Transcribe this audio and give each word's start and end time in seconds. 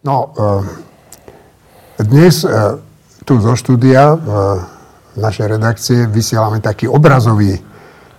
No, 0.00 0.32
dnes 2.00 2.40
tu 3.28 3.32
zo 3.36 3.52
štúdia 3.52 4.16
v 4.16 5.16
našej 5.20 5.46
redakcie 5.60 6.08
vysielame 6.08 6.56
taký 6.64 6.88
obrazový 6.88 7.60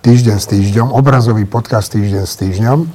týždeň 0.06 0.38
s 0.38 0.46
týždňom, 0.46 0.94
obrazový 0.94 1.50
podcast 1.50 1.90
týždeň 1.98 2.24
s 2.30 2.38
týždňom. 2.38 2.86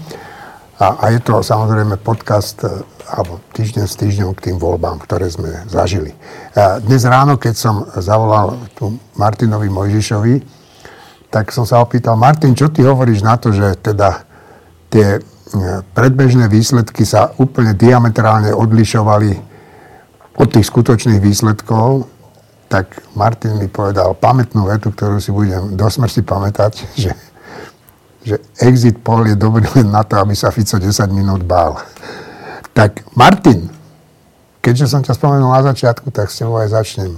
A, 0.78 0.86
a 1.02 1.04
je 1.10 1.18
to 1.18 1.42
samozrejme 1.42 1.98
podcast 1.98 2.62
alebo 3.10 3.42
týždeň 3.59 3.91
s 3.91 3.98
týždňom 3.98 4.30
k 4.38 4.54
tým 4.54 4.56
voľbám, 4.62 5.02
ktoré 5.02 5.34
sme 5.34 5.66
zažili. 5.66 6.14
Dnes 6.87 7.02
ráno, 7.10 7.42
keď 7.42 7.55
som 7.59 7.91
zavolal 7.98 8.55
tu 8.78 9.02
Martinovi 9.18 9.66
Mojžišovi, 9.66 10.34
tak 11.34 11.50
som 11.50 11.66
sa 11.66 11.82
opýtal, 11.82 12.14
Martin, 12.14 12.55
čo 12.55 12.70
ty 12.70 12.87
hovoríš 12.87 13.27
na 13.27 13.34
to, 13.34 13.50
že 13.50 13.82
teda 13.82 14.23
tie 14.95 15.18
predbežné 15.95 16.50
výsledky 16.50 17.06
sa 17.06 17.30
úplne 17.38 17.77
diametrálne 17.77 18.50
odlišovali 18.50 19.30
od 20.36 20.48
tých 20.50 20.66
skutočných 20.69 21.22
výsledkov, 21.22 22.10
tak 22.66 22.98
Martin 23.14 23.62
mi 23.62 23.70
povedal 23.70 24.19
pamätnú 24.19 24.66
vetu, 24.66 24.91
ktorú 24.91 25.22
si 25.22 25.30
budem 25.30 25.78
do 25.78 25.86
smrti 25.86 26.20
pamätať, 26.27 26.72
že, 27.02 27.12
že 28.27 28.36
exit 28.60 28.98
poll 29.00 29.30
je 29.30 29.36
dobrý 29.38 29.64
len 29.78 29.88
na 29.88 30.02
to, 30.02 30.19
aby 30.19 30.34
sa 30.34 30.50
Fico 30.50 30.77
10 30.77 30.91
minút 31.14 31.47
bál. 31.47 31.78
Tak 32.77 33.06
Martin, 33.16 33.70
keďže 34.60 34.91
som 34.91 35.00
ťa 35.00 35.16
spomenul 35.16 35.48
na 35.48 35.62
začiatku, 35.64 36.12
tak 36.12 36.28
s 36.28 36.42
tebou 36.42 36.60
aj 36.60 36.74
začnem. 36.74 37.16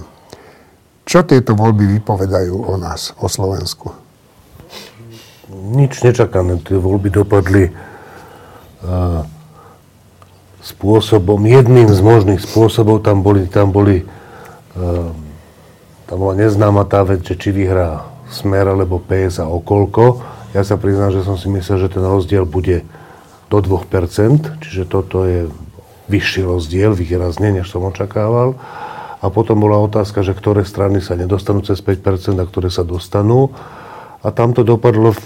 Čo 1.03 1.25
tieto 1.25 1.57
voľby 1.57 1.99
vypovedajú 1.99 2.69
o 2.69 2.77
nás, 2.77 3.17
o 3.17 3.25
Slovensku? 3.25 3.89
Nič 5.49 6.05
nečakané. 6.05 6.61
Tie 6.61 6.77
voľby 6.77 7.09
dopadli 7.09 7.88
spôsobom, 10.59 11.39
jedným 11.43 11.87
z 11.87 11.99
možných 12.03 12.41
spôsobov, 12.43 13.03
tam 13.03 13.23
boli, 13.23 13.47
tam 13.47 13.71
boli, 13.71 14.03
tam 16.07 16.17
bola 16.19 16.35
neznáma 16.35 16.83
tá 16.87 17.03
vec, 17.07 17.23
že 17.23 17.35
či 17.39 17.49
vyhrá 17.55 18.07
Smer 18.29 18.69
alebo 18.69 19.01
PS 19.01 19.41
a 19.41 19.49
okolko. 19.49 20.21
Ja 20.53 20.61
sa 20.61 20.77
priznám, 20.77 21.09
že 21.09 21.25
som 21.25 21.33
si 21.37 21.49
myslel, 21.49 21.89
že 21.89 21.93
ten 21.97 22.05
rozdiel 22.05 22.45
bude 22.45 22.85
do 23.49 23.57
2%, 23.57 24.61
čiže 24.61 24.85
toto 24.85 25.25
je 25.25 25.49
vyšší 26.09 26.45
rozdiel, 26.45 26.93
výrazne, 26.93 27.49
než 27.49 27.69
som 27.69 27.85
očakával. 27.85 28.53
A 29.19 29.27
potom 29.33 29.59
bola 29.59 29.81
otázka, 29.81 30.21
že 30.21 30.37
ktoré 30.37 30.63
strany 30.63 31.01
sa 31.01 31.17
nedostanú 31.17 31.65
cez 31.65 31.81
5% 31.81 32.37
a 32.37 32.45
ktoré 32.45 32.69
sa 32.69 32.85
dostanú. 32.85 33.51
A 34.21 34.29
tam 34.29 34.53
to 34.53 34.61
dopadlo 34.61 35.17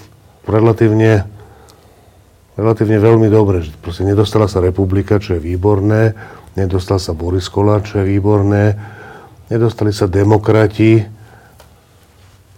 relatívne 0.48 1.28
relatívne 2.54 2.98
veľmi 2.98 3.28
dobre. 3.30 3.62
Že 3.66 3.70
proste 3.82 4.04
nedostala 4.06 4.46
sa 4.46 4.62
republika, 4.62 5.18
čo 5.18 5.38
je 5.38 5.40
výborné, 5.42 6.14
nedostal 6.54 7.02
sa 7.02 7.14
Boris 7.14 7.50
Kola, 7.50 7.82
čo 7.82 8.02
je 8.02 8.10
výborné, 8.14 8.78
nedostali 9.50 9.90
sa 9.90 10.06
demokrati, 10.06 11.02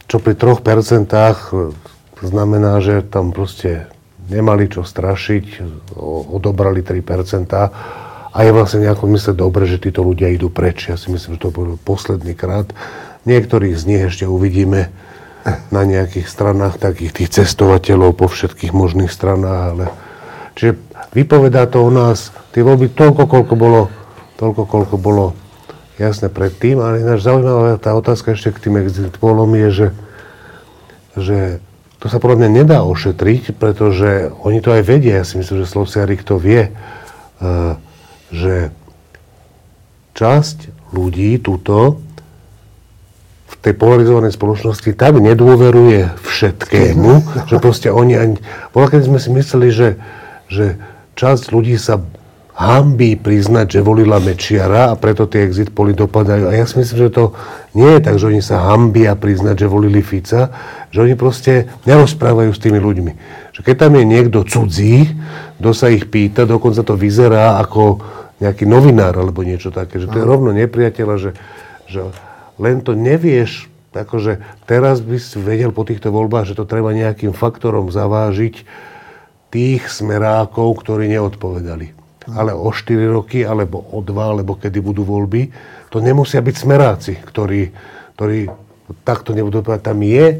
čo 0.06 0.22
pri 0.22 0.38
3% 0.38 1.10
znamená, 2.22 2.78
že 2.80 3.02
tam 3.04 3.34
proste 3.34 3.90
nemali 4.30 4.70
čo 4.70 4.82
strašiť, 4.82 5.44
odobrali 6.30 6.82
3% 6.82 7.52
a 8.36 8.38
je 8.44 8.52
vlastne 8.52 8.84
nejako 8.84 9.04
mysle 9.16 9.32
dobre, 9.32 9.64
že 9.64 9.80
títo 9.80 10.04
ľudia 10.04 10.28
idú 10.28 10.52
preč. 10.52 10.92
Ja 10.92 11.00
si 11.00 11.08
myslím, 11.08 11.40
že 11.40 11.42
to 11.48 11.54
bol 11.54 11.80
posledný 11.80 12.36
krát. 12.36 12.68
Niektorých 13.24 13.74
z 13.74 13.82
nich 13.88 14.02
ešte 14.04 14.28
uvidíme, 14.28 14.92
na 15.70 15.82
nejakých 15.86 16.26
stranách 16.26 16.82
takých 16.82 17.22
tých 17.22 17.30
cestovateľov 17.42 18.18
po 18.18 18.26
všetkých 18.26 18.74
možných 18.74 19.12
stranách, 19.12 19.62
ale 19.72 19.86
čiže 20.58 20.78
vypovedá 21.14 21.70
to 21.70 21.86
o 21.86 21.90
nás, 21.90 22.34
tie 22.50 22.66
voľby 22.66 22.90
toľko, 22.90 23.22
koľko 23.30 23.54
bolo, 23.54 23.80
toľko, 24.38 24.62
koľko 24.66 24.96
bolo 24.98 25.38
jasné 25.96 26.28
predtým, 26.28 26.82
ale 26.82 27.00
ináč 27.00 27.24
zaujímavá 27.24 27.78
tá 27.78 27.94
otázka 27.94 28.34
ešte 28.34 28.52
k 28.52 28.68
tým 28.68 28.74
exit 28.82 29.16
polom 29.16 29.48
je, 29.54 29.68
že, 29.70 29.88
že 31.16 31.38
to 32.02 32.12
sa 32.12 32.20
podľa 32.20 32.44
mňa 32.44 32.50
nedá 32.62 32.78
ošetriť, 32.84 33.56
pretože 33.56 34.28
oni 34.44 34.60
to 34.60 34.74
aj 34.76 34.82
vedia, 34.84 35.22
ja 35.22 35.24
si 35.24 35.40
myslím, 35.40 35.64
že 35.64 35.72
Slovsiarik 35.72 36.20
to 36.26 36.36
vie, 36.36 36.68
eh, 36.68 37.72
že 38.28 38.74
časť 40.16 40.90
ľudí 40.92 41.40
túto 41.40 42.00
tej 43.66 43.74
polarizovanej 43.74 44.30
spoločnosti 44.30 44.94
tak 44.94 45.18
nedôveruje 45.18 46.14
všetkému, 46.22 47.12
že 47.50 47.56
proste 47.58 47.90
oni 47.90 48.14
ani... 48.14 48.36
Bola, 48.70 48.86
keď 48.86 49.10
sme 49.10 49.18
si 49.18 49.34
mysleli, 49.34 49.74
že, 49.74 49.98
že 50.46 50.78
časť 51.18 51.50
ľudí 51.50 51.74
sa 51.74 51.98
hambí 52.56 53.20
priznať, 53.20 53.76
že 53.76 53.80
volila 53.84 54.16
Mečiara 54.16 54.88
a 54.88 54.96
preto 54.96 55.28
tie 55.28 55.44
exit 55.44 55.76
poli 55.76 55.92
dopadajú. 55.92 56.48
A 56.48 56.56
ja 56.56 56.64
si 56.64 56.80
myslím, 56.80 57.10
že 57.10 57.12
to 57.12 57.36
nie 57.76 57.90
je 57.98 58.00
tak, 58.00 58.16
že 58.16 58.32
oni 58.32 58.40
sa 58.40 58.72
hambia 58.72 59.12
priznať, 59.12 59.66
že 59.66 59.68
volili 59.68 60.00
Fica, 60.00 60.48
že 60.88 61.04
oni 61.04 61.18
proste 61.20 61.68
nerozprávajú 61.84 62.56
s 62.56 62.62
tými 62.62 62.80
ľuďmi. 62.80 63.12
Že 63.52 63.60
keď 63.60 63.74
tam 63.76 63.92
je 64.00 64.04
niekto 64.08 64.38
cudzí, 64.48 65.04
kto 65.60 65.70
sa 65.76 65.92
ich 65.92 66.08
pýta, 66.08 66.48
dokonca 66.48 66.80
to 66.80 66.96
vyzerá 66.96 67.60
ako 67.60 68.00
nejaký 68.40 68.64
novinár 68.64 69.12
alebo 69.20 69.44
niečo 69.44 69.68
také, 69.68 70.00
že 70.00 70.08
to 70.08 70.16
je 70.16 70.24
rovno 70.24 70.52
nepriateľa, 70.56 71.14
že, 71.20 71.30
že 71.88 72.08
len 72.56 72.80
to 72.80 72.96
nevieš, 72.96 73.68
akože 73.96 74.44
teraz 74.68 75.00
by 75.00 75.16
si 75.16 75.40
vedel 75.40 75.72
po 75.72 75.84
týchto 75.84 76.12
voľbách, 76.12 76.52
že 76.52 76.58
to 76.58 76.68
treba 76.68 76.92
nejakým 76.92 77.32
faktorom 77.32 77.88
zavážiť 77.88 78.64
tých 79.48 79.88
smerákov, 79.88 80.84
ktorí 80.84 81.08
neodpovedali. 81.08 81.96
Ale 82.26 82.52
o 82.52 82.74
4 82.74 83.06
roky, 83.08 83.46
alebo 83.46 83.80
o 83.94 84.02
2, 84.02 84.12
alebo 84.12 84.58
kedy 84.58 84.82
budú 84.82 85.06
voľby, 85.06 85.48
to 85.88 86.02
nemusia 86.02 86.42
byť 86.42 86.56
smeráci, 86.58 87.12
ktorí, 87.22 87.70
ktorí 88.18 88.50
takto 89.06 89.32
nebudú 89.32 89.62
povedať. 89.62 89.82
Tam 89.86 90.02
je, 90.02 90.26
e, 90.34 90.38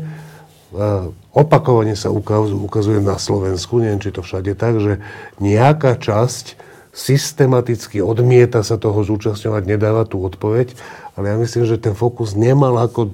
opakovane 1.31 1.95
sa 1.95 2.11
ukazuje 2.11 2.99
na 2.99 3.17
Slovensku, 3.17 3.79
neviem, 3.79 4.03
či 4.03 4.11
to 4.11 4.27
všade 4.27 4.59
tak, 4.59 4.83
že 4.83 4.99
nejaká 5.39 5.95
časť 5.97 6.66
systematicky 6.97 8.01
odmieta 8.01 8.65
sa 8.65 8.81
toho 8.81 9.05
zúčastňovať, 9.05 9.63
nedáva 9.69 10.09
tú 10.09 10.25
odpoveď, 10.25 10.73
ale 11.21 11.29
ja 11.29 11.37
myslím, 11.37 11.69
že 11.69 11.77
ten 11.77 11.93
fokus 11.93 12.33
nemal 12.33 12.73
ako 12.81 13.13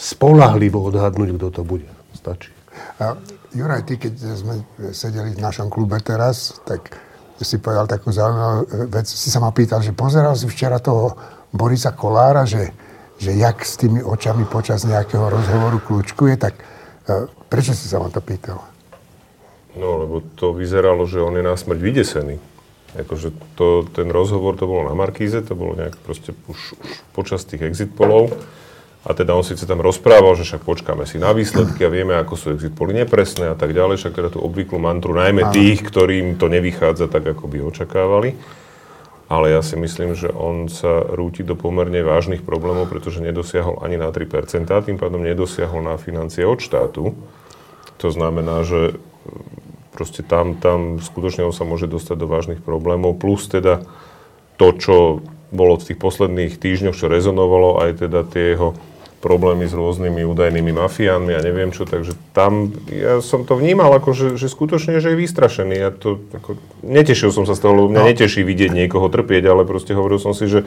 spolahlivo 0.00 0.80
odhadnúť, 0.88 1.36
kto 1.36 1.60
to 1.60 1.62
bude. 1.62 1.84
Stačí. 2.16 2.48
A 3.04 3.20
Juraj, 3.52 3.84
ty, 3.84 4.00
keď 4.00 4.14
sme 4.32 4.54
sedeli 4.96 5.36
v 5.36 5.44
našom 5.44 5.68
klube 5.68 6.00
teraz, 6.00 6.56
tak 6.64 6.88
si 7.38 7.60
povedal 7.60 7.86
takú 7.86 8.10
zaujímavú 8.10 8.88
vec. 8.90 9.06
Si 9.06 9.28
sa 9.28 9.38
ma 9.38 9.52
pýtal, 9.52 9.84
že 9.84 9.94
pozeral 9.94 10.34
si 10.34 10.48
včera 10.48 10.80
toho 10.82 11.14
Borisa 11.52 11.94
Kolára, 11.94 12.48
že, 12.48 12.72
že 13.20 13.36
jak 13.36 13.60
s 13.62 13.78
tými 13.78 14.02
očami 14.02 14.48
počas 14.48 14.88
nejakého 14.88 15.28
rozhovoru 15.30 15.78
kľúčkuje, 15.84 16.34
tak 16.36 16.58
e, 16.58 16.62
prečo 17.46 17.72
si 17.72 17.86
sa 17.86 18.02
ma 18.02 18.10
to 18.10 18.18
pýtal? 18.20 18.58
No, 19.78 20.02
lebo 20.02 20.24
to 20.34 20.50
vyzeralo, 20.50 21.06
že 21.06 21.22
on 21.22 21.38
je 21.38 21.44
na 21.46 21.54
smrť 21.54 21.78
vydesený. 21.78 22.36
Akože 22.96 23.36
to, 23.58 23.84
ten 23.92 24.08
rozhovor 24.08 24.56
to 24.56 24.64
bolo 24.64 24.88
na 24.88 24.96
Markíze, 24.96 25.44
to 25.44 25.52
bolo 25.52 25.76
nejak 25.76 26.00
proste 26.00 26.32
už, 26.48 26.78
už 26.80 26.90
počas 27.12 27.44
tých 27.44 27.68
exit 27.68 27.92
polov. 27.92 28.32
A 29.08 29.14
teda 29.14 29.32
on 29.32 29.46
síce 29.46 29.64
tam 29.64 29.80
rozprával, 29.80 30.36
že 30.36 30.44
však 30.44 30.68
počkáme 30.68 31.08
si 31.08 31.16
na 31.20 31.32
výsledky 31.32 31.84
a 31.84 31.92
vieme, 31.92 32.16
ako 32.18 32.34
sú 32.34 32.46
exit 32.52 32.74
poly 32.74 32.92
nepresné 32.92 33.52
a 33.52 33.56
tak 33.56 33.72
ďalej, 33.72 34.00
však 34.00 34.12
teda 34.16 34.28
tú 34.34 34.42
obvyklú 34.42 34.76
mantru, 34.80 35.16
najmä 35.16 35.48
tých, 35.54 35.80
ktorým 35.84 36.36
to 36.36 36.50
nevychádza 36.50 37.08
tak, 37.08 37.24
ako 37.24 37.44
by 37.48 37.62
očakávali. 37.62 38.36
Ale 39.28 39.52
ja 39.52 39.60
si 39.60 39.76
myslím, 39.76 40.16
že 40.16 40.32
on 40.32 40.72
sa 40.72 41.04
rúti 41.04 41.44
do 41.44 41.52
pomerne 41.52 42.00
vážnych 42.00 42.40
problémov, 42.40 42.88
pretože 42.88 43.20
nedosiahol 43.20 43.84
ani 43.84 44.00
na 44.00 44.08
3%, 44.08 44.24
tým 44.64 44.96
pádom 44.96 45.20
nedosiahol 45.20 45.84
na 45.84 46.00
financie 46.00 46.48
od 46.48 46.64
štátu. 46.64 47.12
To 48.00 48.08
znamená, 48.08 48.64
že 48.64 48.96
proste 49.98 50.22
tam, 50.22 50.54
tam 50.54 51.02
skutočne 51.02 51.42
on 51.42 51.50
sa 51.50 51.66
môže 51.66 51.90
dostať 51.90 52.14
do 52.14 52.30
vážnych 52.30 52.62
problémov. 52.62 53.18
Plus 53.18 53.42
teda 53.50 53.82
to, 54.54 54.70
čo 54.78 55.26
bolo 55.50 55.74
v 55.74 55.90
tých 55.90 55.98
posledných 55.98 56.54
týždňoch, 56.54 56.94
čo 56.94 57.10
rezonovalo, 57.10 57.82
aj 57.82 58.06
teda 58.06 58.22
tie 58.22 58.54
jeho 58.54 58.78
problémy 59.18 59.66
s 59.66 59.74
rôznymi 59.74 60.22
údajnými 60.22 60.70
mafiánmi 60.70 61.34
a 61.34 61.42
neviem 61.42 61.74
čo, 61.74 61.82
takže 61.82 62.14
tam 62.30 62.70
ja 62.86 63.18
som 63.18 63.42
to 63.42 63.58
vnímal 63.58 63.90
ako, 63.98 64.14
že, 64.14 64.26
že 64.38 64.46
skutočne, 64.46 65.02
že 65.02 65.10
je 65.10 65.18
vystrašený. 65.18 65.74
Ja 65.74 65.90
to, 65.90 66.22
ako, 66.30 66.54
netešil 66.86 67.34
som 67.34 67.42
sa 67.42 67.58
z 67.58 67.66
toho, 67.66 67.74
lebo 67.74 67.90
mňa 67.90 68.02
no. 68.06 68.08
neteší 68.14 68.46
vidieť 68.46 68.70
niekoho 68.70 69.10
trpieť, 69.10 69.50
ale 69.50 69.66
proste 69.66 69.98
hovoril 69.98 70.22
som 70.22 70.38
si, 70.38 70.46
že 70.46 70.62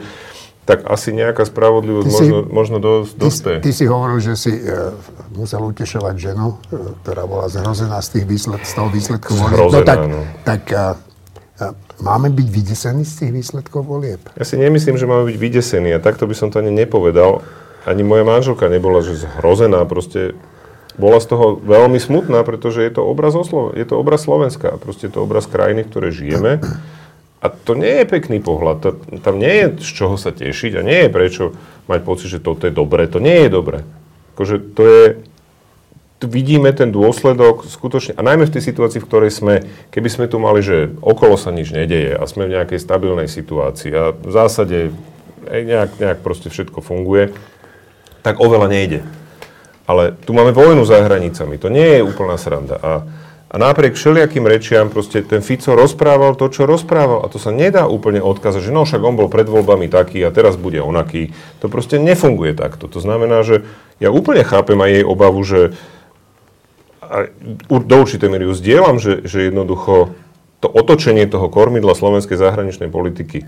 tak 0.62 0.86
asi 0.86 1.10
nejaká 1.10 1.42
spravodlivosť 1.42 2.06
ty 2.06 2.12
možno, 2.14 2.38
si, 2.38 2.54
možno 2.54 2.76
dosť, 2.78 3.12
Ty, 3.18 3.66
ty 3.66 3.70
si 3.74 3.84
hovoril, 3.90 4.22
že 4.22 4.38
si 4.38 4.52
uh, 4.62 4.94
musel 5.34 5.58
utešovať 5.58 6.14
ženu, 6.14 6.54
uh, 6.54 6.94
ktorá 7.02 7.26
bola 7.26 7.50
zhrozená 7.50 7.98
z, 7.98 8.18
tých 8.18 8.26
výsled, 8.30 8.62
z 8.62 8.72
toho 8.78 8.86
výsledku 8.86 9.34
volieb. 9.34 9.58
No 9.58 9.82
tak, 9.82 9.98
no. 10.06 10.22
tak 10.46 10.62
uh, 10.70 10.94
uh, 11.58 11.74
máme 11.98 12.30
byť 12.30 12.46
vydesení 12.46 13.02
z 13.02 13.26
tých 13.26 13.32
výsledkov 13.42 13.90
volieb? 13.90 14.22
Ja 14.38 14.46
si 14.46 14.54
nemyslím, 14.54 14.94
že 14.94 15.10
máme 15.10 15.26
byť 15.34 15.36
vydesení 15.38 15.90
a 15.90 15.98
takto 15.98 16.30
by 16.30 16.34
som 16.38 16.54
to 16.54 16.62
ani 16.62 16.70
nepovedal. 16.70 17.42
Ani 17.82 18.06
moja 18.06 18.22
manželka 18.22 18.70
nebola 18.70 19.02
že 19.02 19.18
zhrozená, 19.18 19.82
proste 19.90 20.38
bola 20.94 21.18
z 21.18 21.26
toho 21.34 21.58
veľmi 21.58 21.98
smutná, 21.98 22.46
pretože 22.46 22.86
je 22.86 22.92
to 22.94 23.02
obraz, 23.02 23.34
Oslo- 23.34 23.74
je 23.74 23.82
to 23.82 23.98
obraz 23.98 24.22
Slovenska, 24.22 24.78
proste 24.78 25.10
je 25.10 25.18
to 25.18 25.26
obraz 25.26 25.50
krajiny, 25.50 25.82
v 25.82 25.90
ktorej 25.90 26.12
žijeme 26.14 26.62
A 27.42 27.50
to 27.50 27.74
nie 27.74 28.02
je 28.02 28.06
pekný 28.06 28.38
pohľad. 28.38 29.02
Tam 29.26 29.34
nie 29.34 29.50
je 29.50 29.66
z 29.82 29.90
čoho 29.98 30.14
sa 30.14 30.30
tešiť 30.30 30.78
a 30.78 30.86
nie 30.86 31.06
je 31.06 31.10
prečo 31.10 31.44
mať 31.90 32.00
pocit, 32.06 32.30
že 32.30 32.38
toto 32.38 32.70
je 32.70 32.72
dobré. 32.72 33.10
To 33.10 33.18
nie 33.18 33.44
je 33.46 33.50
dobré. 33.50 33.82
Akože 34.38 34.62
to 34.72 34.82
je... 34.86 35.02
Vidíme 36.22 36.70
ten 36.70 36.94
dôsledok 36.94 37.66
skutočne, 37.66 38.14
a 38.14 38.22
najmä 38.22 38.46
v 38.46 38.54
tej 38.54 38.62
situácii, 38.62 39.02
v 39.02 39.08
ktorej 39.10 39.34
sme, 39.34 39.66
keby 39.90 40.06
sme 40.06 40.30
tu 40.30 40.38
mali, 40.38 40.62
že 40.62 40.94
okolo 41.02 41.34
sa 41.34 41.50
nič 41.50 41.74
nedeje 41.74 42.14
a 42.14 42.22
sme 42.30 42.46
v 42.46 42.54
nejakej 42.54 42.78
stabilnej 42.78 43.26
situácii 43.26 43.90
a 43.90 44.14
v 44.14 44.30
zásade 44.30 44.94
nejak, 45.50 45.98
nejak 45.98 46.22
proste 46.22 46.46
všetko 46.46 46.78
funguje, 46.78 47.34
tak 48.22 48.38
oveľa 48.38 48.70
nejde. 48.70 49.02
Ale 49.90 50.14
tu 50.14 50.30
máme 50.30 50.54
vojnu 50.54 50.86
za 50.86 51.02
hranicami, 51.02 51.58
to 51.58 51.66
nie 51.66 51.98
je 51.98 52.06
úplná 52.06 52.38
sranda. 52.38 52.78
A, 52.78 52.90
a 53.52 53.60
napriek 53.60 53.92
všelijakým 53.92 54.48
rečiam 54.48 54.88
proste 54.88 55.20
ten 55.20 55.44
Fico 55.44 55.76
rozprával 55.76 56.40
to, 56.40 56.48
čo 56.48 56.64
rozprával. 56.64 57.20
A 57.20 57.28
to 57.28 57.36
sa 57.36 57.52
nedá 57.52 57.84
úplne 57.84 58.24
odkázať, 58.24 58.64
že 58.64 58.72
no 58.72 58.88
však 58.88 59.04
on 59.04 59.12
bol 59.12 59.28
pred 59.28 59.44
voľbami 59.44 59.92
taký 59.92 60.24
a 60.24 60.32
teraz 60.32 60.56
bude 60.56 60.80
onaký. 60.80 61.36
To 61.60 61.68
proste 61.68 62.00
nefunguje 62.00 62.56
takto. 62.56 62.88
To 62.88 62.96
znamená, 62.96 63.44
že 63.44 63.68
ja 64.00 64.08
úplne 64.08 64.40
chápem 64.40 64.80
aj 64.80 64.90
jej 64.96 65.04
obavu, 65.04 65.40
že 65.44 65.76
a 67.12 67.28
do 67.68 67.96
určitej 68.00 68.32
miery 68.32 68.48
ju 68.48 68.56
zdieľam, 68.56 68.96
že, 68.96 69.20
že 69.28 69.52
jednoducho 69.52 70.16
to 70.64 70.72
otočenie 70.72 71.28
toho 71.28 71.52
kormidla 71.52 71.92
slovenskej 71.92 72.40
zahraničnej 72.40 72.88
politiky 72.88 73.44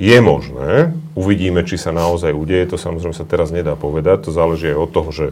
je 0.00 0.18
možné. 0.24 0.96
Uvidíme, 1.12 1.60
či 1.68 1.76
sa 1.76 1.92
naozaj 1.92 2.32
udeje. 2.32 2.72
To 2.72 2.80
samozrejme 2.80 3.12
sa 3.12 3.28
teraz 3.28 3.52
nedá 3.52 3.76
povedať. 3.76 4.24
To 4.24 4.30
záleží 4.32 4.72
aj 4.72 4.78
od 4.80 4.90
toho, 4.96 5.10
že 5.12 5.26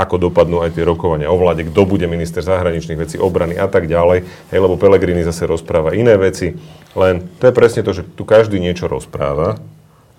ako 0.00 0.32
dopadnú 0.32 0.64
aj 0.64 0.72
tie 0.72 0.88
rokovania 0.88 1.28
o 1.28 1.36
vláde, 1.36 1.68
kto 1.68 1.84
bude 1.84 2.08
minister 2.08 2.40
zahraničných 2.40 2.96
vecí, 2.96 3.16
obrany 3.20 3.60
a 3.60 3.68
tak 3.68 3.84
ďalej. 3.84 4.24
Hej, 4.48 4.58
lebo 4.58 4.80
Pelegrini 4.80 5.20
zase 5.20 5.44
rozpráva 5.44 5.92
iné 5.92 6.16
veci. 6.16 6.56
Len 6.96 7.20
to 7.36 7.52
je 7.52 7.52
presne 7.52 7.84
to, 7.84 7.92
že 7.92 8.08
tu 8.16 8.24
každý 8.24 8.56
niečo 8.56 8.88
rozpráva 8.88 9.60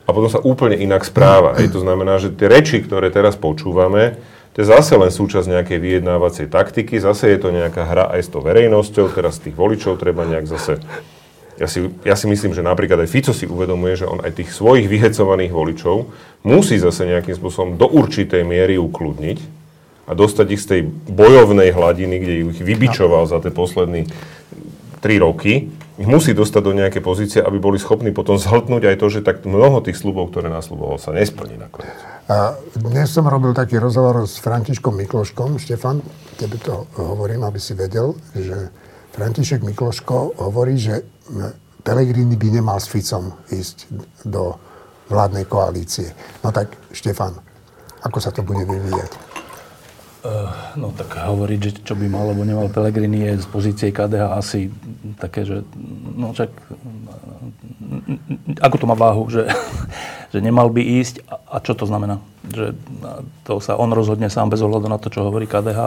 a 0.05 0.09
potom 0.13 0.29
sa 0.29 0.37
úplne 0.37 0.77
inak 0.77 1.01
správa. 1.01 1.57
Hej, 1.57 1.73
to 1.73 1.81
znamená, 1.81 2.21
že 2.21 2.29
tie 2.29 2.45
reči, 2.45 2.85
ktoré 2.85 3.09
teraz 3.09 3.33
počúvame, 3.33 4.21
to 4.53 4.61
je 4.61 4.67
zase 4.69 4.93
len 4.99 5.09
súčasť 5.09 5.47
nejakej 5.47 5.79
vyjednávacej 5.79 6.51
taktiky, 6.51 6.99
zase 6.99 7.31
je 7.31 7.39
to 7.39 7.49
nejaká 7.55 7.87
hra 7.87 8.11
aj 8.13 8.21
s 8.21 8.29
tou 8.29 8.43
verejnosťou, 8.43 9.09
teraz 9.15 9.39
tých 9.39 9.55
voličov 9.55 9.97
treba 9.97 10.27
nejak 10.27 10.45
zase 10.45 10.83
ja 11.61 11.69
si, 11.69 11.85
ja 12.01 12.17
si 12.17 12.25
myslím, 12.25 12.57
že 12.57 12.65
napríklad 12.65 13.05
aj 13.05 13.09
Fico 13.13 13.37
si 13.37 13.45
uvedomuje, 13.45 13.93
že 13.93 14.09
on 14.09 14.17
aj 14.17 14.33
tých 14.33 14.49
svojich 14.49 14.89
vyhecovaných 14.89 15.53
voličov 15.53 16.09
musí 16.41 16.81
zase 16.81 17.05
nejakým 17.05 17.37
spôsobom 17.37 17.77
do 17.77 17.85
určitej 17.85 18.41
miery 18.41 18.81
ukludniť 18.81 19.60
a 20.11 20.13
dostať 20.13 20.47
ich 20.51 20.61
z 20.61 20.67
tej 20.67 20.81
bojovnej 21.07 21.71
hladiny, 21.71 22.15
kde 22.19 22.33
ich 22.51 22.59
vybičoval 22.59 23.31
za 23.31 23.39
tie 23.39 23.55
posledné 23.55 24.11
tri 24.99 25.15
roky, 25.23 25.71
ich 26.01 26.09
musí 26.09 26.35
dostať 26.35 26.61
do 26.65 26.73
nejaké 26.75 26.99
pozície, 26.99 27.39
aby 27.39 27.61
boli 27.61 27.79
schopní 27.79 28.11
potom 28.11 28.35
zhltnúť 28.35 28.91
aj 28.91 28.95
to, 28.99 29.07
že 29.07 29.19
tak 29.23 29.47
mnoho 29.47 29.79
tých 29.85 29.95
slubov, 29.95 30.33
ktoré 30.33 30.49
nasľuboval, 30.49 30.99
sa 30.99 31.15
nesplní 31.15 31.61
nakoniec. 31.61 31.95
A 32.25 32.57
dnes 32.73 33.11
som 33.11 33.23
robil 33.27 33.55
taký 33.55 33.77
rozhovor 33.77 34.25
s 34.25 34.39
Františkom 34.41 34.97
Mikloškom. 34.97 35.61
Štefan, 35.61 36.01
tebe 36.41 36.57
to 36.57 36.89
hovorím, 36.97 37.45
aby 37.45 37.59
si 37.61 37.77
vedel, 37.77 38.17
že 38.33 38.71
František 39.13 39.61
Mikloško 39.61 40.41
hovorí, 40.41 40.79
že 40.79 41.05
Pelegrini 41.85 42.33
by 42.33 42.47
nemal 42.49 42.79
s 42.79 42.87
Ficom 42.87 43.37
ísť 43.51 43.91
do 44.25 44.57
vládnej 45.11 45.45
koalície. 45.45 46.15
No 46.41 46.49
tak, 46.55 46.71
Štefan, 46.95 47.35
ako 48.01 48.17
sa 48.17 48.31
to 48.31 48.41
bude 48.41 48.63
vyvíjať? 48.63 49.30
Uh, 50.21 50.53
no 50.77 50.93
tak 50.93 51.17
hovoriť, 51.17 51.59
že 51.59 51.71
čo 51.81 51.97
by 51.97 52.05
mal 52.05 52.29
alebo 52.29 52.45
nemal 52.45 52.69
Pelegrini 52.69 53.25
je 53.25 53.41
z 53.41 53.47
pozície 53.49 53.89
KDH 53.89 54.37
asi 54.37 54.69
také, 55.17 55.49
že 55.49 55.65
no 56.13 56.29
čak 56.37 56.53
ako 58.61 58.75
to 58.77 58.85
má 58.85 58.93
váhu, 58.93 59.25
že, 59.33 59.49
že 60.33 60.37
nemal 60.37 60.69
by 60.69 60.77
ísť 61.01 61.25
a, 61.25 61.57
a 61.57 61.57
čo 61.57 61.73
to 61.73 61.89
znamená? 61.89 62.21
Že 62.53 62.77
to 63.49 63.57
sa 63.65 63.73
on 63.81 63.89
rozhodne 63.89 64.29
sám 64.29 64.53
bez 64.53 64.61
ohľadu 64.61 64.85
na 64.85 65.01
to, 65.01 65.09
čo 65.09 65.25
hovorí 65.25 65.49
KDH 65.49 65.79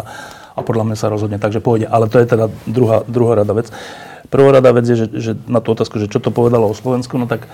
a 0.55 0.61
podľa 0.67 0.91
mňa 0.91 0.97
sa 0.99 1.15
rozhodne, 1.15 1.39
takže 1.39 1.63
pôjde. 1.63 1.87
Ale 1.87 2.11
to 2.11 2.19
je 2.19 2.27
teda 2.27 2.51
druhá, 2.67 3.07
druhá 3.07 3.39
rada 3.39 3.55
vec. 3.55 3.71
Uh, 3.71 4.15
Prvorada 4.35 4.75
vec 4.75 4.83
je, 4.89 4.97
že, 4.99 5.07
že 5.15 5.33
na 5.47 5.63
tú 5.63 5.79
otázku, 5.79 6.03
že 6.03 6.11
čo 6.11 6.19
to 6.19 6.35
povedalo 6.35 6.67
o 6.67 6.75
Slovensku, 6.75 7.15
no 7.21 7.31
tak 7.31 7.47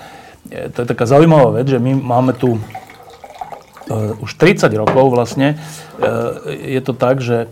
e, 0.49 0.71
to 0.73 0.81
je 0.81 0.87
taká 0.89 1.05
zaujímavá 1.05 1.61
vec, 1.61 1.69
že 1.69 1.77
my 1.77 1.93
máme 1.93 2.33
tu 2.33 2.57
už 4.21 4.29
30 4.37 4.69
rokov 4.77 5.09
vlastne, 5.09 5.57
uh, 5.97 6.37
je 6.51 6.81
to 6.83 6.93
tak, 6.93 7.23
že 7.23 7.49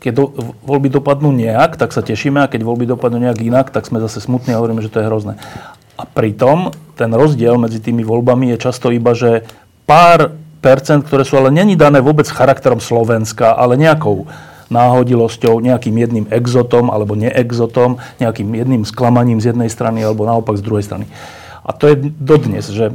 keď 0.00 0.12
do, 0.16 0.24
voľby 0.64 0.88
dopadnú 0.88 1.28
nejak, 1.30 1.76
tak 1.76 1.92
sa 1.92 2.00
tešíme 2.00 2.40
a 2.40 2.48
keď 2.48 2.64
voľby 2.64 2.88
dopadnú 2.88 3.20
nejak 3.20 3.44
inak, 3.44 3.66
tak 3.68 3.84
sme 3.84 4.00
zase 4.00 4.24
smutní 4.24 4.56
a 4.56 4.58
hovoríme, 4.58 4.80
že 4.80 4.88
to 4.88 5.04
je 5.04 5.08
hrozné. 5.08 5.36
A 6.00 6.08
pritom 6.08 6.72
ten 6.96 7.12
rozdiel 7.12 7.60
medzi 7.60 7.84
tými 7.84 8.00
voľbami 8.00 8.56
je 8.56 8.64
často 8.64 8.88
iba, 8.88 9.12
že 9.12 9.44
pár 9.84 10.32
percent, 10.64 11.04
ktoré 11.04 11.28
sú 11.28 11.36
ale 11.36 11.52
není 11.52 11.76
dané 11.76 12.00
vôbec 12.00 12.24
charakterom 12.24 12.80
Slovenska, 12.80 13.52
ale 13.52 13.76
nejakou 13.76 14.24
náhodilosťou, 14.70 15.58
nejakým 15.60 15.96
jedným 15.98 16.26
exotom 16.30 16.88
alebo 16.88 17.18
neexotom, 17.18 17.98
nejakým 18.22 18.48
jedným 18.54 18.82
sklamaním 18.86 19.42
z 19.42 19.52
jednej 19.52 19.68
strany 19.68 20.00
alebo 20.00 20.24
naopak 20.24 20.56
z 20.56 20.64
druhej 20.64 20.86
strany. 20.86 21.10
A 21.66 21.74
to 21.74 21.90
je 21.90 22.08
dodnes, 22.16 22.64
že 22.70 22.88
e, 22.88 22.94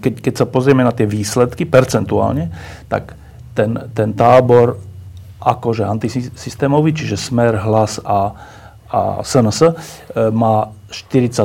keď, 0.00 0.12
keď 0.24 0.34
sa 0.40 0.46
pozrieme 0.48 0.80
na 0.80 0.96
tie 0.96 1.04
výsledky 1.04 1.68
percentuálne, 1.68 2.48
tak 2.88 3.12
ten, 3.52 3.76
ten 3.92 4.16
tábor 4.16 4.80
akože 5.44 5.84
antisystémový, 5.84 6.96
čiže 6.96 7.20
smer, 7.20 7.60
hlas 7.60 8.00
a, 8.00 8.32
a 8.88 9.20
SNS, 9.20 9.60
e, 9.60 9.72
má 10.32 10.72
42% 10.88 11.44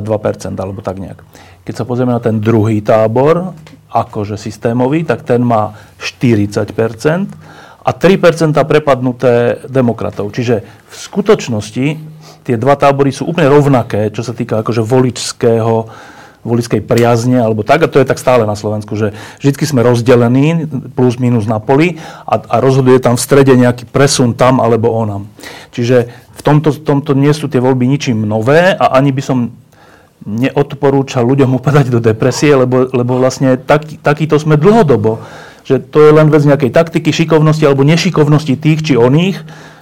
alebo 0.56 0.80
tak 0.80 1.04
nejak. 1.04 1.20
Keď 1.68 1.74
sa 1.76 1.84
pozrieme 1.84 2.16
na 2.16 2.24
ten 2.24 2.40
druhý 2.40 2.80
tábor, 2.80 3.54
akože 3.92 4.40
systémový, 4.40 5.04
tak 5.04 5.28
ten 5.28 5.44
má 5.44 5.76
40% 6.00 6.64
a 7.84 7.92
3% 7.92 8.54
prepadnuté 8.54 9.66
demokratov. 9.68 10.32
Čiže 10.32 10.62
v 10.64 10.96
skutočnosti 10.96 11.88
tie 12.46 12.56
dva 12.56 12.78
tábory 12.78 13.10
sú 13.10 13.28
úplne 13.28 13.50
rovnaké, 13.50 14.14
čo 14.14 14.22
sa 14.22 14.32
týka 14.32 14.62
akože 14.62 14.82
voličského, 14.86 15.76
voličskej 16.44 16.80
priazne 16.84 17.44
alebo 17.44 17.68
tak, 17.68 17.84
a 17.84 17.92
to 17.92 18.00
je 18.00 18.08
tak 18.08 18.22
stále 18.22 18.48
na 18.48 18.56
Slovensku, 18.56 18.96
že 18.96 19.12
vždy 19.44 19.66
sme 19.66 19.84
rozdelení 19.84 20.68
plus 20.96 21.20
minus 21.20 21.46
na 21.46 21.60
poli 21.60 22.00
a, 22.24 22.40
a 22.40 22.56
rozhoduje 22.64 23.00
tam 23.04 23.20
v 23.20 23.24
strede 23.24 23.54
nejaký 23.56 23.88
presun 23.88 24.36
tam 24.36 24.64
alebo 24.64 24.92
onam. 24.92 25.28
Čiže 25.76 26.10
v 26.10 26.42
tomto, 26.42 26.72
tomto 26.80 27.12
nie 27.16 27.32
sú 27.36 27.52
tie 27.52 27.60
voľby 27.60 27.84
ničím 27.84 28.24
nové 28.24 28.72
a 28.72 28.96
ani 28.96 29.12
by 29.12 29.22
som 29.24 29.52
neodporúčal 30.24 31.24
ľuďom 31.24 31.60
upadať 31.60 31.92
do 31.92 32.00
depresie, 32.04 32.52
lebo, 32.56 32.88
lebo 32.92 33.20
vlastne 33.20 33.56
tak, 33.56 33.88
takýto 34.04 34.40
sme 34.40 34.60
dlhodobo 34.60 35.24
že 35.70 35.78
to 35.78 36.02
je 36.02 36.12
len 36.18 36.34
vec 36.34 36.42
nejakej 36.42 36.74
taktiky, 36.74 37.14
šikovnosti 37.14 37.62
alebo 37.62 37.86
nešikovnosti 37.86 38.58
tých 38.58 38.82
či 38.82 38.94
oných, 38.98 39.38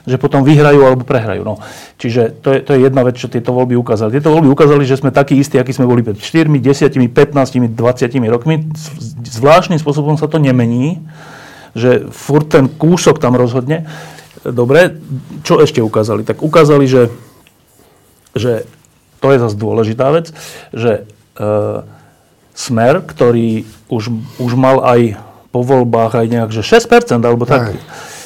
že 0.07 0.15
potom 0.15 0.47
vyhrajú 0.47 0.87
alebo 0.87 1.03
prehrajú. 1.03 1.43
No. 1.43 1.59
Čiže 1.99 2.39
to 2.39 2.55
je, 2.55 2.59
to 2.63 2.71
je 2.73 2.87
jedna 2.87 3.03
vec, 3.03 3.19
čo 3.19 3.27
tieto 3.27 3.51
voľby 3.51 3.75
ukázali. 3.75 4.15
Tieto 4.15 4.31
voľby 4.31 4.47
ukázali, 4.47 4.87
že 4.87 4.95
sme 4.95 5.11
takí 5.11 5.35
istí, 5.35 5.59
akí 5.59 5.75
sme 5.75 5.83
boli 5.83 5.99
pred 5.99 6.15
4, 6.15 6.47
10, 6.47 6.95
15, 6.95 7.75
20 7.75 8.31
rokmi. 8.31 8.63
Zvláštnym 9.27 9.77
spôsobom 9.83 10.15
sa 10.15 10.31
to 10.31 10.39
nemení, 10.39 11.03
že 11.75 12.07
furt 12.09 12.47
ten 12.47 12.71
kúsok 12.71 13.19
tam 13.19 13.35
rozhodne. 13.35 13.83
Dobre, 14.47 14.95
čo 15.43 15.59
ešte 15.59 15.83
ukázali? 15.83 16.23
Tak 16.23 16.39
ukázali, 16.39 16.87
že, 16.87 17.11
že 18.31 18.63
to 19.19 19.35
je 19.35 19.43
zase 19.43 19.59
dôležitá 19.59 20.07
vec, 20.15 20.31
že 20.71 21.03
e, 21.35 21.83
Smer, 22.57 23.05
ktorý 23.05 23.69
už, 23.85 24.09
už 24.41 24.51
mal 24.57 24.81
aj 24.81 25.21
po 25.53 25.61
voľbách 25.61 26.17
aj 26.17 26.25
nejak, 26.25 26.49
že 26.49 26.65
6% 26.65 27.21
alebo 27.21 27.45
tak. 27.45 27.69
Aj. 27.69 27.77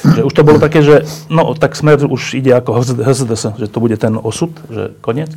Že 0.02 0.26
už 0.26 0.34
to 0.34 0.42
bolo 0.42 0.58
také, 0.58 0.82
že 0.82 1.06
no 1.30 1.54
tak 1.54 1.78
smer 1.78 2.02
už 2.02 2.34
ide 2.34 2.50
ako 2.50 2.82
HZDS, 2.82 3.54
že 3.58 3.66
to 3.70 3.78
bude 3.78 3.94
ten 3.98 4.18
osud, 4.18 4.50
že 4.66 4.92
koniec. 4.98 5.30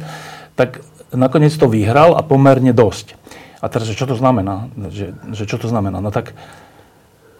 Tak 0.57 0.81
nakoniec 1.13 1.53
to 1.53 1.69
vyhral 1.69 2.17
a 2.17 2.25
pomerne 2.25 2.73
dosť. 2.73 3.13
A 3.61 3.69
teraz, 3.69 3.89
že 3.89 3.97
čo 3.97 4.05
to 4.05 4.17
znamená? 4.17 4.69
Že, 4.77 5.05
že 5.33 5.43
čo 5.49 5.57
to 5.57 5.69
znamená? 5.69 6.01
No 6.01 6.09
tak, 6.13 6.37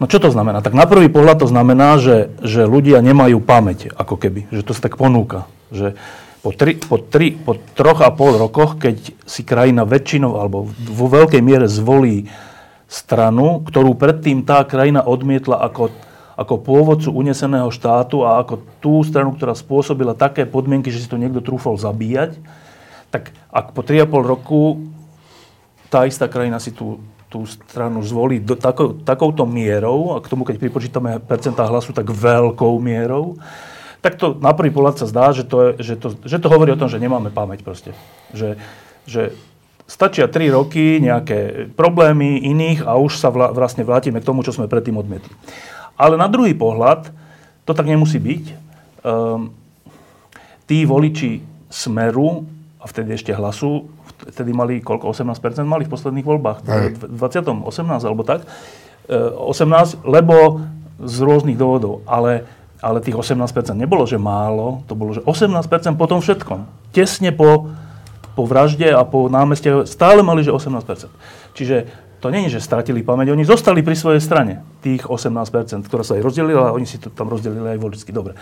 no 0.02 0.06
čo 0.10 0.18
to 0.18 0.30
znamená? 0.30 0.62
Tak 0.62 0.74
na 0.74 0.90
prvý 0.90 1.10
pohľad 1.10 1.42
to 1.42 1.48
znamená, 1.50 2.02
že, 2.02 2.34
že 2.42 2.66
ľudia 2.66 3.02
nemajú 3.02 3.42
pamäť, 3.42 3.94
ako 3.94 4.18
keby. 4.18 4.50
Že 4.50 4.62
to 4.66 4.72
sa 4.74 4.82
tak 4.90 4.98
ponúka. 4.98 5.46
Že 5.70 5.98
po, 6.46 6.54
tri, 6.54 6.78
po, 6.78 6.98
tri, 7.02 7.34
po 7.34 7.58
troch 7.74 8.06
a 8.06 8.14
pol 8.14 8.38
rokoch, 8.38 8.78
keď 8.78 9.18
si 9.26 9.42
krajina 9.42 9.82
väčšinou 9.82 10.38
alebo 10.38 10.70
vo 10.70 11.08
veľkej 11.10 11.42
miere 11.42 11.66
zvolí 11.66 12.30
stranu, 12.86 13.66
ktorú 13.66 13.98
predtým 13.98 14.46
tá 14.46 14.62
krajina 14.62 15.02
odmietla 15.02 15.58
ako, 15.58 15.90
ako 16.36 16.60
pôvodcu 16.60 17.10
uneseného 17.16 17.72
štátu 17.72 18.28
a 18.28 18.44
ako 18.44 18.60
tú 18.84 19.00
stranu, 19.08 19.32
ktorá 19.36 19.56
spôsobila 19.56 20.12
také 20.12 20.44
podmienky, 20.44 20.92
že 20.92 21.04
si 21.04 21.08
to 21.08 21.16
niekto 21.16 21.40
trúfal 21.40 21.80
zabíjať, 21.80 22.36
tak 23.08 23.32
ak 23.48 23.72
po 23.72 23.80
3,5 23.80 24.12
roku 24.28 24.62
tá 25.88 26.04
istá 26.04 26.28
krajina 26.28 26.60
si 26.60 26.76
tú, 26.76 27.00
tú 27.32 27.48
stranu 27.48 28.04
zvolí 28.04 28.44
do, 28.44 28.60
tako, 28.60 29.00
takouto 29.00 29.48
mierou, 29.48 30.12
a 30.12 30.20
k 30.20 30.28
tomu, 30.28 30.44
keď 30.44 30.60
pripočítame 30.60 31.24
percentá 31.24 31.64
hlasu, 31.64 31.96
tak 31.96 32.12
veľkou 32.12 32.76
mierou, 32.84 33.40
tak 34.04 34.20
to 34.20 34.36
na 34.38 34.52
prvý 34.52 34.70
pohľad 34.76 35.00
sa 35.00 35.08
zdá, 35.08 35.32
že 35.32 35.48
to, 35.48 35.58
je, 35.66 35.70
že, 35.82 35.96
to, 35.98 36.08
že 36.22 36.38
to 36.38 36.52
hovorí 36.52 36.76
o 36.76 36.78
tom, 36.78 36.92
že 36.92 37.02
nemáme 37.02 37.32
pamäť 37.32 37.64
proste. 37.64 37.96
Že, 38.36 38.60
že 39.08 39.34
stačia 39.90 40.30
3 40.30 40.52
roky, 40.54 41.02
nejaké 41.02 41.72
problémy 41.74 42.44
iných 42.44 42.86
a 42.86 42.98
už 43.02 43.18
sa 43.18 43.34
vla, 43.34 43.50
vlastne 43.56 43.82
vrátime 43.82 44.22
k 44.22 44.28
tomu, 44.28 44.46
čo 44.46 44.54
sme 44.54 44.70
predtým 44.70 44.98
odmietli. 45.00 45.34
Ale 45.96 46.20
na 46.20 46.28
druhý 46.28 46.52
pohľad, 46.52 47.12
to 47.64 47.72
tak 47.72 47.88
nemusí 47.88 48.20
byť. 48.20 48.46
Um, 49.06 49.56
tí 50.68 50.84
voliči 50.84 51.42
Smeru, 51.72 52.46
a 52.82 52.86
vtedy 52.86 53.18
ešte 53.18 53.34
hlasu, 53.34 53.90
vtedy 54.30 54.54
mali 54.54 54.78
koľko? 54.78 55.10
18% 55.10 55.66
mali 55.66 55.90
v 55.90 55.92
posledných 55.92 56.28
voľbách. 56.28 56.58
V 57.02 57.18
20. 57.18 57.66
18 57.66 58.06
alebo 58.06 58.22
tak. 58.22 58.46
18, 59.10 60.06
lebo 60.06 60.62
z 61.02 61.18
rôznych 61.26 61.58
dôvodov. 61.58 62.06
Ale, 62.06 62.46
ale 62.82 63.02
tých 63.02 63.18
18% 63.18 63.42
nebolo, 63.74 64.06
že 64.06 64.22
málo, 64.22 64.86
to 64.86 64.94
bolo, 64.94 65.18
že 65.18 65.26
18% 65.26 65.98
po 65.98 66.06
tom 66.06 66.22
všetkom. 66.22 66.70
Tesne 66.94 67.34
po, 67.34 67.74
po 68.38 68.44
vražde 68.46 68.94
a 68.94 69.02
po 69.02 69.28
námeste 69.34 69.90
stále 69.90 70.22
mali, 70.22 70.46
že 70.46 70.54
18%. 70.54 71.10
Čiže 71.58 71.90
to 72.26 72.34
je, 72.34 72.58
že 72.58 72.66
stratili 72.66 73.06
pamäť, 73.06 73.38
oni 73.38 73.46
zostali 73.46 73.86
pri 73.86 73.94
svojej 73.94 74.18
strane, 74.18 74.66
tých 74.82 75.06
18%, 75.06 75.86
ktorá 75.86 76.02
sa 76.02 76.18
aj 76.18 76.26
rozdelila, 76.26 76.74
a 76.74 76.76
oni 76.76 76.90
si 76.90 76.98
to 76.98 77.14
tam 77.14 77.30
rozdelili 77.30 77.78
aj 77.78 77.78
voličsky. 77.78 78.10
Dobre. 78.10 78.34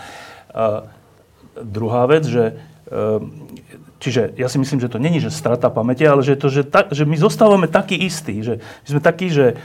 A 0.56 0.88
druhá 1.60 2.08
vec, 2.08 2.24
že 2.24 2.56
ehm, 2.88 3.44
Čiže 4.04 4.36
ja 4.36 4.52
si 4.52 4.60
myslím, 4.60 4.84
že 4.84 4.92
to 4.92 5.00
není, 5.00 5.16
že 5.16 5.32
strata 5.32 5.72
pamäte, 5.72 6.04
ale 6.04 6.20
že, 6.20 6.36
to, 6.36 6.52
že, 6.52 6.68
ta, 6.68 6.84
že 6.92 7.08
my 7.08 7.16
zostávame 7.16 7.72
takí 7.72 7.96
istí, 7.96 8.44
že 8.44 8.60
my 8.60 8.86
sme 8.92 9.00
takí, 9.00 9.32
že 9.32 9.56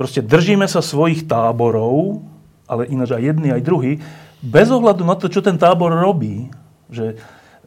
proste 0.00 0.24
držíme 0.24 0.64
sa 0.64 0.80
svojich 0.80 1.28
táborov, 1.28 2.24
ale 2.64 2.88
ináč 2.88 3.12
aj 3.12 3.20
jedni, 3.20 3.52
aj 3.52 3.60
druhý, 3.60 4.00
bez 4.40 4.72
ohľadu 4.72 5.04
na 5.04 5.12
to, 5.12 5.28
čo 5.28 5.44
ten 5.44 5.60
tábor 5.60 5.92
robí. 5.92 6.48
Že, 6.88 7.20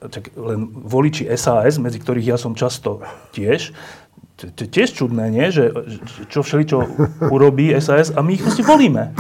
čak, 0.10 0.34
len 0.34 0.66
voliči 0.74 1.30
SAS, 1.38 1.78
medzi 1.78 2.02
ktorých 2.02 2.34
ja 2.34 2.38
som 2.42 2.58
často 2.58 3.06
tiež, 3.38 3.70
to 4.36 4.62
je 4.68 4.70
tiež 4.70 4.92
čudné, 4.92 5.32
nie? 5.32 5.48
Že, 5.48 5.63
čo 6.27 6.44
všeličo 6.44 6.77
urobí 7.32 7.72
SAS 7.80 8.12
a 8.12 8.20
my 8.20 8.36
ich 8.36 8.44
proste 8.44 8.68
volíme. 8.68 9.15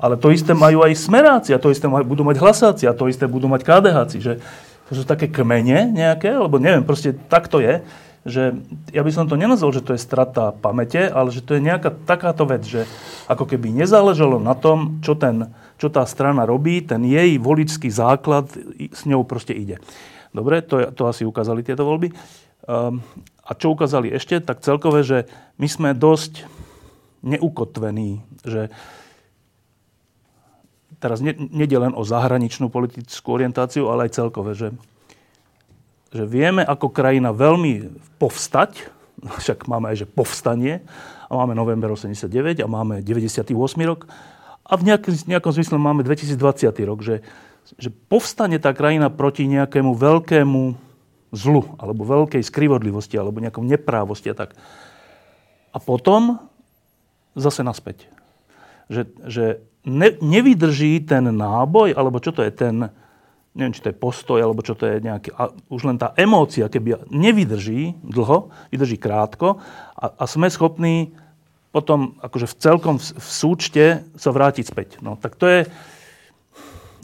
Ale 0.00 0.16
to 0.16 0.32
isté 0.32 0.56
majú 0.56 0.80
aj 0.84 0.96
smeráci, 0.96 1.52
a 1.52 1.60
to 1.60 1.68
isté 1.68 1.84
majú, 1.84 2.16
budú 2.16 2.24
mať 2.24 2.40
hlasáci, 2.40 2.84
a 2.88 2.96
to 2.96 3.08
isté 3.08 3.28
budú 3.28 3.48
mať 3.48 3.60
KDHci. 3.60 4.18
Že, 4.24 4.32
to 4.88 4.92
sú 4.92 5.04
také 5.04 5.28
kmene 5.32 5.92
nejaké, 5.92 6.32
lebo 6.32 6.60
neviem, 6.60 6.84
proste 6.84 7.16
tak 7.28 7.48
to 7.48 7.60
je, 7.60 7.80
že 8.24 8.56
ja 8.92 9.04
by 9.04 9.10
som 9.12 9.28
to 9.28 9.36
nenazval, 9.36 9.68
že 9.72 9.84
to 9.84 9.92
je 9.92 10.00
strata 10.00 10.56
pamäte, 10.56 11.12
ale 11.12 11.28
že 11.28 11.44
to 11.44 11.56
je 11.56 11.64
nejaká 11.64 11.92
takáto 12.08 12.48
vec, 12.48 12.64
že 12.64 12.88
ako 13.28 13.44
keby 13.44 13.68
nezáležalo 13.68 14.40
na 14.40 14.56
tom, 14.56 15.00
čo, 15.04 15.12
ten, 15.12 15.52
čo 15.76 15.92
tá 15.92 16.08
strana 16.08 16.48
robí, 16.48 16.80
ten 16.80 17.04
jej 17.04 17.36
voličský 17.36 17.92
základ 17.92 18.48
s 18.80 19.04
ňou 19.04 19.28
proste 19.28 19.52
ide. 19.52 19.76
Dobre, 20.32 20.64
to, 20.64 20.88
to 20.96 21.04
asi 21.04 21.28
ukázali 21.28 21.60
tieto 21.60 21.84
voľby. 21.84 22.16
Um, 22.64 23.04
a 23.44 23.50
čo 23.52 23.76
ukázali 23.76 24.08
ešte, 24.08 24.40
tak 24.40 24.64
celkové, 24.64 25.04
že 25.04 25.18
my 25.60 25.68
sme 25.68 25.90
dosť 25.92 26.48
neukotvení, 27.24 28.24
že 28.44 28.72
teraz 30.96 31.20
nedie 31.20 31.76
len 31.76 31.92
o 31.92 32.00
zahraničnú 32.00 32.72
politickú 32.72 33.36
orientáciu, 33.36 33.92
ale 33.92 34.08
aj 34.08 34.16
celkové, 34.16 34.56
že, 34.56 34.72
že 36.08 36.24
vieme 36.24 36.64
ako 36.64 36.88
krajina 36.88 37.36
veľmi 37.36 38.00
povstať, 38.16 38.88
však 39.44 39.68
máme 39.68 39.92
aj 39.92 40.04
že 40.04 40.06
povstanie, 40.08 40.80
a 41.28 41.32
máme 41.40 41.56
november 41.56 41.90
89 41.92 42.62
a 42.62 42.66
máme 42.68 43.00
98 43.00 43.48
rok 43.88 44.06
a 44.64 44.72
v 44.76 44.82
nejakom, 44.86 45.12
nejakom 45.28 45.52
zmysle 45.52 45.76
máme 45.76 46.06
2020 46.06 46.72
rok, 46.88 46.98
že, 47.04 47.20
že 47.76 47.90
povstane 47.90 48.56
tá 48.60 48.72
krajina 48.72 49.12
proti 49.12 49.48
nejakému 49.48 49.92
veľkému 49.92 50.83
zlu, 51.34 51.66
alebo 51.76 52.06
veľkej 52.06 52.40
skrivodlivosti, 52.40 53.18
alebo 53.18 53.42
nejakom 53.42 53.66
neprávosti 53.66 54.30
a 54.30 54.38
tak. 54.38 54.54
A 55.74 55.78
potom 55.82 56.38
zase 57.34 57.66
naspäť. 57.66 58.06
Že, 58.86 59.02
že 59.26 59.44
ne, 59.82 60.14
nevydrží 60.22 61.02
ten 61.04 61.26
náboj, 61.28 61.92
alebo 61.98 62.22
čo 62.22 62.30
to 62.30 62.46
je 62.46 62.52
ten, 62.54 62.88
neviem, 63.52 63.74
či 63.74 63.82
to 63.82 63.90
je 63.90 63.98
postoj, 63.98 64.38
alebo 64.38 64.62
čo 64.62 64.78
to 64.78 64.86
je 64.86 65.02
nejaký, 65.02 65.34
a 65.34 65.50
už 65.68 65.82
len 65.90 65.98
tá 65.98 66.14
emócia, 66.14 66.70
keby 66.70 67.10
nevydrží 67.10 67.98
dlho, 68.06 68.54
vydrží 68.70 68.96
krátko 68.96 69.58
a, 69.98 70.04
a 70.14 70.24
sme 70.24 70.46
schopní 70.48 71.12
potom 71.74 72.14
akože 72.22 72.54
v 72.54 72.58
celkom 72.62 72.94
v, 73.02 73.06
v 73.18 73.28
súčte 73.28 73.84
sa 74.14 74.30
vrátiť 74.30 74.64
späť. 74.70 74.88
No, 75.02 75.18
tak 75.18 75.34
to 75.34 75.50
je, 75.50 75.66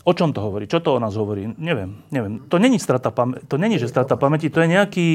o 0.05 0.13
čom 0.17 0.33
to 0.33 0.41
hovorí? 0.41 0.65
Čo 0.65 0.81
to 0.81 0.97
o 0.97 1.03
nás 1.03 1.17
hovorí? 1.17 1.49
Neviem, 1.57 2.01
neviem. 2.09 2.45
To 2.49 2.57
není 2.57 2.81
strata 2.81 3.13
pamäti, 3.13 3.45
to 3.47 3.57
není, 3.61 3.77
že 3.77 3.91
strata 3.91 4.17
pamäti, 4.17 4.49
to 4.49 4.65
je 4.65 4.69
nejaký 4.69 5.09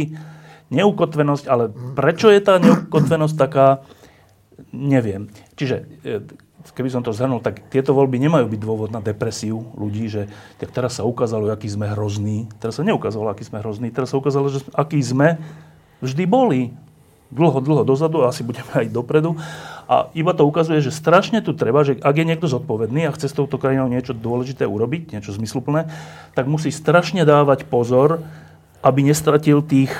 neukotvenosť, 0.73 1.45
ale 1.45 1.69
prečo 1.93 2.33
je 2.33 2.41
tá 2.41 2.57
neukotvenosť 2.57 3.35
taká, 3.37 3.85
neviem. 4.73 5.29
Čiže 5.57 5.75
e, 6.01 6.25
keby 6.73 6.89
som 6.89 7.05
to 7.05 7.13
zhrnul, 7.13 7.43
tak 7.43 7.69
tieto 7.69 7.93
voľby 7.93 8.17
nemajú 8.17 8.49
byť 8.49 8.59
dôvod 8.61 8.89
na 8.89 9.03
depresiu 9.03 9.69
ľudí, 9.77 10.09
že 10.09 10.25
tak 10.57 10.73
teraz 10.73 10.97
sa 10.97 11.03
ukázalo, 11.05 11.53
aký 11.53 11.69
sme 11.69 11.85
hrozní. 11.93 12.49
Teraz 12.57 12.81
sa 12.81 12.83
neukázalo, 12.85 13.29
aký 13.29 13.45
sme 13.45 13.61
hrozní. 13.61 13.93
Teraz 13.93 14.09
sa 14.13 14.17
ukázalo, 14.17 14.49
že 14.49 14.65
aký 14.73 14.97
sme 15.05 15.37
vždy 16.01 16.25
boli. 16.25 16.73
Dlho, 17.29 17.57
dlho 17.61 17.83
dozadu 17.85 18.25
asi 18.25 18.45
budeme 18.45 18.69
aj 18.73 18.87
dopredu. 18.89 19.37
A 19.85 20.09
iba 20.17 20.33
to 20.33 20.49
ukazuje, 20.49 20.81
že 20.81 20.89
strašne 20.89 21.45
tu 21.45 21.53
treba, 21.53 21.85
že 21.85 22.01
ak 22.01 22.15
je 22.17 22.25
niekto 22.25 22.49
zodpovedný 22.49 23.05
a 23.05 23.13
chce 23.13 23.29
s 23.29 23.37
touto 23.37 23.61
krajinou 23.61 23.85
niečo 23.85 24.17
dôležité 24.17 24.65
urobiť, 24.65 25.13
niečo 25.13 25.33
zmysluplné, 25.37 25.93
tak 26.33 26.49
musí 26.49 26.73
strašne 26.73 27.21
dávať 27.21 27.69
pozor, 27.69 28.25
aby 28.81 29.05
nestratil 29.05 29.61
tých, 29.61 29.93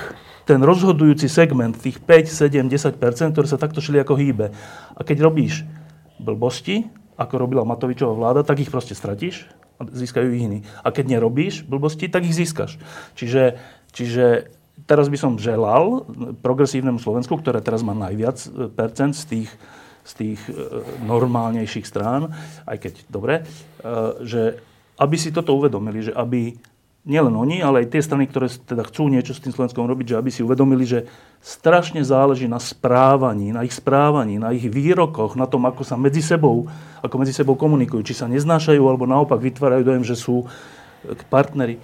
ten 0.50 0.62
rozhodujúci 0.62 1.30
segment, 1.30 1.78
tých 1.78 2.02
5, 2.02 2.30
7, 2.34 2.66
10 2.66 3.34
ktoré 3.34 3.48
sa 3.50 3.62
takto 3.62 3.78
šli 3.78 4.02
ako 4.02 4.18
hýbe. 4.18 4.50
A 4.98 5.02
keď 5.06 5.26
robíš 5.26 5.66
blbosti, 6.18 6.90
ako 7.16 7.38
robila 7.38 7.64
Matovičová 7.64 8.14
vláda, 8.14 8.42
tak 8.42 8.66
ich 8.66 8.74
proste 8.74 8.98
stratíš 8.98 9.46
a 9.78 9.86
získajú 9.86 10.28
ich 10.34 10.44
iní. 10.44 10.60
A 10.82 10.92
keď 10.92 11.20
nerobíš 11.20 11.64
blbosti, 11.68 12.08
tak 12.08 12.26
ich 12.26 12.36
získaš. 12.36 12.80
Čiže, 13.16 13.60
čiže 13.92 14.52
teraz 14.86 15.10
by 15.10 15.18
som 15.18 15.42
želal 15.42 16.06
progresívnemu 16.40 17.02
Slovensku, 17.02 17.36
ktoré 17.42 17.62
teraz 17.62 17.82
má 17.82 17.98
najviac 17.98 18.38
e, 18.46 18.48
percent 18.70 19.14
z 19.18 19.24
tých, 19.26 19.50
z 20.06 20.12
tých 20.14 20.40
e, 20.50 20.54
normálnejších 21.06 21.86
strán, 21.86 22.34
aj 22.70 22.78
keď 22.82 22.94
dobre, 23.10 23.34
e, 23.42 23.44
že 24.26 24.42
aby 24.96 25.16
si 25.20 25.34
toto 25.34 25.58
uvedomili, 25.58 26.08
že 26.08 26.14
aby 26.16 26.56
nielen 27.06 27.38
oni, 27.38 27.62
ale 27.62 27.86
aj 27.86 27.94
tie 27.94 28.02
strany, 28.02 28.26
ktoré 28.26 28.50
teda 28.50 28.82
chcú 28.82 29.14
niečo 29.14 29.38
s 29.38 29.44
tým 29.44 29.54
Slovenskom 29.54 29.86
robiť, 29.86 30.16
že 30.16 30.18
aby 30.18 30.30
si 30.34 30.42
uvedomili, 30.42 30.90
že 30.90 31.06
strašne 31.38 32.02
záleží 32.02 32.50
na 32.50 32.58
správaní, 32.58 33.54
na 33.54 33.62
ich 33.62 33.78
správaní, 33.78 34.42
na 34.42 34.50
ich 34.58 34.66
výrokoch, 34.66 35.38
na 35.38 35.46
tom, 35.46 35.70
ako 35.70 35.86
sa 35.86 36.02
medzi 36.02 36.26
sebou, 36.26 36.66
ako 37.06 37.16
medzi 37.22 37.38
sebou 37.38 37.54
komunikujú, 37.54 38.02
či 38.02 38.18
sa 38.18 38.26
neznášajú, 38.26 38.82
alebo 38.82 39.06
naopak 39.06 39.38
vytvárajú 39.38 39.86
dojem, 39.86 40.02
že 40.02 40.18
sú 40.18 40.50
partnery. 41.30 41.78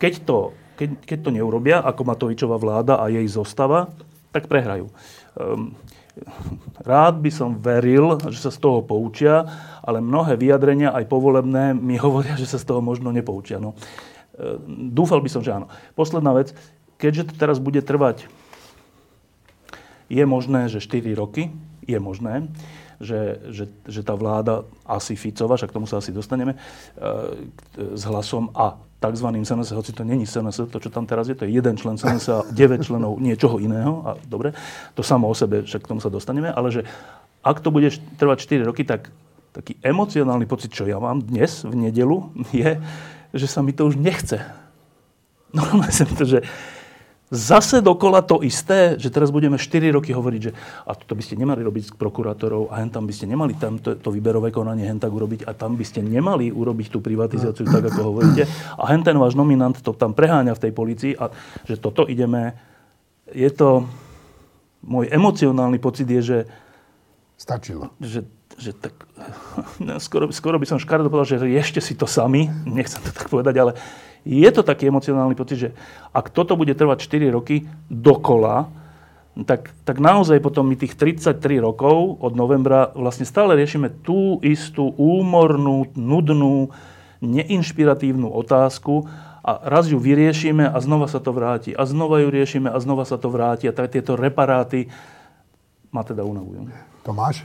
Keď 0.00 0.24
to, 0.24 0.56
keď, 0.80 1.04
keď 1.04 1.18
to 1.20 1.30
neurobia, 1.36 1.84
ako 1.84 2.08
Matovičová 2.08 2.56
vláda 2.56 2.96
a 2.96 3.12
jej 3.12 3.28
zostava, 3.28 3.92
tak 4.32 4.48
prehrajú. 4.48 4.88
Um, 5.36 5.76
rád 6.80 7.20
by 7.20 7.30
som 7.30 7.60
veril, 7.60 8.16
že 8.32 8.40
sa 8.40 8.50
z 8.50 8.58
toho 8.58 8.80
poučia, 8.80 9.44
ale 9.84 10.00
mnohé 10.00 10.40
vyjadrenia, 10.40 10.96
aj 10.96 11.04
povolebné, 11.06 11.76
mi 11.76 12.00
hovoria, 12.00 12.36
že 12.40 12.48
sa 12.48 12.56
z 12.56 12.64
toho 12.64 12.80
možno 12.80 13.12
nepoučia. 13.12 13.60
No. 13.60 13.76
E, 14.36 14.56
dúfal 14.90 15.20
by 15.20 15.30
som, 15.30 15.44
že 15.44 15.54
áno. 15.54 15.70
Posledná 15.94 16.32
vec, 16.34 16.52
keďže 17.00 17.32
to 17.32 17.34
teraz 17.36 17.62
bude 17.62 17.80
trvať, 17.80 18.26
je 20.10 20.24
možné, 20.26 20.66
že 20.66 20.82
4 20.82 21.14
roky, 21.14 21.54
je 21.86 21.98
možné, 22.02 22.50
že, 23.00 23.40
že, 23.48 23.64
že 23.88 24.00
tá 24.04 24.12
vláda 24.12 24.66
asi 24.84 25.16
Ficova, 25.16 25.56
však 25.56 25.72
k 25.72 25.76
tomu 25.78 25.86
sa 25.88 26.02
asi 26.02 26.12
dostaneme, 26.12 26.56
e, 26.56 26.58
s 27.96 28.02
hlasom 28.04 28.52
a 28.52 28.76
tzv. 29.00 29.26
SNS, 29.40 29.72
hoci 29.72 29.92
to 29.96 30.04
není 30.04 30.28
SNS, 30.28 30.68
to, 30.68 30.76
čo 30.76 30.92
tam 30.92 31.08
teraz 31.08 31.26
je, 31.26 31.34
to 31.34 31.48
je 31.48 31.56
jeden 31.56 31.74
člen 31.80 31.96
SNS 31.96 32.24
a 32.28 32.36
9 32.52 32.84
členov 32.84 33.16
niečoho 33.16 33.56
iného, 33.56 34.04
a 34.04 34.10
dobre, 34.28 34.52
to 34.92 35.00
samo 35.00 35.26
o 35.26 35.34
sebe, 35.34 35.64
však 35.64 35.80
k 35.82 35.90
tomu 35.90 36.04
sa 36.04 36.12
dostaneme, 36.12 36.52
ale 36.52 36.68
že 36.68 36.84
ak 37.40 37.64
to 37.64 37.72
bude 37.72 37.88
trvať 38.20 38.44
4 38.44 38.68
roky, 38.68 38.84
tak 38.84 39.08
taký 39.56 39.74
emocionálny 39.82 40.46
pocit, 40.46 40.70
čo 40.70 40.86
ja 40.86 41.00
mám 41.00 41.24
dnes, 41.24 41.64
v 41.64 41.88
nedelu, 41.88 42.30
je, 42.52 42.76
že 43.34 43.46
sa 43.48 43.64
mi 43.64 43.72
to 43.72 43.88
už 43.88 43.98
nechce. 43.98 44.38
Normálne 45.50 45.90
sa 45.90 46.06
mi 46.06 46.14
to, 46.14 46.22
že 46.22 46.46
zase 47.30 47.78
dokola 47.78 48.26
to 48.26 48.42
isté, 48.42 48.98
že 48.98 49.06
teraz 49.08 49.30
budeme 49.30 49.54
4 49.54 49.94
roky 49.94 50.10
hovoriť, 50.10 50.40
že 50.42 50.52
a 50.82 50.92
to 50.98 51.14
by 51.14 51.22
ste 51.22 51.38
nemali 51.38 51.62
robiť 51.62 51.84
s 51.88 51.92
prokurátorov 51.94 52.74
a 52.74 52.82
hen 52.82 52.90
tam 52.90 53.06
by 53.06 53.14
ste 53.14 53.30
nemali 53.30 53.54
tam 53.54 53.78
to, 53.78 53.94
to 53.94 54.10
výberové 54.10 54.50
konanie 54.50 54.82
hen 54.82 54.98
tak 54.98 55.14
urobiť 55.14 55.46
a 55.46 55.54
tam 55.54 55.78
by 55.78 55.86
ste 55.86 56.02
nemali 56.02 56.50
urobiť 56.50 56.86
tú 56.90 56.98
privatizáciu 56.98 57.70
tak, 57.70 57.86
ako 57.86 58.00
hovoríte. 58.14 58.50
A 58.74 58.82
hen 58.90 59.06
ten 59.06 59.14
váš 59.14 59.38
nominant 59.38 59.78
to 59.78 59.94
tam 59.94 60.10
preháňa 60.10 60.58
v 60.58 60.62
tej 60.68 60.72
policii 60.74 61.12
a 61.14 61.30
že 61.64 61.78
toto 61.78 62.10
ideme, 62.10 62.58
je 63.30 63.48
to, 63.54 63.86
môj 64.82 65.06
emocionálny 65.08 65.78
pocit 65.78 66.10
je, 66.10 66.22
že 66.22 66.38
Stačilo. 67.40 67.96
Že 68.04 68.28
že 68.60 68.76
tak, 68.76 68.92
no, 69.86 69.96
skoro, 69.96 70.28
skoro 70.28 70.60
by 70.60 70.68
som 70.68 70.76
škaredo 70.76 71.08
povedal, 71.08 71.40
že 71.40 71.48
ešte 71.56 71.80
si 71.80 71.96
to 71.96 72.04
sami, 72.04 72.52
nechcem 72.68 73.00
to 73.00 73.08
tak 73.08 73.32
povedať, 73.32 73.56
ale 73.56 73.72
je 74.24 74.50
to 74.52 74.60
taký 74.60 74.88
emocionálny 74.88 75.32
pocit, 75.32 75.56
že 75.56 75.70
ak 76.12 76.28
toto 76.32 76.58
bude 76.58 76.76
trvať 76.76 77.08
4 77.08 77.36
roky 77.36 77.64
dokola, 77.88 78.68
tak, 79.46 79.72
tak 79.86 79.96
naozaj 80.02 80.42
potom 80.42 80.66
my 80.68 80.76
tých 80.76 80.98
33 80.98 81.38
rokov 81.62 82.18
od 82.20 82.34
novembra 82.34 82.92
vlastne 82.92 83.24
stále 83.24 83.56
riešime 83.56 83.88
tú 84.02 84.42
istú 84.42 84.92
úmornú, 84.98 85.88
nudnú, 85.94 86.74
neinšpiratívnu 87.22 88.26
otázku 88.26 89.06
a 89.40 89.56
raz 89.64 89.88
ju 89.88 89.96
vyriešime 89.96 90.68
a 90.68 90.76
znova 90.84 91.08
sa 91.08 91.22
to 91.22 91.32
vráti. 91.32 91.72
A 91.72 91.88
znova 91.88 92.20
ju 92.20 92.28
riešime 92.28 92.68
a 92.68 92.76
znova 92.76 93.08
sa 93.08 93.16
to 93.16 93.32
vráti. 93.32 93.70
A 93.70 93.72
tak 93.72 93.92
tieto 93.92 94.18
reparáty 94.18 94.92
ma 95.88 96.04
teda 96.04 96.26
unavujú. 96.26 96.68
Tomáš? 97.00 97.40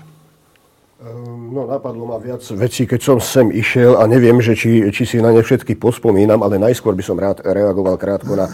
Ehm, 0.95 1.51
no, 1.51 1.67
napadlo 1.67 2.07
ma 2.07 2.15
viac 2.15 2.39
vecí, 2.55 2.87
keď 2.87 3.01
som 3.03 3.17
sem 3.19 3.51
išiel 3.51 3.99
a 3.99 4.07
neviem, 4.07 4.39
že 4.39 4.55
či, 4.55 4.79
či 4.95 5.03
si 5.03 5.19
na 5.19 5.35
ne 5.35 5.43
všetky 5.43 5.75
pospomínam, 5.75 6.39
ale 6.39 6.55
najskôr 6.55 6.95
by 6.95 7.03
som 7.03 7.19
rád 7.19 7.43
reagoval 7.43 7.99
krátko 7.99 8.31
na 8.39 8.47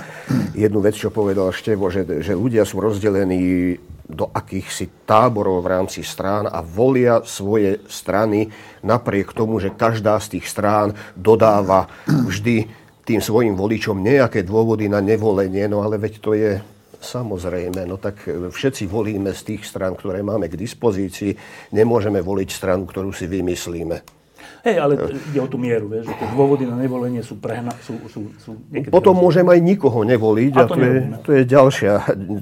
jednu 0.57 0.81
vec, 0.81 0.97
čo 0.97 1.13
povedal 1.13 1.53
Števo, 1.53 1.93
že, 1.93 2.01
že 2.01 2.33
ľudia 2.33 2.65
sú 2.65 2.81
rozdelení 2.81 3.77
do 4.09 4.25
akýchsi 4.33 5.05
táborov 5.05 5.61
v 5.61 5.69
rámci 5.69 6.01
strán 6.01 6.49
a 6.49 6.65
volia 6.65 7.21
svoje 7.29 7.85
strany 7.85 8.49
napriek 8.81 9.37
tomu, 9.37 9.61
že 9.61 9.77
každá 9.77 10.17
z 10.17 10.41
tých 10.41 10.49
strán 10.49 10.97
dodáva 11.13 11.93
vždy 12.09 12.65
tým 13.05 13.21
svojim 13.21 13.53
voličom 13.53 14.01
nejaké 14.01 14.41
dôvody 14.41 14.89
na 14.89 14.97
nevolenie, 14.97 15.69
no 15.69 15.85
ale 15.85 16.01
veď 16.01 16.13
to 16.17 16.33
je 16.33 16.57
Samozrejme, 17.01 17.89
no 17.89 17.97
tak 17.97 18.29
všetci 18.29 18.85
volíme 18.85 19.33
z 19.33 19.41
tých 19.53 19.65
stran, 19.65 19.97
ktoré 19.97 20.21
máme 20.21 20.45
k 20.45 20.53
dispozícii. 20.53 21.33
Nemôžeme 21.73 22.21
voliť 22.21 22.49
stranu, 22.53 22.85
ktorú 22.85 23.09
si 23.09 23.25
vymyslíme. 23.25 24.21
Hej, 24.61 24.77
ale 24.77 24.93
ide 25.09 25.41
o 25.41 25.49
tú 25.49 25.57
mieru, 25.57 25.89
vieš, 25.89 26.13
že 26.13 26.21
tie 26.21 26.29
dôvody 26.37 26.69
na 26.69 26.77
nevolenie 26.77 27.25
sú 27.25 27.41
prehna, 27.41 27.73
sú, 27.81 27.97
sú, 28.05 28.29
sú 28.37 28.51
Potom 28.93 29.17
môžem 29.17 29.45
aj 29.49 29.57
nikoho 29.57 30.05
nevoliť 30.05 30.53
a, 30.53 30.61
a 30.61 30.69
to, 30.69 30.77
to, 30.77 30.81
je, 30.85 30.93
to 31.25 31.29
je 31.33 31.43
ďalšia, 31.49 31.93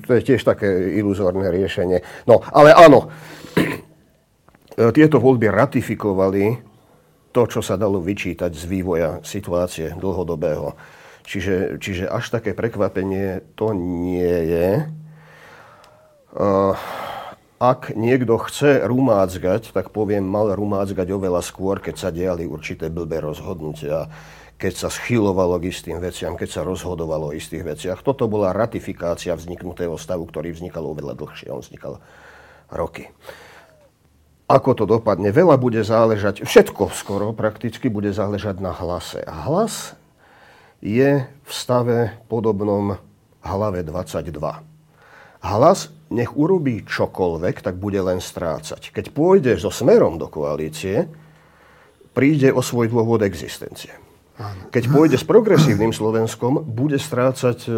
to 0.03 0.11
je 0.19 0.21
tiež 0.27 0.41
také 0.43 0.67
iluzórne 0.99 1.47
riešenie. 1.47 2.03
No, 2.27 2.43
ale 2.51 2.75
áno, 2.75 3.07
tieto 4.97 5.23
voľby 5.23 5.47
ratifikovali 5.47 6.59
to, 7.31 7.41
čo 7.47 7.63
sa 7.63 7.79
dalo 7.79 8.03
vyčítať 8.03 8.51
z 8.51 8.63
vývoja 8.67 9.23
situácie 9.23 9.95
dlhodobého. 9.95 10.98
Čiže, 11.29 11.77
čiže 11.77 12.09
až 12.09 12.33
také 12.33 12.57
prekvapenie 12.57 13.45
to 13.53 13.77
nie 13.77 14.33
je. 14.49 14.69
Ak 17.61 17.93
niekto 17.93 18.41
chce 18.41 18.81
rumácgať, 18.81 19.69
tak 19.69 19.93
poviem, 19.93 20.25
mal 20.25 20.49
rumácgať 20.49 21.05
oveľa 21.13 21.45
skôr, 21.45 21.77
keď 21.77 21.95
sa 22.01 22.09
diali 22.09 22.49
určité 22.49 22.89
blbé 22.89 23.21
rozhodnutia, 23.21 24.09
keď 24.57 24.73
sa 24.73 24.89
schylovalo 24.89 25.61
k 25.61 25.69
istým 25.69 26.01
veciam, 26.01 26.33
keď 26.33 26.49
sa 26.49 26.61
rozhodovalo 26.65 27.29
o 27.29 27.35
istých 27.37 27.61
veciach. 27.61 28.01
Toto 28.01 28.25
bola 28.25 28.49
ratifikácia 28.49 29.37
vzniknutého 29.37 30.01
stavu, 30.01 30.25
ktorý 30.25 30.49
vznikal 30.49 30.81
oveľa 30.81 31.13
dlhšie. 31.13 31.53
On 31.53 31.61
vznikal 31.61 32.01
roky. 32.73 33.05
Ako 34.49 34.73
to 34.73 34.89
dopadne? 34.89 35.29
Veľa 35.29 35.61
bude 35.61 35.85
záležať, 35.85 36.41
všetko 36.41 36.89
skoro 36.89 37.37
prakticky 37.37 37.85
bude 37.85 38.09
záležať 38.09 38.57
na 38.57 38.73
hlase. 38.73 39.21
A 39.21 39.45
hlas 39.45 39.98
je 40.79 41.27
v 41.27 41.51
stave 41.51 42.15
podobnom 42.31 42.95
hlave 43.43 43.83
22. 43.83 44.31
Hlas 45.39 45.79
nech 46.11 46.31
urobí 46.35 46.83
čokoľvek, 46.83 47.61
tak 47.63 47.75
bude 47.77 48.01
len 48.01 48.19
strácať. 48.19 48.91
Keď 48.91 49.05
pôjde 49.13 49.53
so 49.55 49.71
smerom 49.71 50.17
do 50.17 50.27
koalície, 50.27 51.07
príde 52.11 52.49
o 52.51 52.59
svoj 52.59 52.91
dôvod 52.91 53.23
existencie. 53.23 53.93
Keď 54.71 54.83
pôjde 54.87 55.19
s 55.19 55.27
progresívnym 55.27 55.91
Slovenskom, 55.91 56.63
bude 56.63 56.95
strácať 56.95 57.67
e, 57.67 57.71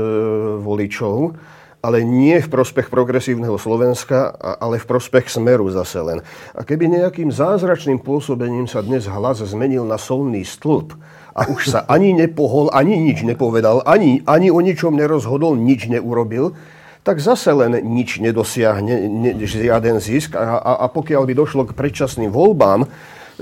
voličov, 0.61 1.33
ale 1.81 2.05
nie 2.05 2.37
v 2.37 2.51
prospech 2.53 2.93
progresívneho 2.93 3.57
Slovenska, 3.57 4.29
ale 4.37 4.77
v 4.77 4.85
prospech 4.85 5.33
smeru 5.33 5.65
zase 5.73 5.97
len. 6.05 6.21
A 6.53 6.61
keby 6.61 6.85
nejakým 6.85 7.33
zázračným 7.33 7.97
pôsobením 8.05 8.69
sa 8.69 8.85
dnes 8.85 9.09
hlas 9.09 9.41
zmenil 9.41 9.81
na 9.89 9.97
solný 9.97 10.45
stĺp, 10.45 10.93
a 11.31 11.47
už 11.47 11.71
sa 11.71 11.79
ani 11.87 12.11
nepohol, 12.11 12.67
ani 12.75 12.99
nič 12.99 13.23
nepovedal, 13.23 13.87
ani, 13.87 14.19
ani 14.27 14.51
o 14.51 14.59
ničom 14.59 14.95
nerozhodol, 14.95 15.55
nič 15.55 15.87
neurobil, 15.87 16.55
tak 17.01 17.17
zase 17.17 17.49
len 17.55 17.81
nič 17.81 18.21
nedosiahne, 18.21 19.09
ne, 19.09 19.31
žiaden 19.41 19.97
zisk. 19.97 20.37
A, 20.37 20.59
a, 20.59 20.71
a 20.83 20.85
pokiaľ 20.91 21.25
by 21.25 21.33
došlo 21.33 21.63
k 21.65 21.73
predčasným 21.73 22.29
voľbám, 22.29 22.85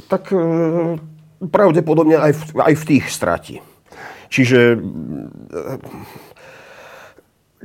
tak 0.07 0.31
e, 0.31 0.37
pravdepodobne 1.43 2.15
aj 2.15 2.31
v, 2.39 2.41
aj 2.55 2.73
v 2.77 2.83
tých 2.87 3.05
stratí. 3.11 3.55
Čiže 4.31 4.59
e, 4.73 4.77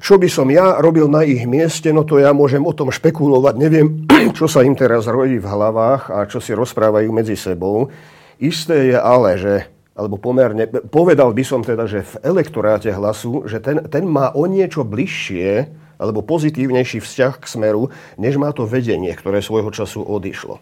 čo 0.03 0.19
by 0.19 0.27
som 0.27 0.51
ja 0.51 0.83
robil 0.83 1.07
na 1.07 1.23
ich 1.23 1.47
mieste, 1.47 1.95
no 1.95 2.03
to 2.03 2.19
ja 2.19 2.35
môžem 2.35 2.67
o 2.67 2.75
tom 2.75 2.91
špekulovať. 2.91 3.55
Neviem, 3.55 4.03
čo 4.39 4.51
sa 4.51 4.67
im 4.67 4.75
teraz 4.75 5.07
rodí 5.07 5.39
v 5.39 5.47
hlavách 5.47 6.11
a 6.11 6.27
čo 6.27 6.43
si 6.43 6.51
rozprávajú 6.51 7.13
medzi 7.15 7.39
sebou. 7.39 7.87
Isté 8.43 8.91
je 8.91 8.99
ale, 8.99 9.39
že 9.39 9.55
alebo 9.95 10.19
pomerne, 10.19 10.67
povedal 10.91 11.31
by 11.31 11.45
som 11.47 11.63
teda, 11.63 11.87
že 11.87 12.03
v 12.03 12.15
elektoráte 12.27 12.91
hlasu, 12.91 13.47
že 13.47 13.63
ten, 13.63 13.87
ten 13.87 14.03
má 14.05 14.35
o 14.35 14.45
niečo 14.51 14.83
bližšie 14.83 15.71
alebo 15.95 16.27
pozitívnejší 16.27 16.99
vzťah 16.99 17.35
k 17.39 17.47
smeru, 17.47 17.95
než 18.19 18.35
má 18.35 18.51
to 18.51 18.67
vedenie, 18.67 19.15
ktoré 19.15 19.39
svojho 19.39 19.71
času 19.71 20.03
odišlo. 20.03 20.59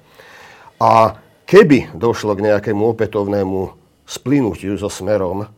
A 0.76 1.16
keby 1.48 1.96
došlo 1.96 2.36
k 2.36 2.52
nejakému 2.52 2.92
opätovnému 2.92 3.72
splynutiu 4.04 4.76
so 4.76 4.92
smerom, 4.92 5.48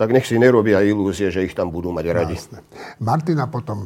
tak 0.00 0.16
nech 0.16 0.24
si 0.24 0.40
nerobia 0.40 0.80
ilúzie, 0.80 1.28
že 1.28 1.44
ich 1.44 1.52
tam 1.52 1.68
budú 1.68 1.92
mať 1.92 2.06
radi. 2.08 2.36
Jasne. 2.40 2.64
Martina 3.04 3.44
potom 3.44 3.84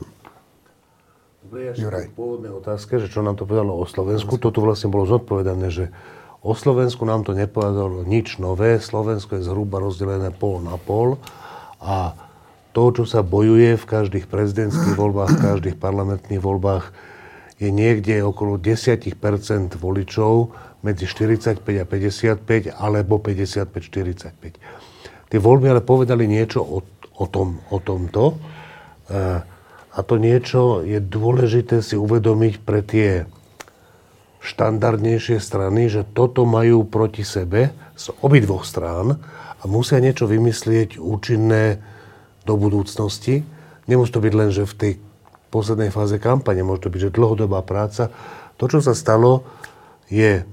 Juraj. 1.55 2.11
Pôvodné 2.19 2.51
otázke, 2.51 2.99
že 2.99 3.07
čo 3.07 3.23
nám 3.23 3.39
to 3.39 3.47
povedalo 3.47 3.79
o 3.79 3.87
Slovensku, 3.87 4.43
toto 4.43 4.59
vlastne 4.59 4.91
bolo 4.91 5.07
zodpovedané, 5.07 5.71
že 5.71 5.95
O 6.45 6.53
Slovensku 6.53 7.09
nám 7.09 7.25
to 7.25 7.33
nepovedalo 7.33 8.05
nič 8.05 8.37
nové. 8.37 8.77
Slovensko 8.77 9.41
je 9.41 9.49
zhruba 9.49 9.81
rozdelené 9.81 10.29
pol 10.29 10.61
na 10.61 10.77
pol 10.77 11.17
a 11.81 12.13
to, 12.77 12.93
čo 12.93 13.09
sa 13.09 13.25
bojuje 13.25 13.81
v 13.81 13.89
každých 13.89 14.29
prezidentských 14.29 14.93
voľbách, 14.93 15.41
v 15.41 15.41
každých 15.41 15.81
parlamentných 15.81 16.45
voľbách, 16.45 16.93
je 17.57 17.73
niekde 17.73 18.21
okolo 18.21 18.61
10 18.61 19.09
voličov 19.81 20.53
medzi 20.85 21.09
45 21.09 21.65
a 21.81 21.89
55 21.89 22.77
alebo 22.77 23.25
55-45. 23.25 25.33
Tie 25.33 25.41
voľby 25.41 25.73
ale 25.73 25.81
povedali 25.81 26.29
niečo 26.29 26.61
o, 26.61 26.85
o, 27.17 27.25
tom, 27.25 27.57
o 27.73 27.81
tomto. 27.81 28.37
E, 29.09 29.41
a 29.95 30.03
to 30.03 30.21
niečo 30.21 30.85
je 30.85 31.01
dôležité 31.01 31.81
si 31.81 31.97
uvedomiť 31.97 32.55
pre 32.67 32.85
tie 32.85 33.25
štandardnejšie 34.45 35.41
strany, 35.41 35.89
že 35.89 36.05
toto 36.05 36.45
majú 36.45 36.85
proti 36.85 37.25
sebe 37.25 37.73
z 37.97 38.13
obidvoch 38.21 38.69
strán 38.69 39.17
a 39.59 39.65
musia 39.65 39.97
niečo 40.05 40.29
vymyslieť 40.29 41.01
účinné 41.01 41.81
do 42.45 42.55
budúcnosti. 42.61 43.41
Nemusí 43.89 44.13
to 44.13 44.21
byť 44.21 44.35
len, 44.37 44.51
že 44.53 44.69
v 44.69 44.75
tej 44.77 44.93
poslednej 45.49 45.89
fáze 45.89 46.21
kampane, 46.21 46.61
môže 46.61 46.85
to 46.85 46.93
byť, 46.93 47.01
že 47.09 47.17
dlhodobá 47.17 47.65
práca. 47.65 48.13
To, 48.61 48.69
čo 48.69 48.85
sa 48.85 48.93
stalo, 48.93 49.49
je 50.13 50.45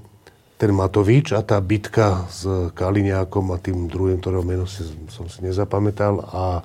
ten 0.56 0.70
Matovič 0.72 1.34
a 1.36 1.44
tá 1.44 1.60
bitka 1.60 2.24
s 2.30 2.46
Kaliniakom 2.72 3.50
a 3.52 3.60
tým 3.60 3.90
druhým, 3.90 4.22
ktorého 4.22 4.46
meno 4.46 4.64
si, 4.64 4.86
som 5.10 5.26
si 5.26 5.42
nezapamätal 5.44 6.22
a 6.32 6.62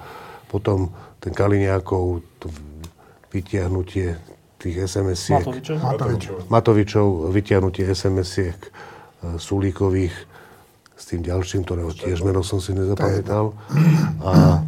potom 0.47 0.93
ten 1.19 1.33
Kaliniakov 1.33 2.23
vytiahnutie 3.33 4.36
tých 4.57 4.89
SMS-iek. 4.89 5.45
Matovičov? 5.45 5.75
Matovičov. 5.81 6.35
Matovičov 6.49 7.07
vytiahnutie 7.29 7.85
SMS-iek 7.93 8.57
e, 8.57 8.69
Sulíkových 9.37 10.15
s 10.97 11.03
tým 11.05 11.21
ďalším, 11.21 11.61
ktorého 11.61 11.93
tiež 11.93 12.25
meno 12.25 12.41
som 12.41 12.57
si 12.57 12.73
nezapamätal. 12.73 13.53
A, 14.25 14.65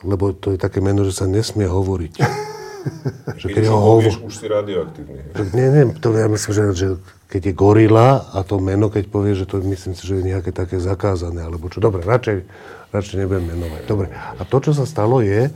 lebo 0.00 0.32
to 0.32 0.56
je 0.56 0.58
také 0.58 0.80
meno, 0.80 1.04
že 1.04 1.12
sa 1.12 1.28
nesmie 1.28 1.68
hovoriť. 1.68 2.14
že 3.40 3.46
keď, 3.52 3.64
ho 3.68 3.76
hovor... 3.76 4.12
už 4.24 4.32
si 4.32 4.46
radioaktívny. 4.48 5.36
Nie, 5.52 5.68
nie, 5.72 5.84
to 6.00 6.12
ja 6.16 6.28
myslím, 6.28 6.52
že, 6.52 6.64
že 6.72 6.88
keď 7.28 7.52
je 7.52 7.54
gorila 7.56 8.24
a 8.32 8.40
to 8.44 8.60
meno, 8.60 8.88
keď 8.88 9.04
povie, 9.12 9.36
že 9.36 9.48
to 9.48 9.60
myslím 9.60 9.92
si, 9.92 10.04
že 10.04 10.20
je 10.20 10.24
nejaké 10.24 10.52
také 10.52 10.80
zakázané, 10.80 11.44
alebo 11.44 11.68
čo. 11.68 11.84
Dobre, 11.84 12.04
radšej, 12.04 12.44
radšej 12.92 13.16
nebudem 13.24 13.44
menovať. 13.56 13.80
Dobre. 13.88 14.08
A 14.12 14.42
to, 14.44 14.56
čo 14.60 14.72
sa 14.76 14.88
stalo, 14.88 15.20
je, 15.20 15.52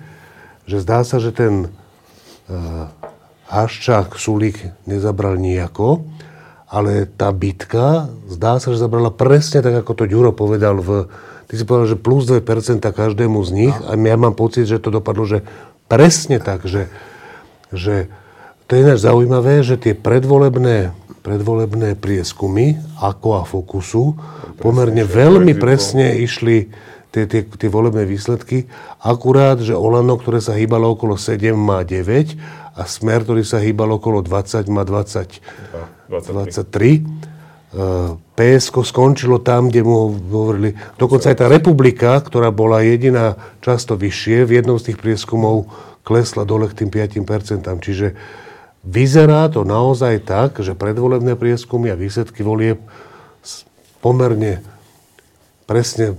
že 0.68 0.76
zdá 0.84 1.04
sa, 1.04 1.16
že 1.20 1.32
ten 1.32 1.68
uh, 1.68 2.88
Haščák 3.48 4.12
Sulík 4.20 4.60
nezabral 4.84 5.40
nejako, 5.40 6.04
ale 6.68 7.08
tá 7.08 7.32
bitka, 7.32 8.12
zdá 8.28 8.60
sa, 8.60 8.76
že 8.76 8.84
zabrala 8.84 9.08
presne 9.08 9.64
tak, 9.64 9.72
ako 9.72 9.92
to 9.96 10.04
Ďuro 10.04 10.36
povedal 10.36 10.76
v... 10.84 11.08
Ty 11.48 11.54
si 11.56 11.64
povedal, 11.64 11.88
že 11.88 11.96
plus 11.96 12.28
2% 12.28 12.44
každému 12.84 13.40
z 13.40 13.50
nich 13.56 13.76
a 13.88 13.96
ja 13.96 14.16
mám 14.20 14.36
pocit, 14.36 14.68
že 14.68 14.76
to 14.76 14.92
dopadlo, 14.92 15.24
že 15.24 15.40
presne 15.88 16.36
tak, 16.44 16.68
že, 16.68 16.92
že 17.72 18.12
to 18.68 18.76
je 18.76 18.84
ináč 18.84 19.00
zaujímavé, 19.00 19.64
že 19.64 19.80
tie 19.80 19.96
predvolebné, 19.96 20.92
predvolebné 21.24 21.96
prieskumy 21.96 22.76
ako 23.00 23.28
a 23.40 23.42
Fokusu 23.48 24.12
pomerne 24.60 25.08
veľmi 25.08 25.56
presne 25.56 26.20
išli 26.20 26.68
tie, 27.16 27.24
tie, 27.24 27.48
tie 27.48 27.68
volebné 27.72 28.04
výsledky. 28.04 28.68
Akurát, 29.00 29.56
že 29.64 29.72
Olano, 29.72 30.20
ktoré 30.20 30.44
sa 30.44 30.52
hýbalo 30.52 30.92
okolo 30.92 31.16
7, 31.16 31.56
má 31.56 31.80
9 31.80 32.67
a 32.78 32.86
Smer, 32.86 33.26
ktorý 33.26 33.42
sa 33.42 33.58
hýbal 33.58 33.98
okolo 33.98 34.22
20, 34.22 34.70
má 34.70 34.86
20, 34.86 35.42
23. 36.06 37.02
23. 37.02 37.28
PSK 38.32 38.74
skončilo 38.80 39.44
tam, 39.44 39.68
kde 39.68 39.84
mu 39.84 40.14
hovorili, 40.16 40.72
dokonca 40.96 41.28
aj 41.28 41.36
tá 41.36 41.46
republika, 41.52 42.16
ktorá 42.16 42.48
bola 42.48 42.80
jediná 42.80 43.36
často 43.60 43.92
vyššie, 43.92 44.48
v 44.48 44.62
jednom 44.62 44.80
z 44.80 44.92
tých 44.92 44.98
prieskumov 45.02 45.68
klesla 46.00 46.48
dole 46.48 46.64
k 46.72 46.86
tým 46.86 46.88
5%. 46.88 47.68
Čiže 47.68 48.16
vyzerá 48.88 49.52
to 49.52 49.68
naozaj 49.68 50.24
tak, 50.24 50.56
že 50.64 50.72
predvolebné 50.72 51.36
prieskumy 51.36 51.92
a 51.92 52.00
výsledky 52.00 52.40
volieb 52.40 52.80
pomerne 54.00 54.64
presne 55.68 56.16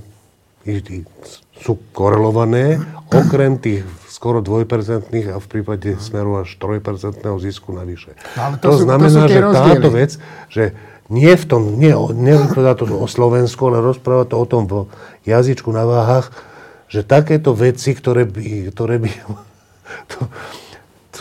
sú 1.57 1.81
korelované, 1.95 2.77
okrem 3.09 3.57
tých 3.57 3.81
skoro 4.19 4.43
2% 4.43 4.67
a 5.31 5.39
v 5.39 5.47
prípade 5.47 5.95
smeru 5.95 6.43
až 6.43 6.59
3% 6.59 7.23
zisku 7.39 7.71
navyše. 7.71 8.19
No, 8.35 8.59
to, 8.59 8.67
to 8.67 8.69
sú, 8.75 8.83
znamená, 8.83 9.23
to 9.23 9.31
že 9.31 9.39
rozdiely. 9.39 9.63
táto 9.71 9.89
vec, 9.95 10.11
že 10.51 10.63
nie 11.07 11.31
v 11.31 11.45
tom, 11.47 11.79
nie, 11.79 11.95
nevypovedá 11.95 12.75
to 12.75 12.83
o 12.99 13.07
Slovensku, 13.07 13.71
ale 13.71 13.79
rozpráva 13.79 14.27
to 14.27 14.35
o 14.35 14.43
tom 14.43 14.67
v 14.67 14.91
jazyčku 15.23 15.71
na 15.71 15.87
váhach, 15.87 16.35
že 16.91 17.07
takéto 17.07 17.55
veci, 17.55 17.95
ktoré 17.95 18.27
by, 18.27 18.75
ktoré 18.75 18.99
by 18.99 19.11
to 20.11 20.27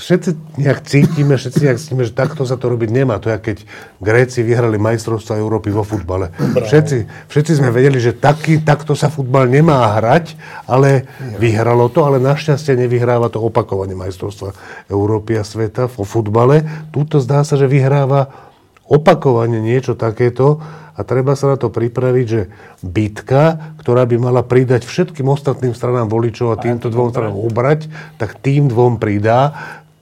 všetci 0.08 0.56
nejak 0.56 0.80
cítime, 0.88 1.36
všetci 1.36 1.60
nejak 1.68 1.78
cítime, 1.84 2.02
že 2.08 2.16
takto 2.16 2.48
sa 2.48 2.56
to 2.56 2.72
robiť 2.72 2.88
nemá. 2.88 3.20
To 3.20 3.28
je, 3.28 3.36
keď 3.36 3.58
Gréci 4.00 4.40
vyhrali 4.40 4.80
majstrovstvo 4.80 5.36
Európy 5.36 5.68
vo 5.68 5.84
futbale. 5.84 6.32
Všetci, 6.56 7.28
všetci 7.28 7.52
sme 7.60 7.68
vedeli, 7.68 8.00
že 8.00 8.16
taký, 8.16 8.64
takto 8.64 8.96
sa 8.96 9.12
futbal 9.12 9.44
nemá 9.52 10.00
hrať, 10.00 10.32
ale 10.64 11.04
vyhralo 11.36 11.92
to, 11.92 12.08
ale 12.08 12.24
našťastie 12.24 12.72
nevyhráva 12.80 13.28
to 13.28 13.44
opakovanie 13.44 13.92
majstrovstva 13.92 14.56
Európy 14.88 15.36
a 15.36 15.44
sveta 15.44 15.92
vo 15.92 16.08
futbale. 16.08 16.88
Tuto 16.88 17.20
zdá 17.20 17.44
sa, 17.44 17.60
že 17.60 17.68
vyhráva 17.68 18.48
opakovane 18.88 19.60
niečo 19.60 19.92
takéto 19.92 20.56
a 20.96 21.04
treba 21.04 21.36
sa 21.36 21.52
na 21.52 21.56
to 21.60 21.68
pripraviť, 21.68 22.26
že 22.26 22.48
bitka, 22.80 23.76
ktorá 23.78 24.08
by 24.08 24.16
mala 24.16 24.40
pridať 24.40 24.88
všetkým 24.88 25.28
ostatným 25.28 25.76
stranám 25.76 26.08
voličov 26.08 26.50
a 26.50 26.58
týmto 26.58 26.88
dvom 26.88 27.12
stranám 27.12 27.36
ubrať, 27.36 27.86
tak 28.16 28.40
tým 28.40 28.72
dvom 28.72 28.96
pridá. 28.96 29.52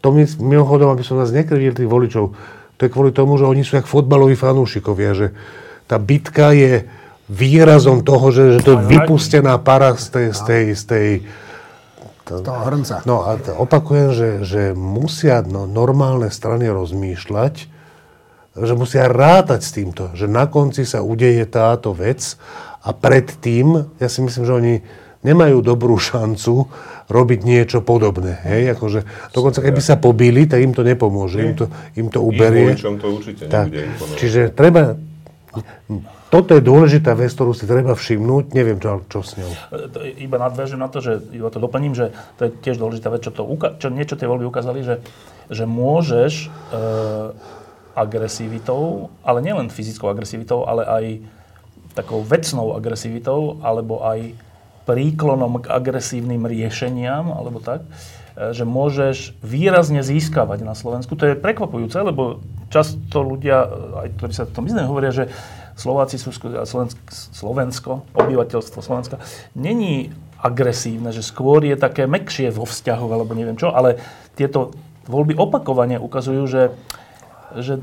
To 0.06 0.14
mi, 0.14 0.22
mimochodom, 0.22 0.94
aby 0.94 1.02
som 1.02 1.18
vás 1.18 1.34
nekrivil 1.34 1.74
tých 1.74 1.90
voličov, 1.90 2.30
to 2.78 2.80
je 2.86 2.92
kvôli 2.94 3.10
tomu, 3.10 3.34
že 3.34 3.50
oni 3.50 3.66
sú 3.66 3.74
jak 3.74 3.90
fotbaloví 3.90 4.38
fanúšikovia, 4.38 5.18
že 5.18 5.26
tá 5.90 5.98
bitka 5.98 6.54
je 6.54 6.86
výrazom 7.26 8.06
toho, 8.06 8.30
že, 8.30 8.44
že 8.54 8.60
to 8.62 8.70
je 8.78 8.86
vypustená 8.86 9.58
para 9.58 9.98
z 9.98 10.06
tej, 10.14 10.26
z 10.30 10.40
tej, 10.46 10.64
z 10.78 10.82
tej 10.86 11.08
to, 12.22 12.38
toho 12.38 12.62
hrnca. 12.70 13.02
No 13.02 13.26
a 13.26 13.34
opakujem, 13.58 14.14
že, 14.14 14.30
že 14.46 14.62
musia 14.78 15.42
no, 15.42 15.66
normálne 15.66 16.30
strany 16.30 16.70
rozmýšľať, 16.70 17.54
že 18.56 18.74
musia 18.78 19.10
rátať 19.10 19.60
s 19.66 19.70
týmto, 19.74 20.14
že 20.14 20.30
na 20.30 20.46
konci 20.46 20.86
sa 20.86 21.02
udeje 21.02 21.42
táto 21.50 21.98
vec 21.98 22.38
a 22.86 22.94
predtým, 22.94 23.98
ja 23.98 24.06
si 24.06 24.22
myslím, 24.22 24.44
že 24.46 24.54
oni 24.54 24.74
nemajú 25.24 25.64
dobrú 25.64 25.96
šancu 25.96 26.68
robiť 27.06 27.40
niečo 27.46 27.78
podobné. 27.86 28.42
Hej? 28.42 28.76
Akože, 28.76 29.00
dokonca 29.30 29.62
keby 29.62 29.80
sa 29.80 29.96
pobili, 29.96 30.50
tak 30.50 30.62
im 30.62 30.74
to 30.74 30.82
nepomôže, 30.82 31.38
im 31.38 31.54
to, 31.54 31.64
im 31.94 32.08
to 32.10 32.20
uberie. 32.20 32.74
to 32.74 33.08
určite 33.08 33.46
tak. 33.46 33.70
Čiže 34.18 34.50
treba... 34.52 34.98
Toto 36.26 36.58
je 36.58 36.60
dôležitá 36.60 37.14
vec, 37.14 37.30
ktorú 37.30 37.54
si 37.54 37.70
treba 37.70 37.94
všimnúť. 37.94 38.50
Neviem, 38.50 38.82
čo, 38.82 39.06
čo 39.06 39.22
s 39.22 39.38
ňou. 39.38 39.52
Iba 40.18 40.42
nadviažem 40.42 40.76
na 40.76 40.90
to, 40.90 40.98
že 40.98 41.22
iba 41.30 41.48
to 41.54 41.62
doplním, 41.62 41.94
že 41.94 42.10
to 42.36 42.50
je 42.50 42.60
tiež 42.66 42.82
dôležitá 42.82 43.14
vec, 43.14 43.22
čo, 43.22 43.30
to, 43.30 43.46
čo 43.78 43.88
niečo 43.94 44.18
tie 44.18 44.26
voľby 44.26 44.50
ukázali, 44.50 44.82
že, 44.82 45.00
že 45.46 45.64
môžeš 45.64 46.32
e, 46.34 46.46
agresivitou, 47.94 49.08
ale 49.22 49.38
nielen 49.40 49.70
fyzickou 49.70 50.10
agresivitou, 50.10 50.66
ale 50.66 50.82
aj 50.84 51.04
takou 51.96 52.20
vecnou 52.20 52.76
agresivitou, 52.76 53.62
alebo 53.64 54.04
aj 54.04 54.34
príklonom 54.86 55.60
k 55.60 55.70
agresívnym 55.70 56.46
riešeniam, 56.46 57.34
alebo 57.34 57.58
tak, 57.58 57.84
e, 58.38 58.54
že 58.54 58.62
môžeš 58.62 59.34
výrazne 59.42 60.00
získavať 60.00 60.62
na 60.62 60.78
Slovensku. 60.78 61.18
To 61.18 61.26
je 61.26 61.36
prekvapujúce, 61.36 61.98
lebo 61.98 62.40
často 62.70 63.20
ľudia, 63.26 63.66
aj 64.06 64.08
ktorí 64.16 64.32
sa 64.32 64.46
v 64.46 64.54
tom 64.54 64.64
vyznajú, 64.64 64.86
hovoria, 64.86 65.12
že 65.12 65.28
Slováci 65.76 66.16
sú, 66.16 66.32
Slovensko, 66.32 67.02
Slovensko, 67.12 67.92
obyvateľstvo 68.16 68.80
Slovenska, 68.80 69.20
není 69.52 70.14
agresívne, 70.40 71.12
že 71.12 71.20
skôr 71.20 71.60
je 71.66 71.76
také 71.76 72.08
mekšie 72.08 72.48
vo 72.48 72.64
vzťahoch, 72.64 73.12
alebo 73.12 73.36
neviem 73.36 73.60
čo, 73.60 73.74
ale 73.74 74.00
tieto 74.38 74.72
voľby 75.04 75.36
opakovane 75.36 76.00
ukazujú, 76.00 76.44
že 76.48 76.62
že, 77.54 77.78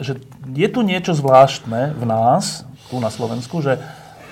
že 0.00 0.16
je 0.54 0.68
tu 0.70 0.80
niečo 0.86 1.12
zvláštne 1.12 1.98
v 1.98 2.04
nás, 2.06 2.64
tu 2.88 2.98
na 2.98 3.10
Slovensku, 3.12 3.60
že, 3.60 3.82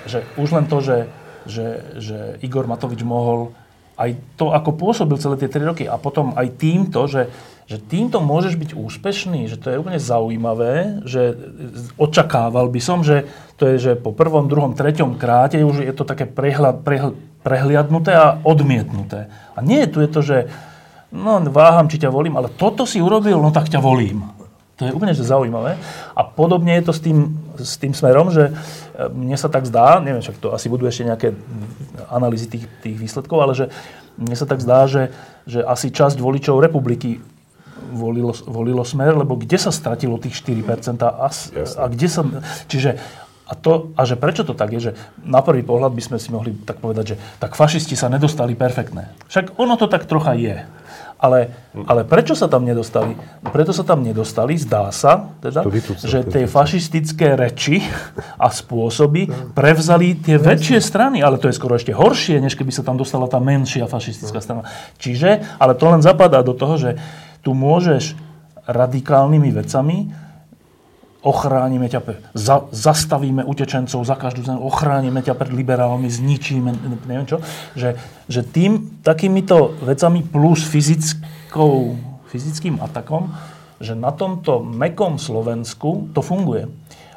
že 0.07 0.25
už 0.39 0.55
len 0.55 0.65
to, 0.65 0.79
že, 0.79 1.11
že, 1.49 1.97
že 1.97 2.17
Igor 2.45 2.69
Matovič 2.69 3.01
mohol 3.01 3.51
aj 3.99 4.15
to, 4.39 4.55
ako 4.55 4.79
pôsobil 4.79 5.19
celé 5.19 5.35
tie 5.35 5.51
3 5.51 5.69
roky 5.75 5.83
a 5.83 5.99
potom 5.99 6.31
aj 6.39 6.55
týmto, 6.55 7.03
že, 7.11 7.27
že 7.67 7.83
týmto 7.83 8.23
môžeš 8.23 8.55
byť 8.55 8.71
úspešný, 8.71 9.51
že 9.51 9.59
to 9.59 9.75
je 9.75 9.79
úplne 9.81 9.99
zaujímavé, 9.99 11.03
že 11.03 11.35
očakával 11.99 12.71
by 12.71 12.79
som, 12.79 13.03
že 13.03 13.27
to 13.59 13.67
je, 13.67 13.75
že 13.75 13.91
po 13.99 14.15
prvom, 14.15 14.47
druhom, 14.47 14.71
treťom 14.71 15.19
kráte 15.19 15.59
už 15.59 15.83
je 15.83 15.91
to 15.91 16.07
také 16.07 16.23
prehľa, 16.23 16.79
prehľ, 16.79 17.11
prehliadnuté 17.43 18.15
a 18.15 18.39
odmietnuté. 18.39 19.27
A 19.51 19.59
nie 19.59 19.83
tu 19.91 19.99
je 19.99 20.07
to, 20.07 20.23
že 20.23 20.37
no 21.11 21.43
váham, 21.51 21.91
či 21.91 21.99
ťa 21.99 22.07
volím, 22.07 22.39
ale 22.39 22.47
toto 22.55 22.87
si 22.87 23.03
urobil, 23.03 23.35
no 23.43 23.51
tak 23.51 23.67
ťa 23.67 23.83
volím. 23.83 24.38
To 24.79 24.87
je 24.87 24.95
úplne 24.95 25.11
že 25.11 25.27
zaujímavé. 25.27 25.75
A 26.15 26.21
podobne 26.23 26.79
je 26.79 26.87
to 26.87 26.93
s 26.95 27.03
tým, 27.03 27.35
s 27.59 27.75
tým 27.75 27.91
smerom, 27.91 28.31
že 28.31 28.47
e, 28.47 28.51
mne 29.11 29.35
sa 29.35 29.51
tak 29.51 29.67
zdá, 29.67 29.99
neviem, 29.99 30.23
však 30.23 30.39
to 30.39 30.55
asi 30.55 30.71
budú 30.71 30.87
ešte 30.87 31.03
nejaké 31.03 31.35
analýzy 32.07 32.47
tých, 32.47 32.65
tých 32.79 32.95
výsledkov, 32.95 33.37
ale 33.43 33.53
že 33.53 33.67
mne 34.15 34.35
sa 34.39 34.47
tak 34.47 34.63
zdá, 34.63 34.87
že, 34.87 35.11
že 35.43 35.59
asi 35.67 35.91
časť 35.91 36.15
voličov 36.15 36.63
republiky 36.63 37.19
volilo, 37.91 38.31
volilo 38.47 38.83
smer, 38.87 39.19
lebo 39.19 39.35
kde 39.35 39.59
sa 39.59 39.71
stratilo 39.71 40.15
tých 40.15 40.39
4% 40.39 41.03
a, 41.03 41.27
a 41.27 41.83
kde 41.91 42.07
sa... 42.07 42.21
Čiže 42.71 42.95
a, 43.49 43.53
to, 43.57 43.89
a 43.97 44.05
že 44.05 44.13
prečo 44.13 44.45
to 44.45 44.53
tak 44.53 44.69
je, 44.77 44.91
že 44.91 44.95
na 45.25 45.41
prvý 45.41 45.65
pohľad 45.65 45.89
by 45.97 46.03
sme 46.05 46.17
si 46.21 46.29
mohli 46.29 46.53
tak 46.53 46.77
povedať, 46.77 47.05
že 47.11 47.19
tak 47.41 47.57
fašisti 47.57 47.97
sa 47.97 48.05
nedostali 48.05 48.53
perfektné. 48.53 49.09
Však 49.25 49.57
ono 49.57 49.73
to 49.73 49.89
tak 49.89 50.05
trocha 50.05 50.37
je. 50.37 50.69
Ale, 51.19 51.51
ale 51.83 52.07
prečo 52.07 52.31
sa 52.31 52.47
tam 52.47 52.63
nedostali? 52.63 53.11
Preto 53.51 53.75
sa 53.75 53.83
tam 53.83 53.99
nedostali, 53.99 54.55
zdá 54.55 54.87
sa, 54.95 55.35
teda, 55.43 55.67
že 55.99 56.23
tie 56.23 56.47
fašistické 56.47 57.35
reči 57.35 57.83
a 58.39 58.47
spôsoby 58.47 59.27
prevzali 59.51 60.15
tie 60.15 60.39
väčšie 60.39 60.79
strany, 60.79 61.19
ale 61.19 61.35
to 61.35 61.51
je 61.51 61.59
skoro 61.59 61.75
ešte 61.75 61.91
horšie, 61.91 62.39
než 62.39 62.55
keby 62.55 62.71
sa 62.71 62.87
tam 62.87 62.95
dostala 62.95 63.27
tá 63.27 63.35
menšia 63.43 63.91
fašistická 63.91 64.39
strana. 64.39 64.63
Čiže, 64.95 65.59
ale 65.59 65.75
to 65.75 65.91
len 65.91 65.99
zapadá 65.99 66.39
do 66.39 66.55
toho, 66.55 66.79
že 66.79 66.95
tu 67.43 67.51
môžeš 67.51 68.15
radikálnymi 68.63 69.49
vecami 69.59 69.97
ochránime 71.19 71.91
ťa, 71.91 71.99
za, 72.31 72.71
zastavíme 72.71 73.43
utečencov 73.43 73.99
za 74.07 74.15
každú 74.15 74.47
cenu, 74.47 74.63
ochránime 74.63 75.19
ťa 75.19 75.35
pred 75.35 75.51
liberálmi, 75.51 76.07
zničíme, 76.07 76.71
neviem 77.03 77.27
čo, 77.27 77.43
že, 77.75 77.99
že 78.31 78.39
tým 78.47 79.03
takýmito 79.03 79.75
vecami 79.83 80.23
plus 80.23 80.63
fyzickou, 80.63 81.99
fyzickým 82.31 82.79
atakom, 82.79 83.35
že 83.83 83.99
na 83.99 84.15
tomto 84.15 84.63
mekom 84.63 85.19
Slovensku 85.19 86.11
to 86.15 86.23
funguje. 86.23 86.71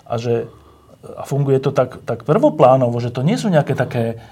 A 0.07 0.19
že 0.19 0.51
a 1.03 1.27
funguje 1.27 1.59
to 1.59 1.75
tak, 1.75 1.99
tak 2.07 2.23
prvoplánovo, 2.23 3.03
že 3.03 3.11
to 3.11 3.27
nie 3.27 3.35
sú 3.35 3.51
nejaké 3.51 3.75
také, 3.75 4.23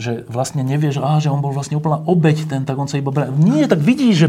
že 0.00 0.24
vlastne 0.28 0.64
nevieš, 0.64 1.00
á, 1.00 1.20
že 1.20 1.28
on 1.28 1.44
bol 1.44 1.52
vlastne 1.52 1.76
úplná 1.76 2.00
obeď 2.08 2.48
ten, 2.48 2.64
tak 2.64 2.76
on 2.80 2.88
sa 2.88 2.96
iba... 2.96 3.12
Nie, 3.36 3.68
tak 3.68 3.84
vidíš, 3.84 4.16
že, 4.16 4.28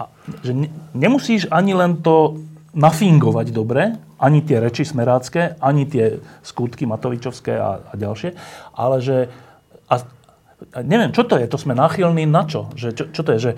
a, 0.00 0.08
že 0.40 0.52
ne, 0.56 0.68
nemusíš 0.96 1.48
ani 1.52 1.76
len 1.76 2.00
to 2.00 2.40
nafingovať 2.74 3.46
dobre, 3.54 3.96
ani 4.18 4.42
tie 4.42 4.58
reči 4.58 4.82
smerácké, 4.82 5.56
ani 5.62 5.86
tie 5.86 6.18
skutky 6.42 6.84
Matovičovské 6.84 7.54
a, 7.54 7.80
a 7.80 7.92
ďalšie, 7.94 8.34
ale 8.74 8.96
že... 8.98 9.16
A, 9.86 10.02
a 10.74 10.78
neviem, 10.82 11.14
čo 11.14 11.22
to 11.22 11.38
je? 11.38 11.46
To 11.46 11.58
sme 11.58 11.78
náchylní 11.78 12.26
na 12.26 12.44
čo? 12.44 12.70
Že, 12.74 12.88
čo, 12.94 13.04
čo 13.14 13.20
to 13.22 13.30
je? 13.36 13.38
Že, 13.38 13.52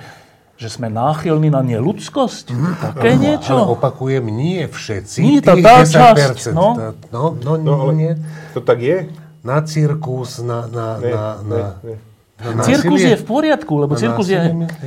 že 0.57 0.69
sme 0.73 0.89
náchylní 0.89 1.53
na 1.53 1.61
neludskosť? 1.61 2.47
Mm, 2.53 2.75
Také 2.81 3.11
no, 3.17 3.21
niečo? 3.21 3.53
Ale 3.57 3.73
opakujem, 3.77 4.25
nie 4.29 4.65
všetci. 4.69 5.19
Nie 5.21 5.41
tá, 5.45 5.57
tá 5.61 5.85
časť. 5.85 6.53
No. 6.57 6.77
Tá, 6.77 6.89
no, 7.13 7.37
no, 7.37 7.53
no, 7.61 7.73
ale 7.89 7.93
nie. 7.97 8.13
To 8.57 8.61
tak 8.65 8.81
je? 8.81 9.09
Na 9.45 9.63
cirkus, 9.63 10.41
na... 10.43 10.67
na, 10.67 10.87
ne, 10.99 11.13
na, 11.13 11.27
ne, 11.45 11.61
na 11.61 11.71
ne. 11.85 11.97
Cirkus 12.37 13.01
je 13.01 13.17
v 13.17 13.25
poriadku, 13.25 13.73
lebo 13.81 13.97
cirkus 13.97 14.29
je, 14.29 14.37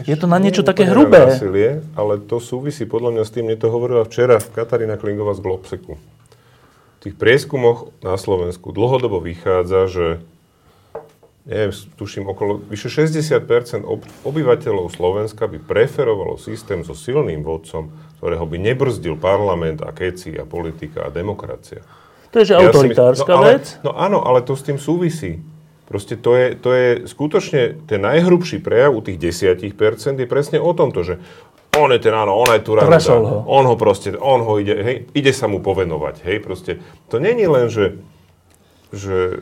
je 0.05 0.15
to 0.15 0.29
na 0.29 0.37
niečo 0.37 0.61
také 0.61 0.85
hrubé. 0.85 1.33
Násilie, 1.33 1.81
ale 1.97 2.21
to 2.21 2.37
súvisí 2.37 2.85
podľa 2.85 3.17
mňa 3.17 3.23
s 3.25 3.31
tým, 3.33 3.49
mne 3.49 3.57
to 3.57 3.73
hovorila 3.73 4.05
včera 4.05 4.37
Katarína 4.37 5.01
Klingová 5.01 5.33
z 5.33 5.41
Globseku. 5.41 5.97
V 5.97 6.99
tých 7.01 7.15
prieskumoch 7.17 7.89
na 8.05 8.21
Slovensku 8.21 8.69
dlhodobo 8.69 9.17
vychádza, 9.17 9.89
že, 9.89 10.07
neviem, 11.49 11.73
tuším, 11.97 12.29
okolo 12.29 12.61
vyše 12.69 12.93
60% 12.93 13.41
ob, 13.81 14.05
obyvateľov 14.29 14.93
Slovenska 14.93 15.49
by 15.49 15.57
preferovalo 15.57 16.37
systém 16.37 16.85
so 16.85 16.93
silným 16.93 17.41
vodcom, 17.41 17.89
ktorého 18.21 18.45
by 18.45 18.57
nebrzdil 18.61 19.17
parlament 19.17 19.81
a 19.81 19.89
keci 19.89 20.37
a 20.37 20.45
politika 20.45 21.07
a 21.07 21.09
demokracia. 21.09 21.81
To 22.29 22.45
je, 22.45 22.53
že 22.53 22.53
Ja 22.53 22.69
autoritárska 22.69 23.25
mysl- 23.25 23.33
no, 23.33 23.41
ale, 23.41 23.49
vec. 23.57 23.65
No 23.81 23.91
áno, 23.97 24.21
ale 24.21 24.45
to 24.45 24.53
s 24.53 24.61
tým 24.61 24.77
súvisí. 24.77 25.41
Proste 25.89 26.13
to 26.21 26.37
je, 26.37 26.53
to 26.53 26.69
je 26.69 26.87
skutočne 27.09 27.89
ten 27.89 28.05
najhrubší 28.05 28.61
prejav 28.61 28.93
u 28.93 29.01
tých 29.01 29.17
10% 29.17 29.65
je 30.21 30.29
presne 30.29 30.61
o 30.61 30.69
tomto, 30.77 31.01
že 31.01 31.17
on 31.77 31.89
je 31.89 31.99
ten, 32.01 32.13
áno, 32.13 32.37
on 32.37 32.49
je 32.53 32.61
tu 32.61 32.77
Tresol 32.77 33.25
ho. 33.25 33.37
On 33.49 33.65
ho 33.65 33.73
proste, 33.73 34.13
on 34.13 34.45
ho 34.45 34.61
ide, 34.61 34.77
hej, 34.77 34.97
ide 35.17 35.33
sa 35.33 35.49
mu 35.49 35.61
povenovať, 35.61 36.25
hej, 36.25 36.37
proste. 36.45 36.77
To 37.09 37.17
není 37.17 37.49
len, 37.49 37.73
že, 37.73 37.97
že 38.93 39.41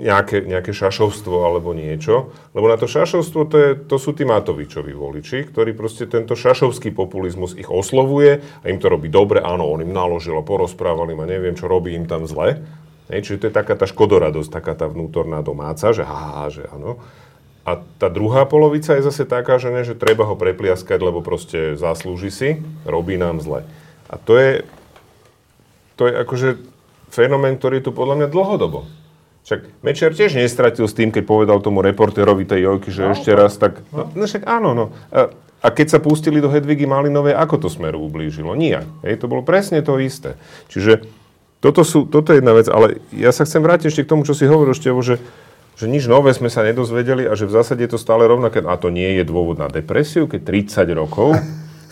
nejaké, 0.00 0.48
nejaké 0.48 0.72
šašovstvo 0.72 1.44
alebo 1.44 1.76
niečo, 1.76 2.32
lebo 2.56 2.66
na 2.68 2.80
to 2.80 2.88
šašovstvo 2.88 3.40
to, 3.48 3.56
je, 3.60 3.70
to 3.84 3.96
sú 4.00 4.16
tí 4.16 4.24
Matovičovi 4.24 4.96
voliči, 4.96 5.48
ktorí 5.52 5.76
proste 5.76 6.08
tento 6.08 6.32
šašovský 6.32 6.92
populizmus 6.96 7.52
ich 7.56 7.68
oslovuje 7.68 8.40
a 8.40 8.64
im 8.68 8.80
to 8.80 8.88
robí 8.88 9.12
dobre, 9.12 9.44
áno, 9.44 9.68
on 9.68 9.84
im 9.84 9.92
naložil 9.92 10.36
a 10.40 10.44
porozprával 10.44 11.12
im 11.12 11.20
a 11.20 11.28
neviem, 11.28 11.52
čo 11.52 11.68
robí 11.68 11.92
im 11.92 12.08
tam 12.08 12.24
zle. 12.24 12.64
Hej, 13.10 13.26
čiže 13.26 13.38
to 13.42 13.46
je 13.50 13.58
taká 13.58 13.74
tá 13.74 13.90
škodoradosť, 13.90 14.54
taká 14.54 14.78
tá 14.78 14.86
vnútorná 14.86 15.42
domáca, 15.42 15.90
že 15.90 16.06
ha, 16.06 16.46
že 16.46 16.62
áno. 16.70 17.02
A 17.66 17.82
tá 17.98 18.08
druhá 18.08 18.46
polovica 18.46 18.96
je 18.96 19.04
zase 19.04 19.26
taká, 19.26 19.58
že, 19.58 19.68
ne, 19.68 19.82
že 19.82 19.98
treba 19.98 20.24
ho 20.24 20.38
prepliaskať, 20.38 20.96
lebo 21.02 21.20
proste 21.20 21.74
zaslúži 21.74 22.30
si, 22.30 22.48
robí 22.86 23.18
nám 23.18 23.42
zle. 23.42 23.66
A 24.08 24.14
to 24.16 24.38
je, 24.38 24.62
to 25.98 26.06
je 26.06 26.12
akože 26.22 26.48
fenomén, 27.10 27.58
ktorý 27.58 27.82
je 27.82 27.90
tu 27.90 27.92
podľa 27.92 28.24
mňa 28.24 28.28
dlhodobo. 28.30 28.86
Však 29.44 29.82
Mečiar 29.82 30.14
tiež 30.14 30.38
nestratil 30.38 30.86
s 30.86 30.94
tým, 30.94 31.10
keď 31.10 31.26
povedal 31.26 31.58
tomu 31.58 31.82
reportérovi 31.82 32.46
tej 32.46 32.70
Jojky, 32.70 32.90
že 32.94 33.10
ešte 33.10 33.34
raz 33.34 33.58
tak... 33.58 33.82
No, 33.90 34.06
no 34.14 34.24
však 34.24 34.46
áno, 34.46 34.70
no. 34.72 34.84
A, 35.10 35.34
a 35.60 35.68
keď 35.74 35.96
sa 35.96 36.00
pustili 36.00 36.38
do 36.38 36.48
Hedvigy 36.48 36.86
Malinovej, 36.86 37.34
ako 37.34 37.66
to 37.66 37.68
Smeru 37.68 38.00
ublížilo? 38.06 38.54
Nijak. 38.54 38.86
Hej, 39.02 39.20
to 39.20 39.26
bolo 39.26 39.42
presne 39.42 39.82
to 39.82 39.98
isté. 39.98 40.38
Čiže 40.70 41.04
toto, 41.60 41.84
sú, 41.84 42.08
toto 42.08 42.32
je 42.32 42.40
jedna 42.40 42.56
vec, 42.56 42.66
ale 42.72 43.04
ja 43.12 43.30
sa 43.30 43.44
chcem 43.44 43.60
vrátiť 43.60 43.92
ešte 43.92 44.04
k 44.08 44.10
tomu, 44.16 44.24
čo 44.24 44.32
si 44.32 44.48
hovoril, 44.48 44.72
Števo, 44.72 45.04
že, 45.04 45.20
že 45.76 45.84
nič 45.84 46.08
nové 46.08 46.32
sme 46.32 46.48
sa 46.48 46.64
nedozvedeli 46.64 47.28
a 47.28 47.36
že 47.36 47.44
v 47.44 47.54
zásade 47.54 47.84
je 47.84 47.92
to 47.92 48.00
stále 48.00 48.24
rovnaké. 48.24 48.64
A 48.64 48.80
to 48.80 48.88
nie 48.88 49.20
je 49.20 49.28
dôvod 49.28 49.60
na 49.60 49.68
depresiu, 49.68 50.24
keď 50.24 50.40
30 50.72 50.88
rokov 50.96 51.36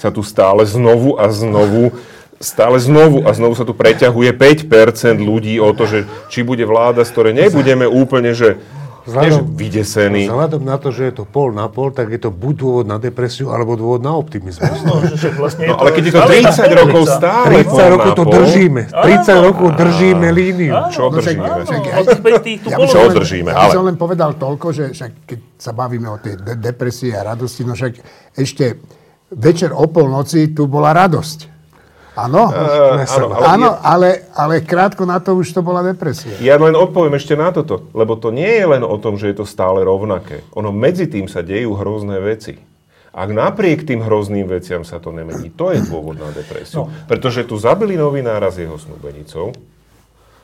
sa 0.00 0.08
tu 0.08 0.24
stále 0.24 0.64
znovu 0.64 1.20
a 1.20 1.28
znovu 1.28 1.92
stále 2.38 2.78
znovu 2.78 3.26
a 3.26 3.34
znovu 3.34 3.58
sa 3.58 3.66
tu 3.66 3.74
preťahuje 3.74 4.30
5% 4.30 5.18
ľudí 5.18 5.58
o 5.58 5.74
to, 5.74 5.90
že 5.90 5.98
či 6.30 6.46
bude 6.46 6.62
vláda, 6.62 7.02
z 7.02 7.10
ktorej 7.10 7.34
nebudeme 7.34 7.82
úplne, 7.82 8.30
že 8.30 8.62
že 9.08 9.40
vydesení. 9.42 10.28
Vzhľadom 10.28 10.62
na 10.62 10.76
to, 10.76 10.88
že 10.88 11.08
je 11.08 11.14
to 11.16 11.24
pol 11.24 11.50
na 11.50 11.66
pol, 11.66 11.88
tak 11.90 12.08
je 12.08 12.20
to 12.20 12.28
buď 12.28 12.54
dôvod 12.54 12.86
na 12.86 12.96
depresiu, 12.96 13.48
alebo 13.48 13.74
dôvod 13.74 13.98
na 13.98 14.12
optimizmus. 14.12 14.84
No, 14.84 15.00
že 15.02 15.32
vlastne 15.32 15.66
No, 15.66 15.80
ale 15.80 15.90
keď 15.90 16.02
je 16.04 16.12
to 16.12 16.22
30 16.22 16.80
rokov 16.80 17.02
stále 17.10 17.44
30 17.58 17.66
pol 17.66 17.78
rokov 17.90 18.12
to 18.12 18.24
držíme. 18.24 18.82
30 18.88 19.46
rokov 19.46 19.68
držíme 19.74 20.26
líniu. 20.30 20.72
Čo 20.88 21.08
držíme? 21.08 21.42
No, 21.42 21.64
som 21.64 22.86
Čo 22.86 22.98
len- 23.02 23.16
držíme, 23.16 23.50
Ja 23.50 23.66
by 23.66 23.68
som 23.72 23.84
len 23.84 23.96
povedal 23.96 24.30
toľko, 24.34 24.66
že 24.70 24.84
však 24.92 25.10
keď 25.24 25.38
sa 25.56 25.72
bavíme 25.72 26.06
o 26.06 26.16
tej 26.16 26.36
de- 26.36 26.56
depresii 26.56 27.12
a 27.12 27.24
radosti, 27.24 27.64
no 27.64 27.74
však 27.74 27.92
ešte 28.34 28.78
večer 29.30 29.72
o 29.72 29.84
polnoci 29.88 30.52
tu 30.52 30.64
bola 30.64 30.92
radosť. 30.94 31.57
Áno, 32.18 32.50
Eh, 32.50 33.06
áno, 33.06 33.26
ale 33.30 33.46
áno, 33.46 33.70
ale, 33.78 34.08
ale 34.34 34.54
krátko 34.66 35.06
na 35.06 35.22
to 35.22 35.38
už 35.38 35.54
to 35.54 35.62
bola 35.62 35.86
depresia. 35.86 36.34
Ja 36.42 36.58
len 36.58 36.74
odpoviem 36.74 37.14
ešte 37.14 37.38
na 37.38 37.54
toto, 37.54 37.86
lebo 37.94 38.18
to 38.18 38.34
nie 38.34 38.50
je 38.58 38.66
len 38.66 38.82
o 38.82 38.98
tom, 38.98 39.14
že 39.14 39.30
je 39.30 39.38
to 39.38 39.46
stále 39.46 39.86
rovnaké. 39.86 40.42
Ono 40.58 40.74
medzi 40.74 41.06
tým 41.06 41.30
sa 41.30 41.46
dejú 41.46 41.78
hrozné 41.78 42.18
veci. 42.18 42.58
Ak 43.14 43.30
napriek 43.30 43.86
tým 43.86 44.02
hrozným 44.02 44.50
veciam 44.50 44.82
sa 44.82 44.98
to 44.98 45.14
nemení, 45.14 45.50
to 45.54 45.70
je 45.74 45.82
dôvod 45.86 46.18
na 46.18 46.30
depresiu. 46.34 46.86
No. 46.86 46.92
Pretože 47.06 47.46
tu 47.46 47.58
zabili 47.58 47.94
novinára 47.94 48.50
s 48.50 48.62
jeho 48.62 48.78
snúbenicou, 48.78 49.54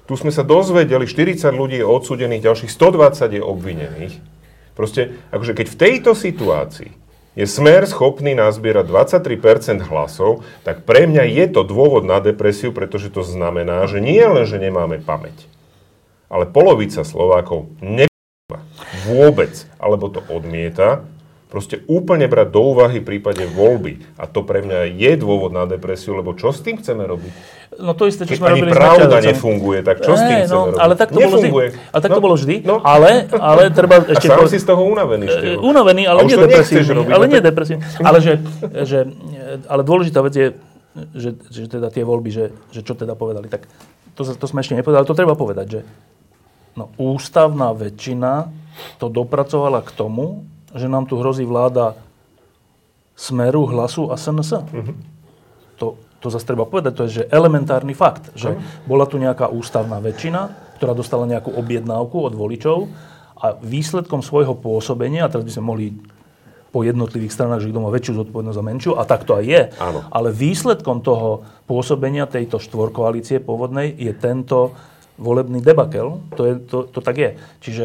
tu 0.04 0.12
sme 0.14 0.30
sa 0.30 0.42
dozvedeli, 0.44 1.06
40 1.06 1.54
ľudí 1.54 1.80
je 1.80 1.86
odsudených, 1.86 2.44
ďalších 2.44 2.70
120 2.70 3.40
je 3.40 3.42
obvinených. 3.42 4.14
Proste, 4.74 5.22
akože 5.30 5.54
keď 5.54 5.66
v 5.70 5.76
tejto 5.80 6.10
situácii 6.18 7.03
je 7.34 7.46
Smer 7.50 7.86
schopný 7.90 8.34
nazbierať 8.38 8.86
23% 8.86 9.82
hlasov, 9.90 10.46
tak 10.62 10.86
pre 10.86 11.10
mňa 11.10 11.26
je 11.26 11.46
to 11.50 11.66
dôvod 11.66 12.06
na 12.06 12.22
depresiu, 12.22 12.70
pretože 12.70 13.10
to 13.10 13.26
znamená, 13.26 13.86
že 13.90 13.98
nie 13.98 14.22
len, 14.22 14.46
že 14.46 14.62
nemáme 14.62 15.02
pamäť, 15.02 15.50
ale 16.30 16.46
polovica 16.46 17.02
Slovákov 17.02 17.70
ne 17.82 18.06
vôbec, 19.06 19.66
alebo 19.82 20.10
to 20.10 20.22
odmieta, 20.30 21.02
proste 21.54 21.86
úplne 21.86 22.26
brať 22.26 22.50
do 22.50 22.60
úvahy 22.66 22.98
v 22.98 23.06
prípade 23.06 23.46
voľby. 23.46 24.02
A 24.16 24.26
to 24.26 24.42
pre 24.42 24.58
mňa 24.58 24.90
je 24.90 25.12
dôvod 25.14 25.54
na 25.54 25.62
depresiu, 25.64 26.12
lebo 26.12 26.34
čo 26.34 26.50
s 26.50 26.58
tým 26.58 26.74
chceme 26.74 27.06
robiť? 27.06 27.30
No 27.76 27.94
to 27.94 28.06
isté, 28.06 28.22
čo 28.22 28.34
Keď 28.34 28.38
sme 28.38 28.48
ani 28.48 28.60
robili 28.60 28.70
pravda 28.72 29.16
nefunguje, 29.20 29.78
tak 29.80 29.96
čo 29.98 30.12
s 30.12 30.20
tým 30.20 30.38
chceme 30.42 30.50
no, 30.52 30.62
robiť? 30.68 30.80
ale 30.80 30.94
tak 30.94 31.08
to 31.08 31.18
bolo 31.20 31.36
vždy. 31.36 31.50
Ale 31.86 32.00
tak 32.00 32.08
to 32.08 32.14
No, 32.14 32.20
bolo 32.20 32.34
vždy. 32.34 32.54
no. 32.60 32.76
Ale, 32.82 33.10
ale 33.32 33.62
treba 33.78 33.94
A 33.96 34.10
ešte... 34.10 34.26
sám 34.26 34.38
po- 34.40 34.50
si 34.50 34.58
z 34.58 34.66
toho 34.66 34.82
unavený, 34.84 35.26
Števo. 35.28 35.62
Unavený, 35.64 36.02
ale 36.04 36.18
A 36.18 36.22
nie 36.24 36.34
depresívny. 36.36 36.90
robiť, 36.92 37.12
Ale 37.12 37.24
no 37.24 37.30
nie 37.30 37.38
tak- 37.38 37.48
depresívny. 37.48 37.82
Ale 38.00 38.18
že, 38.18 38.32
že, 38.82 38.98
ale 39.64 39.80
dôležitá 39.80 40.18
vec 40.20 40.34
je, 40.34 40.46
že, 41.12 41.30
že 41.48 41.62
teda 41.68 41.86
tie 41.88 42.02
voľby, 42.02 42.30
že, 42.30 42.44
že 42.70 42.80
čo 42.80 42.94
teda 42.94 43.14
povedali. 43.14 43.46
Tak 43.46 43.66
to, 44.12 44.22
to 44.24 44.46
sme 44.46 44.58
ešte 44.58 44.74
nepovedali, 44.74 45.02
to 45.02 45.14
treba 45.16 45.34
povedať, 45.34 45.66
že 45.68 45.80
no, 46.74 46.90
ústavná 46.96 47.70
väčšina 47.70 48.50
to 48.96 49.06
dopracovala 49.08 49.82
k 49.82 49.90
tomu, 49.92 50.46
že 50.74 50.90
nám 50.90 51.06
tu 51.06 51.16
hrozí 51.16 51.46
vláda 51.46 51.94
Smeru, 53.14 53.70
Hlasu 53.70 54.10
a 54.10 54.18
SNS. 54.18 54.66
To, 55.78 55.98
to 56.18 56.26
zase 56.30 56.46
treba 56.46 56.66
povedať, 56.66 56.92
to 56.94 57.02
je 57.06 57.22
že 57.22 57.24
elementárny 57.30 57.94
fakt, 57.94 58.34
že 58.34 58.58
bola 58.86 59.06
tu 59.06 59.18
nejaká 59.18 59.50
ústavná 59.50 60.02
väčšina, 60.02 60.74
ktorá 60.78 60.92
dostala 60.94 61.26
nejakú 61.30 61.54
objednávku 61.54 62.18
od 62.26 62.34
voličov 62.34 62.90
a 63.38 63.54
výsledkom 63.58 64.22
svojho 64.22 64.58
pôsobenia, 64.58 65.26
a 65.26 65.30
teraz 65.30 65.46
by 65.46 65.52
sme 65.54 65.64
mohli 65.66 65.86
po 66.74 66.82
jednotlivých 66.82 67.30
stranách, 67.30 67.62
že 67.62 67.70
kto 67.70 67.86
má 67.86 67.90
väčšiu 67.94 68.18
zodpovednosť 68.18 68.58
a 68.58 68.66
menšiu, 68.66 68.92
a 68.98 69.06
tak 69.06 69.22
to 69.22 69.38
aj 69.38 69.44
je. 69.46 69.62
Áno. 69.78 70.02
Ale 70.10 70.34
výsledkom 70.34 71.06
toho 71.06 71.46
pôsobenia 71.70 72.26
tejto 72.26 72.58
štvorkoalície 72.58 73.38
pôvodnej 73.38 73.94
je 73.94 74.10
tento 74.10 74.74
volebný 75.14 75.62
debakel. 75.62 76.18
To, 76.34 76.42
je, 76.42 76.54
to, 76.66 76.90
to 76.90 76.98
tak 76.98 77.14
je. 77.14 77.30
Čiže, 77.62 77.84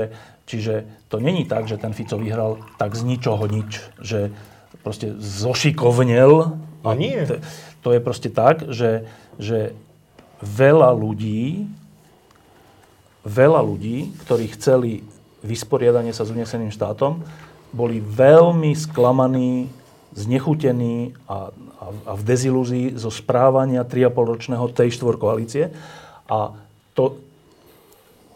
čiže 0.49 0.89
to 1.13 1.21
není 1.21 1.45
tak, 1.45 1.69
že 1.69 1.77
ten 1.77 1.93
Fico 1.93 2.17
vyhral 2.17 2.57
tak 2.81 2.97
z 2.97 3.05
ničoho 3.05 3.45
nič, 3.45 3.85
že 4.01 4.33
proste 4.81 5.13
zošikovnel. 5.21 6.57
No 6.81 6.91
nie. 6.97 7.21
To, 7.29 7.37
to 7.85 7.89
je 7.93 8.01
proste 8.01 8.33
tak, 8.33 8.65
že, 8.73 9.05
že 9.37 9.77
veľa 10.41 10.89
ľudí, 10.97 11.69
veľa 13.29 13.61
ľudí, 13.61 14.17
ktorí 14.25 14.45
chceli 14.57 15.05
vysporiadanie 15.45 16.11
sa 16.11 16.25
s 16.25 16.33
uneseným 16.33 16.73
štátom, 16.73 17.21
boli 17.69 18.01
veľmi 18.01 18.73
sklamaní, 18.73 19.69
znechutení 20.17 21.13
a, 21.29 21.53
a, 21.53 21.85
a 22.09 22.13
v 22.17 22.23
dezilúzii 22.25 22.97
zo 22.97 23.13
správania 23.13 23.85
3,5 23.85 24.31
ročného 24.33 24.65
tej 24.73 24.97
štvor 24.97 25.21
koalície. 25.21 25.69
A 26.25 26.57
to, 26.97 27.21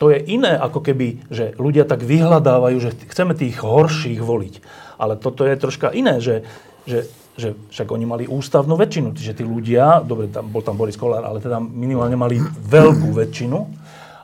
to 0.02 0.10
je 0.10 0.20
iné, 0.26 0.58
ako 0.58 0.82
keby, 0.82 1.22
že 1.30 1.54
ľudia 1.56 1.86
tak 1.86 2.02
vyhľadávajú, 2.04 2.78
že 2.82 2.96
chceme 3.08 3.38
tých 3.38 3.62
horších 3.62 4.20
voliť. 4.20 4.56
Ale 4.98 5.16
toto 5.16 5.46
je 5.46 5.56
troška 5.56 5.94
iné, 5.94 6.20
že, 6.20 6.44
že, 6.84 7.08
že 7.38 7.54
však 7.72 7.88
oni 7.90 8.06
mali 8.06 8.24
ústavnú 8.26 8.74
väčšinu, 8.78 9.14
že 9.16 9.38
tí 9.38 9.46
ľudia, 9.46 10.02
dobre, 10.02 10.30
tam, 10.30 10.50
bol 10.50 10.66
tam 10.66 10.76
Boris 10.76 10.98
Kolár, 10.98 11.24
ale 11.24 11.40
teda 11.40 11.62
minimálne 11.62 12.18
mali 12.18 12.42
veľkú 12.68 13.14
väčšinu 13.14 13.60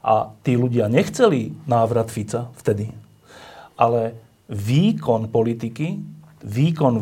a 0.03 0.31
tí 0.41 0.57
ľudia 0.57 0.89
nechceli 0.89 1.53
návrat 1.69 2.09
Fica 2.09 2.49
vtedy. 2.57 2.89
Ale 3.77 4.17
výkon 4.49 5.29
politiky, 5.29 6.01
výkon 6.43 6.93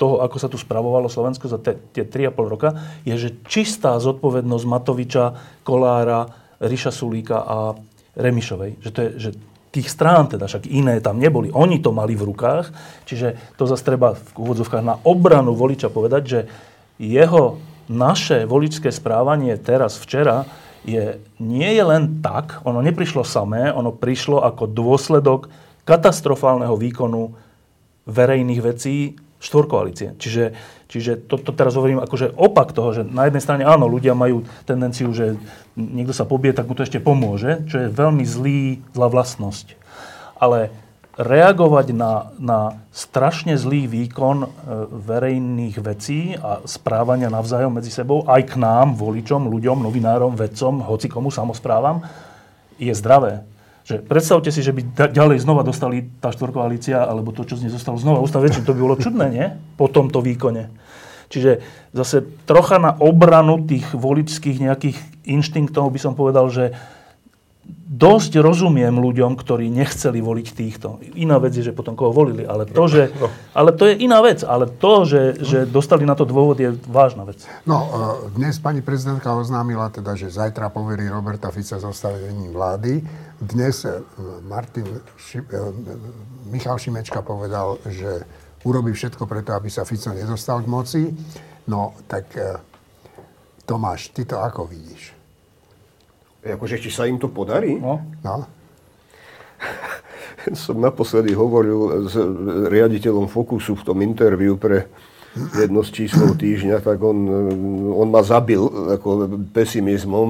toho, 0.00 0.24
ako 0.24 0.36
sa 0.40 0.48
tu 0.48 0.56
spravovalo 0.56 1.12
Slovensko 1.12 1.44
za 1.44 1.60
te, 1.60 1.76
tie 1.92 2.08
3,5 2.08 2.52
roka, 2.52 2.72
je, 3.04 3.12
že 3.20 3.36
čistá 3.44 4.00
zodpovednosť 4.00 4.64
Matoviča, 4.64 5.24
Kolára, 5.60 6.24
Ríša 6.56 6.88
Sulíka 6.88 7.44
a 7.44 7.76
Remišovej. 8.20 8.84
Že 8.84 8.90
to 8.92 9.00
je, 9.00 9.10
že 9.16 9.30
tých 9.70 9.88
strán, 9.88 10.26
teda 10.26 10.50
však 10.50 10.66
iné 10.66 10.98
tam 10.98 11.22
neboli, 11.22 11.48
oni 11.54 11.78
to 11.78 11.94
mali 11.94 12.18
v 12.18 12.26
rukách, 12.26 12.74
čiže 13.06 13.38
to 13.54 13.70
zase 13.70 13.86
treba 13.86 14.18
v 14.18 14.30
úvodzovkách 14.34 14.82
na 14.82 14.98
obranu 15.06 15.54
voliča 15.54 15.86
povedať, 15.86 16.22
že 16.26 16.40
jeho 16.98 17.62
naše 17.86 18.46
voličské 18.50 18.90
správanie 18.90 19.54
teraz, 19.58 19.98
včera, 19.98 20.46
je, 20.82 21.22
nie 21.38 21.70
je 21.70 21.84
len 21.86 22.18
tak, 22.18 22.62
ono 22.66 22.82
neprišlo 22.82 23.22
samé, 23.22 23.70
ono 23.70 23.94
prišlo 23.94 24.42
ako 24.42 24.70
dôsledok 24.70 25.46
katastrofálneho 25.86 26.74
výkonu 26.74 27.34
verejných 28.10 28.60
vecí 28.62 29.14
štvorkoalície. 29.40 30.20
Čiže, 30.20 30.52
čiže 30.86 31.12
to, 31.24 31.40
to 31.40 31.56
teraz 31.56 31.74
hovorím 31.74 32.04
akože 32.04 32.36
opak 32.36 32.76
toho, 32.76 32.92
že 32.92 33.02
na 33.08 33.26
jednej 33.26 33.40
strane 33.40 33.64
áno, 33.64 33.88
ľudia 33.88 34.12
majú 34.12 34.44
tendenciu, 34.68 35.10
že 35.16 35.40
niekto 35.74 36.12
sa 36.12 36.28
pobije, 36.28 36.52
tak 36.52 36.68
mu 36.68 36.76
to 36.76 36.84
ešte 36.84 37.00
pomôže, 37.00 37.64
čo 37.66 37.88
je 37.88 37.88
veľmi 37.88 38.22
zlý, 38.28 38.84
zlá 38.92 39.08
vlastnosť. 39.08 39.80
ale 40.40 40.72
reagovať 41.20 41.92
na, 41.92 42.32
na 42.40 42.60
strašne 42.88 43.52
zlý 43.60 43.84
výkon 43.84 44.38
e, 44.40 44.48
verejných 44.88 45.76
vecí 45.84 46.32
a 46.32 46.64
správania 46.64 47.28
navzájom 47.28 47.76
medzi 47.76 47.92
sebou, 47.92 48.24
aj 48.24 48.48
k 48.48 48.54
nám, 48.56 48.96
voličom, 48.96 49.52
ľuďom, 49.52 49.84
novinárom, 49.84 50.32
vedcom, 50.32 50.80
hoci 50.80 51.12
komu 51.12 51.28
samozprávam, 51.28 52.00
je 52.80 52.88
zdravé. 52.96 53.44
Že 53.90 54.06
predstavte 54.06 54.54
si, 54.54 54.62
že 54.62 54.70
by 54.70 54.82
da- 54.94 55.10
ďalej 55.10 55.42
znova 55.42 55.66
dostali 55.66 56.06
tá 56.22 56.30
štvorkoalícia, 56.30 57.02
alebo 57.02 57.34
to, 57.34 57.42
čo 57.42 57.58
z 57.58 57.66
nej 57.66 57.74
zostalo 57.74 57.98
znova 57.98 58.22
ústav 58.22 58.38
väčšin, 58.38 58.62
to 58.62 58.70
by 58.70 58.80
bolo 58.80 58.94
čudné, 58.94 59.26
nie? 59.26 59.46
Po 59.74 59.90
tomto 59.90 60.22
výkone. 60.22 60.70
Čiže 61.26 61.58
zase 61.90 62.22
trocha 62.46 62.78
na 62.78 62.94
obranu 62.94 63.58
tých 63.62 63.90
voličských 63.90 64.62
nejakých 64.62 64.98
inštinktov 65.26 65.90
by 65.90 65.98
som 65.98 66.14
povedal, 66.14 66.46
že 66.46 66.70
dosť 67.90 68.38
rozumiem 68.38 68.94
ľuďom, 68.94 69.34
ktorí 69.34 69.66
nechceli 69.70 70.18
voliť 70.18 70.46
týchto. 70.54 70.98
Iná 71.14 71.38
vec 71.38 71.54
je, 71.54 71.66
že 71.66 71.74
potom 71.74 71.94
koho 71.94 72.10
volili, 72.10 72.42
ale 72.42 72.66
to, 72.66 72.86
že, 72.86 73.10
No. 73.14 73.26
ale 73.54 73.70
to 73.74 73.86
je 73.90 73.94
iná 73.98 74.22
vec. 74.22 74.42
Ale 74.42 74.66
to, 74.66 75.06
že, 75.06 75.22
že 75.42 75.58
dostali 75.66 76.06
na 76.06 76.14
to 76.14 76.22
dôvod, 76.22 76.58
je 76.58 76.70
vážna 76.86 77.26
vec. 77.26 77.42
No, 77.66 77.86
e, 78.26 78.38
dnes 78.38 78.58
pani 78.58 78.82
prezidentka 78.82 79.34
oznámila 79.34 79.90
teda, 79.90 80.14
že 80.14 80.30
zajtra 80.30 80.70
poverí 80.70 81.06
Roberta 81.06 81.50
Fica 81.50 81.78
zostavením 81.78 82.50
vlády. 82.50 83.02
Dnes 83.40 83.84
e, 83.88 84.04
Martin 84.44 85.00
Ši- 85.16 85.40
e, 85.40 85.72
Michal 86.52 86.76
Šimečka 86.76 87.24
povedal, 87.24 87.80
že 87.88 88.28
urobí 88.68 88.92
všetko 88.92 89.24
preto, 89.24 89.56
aby 89.56 89.72
sa 89.72 89.88
Fico 89.88 90.12
nedostal 90.12 90.60
k 90.60 90.68
moci. 90.68 91.02
No, 91.64 91.96
tak 92.04 92.36
e, 92.36 92.60
Tomáš, 93.64 94.12
ty 94.12 94.28
to 94.28 94.36
ako 94.36 94.68
vidíš? 94.68 95.16
Akože, 96.44 96.84
či 96.84 96.92
sa 96.92 97.08
im 97.08 97.16
to 97.16 97.32
podarí? 97.32 97.80
No. 97.80 98.04
No? 98.20 98.44
Som 100.60 100.84
naposledy 100.84 101.32
hovoril 101.32 102.12
s 102.12 102.16
riaditeľom 102.68 103.24
Fokusu 103.24 103.72
v 103.72 103.84
tom 103.88 104.04
interviu 104.04 104.60
pre 104.60 104.84
jedno 105.34 105.86
z 105.86 105.90
číslov 105.94 106.34
týždňa, 106.34 106.82
tak 106.82 106.98
on, 106.98 107.18
on 107.94 108.08
ma 108.10 108.22
zabil 108.26 108.58
ako 108.98 109.30
pesimizmom, 109.54 110.26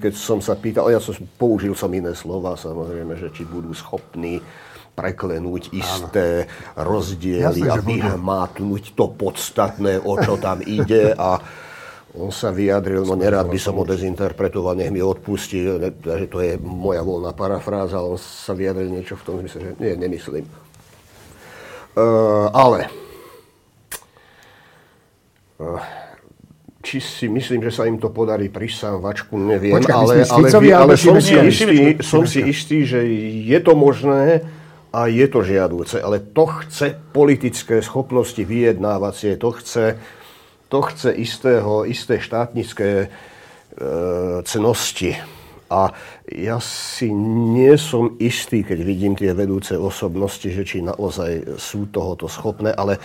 keď 0.00 0.12
som 0.16 0.40
sa 0.40 0.56
pýtal, 0.56 0.88
ja 0.88 0.96
som, 0.96 1.12
použil 1.36 1.76
som 1.76 1.92
iné 1.92 2.16
slova, 2.16 2.56
samozrejme, 2.56 3.12
že 3.20 3.28
či 3.28 3.44
budú 3.44 3.76
schopní 3.76 4.40
preklenúť 4.96 5.70
isté 5.76 6.48
rozdiely 6.74 7.62
Jasné, 7.62 7.70
a 7.70 7.76
vyhmátnuť 7.78 8.98
to 8.98 9.12
podstatné, 9.14 10.00
o 10.00 10.16
čo 10.18 10.40
tam 10.40 10.64
ide 10.64 11.14
a 11.14 11.38
on 12.18 12.32
sa 12.32 12.50
vyjadril, 12.50 13.04
no 13.04 13.14
nerád 13.14 13.46
by 13.46 13.60
som 13.60 13.76
ho 13.78 13.84
dezinterpretoval, 13.84 14.74
nech 14.74 14.90
mi 14.90 15.04
odpustí, 15.04 15.60
ne- 15.60 15.92
že 16.02 16.26
to 16.26 16.40
je 16.40 16.56
moja 16.58 17.04
voľná 17.04 17.36
parafráza, 17.36 18.00
ale 18.00 18.16
on 18.16 18.20
sa 18.20 18.56
vyjadril 18.56 18.90
niečo 18.90 19.14
v 19.20 19.24
tom 19.28 19.34
zmysle, 19.44 19.60
že 19.60 19.70
nie, 19.76 19.92
nemyslím. 19.94 20.48
Uh, 21.94 22.48
ale 22.50 23.07
či 26.78 27.02
si 27.02 27.26
myslím, 27.26 27.60
že 27.66 27.74
sa 27.74 27.84
im 27.90 27.98
to 27.98 28.08
podarí 28.14 28.48
prísť 28.48 28.76
sám 28.78 28.96
vačku, 29.02 29.34
neviem, 29.34 29.74
Počkaj, 29.74 29.92
ale, 29.92 30.14
ale, 30.24 30.48
vy- 30.62 30.72
ale 30.74 30.94
som, 30.94 31.18
si 31.18 31.34
istý, 31.34 31.78
som 32.00 32.22
si 32.22 32.40
istý, 32.46 32.86
že 32.86 33.02
je 33.44 33.58
to 33.58 33.74
možné 33.74 34.46
a 34.94 35.10
je 35.10 35.26
to 35.28 35.44
žiadúce, 35.44 35.98
ale 36.00 36.22
to 36.22 36.46
chce 36.62 36.96
politické 37.12 37.82
schopnosti 37.82 38.40
vyjednávacie, 38.40 39.36
to 39.36 39.50
chce, 39.58 39.98
to 40.70 40.78
chce 40.80 41.12
istého, 41.12 41.84
isté 41.84 42.22
štátnické 42.22 42.90
e, 43.04 43.08
cnosti. 44.46 45.12
A 45.68 45.92
ja 46.32 46.56
si 46.64 47.12
nie 47.12 47.76
som 47.76 48.16
istý, 48.16 48.64
keď 48.64 48.78
vidím 48.80 49.12
tie 49.12 49.36
vedúce 49.36 49.76
osobnosti, 49.76 50.48
že 50.48 50.64
či 50.64 50.80
naozaj 50.80 51.60
sú 51.60 51.92
tohoto 51.92 52.24
schopné, 52.24 52.72
ale 52.72 52.96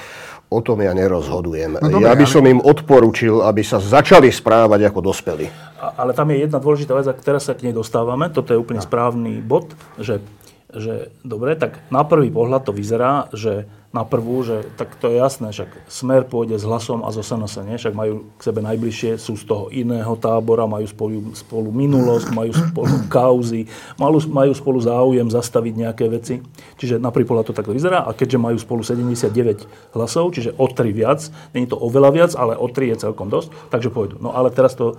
o 0.53 0.61
tom 0.61 0.85
ja 0.85 0.93
nerozhodujem. 0.93 1.81
No 1.81 1.89
dobre, 1.89 2.05
ja 2.05 2.13
by 2.13 2.25
ale- 2.25 2.33
som 2.37 2.43
im 2.45 2.61
odporučil, 2.61 3.41
aby 3.41 3.65
sa 3.65 3.81
začali 3.81 4.29
správať 4.29 4.93
ako 4.93 4.99
dospelí. 5.01 5.49
Ale 5.97 6.13
tam 6.13 6.29
je 6.31 6.45
jedna 6.45 6.61
dôležitá 6.61 6.93
vec, 6.95 7.09
a 7.09 7.13
teraz 7.17 7.49
sa 7.49 7.57
k 7.57 7.65
nej 7.67 7.75
dostávame, 7.75 8.29
toto 8.29 8.55
je 8.55 8.61
úplne 8.61 8.79
správny 8.79 9.43
bod, 9.43 9.73
že, 9.99 10.23
že 10.71 11.11
dobre, 11.25 11.57
tak 11.59 11.81
na 11.91 12.05
prvý 12.07 12.31
pohľad 12.31 12.69
to 12.69 12.71
vyzerá, 12.71 13.27
že 13.35 13.67
na 13.93 14.01
prvú, 14.01 14.41
že 14.41 14.65
tak 14.73 14.97
to 14.97 15.05
je 15.13 15.21
jasné, 15.21 15.53
však 15.53 15.85
Smer 15.85 16.25
pôjde 16.25 16.57
s 16.57 16.65
hlasom 16.65 17.05
a 17.05 17.13
zo 17.13 17.21
SNS, 17.21 17.61
nie? 17.61 17.77
však 17.77 17.93
majú 17.93 18.25
k 18.35 18.41
sebe 18.41 18.65
najbližšie, 18.65 19.21
sú 19.21 19.37
z 19.37 19.45
toho 19.45 19.69
iného 19.69 20.17
tábora, 20.17 20.65
majú 20.65 20.89
spolu, 20.89 21.37
spolu 21.37 21.69
minulosť, 21.69 22.33
majú 22.33 22.51
spolu 22.57 22.95
kauzy, 23.13 23.69
majú, 24.01 24.17
majú 24.33 24.51
spolu 24.57 24.81
záujem 24.81 25.29
zastaviť 25.29 25.73
nejaké 25.77 26.09
veci. 26.09 26.41
Čiže 26.81 26.97
na 26.97 27.13
prvý 27.13 27.29
pohľad 27.29 27.53
to 27.53 27.57
takto 27.57 27.69
vyzerá 27.69 28.01
a 28.01 28.17
keďže 28.17 28.41
majú 28.41 28.57
spolu 28.57 28.81
79 28.81 29.93
hlasov, 29.93 30.33
čiže 30.33 30.57
o 30.57 30.65
3 30.65 30.89
viac, 30.89 31.29
není 31.53 31.69
to 31.69 31.77
oveľa 31.77 32.09
viac, 32.17 32.31
ale 32.33 32.57
o 32.57 32.65
3 32.65 32.97
je 32.97 32.97
celkom 32.97 33.29
dosť, 33.29 33.53
takže 33.69 33.93
pôjdu. 33.93 34.17
No 34.17 34.33
ale 34.33 34.49
teraz 34.49 34.73
to 34.73 34.97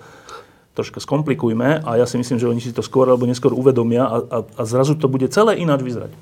troška 0.78 1.02
skomplikujme 1.02 1.82
a 1.82 1.90
ja 1.98 2.06
si 2.06 2.14
myslím, 2.14 2.38
že 2.38 2.50
oni 2.50 2.62
si 2.62 2.70
to 2.70 2.82
skôr 2.82 3.10
alebo 3.10 3.26
neskôr 3.26 3.54
uvedomia 3.54 4.06
a, 4.06 4.16
a, 4.22 4.38
a 4.42 4.62
zrazu 4.66 4.94
to 4.94 5.10
bude 5.10 5.26
celé 5.34 5.58
ináč 5.58 5.82
vyzerať. 5.82 6.14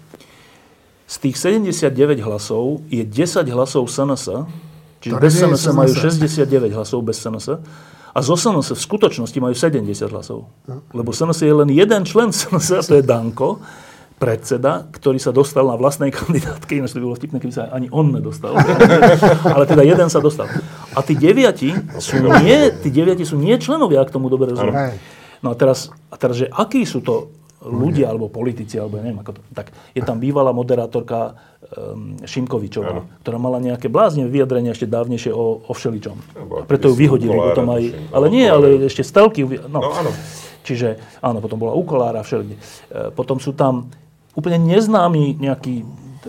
Z 1.13 1.21
tých 1.21 1.37
79 1.37 1.93
hlasov 2.25 2.81
je 2.89 3.05
10 3.05 3.45
hlasov 3.53 3.85
SNS, 3.85 4.49
čiže 5.05 5.15
bez 5.21 5.37
SNS 5.37 5.65
majú 5.77 5.93
SNS. 5.93 6.49
69 6.49 6.73
hlasov 6.73 6.99
bez 7.05 7.21
SNS 7.21 7.61
a 8.13 8.19
zo 8.21 8.37
SNS 8.37 8.77
v 8.77 8.81
skutočnosti 8.81 9.39
majú 9.41 9.53
70 9.53 10.09
hlasov. 10.09 10.49
Lebo 10.97 11.13
SNS 11.13 11.45
je 11.45 11.53
len 11.53 11.69
jeden 11.69 12.03
člen 12.09 12.33
SNS, 12.33 12.69
a 12.77 12.81
to 12.81 12.95
je 12.97 13.05
Danko, 13.05 13.61
predseda, 14.17 14.87
ktorý 14.89 15.19
sa 15.19 15.35
dostal 15.35 15.67
na 15.67 15.75
vlastnej 15.75 16.15
kandidátke, 16.15 16.79
ináč 16.79 16.95
to 16.95 17.03
by 17.03 17.11
bolo 17.11 17.19
vtipné, 17.19 17.37
keby 17.43 17.53
sa 17.53 17.69
ani 17.75 17.91
on 17.91 18.15
nedostal. 18.15 18.55
Ale 19.57 19.65
teda 19.67 19.83
jeden 19.83 20.09
sa 20.09 20.23
dostal. 20.23 20.47
A 20.95 21.01
tí 21.03 21.19
deviati 21.19 21.75
sú 21.99 22.23
nie, 22.41 22.71
tí 22.81 22.89
deviati 22.89 23.27
sú 23.27 23.35
nie 23.35 23.57
členovia, 23.59 24.01
ak 24.01 24.15
tomu 24.15 24.31
dobre 24.31 24.55
rozumiem. 24.55 24.97
No 25.43 25.51
a 25.51 25.55
teraz, 25.59 25.91
a 26.07 26.15
teraz, 26.15 26.39
že 26.39 26.47
akí 26.47 26.87
sú 26.87 27.03
to 27.03 27.35
ľudia, 27.63 28.11
alebo 28.11 28.27
politici, 28.27 28.75
alebo 28.75 28.99
ja 28.99 29.07
neviem, 29.07 29.23
ako 29.23 29.39
to, 29.39 29.41
tak 29.55 29.71
je 29.95 30.03
tam 30.03 30.19
bývalá 30.19 30.51
moderátorka 30.51 31.39
um, 31.73 32.19
Šimkovičová, 32.27 33.07
ktorá 33.23 33.39
mala 33.39 33.63
nejaké 33.63 33.87
blázne 33.87 34.27
vyjadrenia 34.27 34.75
ešte 34.75 34.91
dávnejšie 34.91 35.31
o, 35.31 35.63
o 35.63 35.73
všeličom. 35.73 36.17
bola 36.51 36.63
A 36.63 36.67
preto 36.67 36.91
ju 36.91 36.95
vyhodili 36.99 37.33
Kolára, 37.33 37.49
potom 37.55 37.67
aj, 37.71 37.83
tuším. 37.87 38.07
ale 38.11 38.27
nie, 38.29 38.47
ale 38.47 38.67
ešte 38.87 39.03
stelky, 39.07 39.47
no. 39.47 39.79
No 39.79 39.91
áno. 39.95 40.11
Čiže 40.63 40.99
áno, 41.19 41.43
potom 41.43 41.59
bola 41.59 41.75
u 41.75 41.83
Kolára 41.83 42.23
všelikde. 42.23 42.55
E, 42.55 43.11
Potom 43.11 43.43
sú 43.43 43.51
tam 43.51 43.91
úplne 44.39 44.63
neznámi 44.63 45.35
nejaký, 45.43 45.83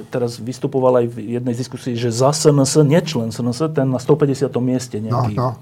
teraz 0.09 0.41
vystupoval 0.41 1.05
aj 1.05 1.05
v 1.13 1.37
jednej 1.37 1.53
z 1.53 1.59
diskusí, 1.59 1.93
že 1.93 2.09
za 2.09 2.33
SNS, 2.33 2.81
nečlen 2.81 3.29
SNS, 3.29 3.77
ten 3.77 3.87
na 3.93 4.01
150. 4.01 4.49
mieste 4.57 4.97
nejaký, 4.97 5.37
no. 5.37 5.53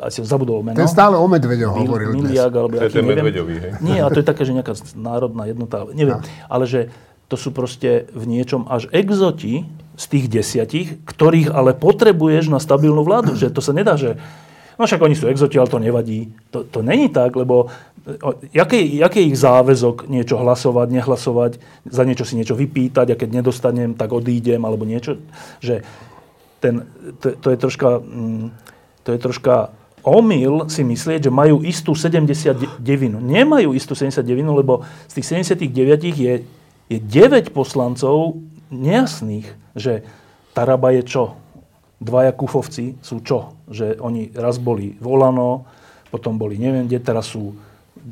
Asi 0.00 0.20
zabudol 0.24 0.60
meno. 0.60 0.76
Ten 0.76 0.88
stále 0.88 1.16
o 1.16 1.24
medveďoch 1.24 1.72
Mil- 1.72 1.82
hovoril 1.88 2.10
dnes. 2.14 2.36
Miliak, 2.36 2.52
alebo 2.52 2.74
To 2.76 2.84
je 2.84 2.92
ten. 2.92 3.04
Medveďový, 3.04 3.54
hej? 3.56 3.72
Nie, 3.80 4.04
a 4.04 4.08
to 4.12 4.20
je 4.20 4.26
také, 4.26 4.44
že 4.44 4.52
nejaká 4.52 4.76
národná 4.92 5.48
jednota, 5.48 5.88
neviem. 5.90 6.20
Ale 6.46 6.64
že 6.68 6.92
to 7.30 7.38
sú 7.38 7.54
proste 7.54 8.10
v 8.10 8.24
niečom 8.26 8.66
až 8.66 8.90
exoti 8.90 9.64
z 9.94 10.04
tých 10.10 10.26
desiatich, 10.26 10.88
ktorých 11.06 11.54
ale 11.54 11.78
potrebuješ 11.78 12.50
na 12.50 12.58
stabilnú 12.58 13.06
vládu. 13.06 13.38
Že 13.38 13.54
to 13.54 13.60
sa 13.62 13.70
nedá, 13.70 13.94
že 13.94 14.18
no 14.74 14.88
však 14.88 14.98
oni 14.98 15.14
sú 15.14 15.30
exoti, 15.30 15.60
ale 15.60 15.70
to 15.70 15.78
nevadí. 15.78 16.32
To, 16.50 16.66
to 16.66 16.82
není 16.82 17.12
tak, 17.12 17.38
lebo 17.38 17.70
jaký, 18.52 18.96
jaký 18.96 19.18
je 19.20 19.28
ich 19.30 19.38
záväzok 19.38 20.08
niečo 20.08 20.40
hlasovať, 20.40 20.88
nehlasovať, 20.90 21.52
za 21.86 22.02
niečo 22.02 22.24
si 22.24 22.34
niečo 22.34 22.56
vypýtať 22.56 23.12
a 23.12 23.18
keď 23.18 23.28
nedostanem, 23.30 23.94
tak 23.94 24.10
odídem, 24.10 24.64
alebo 24.64 24.88
niečo. 24.88 25.20
Že 25.60 25.84
ten, 26.60 26.88
to, 27.20 27.36
to 27.36 27.48
je 27.52 27.56
troška, 27.56 28.00
mm, 28.00 28.46
to 29.04 29.12
je 29.14 29.18
troška 29.18 29.74
omyl 30.00 30.68
si 30.72 30.80
myslieť, 30.80 31.28
že 31.28 31.32
majú 31.32 31.60
istú 31.60 31.92
79. 31.92 32.80
Nemajú 33.20 33.76
istú 33.76 33.92
79, 33.92 34.24
lebo 34.48 34.84
z 35.08 35.20
tých 35.20 35.26
79 35.44 35.68
je, 36.16 36.34
je 36.88 36.98
9 36.98 37.52
poslancov 37.52 38.40
nejasných, 38.72 39.46
že 39.76 40.04
Taraba 40.56 40.90
je 40.96 41.02
čo? 41.04 41.24
Dvaja 42.00 42.32
kufovci 42.32 42.96
sú 43.04 43.20
čo? 43.20 43.54
Že 43.68 44.00
oni 44.00 44.32
raz 44.32 44.56
boli 44.56 44.96
volano, 44.98 45.68
potom 46.08 46.40
boli 46.40 46.56
neviem 46.56 46.88
kde, 46.88 46.98
teraz 46.98 47.28
sú 47.30 47.54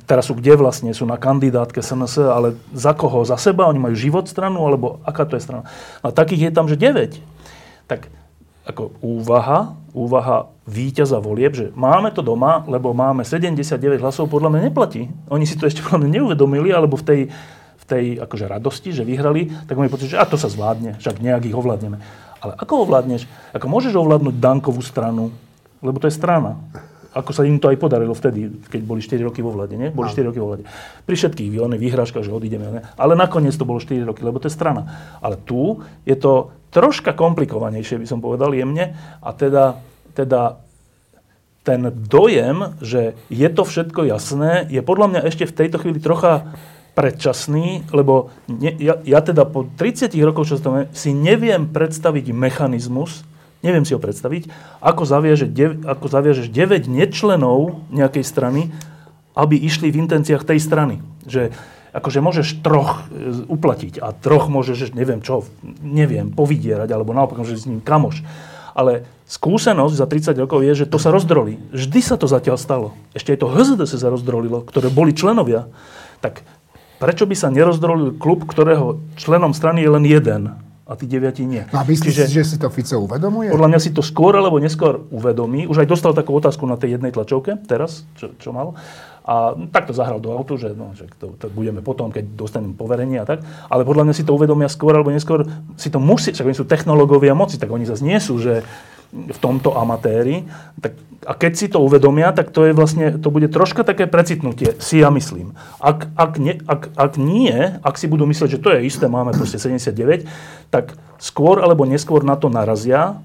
teraz 0.05 0.29
sú 0.29 0.37
kde 0.37 0.53
vlastne, 0.59 0.93
sú 0.93 1.09
na 1.09 1.17
kandidátke 1.17 1.81
SNS, 1.81 2.21
ale 2.29 2.49
za 2.77 2.93
koho? 2.93 3.25
Za 3.25 3.41
seba? 3.41 3.71
Oni 3.71 3.81
majú 3.81 3.97
život 3.97 4.29
stranu, 4.29 4.69
alebo 4.69 5.01
aká 5.01 5.25
to 5.25 5.41
je 5.41 5.43
strana? 5.43 5.65
A 6.05 6.13
takých 6.13 6.51
je 6.51 6.51
tam, 6.53 6.69
že 6.69 6.77
9. 6.77 7.17
Tak 7.89 8.13
ako 8.69 8.93
úvaha, 9.01 9.73
úvaha 9.99 10.47
víťaza 10.71 11.19
volieb, 11.19 11.59
že 11.59 11.67
máme 11.75 12.15
to 12.15 12.23
doma, 12.23 12.63
lebo 12.71 12.95
máme 12.95 13.27
79 13.27 13.99
hlasov, 13.99 14.31
podľa 14.31 14.55
mňa 14.55 14.61
neplatí. 14.71 15.11
Oni 15.33 15.43
si 15.43 15.59
to 15.59 15.67
ešte 15.67 15.83
podľa 15.83 16.07
mňa 16.07 16.11
neuvedomili, 16.23 16.71
alebo 16.71 16.95
v 16.95 17.05
tej, 17.05 17.21
v 17.79 17.85
tej 17.85 18.05
akože 18.23 18.47
radosti, 18.47 18.95
že 18.95 19.03
vyhrali, 19.03 19.51
tak 19.67 19.75
majú 19.75 19.91
pocit, 19.91 20.15
že 20.15 20.21
a 20.21 20.25
to 20.29 20.39
sa 20.39 20.47
zvládne, 20.47 21.03
však 21.03 21.19
nejak 21.19 21.51
ich 21.51 21.57
ovládneme. 21.59 21.99
Ale 22.39 22.55
ako 22.55 22.87
ovládneš? 22.87 23.27
Ako 23.51 23.67
môžeš 23.67 23.99
ovládnuť 23.99 24.35
Dankovú 24.39 24.79
stranu? 24.79 25.35
Lebo 25.83 25.99
to 25.99 26.07
je 26.07 26.15
strana. 26.15 26.59
ako 27.09 27.35
sa 27.35 27.43
im 27.43 27.59
to 27.59 27.73
aj 27.73 27.81
podarilo 27.81 28.15
vtedy, 28.15 28.47
keď 28.69 28.81
boli 28.85 29.03
4 29.03 29.27
roky 29.27 29.43
vo 29.43 29.51
vlade, 29.51 29.75
nie? 29.75 29.91
Boli 29.91 30.07
4 30.07 30.29
roky 30.31 30.39
vo 30.39 30.55
vlade. 30.55 30.69
Pri 31.03 31.15
všetkých 31.19 31.51
výhražkách, 31.57 32.23
že 32.23 32.31
odídeme, 32.31 32.69
ne? 32.69 32.81
ale 32.95 33.19
nakoniec 33.19 33.57
to 33.57 33.67
bolo 33.67 33.83
4 33.83 34.07
roky, 34.07 34.23
lebo 34.23 34.39
to 34.39 34.47
je 34.47 34.55
strana. 34.55 34.87
Ale 35.19 35.41
tu 35.41 35.83
je 36.07 36.15
to 36.15 36.55
troška 36.71 37.17
komplikovanejšie, 37.17 37.99
by 37.99 38.07
som 38.07 38.21
povedal 38.21 38.53
jemne, 38.53 38.93
a 39.25 39.31
teda, 39.33 39.81
teda 40.19 40.59
ten 41.63 41.93
dojem, 41.93 42.81
že 42.83 43.15
je 43.31 43.49
to 43.53 43.63
všetko 43.63 44.09
jasné, 44.09 44.67
je 44.67 44.83
podľa 44.83 45.07
mňa 45.15 45.21
ešte 45.29 45.45
v 45.47 45.57
tejto 45.63 45.77
chvíli 45.79 46.03
trocha 46.03 46.57
predčasný, 46.99 47.87
lebo 47.95 48.35
ne, 48.51 48.75
ja, 48.75 48.99
ja 49.07 49.23
teda 49.23 49.47
po 49.47 49.63
30 49.63 50.11
rokoch, 50.27 50.51
čo 50.51 50.59
to 50.59 50.91
si 50.91 51.15
neviem 51.15 51.71
predstaviť 51.71 52.35
mechanizmus, 52.35 53.23
neviem 53.63 53.87
si 53.87 53.95
ho 53.95 54.03
predstaviť, 54.03 54.51
ako, 54.83 55.03
zaviaže, 55.07 55.47
ako 55.87 56.07
zaviažeš 56.11 56.51
9 56.51 56.91
nečlenov 56.91 57.87
nejakej 57.95 58.25
strany, 58.27 58.75
aby 59.39 59.55
išli 59.55 59.95
v 59.95 60.03
intenciách 60.03 60.43
tej 60.43 60.59
strany. 60.59 60.99
Že 61.23 61.55
akože 61.95 62.19
môžeš 62.19 62.49
troch 62.67 63.07
e, 63.07 63.47
uplatiť 63.47 64.03
a 64.03 64.11
troch 64.11 64.51
môžeš, 64.51 64.91
neviem 64.95 65.23
čo, 65.23 65.47
neviem, 65.83 66.35
povidierať, 66.35 66.91
alebo 66.91 67.15
naopak 67.15 67.39
môžeš 67.39 67.63
s 67.63 67.69
ním 67.71 67.79
kamoš. 67.79 68.27
Ale 68.79 69.03
skúsenosť 69.27 69.95
za 69.99 70.07
30 70.07 70.39
rokov 70.39 70.63
je, 70.63 70.87
že 70.87 70.87
to 70.87 71.03
sa 71.03 71.11
rozdrolí. 71.11 71.59
Vždy 71.75 71.99
sa 71.99 72.15
to 72.15 72.31
zatiaľ 72.31 72.55
stalo. 72.55 72.95
Ešte 73.11 73.35
aj 73.35 73.43
to 73.43 73.51
HZD 73.51 73.83
sa 73.91 74.07
rozdrolilo, 74.07 74.63
ktoré 74.63 74.87
boli 74.87 75.11
členovia. 75.11 75.67
Tak 76.23 76.47
prečo 77.03 77.27
by 77.27 77.35
sa 77.35 77.51
nerozdrolil 77.51 78.15
klub, 78.23 78.47
ktorého 78.47 79.03
členom 79.19 79.51
strany 79.51 79.83
je 79.83 79.91
len 79.91 80.07
jeden? 80.07 80.43
a 80.89 80.97
tí 80.97 81.05
deviati 81.05 81.45
nie. 81.45 81.69
No 81.69 81.85
a 81.85 81.85
myslíš 81.85 82.15
si, 82.17 82.33
že 82.33 82.45
si 82.49 82.57
to 82.57 82.73
Fico 82.73 82.97
uvedomuje? 83.05 83.53
Podľa 83.53 83.69
mňa 83.77 83.81
si 83.85 83.93
to 83.93 84.01
skôr 84.01 84.33
alebo 84.33 84.57
neskôr 84.57 85.05
uvedomí. 85.13 85.69
Už 85.69 85.85
aj 85.85 85.89
dostal 85.93 86.17
takú 86.17 86.33
otázku 86.33 86.65
na 86.65 86.81
tej 86.81 86.97
jednej 86.97 87.13
tlačovke, 87.13 87.61
teraz, 87.69 88.09
čo, 88.17 88.33
čo 88.41 88.57
mal. 88.57 88.73
A 89.25 89.57
tak 89.75 89.89
to 89.89 89.97
zahral 89.97 90.21
do 90.21 90.33
autu, 90.33 90.57
že, 90.57 90.73
no, 90.73 90.93
že 90.93 91.09
to, 91.19 91.35
to 91.37 91.47
budeme 91.53 91.81
potom, 91.81 92.13
keď 92.13 92.25
dostanem 92.37 92.73
poverenie 92.73 93.23
a 93.23 93.27
tak. 93.29 93.45
Ale 93.69 93.87
podľa 93.87 94.09
mňa 94.09 94.15
si 94.17 94.25
to 94.25 94.37
uvedomia 94.37 94.71
skôr 94.71 94.95
alebo 94.97 95.13
neskôr. 95.13 95.47
Si 95.81 95.89
to 95.89 96.01
musí, 96.03 96.33
však 96.33 96.49
oni 96.49 96.57
sú 96.57 96.65
technológovia 96.65 97.37
moci, 97.37 97.61
tak 97.61 97.73
oni 97.73 97.85
zase 97.85 98.05
nie 98.05 98.19
sú, 98.19 98.41
že 98.41 98.65
v 99.13 99.39
tomto 99.41 99.73
amatéri. 99.73 100.45
Tak, 100.81 100.93
a 101.25 101.33
keď 101.33 101.53
si 101.57 101.67
to 101.73 101.81
uvedomia, 101.81 102.33
tak 102.37 102.53
to 102.53 102.69
je 102.69 102.73
vlastne, 102.77 103.17
to 103.17 103.33
bude 103.33 103.49
troška 103.49 103.85
také 103.85 104.05
precitnutie, 104.05 104.77
si 104.81 105.01
ja 105.01 105.09
myslím. 105.09 105.57
Ak, 105.81 106.13
ak, 106.13 106.37
nie, 106.37 106.61
ak, 106.69 106.93
ak 106.93 107.13
nie, 107.17 107.81
ak 107.81 107.95
si 107.97 108.07
budú 108.09 108.29
myslieť, 108.29 108.61
že 108.61 108.63
to 108.63 108.73
je 108.77 108.85
isté, 108.85 109.09
máme 109.09 109.33
proste 109.33 109.57
79, 109.57 110.29
tak 110.69 110.97
skôr 111.17 111.65
alebo 111.65 111.89
neskôr 111.89 112.21
na 112.21 112.37
to 112.37 112.53
narazia, 112.53 113.17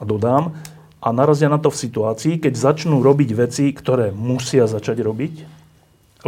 a 0.00 0.04
dodám, 0.08 0.56
a 1.00 1.08
narazia 1.16 1.48
na 1.48 1.56
to 1.56 1.72
v 1.72 1.80
situácii, 1.80 2.34
keď 2.36 2.54
začnú 2.60 3.00
robiť 3.00 3.30
veci, 3.32 3.72
ktoré 3.72 4.12
musia 4.12 4.68
začať 4.68 5.00
robiť, 5.00 5.34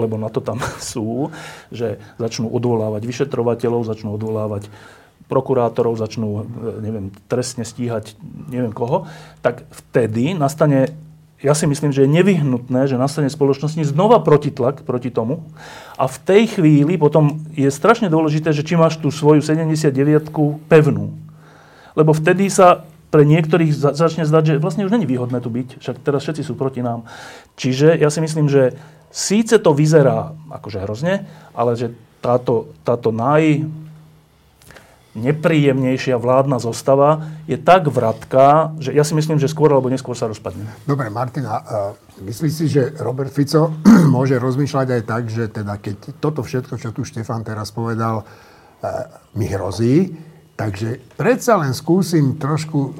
lebo 0.01 0.17
na 0.17 0.33
to 0.33 0.41
tam 0.41 0.61
sú, 0.81 1.29
že 1.69 2.01
začnú 2.17 2.49
odvolávať 2.49 3.05
vyšetrovateľov, 3.05 3.85
začnú 3.85 4.17
odvolávať 4.17 4.73
prokurátorov, 5.29 5.97
začnú, 5.97 6.29
e, 6.29 6.43
neviem, 6.85 7.07
trestne 7.29 7.65
stíhať 7.65 8.17
neviem 8.53 8.73
koho, 8.73 9.09
tak 9.41 9.65
vtedy 9.73 10.37
nastane, 10.37 10.93
ja 11.41 11.57
si 11.57 11.65
myslím, 11.65 11.93
že 11.93 12.05
je 12.05 12.15
nevyhnutné, 12.21 12.89
že 12.89 13.01
nastane 13.01 13.33
spoločnosti 13.33 13.81
znova 13.89 14.21
protitlak 14.21 14.85
proti 14.85 15.09
tomu. 15.09 15.41
A 15.97 16.05
v 16.05 16.17
tej 16.21 16.43
chvíli 16.59 17.01
potom 17.01 17.41
je 17.57 17.69
strašne 17.73 18.13
dôležité, 18.13 18.53
že 18.53 18.65
či 18.65 18.77
máš 18.77 19.01
tú 19.01 19.09
svoju 19.09 19.41
79 19.41 20.33
pevnú. 20.69 21.17
Lebo 21.93 22.13
vtedy 22.17 22.49
sa 22.49 22.85
pre 23.13 23.29
niektorých 23.29 23.77
začne 23.77 24.25
zdať, 24.25 24.43
že 24.43 24.55
vlastne 24.57 24.89
už 24.89 24.97
není 24.97 25.05
výhodné 25.05 25.45
tu 25.45 25.53
byť, 25.53 25.85
však 25.85 26.01
teraz 26.01 26.25
všetci 26.25 26.49
sú 26.49 26.57
proti 26.57 26.81
nám. 26.81 27.05
Čiže 27.61 28.01
ja 28.01 28.09
si 28.09 28.25
myslím, 28.25 28.49
že 28.49 28.73
síce 29.13 29.61
to 29.61 29.77
vyzerá 29.77 30.33
akože 30.49 30.81
hrozne, 30.81 31.29
ale 31.53 31.77
že 31.77 31.93
táto, 32.25 32.73
táto 32.81 33.13
naj, 33.13 33.69
nepríjemnejšia 35.13 36.17
vládna 36.17 36.57
zostava 36.57 37.29
je 37.45 37.61
tak 37.61 37.93
vratká, 37.93 38.73
že 38.81 38.97
ja 38.97 39.05
si 39.05 39.13
myslím, 39.13 39.37
že 39.37 39.45
skôr 39.45 39.69
alebo 39.69 39.93
neskôr 39.93 40.17
sa 40.17 40.25
rozpadne. 40.25 40.65
Dobre, 40.89 41.13
Martina, 41.13 41.61
myslíš 42.17 42.53
si, 42.53 42.65
že 42.73 42.97
Robert 42.97 43.29
Fico 43.29 43.77
môže 44.15 44.41
rozmýšľať 44.41 44.89
aj 44.89 45.03
tak, 45.05 45.23
že 45.29 45.53
teda 45.53 45.77
keď 45.77 46.17
toto 46.17 46.41
všetko, 46.41 46.81
čo 46.81 46.97
tu 46.97 47.05
Štefan 47.05 47.45
teraz 47.45 47.69
povedal, 47.77 48.25
uh, 48.25 48.25
mi 49.37 49.53
hrozí, 49.53 50.17
Takže 50.69 50.89
predsa 51.19 51.59
len 51.59 51.73
skúsim 51.75 52.39
trošku 52.39 52.95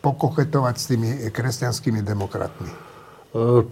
pokoketovať 0.00 0.74
s 0.78 0.84
tými 0.88 1.08
kresťanskými 1.28 2.00
demokratmi. 2.00 2.68
E, 2.70 2.76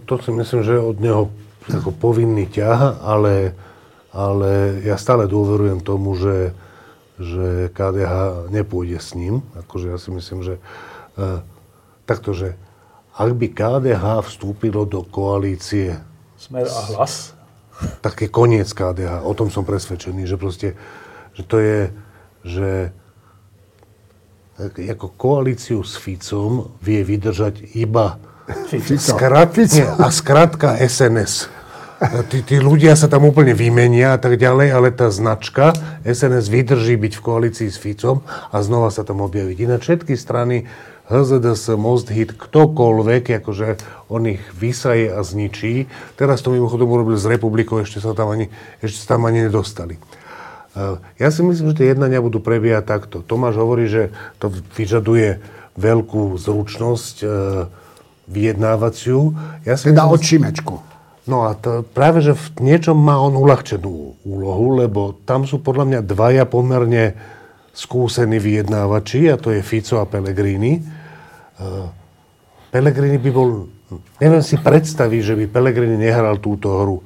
to 0.05 0.13
si 0.19 0.31
myslím, 0.35 0.61
že 0.61 0.75
od 0.77 0.97
neho 0.99 1.31
ako 1.67 1.91
povinný 1.91 2.47
ťah, 2.47 3.03
ale, 3.03 3.55
ale 4.15 4.79
ja 4.87 4.95
stále 4.95 5.27
dôverujem 5.27 5.83
tomu, 5.83 6.15
že, 6.15 6.55
že 7.19 7.71
KDH 7.75 8.47
nepôjde 8.51 8.99
s 8.99 9.15
ním. 9.17 9.43
Akože 9.55 9.91
ja 9.91 9.97
si 9.99 10.09
myslím, 10.13 10.39
že 10.43 10.55
e, 11.17 11.41
takto, 12.07 12.31
že 12.31 12.55
ak 13.17 13.33
by 13.33 13.47
KDH 13.49 14.29
vstúpilo 14.29 14.85
do 14.85 15.01
koalície 15.01 15.97
Smer 16.37 16.69
a 16.69 16.81
hlas? 16.93 17.33
Tak 18.05 18.21
je 18.21 18.29
koniec 18.29 18.69
KDH. 18.69 19.25
O 19.25 19.33
tom 19.33 19.49
som 19.49 19.65
presvedčený, 19.65 20.29
že 20.29 20.37
proste, 20.37 20.77
že 21.33 21.41
to 21.41 21.57
je, 21.57 21.79
že 22.45 22.69
ako 24.57 25.13
koalíciu 25.13 25.85
s 25.85 26.01
Ficom 26.01 26.73
vie 26.81 27.05
vydržať 27.05 27.77
iba 27.77 28.17
skrat, 28.97 29.53
nie, 29.53 29.85
a 29.85 30.07
skratka 30.09 30.73
SNS. 30.81 31.53
Tí, 32.29 32.45
tí 32.45 32.61
ľudia 32.61 32.93
sa 32.93 33.09
tam 33.09 33.25
úplne 33.25 33.57
vymenia 33.57 34.13
a 34.13 34.19
tak 34.21 34.37
ďalej, 34.37 34.69
ale 34.69 34.93
tá 34.93 35.09
značka 35.09 35.73
SNS 36.05 36.45
vydrží 36.53 36.93
byť 36.93 37.13
v 37.17 37.21
koalícii 37.25 37.69
s 37.73 37.81
Ficom 37.81 38.21
a 38.53 38.57
znova 38.61 38.93
sa 38.93 39.01
tam 39.01 39.25
objaviť. 39.25 39.57
Ináč 39.65 39.81
všetky 39.89 40.13
strany 40.13 40.69
HZDS, 41.09 41.73
Most 41.79 42.13
Hit, 42.13 42.37
ktokoľvek, 42.37 43.41
akože 43.41 43.67
on 44.13 44.29
ich 44.29 44.43
vysaje 44.53 45.09
a 45.09 45.25
zničí. 45.25 45.89
Teraz 46.19 46.45
to 46.45 46.53
mimochodom 46.53 46.91
urobil 46.91 47.17
s 47.17 47.25
republikou, 47.25 47.81
ešte 47.81 47.97
sa 47.97 48.13
tam 48.13 48.29
ani, 48.29 48.51
ešte 48.83 49.01
sa 49.01 49.17
tam 49.17 49.25
ani 49.25 49.49
nedostali. 49.49 49.97
Eh, 50.77 50.95
ja 51.17 51.33
si 51.33 51.41
myslím, 51.41 51.73
že 51.73 51.77
tie 51.81 51.87
jednania 51.97 52.21
budú 52.21 52.37
prebiehať 52.37 52.85
takto. 52.85 53.25
Tomáš 53.25 53.57
hovorí, 53.57 53.89
že 53.89 54.13
to 54.37 54.53
vyžaduje 54.77 55.41
veľkú 55.77 56.41
zručnosť 56.41 57.15
e, 57.21 57.27
vyjednávaciu. 58.25 59.29
Ja 59.61 59.77
si 59.77 59.93
teda 59.93 60.09
myslím, 60.09 60.15
odčimečku. 60.17 60.75
No 61.29 61.45
a 61.45 61.53
to, 61.53 61.85
práve, 61.85 62.25
že 62.25 62.33
v 62.33 62.73
niečom 62.73 62.97
má 62.97 63.21
on 63.21 63.37
uľahčenú 63.37 64.17
úlohu, 64.25 64.81
lebo 64.81 65.13
tam 65.29 65.45
sú 65.45 65.61
podľa 65.61 65.85
mňa 65.85 65.99
dvaja 66.01 66.43
pomerne 66.49 67.13
skúsení 67.77 68.41
vyjednávači, 68.41 69.29
a 69.29 69.37
to 69.37 69.53
je 69.53 69.61
Fico 69.61 70.01
a 70.01 70.09
Pellegrini. 70.09 70.81
E, 70.81 70.83
Pellegrini 72.73 73.21
by 73.21 73.29
bol... 73.29 73.69
Neviem 74.17 74.41
si 74.41 74.57
predstaviť, 74.57 75.21
že 75.21 75.33
by 75.37 75.45
Pellegrini 75.45 75.95
nehral 75.95 76.41
túto 76.41 76.73
hru 76.73 76.97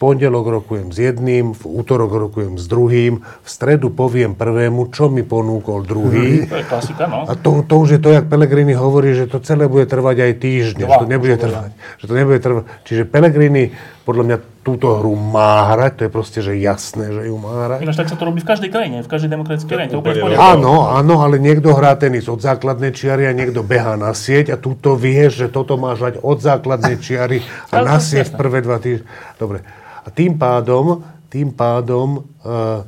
pondelok 0.00 0.64
rokujem 0.64 0.88
s 0.88 0.98
jedným, 1.04 1.52
v 1.52 1.62
útorok 1.68 2.32
rokujem 2.32 2.56
s 2.56 2.64
druhým, 2.64 3.20
v 3.20 3.48
stredu 3.48 3.92
poviem 3.92 4.32
prvému, 4.32 4.88
čo 4.88 5.12
mi 5.12 5.20
ponúkol 5.20 5.84
druhý. 5.84 6.48
To 6.48 6.56
je 6.56 6.64
klasika, 6.64 7.04
no. 7.04 7.28
A 7.28 7.36
to, 7.36 7.60
to 7.68 7.74
už 7.76 7.88
je 7.94 8.00
to, 8.00 8.08
jak 8.16 8.24
Pelegrini 8.24 8.72
hovorí, 8.72 9.12
že 9.12 9.28
to 9.28 9.44
celé 9.44 9.68
bude 9.68 9.84
trvať 9.84 10.16
aj 10.24 10.32
týždne, 10.40 10.88
že 10.88 10.96
to 10.96 11.04
nebude 11.04 11.36
trvať. 11.36 11.70
Že 12.00 12.04
to 12.08 12.14
nebude 12.16 12.40
trvať. 12.40 12.64
Čiže 12.88 13.02
Pelegrini 13.04 13.76
podľa 14.08 14.24
mňa 14.24 14.38
túto 14.64 14.96
hru 14.96 15.12
má 15.14 15.70
hrať, 15.76 15.92
to 15.94 16.02
je 16.08 16.10
proste, 16.10 16.38
že 16.40 16.56
jasné, 16.56 17.12
že 17.12 17.22
ju 17.28 17.36
má 17.36 17.68
hrať. 17.68 17.78
Ináč 17.84 17.96
tak 18.00 18.08
sa 18.08 18.16
to 18.16 18.24
robí 18.24 18.40
v 18.40 18.48
každej 18.48 18.70
krajine, 18.72 18.96
v 19.04 19.10
každej 19.12 19.30
demokratickej 19.30 19.70
krajine. 19.70 19.92
To 19.92 20.00
úplne 20.00 20.34
áno, 20.34 20.90
áno, 20.90 21.14
ale 21.20 21.36
niekto 21.36 21.76
hrá 21.76 21.92
tenis 22.00 22.24
od 22.26 22.40
základnej 22.40 22.96
čiary 22.96 23.28
a 23.28 23.36
niekto 23.36 23.60
behá 23.60 24.00
na 24.00 24.16
sieť 24.16 24.52
a 24.52 24.56
túto 24.56 24.96
vieš, 24.96 25.44
že 25.44 25.46
toto 25.52 25.76
máš 25.76 26.00
hrať 26.00 26.14
od 26.24 26.38
základnej 26.40 26.96
čiary 26.96 27.44
a 27.68 27.84
na 27.84 28.00
sieť 28.00 28.32
prvé 28.34 28.64
dva 28.64 28.80
týždne. 28.80 29.04
Dobre. 29.36 29.60
A 30.04 30.08
tým 30.08 30.40
pádom, 30.40 31.04
tým 31.28 31.52
pádom 31.52 32.24
uh, 32.42 32.82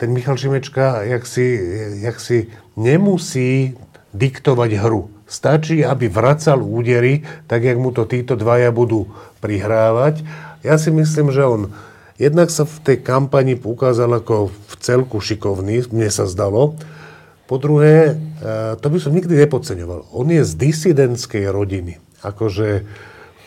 ten 0.00 0.10
Michal 0.10 0.34
Šimečka 0.34 1.06
jak 1.06 1.22
si, 1.26 1.46
jak 2.02 2.18
si 2.18 2.50
nemusí 2.74 3.78
diktovať 4.10 4.70
hru. 4.82 5.12
Stačí, 5.24 5.80
aby 5.80 6.12
vracal 6.12 6.60
údery, 6.60 7.24
tak 7.48 7.64
jak 7.64 7.78
mu 7.80 7.94
to 7.94 8.04
títo 8.04 8.36
dvaja 8.36 8.68
budú 8.68 9.08
prihrávať. 9.40 10.20
Ja 10.60 10.76
si 10.76 10.92
myslím, 10.92 11.32
že 11.32 11.46
on 11.46 11.72
jednak 12.20 12.52
sa 12.52 12.68
v 12.68 12.76
tej 12.84 12.98
kampani 13.00 13.56
ukázal 13.58 14.22
ako 14.22 14.52
v 14.52 14.74
celku 14.78 15.18
šikovný, 15.18 15.88
mne 15.90 16.10
sa 16.12 16.28
zdalo. 16.28 16.76
Po 17.50 17.56
druhé, 17.58 18.14
eh, 18.14 18.74
to 18.78 18.86
by 18.86 18.98
som 19.02 19.16
nikdy 19.16 19.34
nepodceňoval. 19.34 20.12
On 20.14 20.26
je 20.30 20.46
z 20.46 20.52
disidentskej 20.54 21.50
rodiny. 21.50 21.98
Akože 22.22 22.86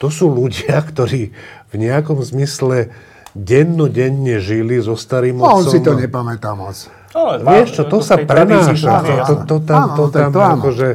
to 0.01 0.11
sú 0.11 0.27
ľudia, 0.27 0.83
ktorí 0.89 1.31
v 1.75 1.77
nejakom 1.83 2.23
zmysle 2.23 2.95
dennodenne 3.35 4.39
žili 4.39 4.79
so 4.79 4.95
starým 4.95 5.43
otcom. 5.43 5.59
On 5.59 5.63
si 5.67 5.83
to 5.83 5.91
nepamätá 5.99 6.55
moc. 6.55 6.87
Ale, 7.11 7.43
Vieš 7.43 7.79
čo, 7.79 7.83
to, 7.87 7.99
to 7.99 8.07
sa 8.07 8.15
prenáša. 8.19 8.91
To, 9.03 9.13
to, 9.23 9.33
to 9.43 9.57
tam, 9.63 9.87
to 9.95 10.05
tam, 10.11 10.29
to, 10.31 10.39
to, 10.39 10.69
že, 10.71 10.89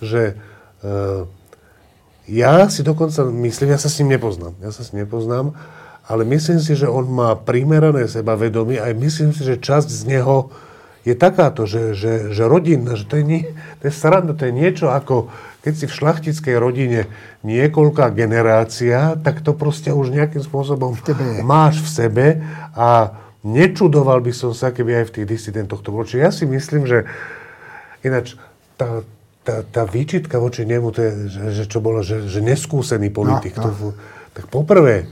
že 0.00 0.22
uh, 0.84 1.28
ja 2.28 2.64
si 2.72 2.80
dokonca 2.80 3.28
myslím, 3.28 3.76
ja 3.76 3.80
sa 3.80 3.92
s 3.92 4.00
ním 4.00 4.16
nepoznám, 4.16 4.56
ja 4.60 4.72
sa 4.72 4.84
s 4.84 4.92
ním 4.92 5.04
nepoznám, 5.04 5.56
ale 6.08 6.22
myslím 6.28 6.60
si, 6.60 6.76
že 6.76 6.88
on 6.88 7.08
má 7.08 7.36
primerané 7.36 8.08
sebavedomie 8.08 8.80
a 8.80 8.88
myslím 8.92 9.36
si, 9.36 9.44
že 9.44 9.60
časť 9.60 9.88
z 9.88 10.02
neho 10.08 10.52
je 11.02 11.18
takáto, 11.18 11.66
že, 11.66 11.98
že, 11.98 12.30
že 12.30 12.46
rodina, 12.46 12.94
že 12.94 13.04
to 13.10 13.18
je, 13.18 13.24
nie, 13.26 13.42
to 13.82 13.90
je 13.90 13.92
sranda, 13.92 14.38
to 14.38 14.46
je 14.46 14.54
niečo 14.54 14.86
ako, 14.86 15.34
keď 15.62 15.72
si 15.78 15.86
v 15.86 15.96
šlachtickej 15.96 16.56
rodine 16.58 17.00
niekoľká 17.46 18.10
generácia, 18.10 19.14
tak 19.22 19.46
to 19.46 19.54
proste 19.54 19.94
už 19.94 20.10
nejakým 20.10 20.42
spôsobom 20.42 20.98
v 20.98 21.02
tebe 21.06 21.24
máš 21.46 21.78
v 21.80 21.88
sebe 21.88 22.26
a 22.74 23.14
nečudoval 23.46 24.18
by 24.22 24.34
som 24.34 24.50
sa, 24.50 24.74
keby 24.74 25.02
aj 25.02 25.06
v 25.10 25.14
tých 25.22 25.26
disidentoch 25.38 25.82
to 25.86 25.94
bolo. 25.94 26.02
Čiže 26.02 26.20
ja 26.22 26.30
si 26.34 26.44
myslím, 26.50 26.86
že 26.86 27.06
ináč 28.02 28.34
tá, 28.74 29.06
tá, 29.46 29.62
tá 29.62 29.82
výčitka 29.86 30.42
voči 30.42 30.66
nemu, 30.66 30.90
to 30.90 31.00
je, 31.02 31.12
že, 31.30 31.42
že 31.62 31.64
čo 31.70 31.78
bolo, 31.78 32.02
že, 32.02 32.26
že 32.26 32.42
neskúsený 32.42 33.14
politik. 33.14 33.54
No, 33.58 33.70
no. 33.70 33.70
To, 33.70 33.88
tak 34.34 34.50
poprvé, 34.50 35.06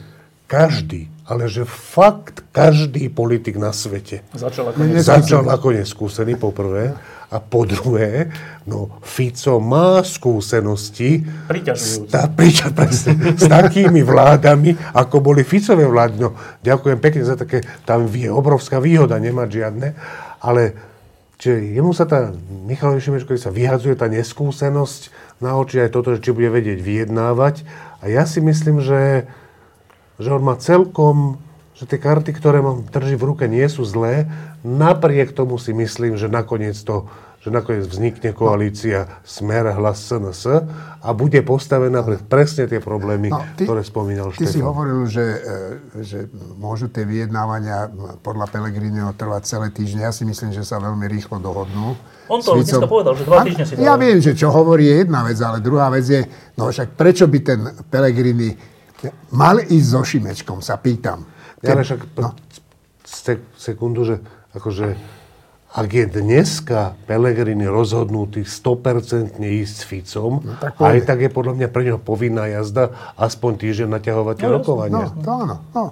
každý, 0.51 1.07
ale 1.31 1.47
že 1.47 1.63
fakt 1.63 2.43
každý 2.51 3.07
politik 3.07 3.55
na 3.55 3.71
svete 3.71 4.27
začal 4.35 4.75
ako, 4.75 4.81
začal 4.99 5.47
ako 5.47 5.69
neskúsený, 5.79 6.35
poprvé. 6.35 6.99
A 7.31 7.39
po 7.39 7.63
druhé, 7.63 8.27
no 8.67 8.91
Fico 9.07 9.63
má 9.63 10.03
skúsenosti 10.03 11.23
s, 11.79 12.03
ta, 12.11 12.27
priča, 12.27 12.75
presne, 12.75 13.39
s 13.39 13.47
takými 13.47 14.03
vládami, 14.03 14.75
ako 14.99 15.23
boli 15.23 15.47
Ficové 15.47 15.87
vlády. 15.87 16.19
No, 16.19 16.35
ďakujem 16.67 16.99
pekne 16.99 17.23
za 17.23 17.39
také, 17.39 17.63
tam 17.87 18.11
je 18.11 18.27
obrovská 18.27 18.83
výhoda, 18.83 19.15
nemať 19.23 19.47
žiadne, 19.47 19.89
ale 20.43 20.91
Čiže 21.41 21.73
jemu 21.73 21.97
sa 21.97 22.05
tá, 22.05 22.37
Michalovi 22.69 23.01
Šimečkovi 23.01 23.41
sa 23.41 23.49
vyhadzuje 23.49 23.97
tá 23.97 24.13
neskúsenosť 24.13 25.09
na 25.41 25.57
oči, 25.57 25.81
aj 25.81 25.97
toto, 25.97 26.13
či 26.21 26.37
bude 26.37 26.53
vedieť 26.53 26.85
vyjednávať. 26.85 27.65
A 28.05 28.13
ja 28.13 28.29
si 28.29 28.45
myslím, 28.45 28.85
že, 28.85 29.25
že 30.21 30.29
on 30.31 30.45
má 30.45 30.55
celkom, 30.61 31.41
že 31.73 31.89
tie 31.89 31.97
karty, 31.97 32.37
ktoré 32.37 32.61
mám 32.61 32.85
drží 32.85 33.17
v 33.17 33.27
ruke, 33.33 33.45
nie 33.49 33.65
sú 33.67 33.89
zlé. 33.89 34.29
Napriek 34.61 35.33
tomu 35.33 35.57
si 35.57 35.73
myslím, 35.73 36.21
že 36.21 36.29
nakoniec 36.29 36.77
to 36.77 37.09
že 37.41 37.49
nakoniec 37.49 37.89
vznikne 37.89 38.37
koalícia 38.37 39.09
Smer, 39.25 39.73
Hlas, 39.73 40.05
SNS 40.05 40.69
a 41.01 41.09
bude 41.17 41.41
postavená 41.41 42.05
pre 42.05 42.21
presne 42.21 42.69
tie 42.69 42.85
problémy, 42.85 43.33
no, 43.33 43.41
ty, 43.57 43.65
ktoré 43.65 43.81
spomínal 43.81 44.29
Štefan. 44.29 44.45
Ty 44.45 44.53
si 44.53 44.61
hovoril, 44.61 45.01
že, 45.09 45.25
e, 45.25 46.05
že 46.05 46.19
môžu 46.61 46.93
tie 46.93 47.09
vyjednávania 47.09 47.89
podľa 48.21 48.45
Pelegrineho 48.53 49.17
trvať 49.17 49.43
celé 49.49 49.73
týždne. 49.73 50.05
Ja 50.05 50.13
si 50.13 50.29
myslím, 50.29 50.53
že 50.53 50.69
sa 50.69 50.77
veľmi 50.85 51.09
rýchlo 51.09 51.41
dohodnú. 51.41 51.97
On 52.29 52.45
to 52.45 52.61
dneska 52.61 52.85
povedal, 52.85 53.17
že 53.17 53.25
dva 53.25 53.41
týždne 53.41 53.65
si 53.65 53.73
Ja 53.81 53.97
viem, 53.97 54.21
že 54.21 54.37
čo 54.37 54.53
hovorí 54.53 54.93
je 54.93 55.09
jedna 55.09 55.25
vec, 55.25 55.41
ale 55.41 55.65
druhá 55.65 55.89
vec 55.89 56.05
je, 56.05 56.21
no 56.61 56.69
však 56.69 56.93
prečo 56.93 57.25
by 57.25 57.39
ten 57.41 57.61
Pelegrini 57.89 58.53
mal 59.33 59.61
ísť 59.65 59.89
so 59.89 60.03
Šimečkom, 60.05 60.59
sa 60.61 60.77
pýtam. 60.77 61.25
Ja, 61.61 61.77
ale 61.77 61.85
však 61.85 62.01
no. 62.21 62.33
sekundu, 63.57 64.05
že 64.05 64.17
akože 64.57 64.97
ak 65.71 65.87
je 65.87 66.07
dneska 66.19 66.99
Pelegrini 67.07 67.63
rozhodnutý 67.71 68.43
100% 68.43 69.39
ísť 69.39 69.75
s 69.79 69.85
Ficom, 69.87 70.43
no, 70.43 70.59
tak 70.59 70.75
aj 70.83 71.07
tak 71.07 71.23
je 71.23 71.31
podľa 71.31 71.55
mňa 71.63 71.69
pre 71.71 71.83
neho 71.87 72.01
povinná 72.03 72.51
jazda 72.51 72.91
aspoň 73.15 73.53
týždeň 73.63 73.89
naťahovať 73.95 74.37
no, 74.43 74.49
rokovania. 74.51 75.07
No, 75.15 75.23
to 75.23 75.31
áno. 75.31 75.57
No. 75.71 75.83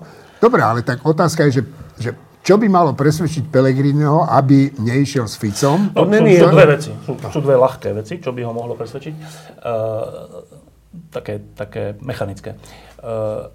Dobre, 0.42 0.66
ale 0.66 0.82
tak 0.82 1.06
otázka 1.06 1.46
je, 1.46 1.62
že, 1.62 1.62
že 1.94 2.10
čo 2.42 2.58
by 2.58 2.66
malo 2.66 2.90
presvedčiť 2.98 3.54
Pelegriniho, 3.54 4.26
aby 4.26 4.74
neišiel 4.82 5.30
s 5.30 5.38
Ficom? 5.38 5.94
No, 5.94 6.02
sú, 6.10 6.26
sú 6.26 6.48
dve 6.50 6.66
veci. 6.74 6.90
Sú, 7.06 7.12
sú 7.14 7.38
dve 7.38 7.54
ľahké 7.54 7.88
veci, 7.94 8.18
čo 8.18 8.34
by 8.34 8.40
ho 8.42 8.52
mohlo 8.56 8.74
presvedčiť. 8.74 9.14
Uh, 9.62 10.67
také, 11.10 11.40
také 11.54 11.94
mechanické. 12.00 12.56
Uh, 12.98 13.48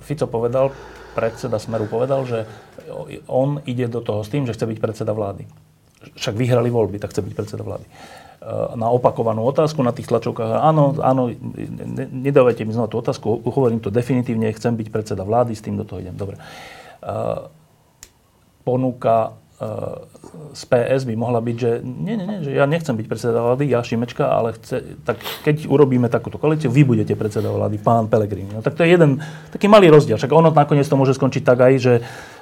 Fico 0.00 0.26
povedal, 0.30 0.70
predseda 1.14 1.58
Smeru 1.58 1.86
povedal, 1.86 2.26
že 2.26 2.46
on 3.26 3.62
ide 3.66 3.86
do 3.90 4.02
toho 4.02 4.22
s 4.22 4.30
tým, 4.30 4.46
že 4.46 4.54
chce 4.54 4.66
byť 4.66 4.78
predseda 4.78 5.14
vlády. 5.14 5.46
Však 6.14 6.34
vyhrali 6.36 6.68
voľby, 6.68 6.98
tak 6.98 7.10
chce 7.10 7.22
byť 7.22 7.34
predseda 7.34 7.62
vlády. 7.62 7.86
E, 7.86 7.92
na 8.76 8.90
opakovanú 8.90 9.46
otázku 9.46 9.80
na 9.80 9.94
tých 9.94 10.10
tlačovkách, 10.10 10.60
áno, 10.60 10.94
áno, 11.00 11.32
nedávajte 12.12 12.66
mi 12.68 12.76
znova 12.76 12.90
tú 12.90 13.00
otázku, 13.00 13.40
hovorím 13.46 13.80
to 13.80 13.88
definitívne, 13.88 14.52
chcem 14.52 14.76
byť 14.76 14.88
predseda 14.92 15.22
vlády, 15.24 15.56
s 15.56 15.64
tým 15.64 15.80
do 15.80 15.86
toho 15.86 16.02
idem. 16.02 16.14
Dobre. 16.14 16.36
E, 16.36 16.42
ponúka 18.66 19.38
z 20.54 20.62
PS 20.70 21.02
by 21.06 21.14
mohla 21.18 21.42
byť, 21.42 21.56
že 21.58 21.70
nie, 21.82 22.14
nie, 22.14 22.26
nie, 22.26 22.38
že 22.46 22.50
ja 22.54 22.66
nechcem 22.66 22.94
byť 22.94 23.06
predseda 23.10 23.42
vlády, 23.42 23.66
ja 23.70 23.82
Šimečka, 23.82 24.22
ale 24.30 24.54
chce, 24.54 24.98
tak 25.02 25.18
keď 25.42 25.66
urobíme 25.66 26.06
takúto 26.06 26.38
koalíciu, 26.38 26.70
vy 26.70 26.86
budete 26.86 27.18
predseda 27.18 27.50
vlády, 27.50 27.82
pán 27.82 28.06
Pelegrini. 28.06 28.54
No 28.54 28.62
tak 28.62 28.78
to 28.78 28.86
je 28.86 28.94
jeden 28.94 29.18
taký 29.50 29.66
malý 29.66 29.90
rozdiel. 29.90 30.14
Však 30.14 30.30
ono 30.30 30.54
nakoniec 30.54 30.86
to 30.86 30.94
môže 30.94 31.18
skončiť 31.18 31.42
tak 31.42 31.58
aj, 31.58 31.74
že, 31.82 31.94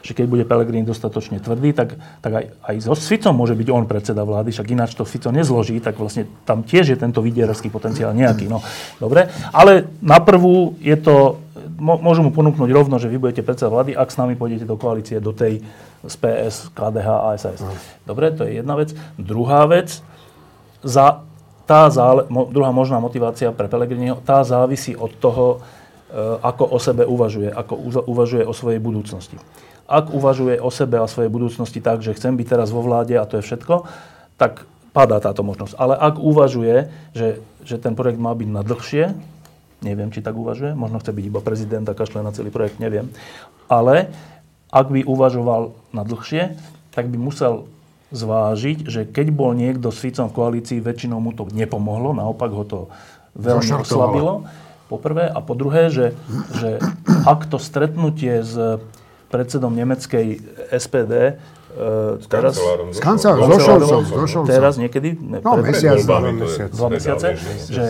že 0.05 0.13
keď 0.13 0.27
bude 0.29 0.45
Pelegrini 0.45 0.85
dostatočne 0.85 1.41
tvrdý, 1.41 1.73
tak, 1.73 1.97
tak 2.21 2.33
aj, 2.33 2.45
aj 2.69 2.77
so 2.85 2.95
Ficom 2.97 3.33
môže 3.33 3.57
byť 3.57 3.69
on 3.73 3.85
predseda 3.89 4.23
vlády, 4.25 4.53
však 4.53 4.69
ináč 4.73 4.93
to 4.93 5.09
Fico 5.09 5.33
nezloží, 5.33 5.81
tak 5.81 5.97
vlastne 5.97 6.29
tam 6.45 6.65
tiež 6.65 6.93
je 6.93 6.97
tento 7.01 7.25
vydierský 7.25 7.73
potenciál 7.73 8.13
nejaký. 8.13 8.49
No, 8.49 8.61
dobre, 9.01 9.33
ale 9.53 9.89
na 10.05 10.21
prvú 10.21 10.77
je 10.81 10.97
to, 11.01 11.41
môžu 11.81 12.23
mu 12.25 12.31
ponúknuť 12.31 12.71
rovno, 12.73 13.01
že 13.01 13.09
vy 13.09 13.17
budete 13.17 13.45
predseda 13.45 13.73
vlády, 13.73 13.97
ak 13.97 14.09
s 14.13 14.21
nami 14.21 14.37
pôjdete 14.37 14.69
do 14.69 14.77
koalície, 14.77 15.17
do 15.19 15.33
tej 15.33 15.65
z 16.03 16.15
PS, 16.19 16.75
KDH 16.75 17.09
a 17.09 17.29
SAS. 17.39 17.63
Mm. 17.63 17.79
Dobre, 18.07 18.27
to 18.35 18.43
je 18.43 18.59
jedna 18.59 18.75
vec. 18.75 18.91
Druhá 19.15 19.67
vec, 19.71 20.03
za, 20.83 21.23
tá 21.67 21.87
zále, 21.91 22.27
mo, 22.27 22.51
druhá 22.51 22.75
možná 22.75 22.99
motivácia 22.99 23.55
pre 23.55 23.71
Pelegriniho, 23.71 24.19
tá 24.27 24.43
závisí 24.43 24.99
od 24.99 25.15
toho, 25.15 25.63
e, 26.11 26.39
ako 26.43 26.75
o 26.75 26.79
sebe 26.83 27.07
uvažuje, 27.07 27.55
ako 27.55 27.75
uvažuje 28.11 28.43
o 28.43 28.53
svojej 28.53 28.83
budúcnosti. 28.83 29.39
Ak 29.87 30.11
uvažuje 30.11 30.59
o 30.59 30.71
sebe 30.75 30.99
a 30.99 31.07
svojej 31.07 31.31
budúcnosti 31.31 31.79
tak, 31.79 32.03
že 32.03 32.15
chcem 32.19 32.35
byť 32.35 32.47
teraz 32.47 32.69
vo 32.75 32.83
vláde 32.83 33.15
a 33.15 33.27
to 33.27 33.39
je 33.39 33.47
všetko, 33.47 33.87
tak 34.39 34.67
padá 34.91 35.23
táto 35.23 35.47
možnosť. 35.47 35.79
Ale 35.79 35.95
ak 35.95 36.19
uvažuje, 36.19 36.91
že, 37.15 37.41
že 37.63 37.79
ten 37.79 37.95
projekt 37.95 38.19
má 38.19 38.35
byť 38.35 38.49
na 38.51 38.63
dlhšie, 38.67 39.15
neviem, 39.83 40.11
či 40.15 40.23
tak 40.23 40.35
uvažuje, 40.39 40.75
možno 40.75 41.03
chce 41.03 41.11
byť 41.15 41.25
iba 41.27 41.41
prezident 41.43 41.87
a 41.87 41.95
kašle 41.95 42.23
na 42.23 42.31
celý 42.31 42.51
projekt, 42.55 42.79
neviem, 42.79 43.11
ale 43.67 44.11
ak 44.73 44.89
by 44.89 45.05
uvažoval 45.05 45.77
na 45.93 46.03
dlhšie, 46.03 46.57
tak 46.97 47.13
by 47.13 47.21
musel 47.21 47.69
zvážiť, 48.13 48.89
že 48.89 49.05
keď 49.09 49.27
bol 49.33 49.53
niekto 49.53 49.93
s 49.93 50.01
Ficom 50.01 50.33
v 50.33 50.37
koalícii, 50.37 50.81
väčšinou 50.81 51.21
mu 51.21 51.33
to 51.37 51.49
nepomohlo, 51.53 52.17
naopak 52.17 52.53
ho 52.53 52.65
to 52.65 52.81
veľmi 53.37 53.85
oslabilo. 53.85 54.49
Po 54.89 55.01
prvé. 55.01 55.25
A 55.25 55.41
po 55.41 55.57
druhé, 55.57 55.89
že, 55.89 56.13
že 56.53 56.77
ak 57.25 57.49
to 57.49 57.57
stretnutie 57.57 58.45
s 58.45 58.81
predsedom 59.33 59.73
nemeckej 59.73 60.41
SPD 60.73 61.41
Uh, 61.73 62.21
teraz, 62.29 62.61
s 62.93 63.01
kancelárom, 63.01 63.49
so 63.49 64.29
Šolcom. 64.29 64.45
Teraz 64.45 64.77
niekedy? 64.77 65.17
Ne, 65.17 65.41
no, 65.41 65.57
pred, 65.57 65.73
mesiac, 65.73 66.05
dva, 66.05 66.21
mesiac, 66.21 66.69
dva 66.69 66.89
mesiace. 66.93 67.29
Že, 67.73 67.87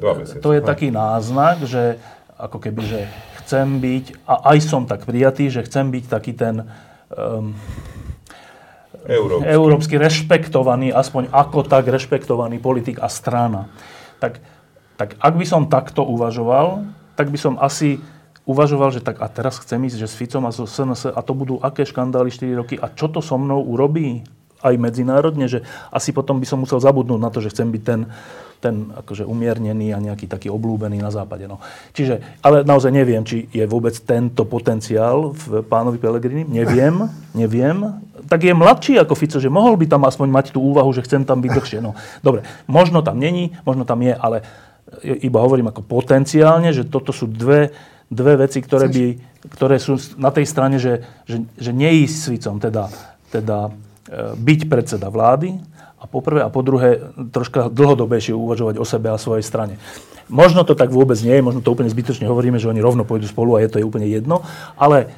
dva 0.00 0.12
mesiace, 0.16 0.40
to 0.40 0.48
je 0.56 0.60
taký 0.64 0.88
náznak, 0.88 1.60
že 1.68 2.00
ako 2.40 2.56
keby, 2.56 2.80
že 2.88 3.00
chcem 3.48 3.80
byť, 3.80 4.28
a 4.28 4.52
aj 4.52 4.58
som 4.60 4.84
tak 4.84 5.08
prijatý, 5.08 5.48
že 5.48 5.64
chcem 5.64 5.88
byť 5.88 6.04
taký 6.04 6.36
ten 6.36 6.68
um, 7.08 7.56
európsky. 9.08 9.48
európsky 9.48 9.94
rešpektovaný, 9.96 10.92
aspoň 10.92 11.32
ako 11.32 11.64
tak 11.64 11.88
rešpektovaný 11.88 12.60
politik 12.60 13.00
a 13.00 13.08
strana. 13.08 13.72
Tak, 14.20 14.44
tak 15.00 15.16
ak 15.16 15.32
by 15.32 15.46
som 15.48 15.72
takto 15.72 16.04
uvažoval, 16.04 16.84
tak 17.16 17.32
by 17.32 17.40
som 17.40 17.56
asi 17.56 18.04
uvažoval, 18.44 18.92
že 18.92 19.00
tak 19.00 19.16
a 19.24 19.32
teraz 19.32 19.56
chcem 19.64 19.80
ísť, 19.80 19.96
že 19.96 20.08
s 20.12 20.18
Ficom 20.20 20.44
a 20.44 20.52
so 20.52 20.68
SNS 20.68 21.16
a 21.16 21.20
to 21.24 21.32
budú 21.32 21.56
aké 21.64 21.88
škandály 21.88 22.28
4 22.28 22.52
roky 22.52 22.76
a 22.76 22.92
čo 22.92 23.08
to 23.08 23.24
so 23.24 23.40
mnou 23.40 23.64
urobí 23.64 24.28
aj 24.60 24.76
medzinárodne, 24.76 25.48
že 25.48 25.64
asi 25.88 26.12
potom 26.12 26.36
by 26.36 26.44
som 26.44 26.60
musel 26.60 26.76
zabudnúť 26.76 27.20
na 27.20 27.32
to, 27.32 27.40
že 27.40 27.48
chcem 27.48 27.72
byť 27.72 27.82
ten 27.84 28.12
ten 28.58 28.90
akože 28.90 29.22
umiernený 29.22 29.94
a 29.94 30.02
nejaký 30.02 30.26
taký 30.26 30.50
oblúbený 30.50 30.98
na 30.98 31.14
západe. 31.14 31.46
No. 31.46 31.62
Čiže, 31.94 32.42
ale 32.42 32.66
naozaj 32.66 32.90
neviem, 32.90 33.22
či 33.22 33.46
je 33.54 33.62
vôbec 33.70 33.94
tento 34.02 34.42
potenciál 34.42 35.30
v 35.30 35.62
pánovi 35.62 36.02
Pelegrini. 36.02 36.42
Neviem, 36.42 37.06
neviem. 37.40 38.02
Tak 38.26 38.42
je 38.42 38.54
mladší 38.54 38.98
ako 38.98 39.14
Fico, 39.14 39.38
že 39.38 39.46
mohol 39.46 39.78
by 39.78 39.86
tam 39.86 40.02
aspoň 40.02 40.28
mať 40.28 40.46
tú 40.50 40.60
úvahu, 40.60 40.90
že 40.90 41.06
chcem 41.06 41.22
tam 41.22 41.38
byť 41.38 41.50
dlhšie. 41.54 41.78
No, 41.78 41.94
dobre, 42.20 42.42
možno 42.66 43.00
tam 43.00 43.22
není, 43.22 43.54
možno 43.62 43.86
tam 43.86 44.02
je, 44.02 44.12
ale 44.12 44.42
iba 45.04 45.38
hovorím 45.38 45.70
ako 45.70 45.84
potenciálne, 45.84 46.72
že 46.74 46.88
toto 46.88 47.14
sú 47.14 47.28
dve, 47.28 47.70
dve 48.10 48.40
veci, 48.40 48.58
ktoré, 48.58 48.88
by, 48.88 49.06
ktoré 49.54 49.76
sú 49.78 50.00
na 50.16 50.32
tej 50.32 50.48
strane, 50.48 50.80
že, 50.80 51.04
že, 51.28 51.44
že 51.54 51.70
neísť 51.70 52.16
s 52.16 52.26
Ficom, 52.32 52.56
teda, 52.58 52.88
teda 53.28 53.68
e, 53.68 53.70
byť 54.34 54.60
predseda 54.66 55.12
vlády, 55.12 55.60
a 55.98 56.04
po 56.06 56.22
prvé 56.22 56.46
a 56.46 56.50
po 56.50 56.62
druhé 56.62 57.10
troška 57.34 57.66
dlhodobejšie 57.68 58.34
uvažovať 58.34 58.78
o 58.78 58.86
sebe 58.86 59.10
a 59.10 59.18
svojej 59.18 59.42
strane. 59.42 59.82
Možno 60.30 60.62
to 60.62 60.78
tak 60.78 60.94
vôbec 60.94 61.18
nie 61.24 61.34
je, 61.34 61.42
možno 61.42 61.60
to 61.64 61.74
úplne 61.74 61.90
zbytočne 61.90 62.30
hovoríme, 62.30 62.60
že 62.62 62.70
oni 62.70 62.78
rovno 62.78 63.02
pôjdu 63.02 63.26
spolu 63.26 63.56
a 63.56 63.62
je 63.64 63.70
to 63.72 63.78
je 63.82 63.88
úplne 63.88 64.06
jedno, 64.06 64.44
ale 64.78 65.10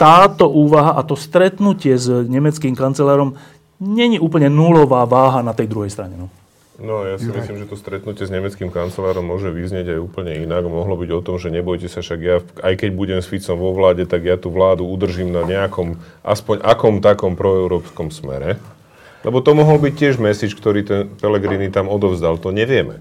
táto 0.00 0.50
úvaha 0.50 0.96
a 0.96 1.02
to 1.06 1.14
stretnutie 1.14 1.94
s 1.94 2.08
nemeckým 2.08 2.74
kancelárom 2.74 3.38
není 3.78 4.18
úplne 4.18 4.50
nulová 4.50 5.04
váha 5.06 5.42
na 5.42 5.52
tej 5.52 5.70
druhej 5.70 5.90
strane. 5.90 6.16
No. 6.16 6.26
No, 6.74 7.06
ja 7.06 7.14
si 7.22 7.30
Juraj. 7.30 7.46
myslím, 7.46 7.56
že 7.62 7.70
to 7.70 7.78
stretnutie 7.78 8.26
s 8.26 8.34
nemeckým 8.34 8.66
kancelárom 8.66 9.22
môže 9.22 9.46
vyznieť 9.46 9.94
aj 9.94 10.00
úplne 10.02 10.34
inak. 10.42 10.66
Mohlo 10.66 10.98
byť 10.98 11.10
o 11.14 11.20
tom, 11.22 11.38
že 11.38 11.54
nebojte 11.54 11.86
sa, 11.86 12.02
však 12.02 12.18
ja, 12.18 12.42
aj 12.66 12.74
keď 12.82 12.90
budem 12.90 13.22
s 13.22 13.30
Ficom 13.30 13.54
vo 13.62 13.70
vláde, 13.70 14.10
tak 14.10 14.26
ja 14.26 14.34
tú 14.34 14.50
vládu 14.50 14.82
udržím 14.82 15.30
na 15.30 15.46
nejakom, 15.46 16.02
aspoň 16.26 16.66
akom 16.66 16.98
takom 16.98 17.38
proeurópskom 17.38 18.10
smere. 18.10 18.58
Lebo 19.24 19.40
to 19.40 19.56
mohol 19.56 19.80
byť 19.80 19.94
tiež 19.96 20.14
message, 20.20 20.52
ktorý 20.54 20.80
ten 20.84 21.00
Pellegrini 21.16 21.72
tam 21.72 21.88
odovzdal. 21.88 22.36
To 22.44 22.52
nevieme. 22.52 23.00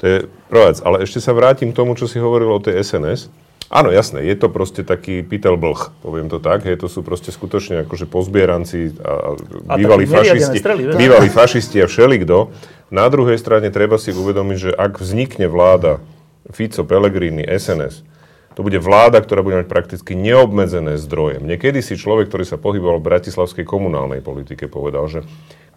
To 0.00 0.04
je 0.08 0.16
prvá 0.48 0.72
vec. 0.72 0.80
Ale 0.80 1.04
ešte 1.04 1.20
sa 1.20 1.36
vrátim 1.36 1.70
k 1.70 1.78
tomu, 1.78 1.92
čo 1.92 2.08
si 2.08 2.16
hovoril 2.16 2.48
o 2.48 2.62
tej 2.62 2.80
SNS. 2.80 3.28
Áno, 3.68 3.92
jasné, 3.92 4.24
je 4.24 4.32
to 4.32 4.48
proste 4.48 4.80
taký 4.80 5.20
pytel 5.20 5.60
blh, 5.60 5.92
poviem 6.00 6.32
to 6.32 6.40
tak. 6.40 6.64
Hej, 6.64 6.80
to 6.80 6.88
sú 6.88 7.04
proste 7.04 7.28
skutočne 7.28 7.84
akože 7.84 8.08
pozbieranci 8.08 8.96
a, 8.96 9.36
A 9.68 9.76
bývalí 9.76 10.08
fašisti, 10.08 10.56
strely, 10.56 10.96
bývalí 10.96 11.28
fašisti 11.28 11.84
a 11.84 11.86
všelikto. 11.86 12.48
Na 12.88 13.04
druhej 13.12 13.36
strane 13.36 13.68
treba 13.68 14.00
si 14.00 14.16
uvedomiť, 14.16 14.56
že 14.56 14.70
ak 14.72 15.04
vznikne 15.04 15.52
vláda 15.52 16.00
Fico, 16.48 16.80
Pellegrini, 16.80 17.44
SNS, 17.44 18.08
to 18.56 18.64
bude 18.64 18.80
vláda, 18.80 19.20
ktorá 19.20 19.44
bude 19.44 19.60
mať 19.60 19.68
prakticky 19.68 20.16
neobmedzené 20.16 20.96
zdroje. 20.96 21.44
Niekedy 21.44 21.84
si 21.84 22.00
človek, 22.00 22.32
ktorý 22.32 22.48
sa 22.48 22.56
pohyboval 22.56 23.04
v 23.04 23.06
bratislavskej 23.12 23.68
komunálnej 23.68 24.24
politike, 24.24 24.64
povedal, 24.64 25.12
že 25.12 25.28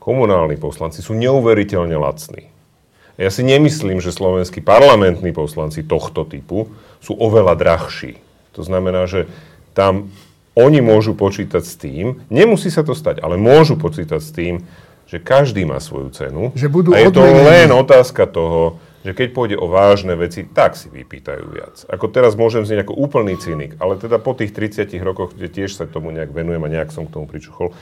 komunálni 0.02 0.58
poslanci 0.58 1.06
sú 1.06 1.14
neuveriteľne 1.14 1.94
lacní. 1.94 2.50
Ja 3.22 3.30
si 3.30 3.46
nemyslím, 3.46 4.02
že 4.02 4.10
slovenskí 4.10 4.66
parlamentní 4.66 5.30
poslanci 5.30 5.86
tohto 5.86 6.26
typu 6.26 6.74
sú 7.06 7.14
oveľa 7.14 7.54
drahší. 7.54 8.18
To 8.58 8.66
znamená, 8.66 9.06
že 9.06 9.30
tam 9.78 10.10
oni 10.58 10.82
môžu 10.82 11.14
počítať 11.14 11.64
s 11.64 11.78
tým, 11.78 12.26
nemusí 12.28 12.74
sa 12.74 12.82
to 12.82 12.98
stať, 12.98 13.22
ale 13.22 13.38
môžu 13.38 13.78
počítať 13.78 14.20
s 14.20 14.34
tým, 14.34 14.66
že 15.06 15.22
každý 15.22 15.64
má 15.70 15.78
svoju 15.78 16.10
cenu. 16.12 16.50
Že 16.58 16.68
budú 16.72 16.90
a 16.92 17.00
je 17.00 17.14
to 17.14 17.22
odmenení. 17.22 17.68
len 17.68 17.70
otázka 17.72 18.26
toho, 18.26 18.82
že 19.06 19.14
keď 19.14 19.28
pôjde 19.38 19.58
o 19.60 19.68
vážne 19.70 20.18
veci, 20.18 20.48
tak 20.48 20.74
si 20.74 20.88
vypýtajú 20.90 21.46
viac. 21.52 21.76
Ako 21.88 22.10
teraz 22.10 22.34
môžem 22.34 22.64
znieť 22.66 22.90
ako 22.90 22.96
úplný 22.96 23.38
cynik, 23.38 23.78
ale 23.78 24.02
teda 24.02 24.18
po 24.18 24.34
tých 24.34 24.56
30 24.56 24.88
rokoch, 25.04 25.36
kde 25.36 25.52
tiež 25.52 25.78
sa 25.78 25.86
tomu 25.86 26.10
nejak 26.16 26.32
venujem 26.32 26.64
a 26.64 26.72
nejak 26.72 26.90
som 26.96 27.08
k 27.08 27.14
tomu 27.16 27.28
pričuchol, 27.28 27.76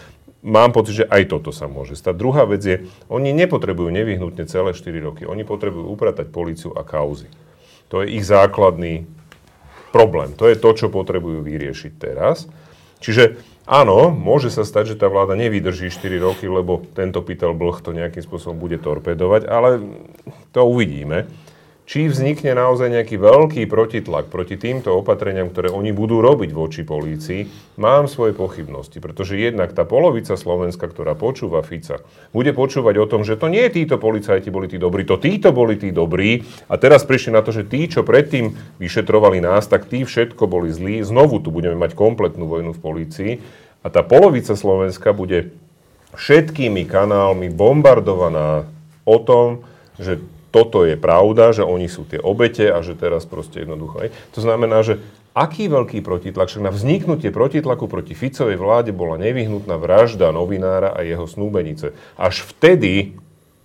mám 0.45 0.71
pocit, 0.71 1.03
že 1.03 1.09
aj 1.09 1.31
toto 1.31 1.51
sa 1.51 1.67
môže 1.67 1.99
stať. 1.99 2.15
Druhá 2.15 2.43
vec 2.47 2.61
je, 2.63 2.87
oni 3.11 3.35
nepotrebujú 3.35 3.91
nevyhnutne 3.91 4.47
celé 4.47 4.71
4 4.71 4.85
roky. 5.03 5.23
Oni 5.27 5.43
potrebujú 5.43 5.91
upratať 5.91 6.31
políciu 6.31 6.71
a 6.75 6.83
kauzy. 6.87 7.27
To 7.89 8.05
je 8.05 8.13
ich 8.15 8.23
základný 8.23 9.09
problém. 9.89 10.33
To 10.37 10.45
je 10.45 10.55
to, 10.55 10.69
čo 10.77 10.87
potrebujú 10.93 11.41
vyriešiť 11.41 11.91
teraz. 11.97 12.45
Čiže 12.99 13.39
áno, 13.65 14.11
môže 14.11 14.51
sa 14.51 14.67
stať, 14.67 14.95
že 14.95 14.99
tá 14.99 15.07
vláda 15.07 15.33
nevydrží 15.33 15.89
4 15.89 16.19
roky, 16.19 16.45
lebo 16.45 16.83
tento 16.93 17.23
pytel 17.23 17.55
blh 17.55 17.79
to 17.79 17.95
nejakým 17.95 18.21
spôsobom 18.21 18.59
bude 18.59 18.77
torpedovať, 18.77 19.47
ale 19.47 19.69
to 20.51 20.61
uvidíme. 20.67 21.31
Či 21.89 22.05
vznikne 22.05 22.53
naozaj 22.53 22.93
nejaký 22.93 23.17
veľký 23.17 23.65
protitlak 23.65 24.29
proti 24.29 24.61
týmto 24.61 24.93
opatreniam, 24.93 25.49
ktoré 25.49 25.73
oni 25.73 25.89
budú 25.89 26.21
robiť 26.21 26.53
voči 26.53 26.85
polícii, 26.85 27.49
mám 27.81 28.05
svoje 28.05 28.37
pochybnosti, 28.37 29.01
pretože 29.01 29.33
jednak 29.33 29.73
tá 29.73 29.89
polovica 29.89 30.37
Slovenska, 30.37 30.85
ktorá 30.85 31.17
počúva 31.17 31.65
Fica, 31.65 32.05
bude 32.29 32.53
počúvať 32.53 32.93
o 33.01 33.09
tom, 33.09 33.25
že 33.25 33.41
to 33.41 33.49
nie 33.49 33.65
títo 33.73 33.97
policajti 33.97 34.53
boli 34.53 34.69
tí 34.69 34.77
dobrí, 34.77 35.01
to 35.01 35.17
títo 35.17 35.49
boli 35.49 35.81
tí 35.81 35.89
dobrí 35.89 36.45
a 36.69 36.77
teraz 36.77 37.09
prišli 37.09 37.33
na 37.33 37.41
to, 37.41 37.49
že 37.49 37.65
tí, 37.65 37.89
čo 37.89 38.05
predtým 38.05 38.53
vyšetrovali 38.77 39.41
nás, 39.41 39.65
tak 39.65 39.89
tí 39.89 40.05
všetko 40.05 40.45
boli 40.45 40.69
zlí. 40.69 41.01
Znovu 41.01 41.41
tu 41.41 41.49
budeme 41.49 41.73
mať 41.73 41.97
kompletnú 41.97 42.45
vojnu 42.45 42.77
v 42.77 42.83
polícii 42.85 43.31
a 43.81 43.89
tá 43.89 44.05
polovica 44.05 44.53
Slovenska 44.53 45.09
bude 45.09 45.57
všetkými 46.13 46.85
kanálmi 46.85 47.49
bombardovaná 47.49 48.69
o 49.09 49.17
tom, 49.17 49.65
že 49.97 50.21
toto 50.49 50.85
je 50.85 50.97
pravda, 50.97 51.53
že 51.53 51.61
oni 51.61 51.85
sú 51.85 52.05
tie 52.09 52.17
obete 52.17 52.69
a 52.73 52.81
že 52.81 52.97
teraz 52.97 53.29
proste 53.29 53.61
jednoducho. 53.61 54.09
To 54.33 54.39
znamená, 54.41 54.81
že 54.81 55.01
aký 55.37 55.69
veľký 55.69 56.01
protitlak, 56.01 56.49
však 56.49 56.65
na 56.65 56.73
vzniknutie 56.73 57.29
protitlaku 57.29 57.85
proti 57.85 58.17
Ficovej 58.17 58.57
vláde 58.57 58.91
bola 58.91 59.21
nevyhnutná 59.21 59.77
vražda 59.77 60.33
novinára 60.33 60.91
a 60.91 61.05
jeho 61.05 61.29
snúbenice. 61.29 61.93
Až 62.17 62.43
vtedy 62.49 63.15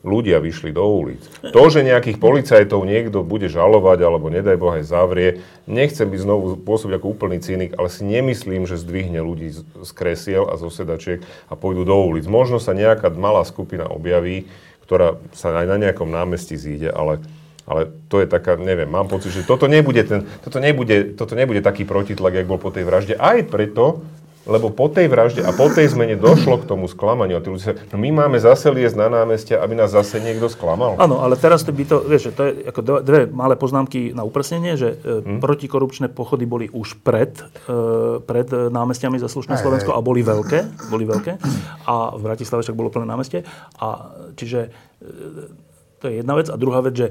ľudia 0.04 0.36
vyšli 0.36 0.70
do 0.76 0.84
ulic. 0.84 1.24
To, 1.40 1.62
že 1.72 1.80
nejakých 1.80 2.20
policajtov 2.20 2.84
niekto 2.84 3.24
bude 3.24 3.48
žalovať 3.48 3.98
alebo 4.04 4.28
nedaj 4.28 4.60
Boh 4.60 4.76
aj 4.76 4.84
zavrie, 4.84 5.40
nechcem 5.64 6.04
byť 6.04 6.20
znovu 6.20 6.60
pôsobiť 6.60 7.00
ako 7.00 7.06
úplný 7.16 7.40
cynik, 7.40 7.72
ale 7.80 7.88
si 7.88 8.04
nemyslím, 8.04 8.68
že 8.68 8.76
zdvihne 8.76 9.24
ľudí 9.24 9.56
z 9.56 9.90
kresiel 9.96 10.52
a 10.52 10.60
zo 10.60 10.68
a 10.68 11.54
pôjdu 11.56 11.88
do 11.88 11.96
ulic. 11.96 12.28
Možno 12.28 12.60
sa 12.60 12.76
nejaká 12.76 13.08
malá 13.16 13.42
skupina 13.48 13.88
objaví, 13.88 14.44
ktorá 14.84 15.16
sa 15.32 15.56
aj 15.56 15.66
na 15.66 15.76
nejakom 15.80 16.08
námestí 16.12 16.60
zíde, 16.60 16.92
ale, 16.92 17.24
ale 17.64 17.88
to 18.12 18.20
je 18.20 18.28
taká, 18.28 18.60
neviem, 18.60 18.86
mám 18.86 19.08
pocit, 19.08 19.32
že 19.32 19.48
toto 19.48 19.64
nebude, 19.64 20.04
ten, 20.04 20.28
toto 20.44 20.60
nebude, 20.60 21.16
toto 21.16 21.32
nebude 21.32 21.64
taký 21.64 21.88
protitlak, 21.88 22.36
jak 22.36 22.46
bol 22.46 22.60
po 22.60 22.68
tej 22.68 22.84
vražde. 22.84 23.14
Aj 23.16 23.40
preto, 23.48 24.04
lebo 24.44 24.68
po 24.68 24.92
tej 24.92 25.08
vražde 25.08 25.40
a 25.40 25.50
po 25.56 25.72
tej 25.72 25.88
zmene 25.92 26.20
došlo 26.20 26.60
k 26.60 26.68
tomu 26.68 26.84
sklamaniu. 26.84 27.40
A 27.40 27.44
tí 27.44 27.48
ľudia 27.48 27.72
sa, 27.72 27.80
no 27.92 27.96
my 27.96 28.10
máme 28.12 28.36
zase 28.36 28.68
liesť 28.68 28.96
na 28.96 29.08
námestia, 29.08 29.60
aby 29.64 29.72
nás 29.72 29.92
zase 29.92 30.20
niekto 30.20 30.52
sklamal. 30.52 31.00
Áno, 31.00 31.24
ale 31.24 31.40
teraz 31.40 31.64
to 31.64 31.72
by 31.72 31.84
to, 31.88 32.04
vieš, 32.04 32.30
že 32.30 32.32
to 32.36 32.42
je 32.44 32.52
ako 32.68 32.80
dve, 32.84 32.98
dve 33.00 33.20
malé 33.32 33.56
poznámky 33.56 34.12
na 34.12 34.22
upresnenie, 34.22 34.76
že 34.76 35.00
e, 35.00 35.40
protikorupčné 35.40 36.12
pochody 36.12 36.44
boli 36.44 36.66
už 36.68 37.00
pred, 37.00 37.32
e, 37.66 38.20
pred 38.20 38.48
námestiami 38.52 39.16
za 39.16 39.32
slušné 39.32 39.56
Hej, 39.56 39.64
Slovensko 39.64 39.96
a 39.96 40.04
boli 40.04 40.20
veľké, 40.20 40.92
boli 40.92 41.08
veľké. 41.08 41.40
A 41.88 42.12
v 42.12 42.22
Bratislave 42.22 42.60
však 42.68 42.76
bolo 42.76 42.92
plné 42.92 43.08
námestie. 43.08 43.48
A 43.80 44.12
čiže 44.36 44.68
e, 44.68 45.63
to 46.04 46.12
je 46.12 46.20
jedna 46.20 46.36
vec. 46.36 46.52
A 46.52 46.60
druhá 46.60 46.84
vec, 46.84 46.92
že 46.92 47.08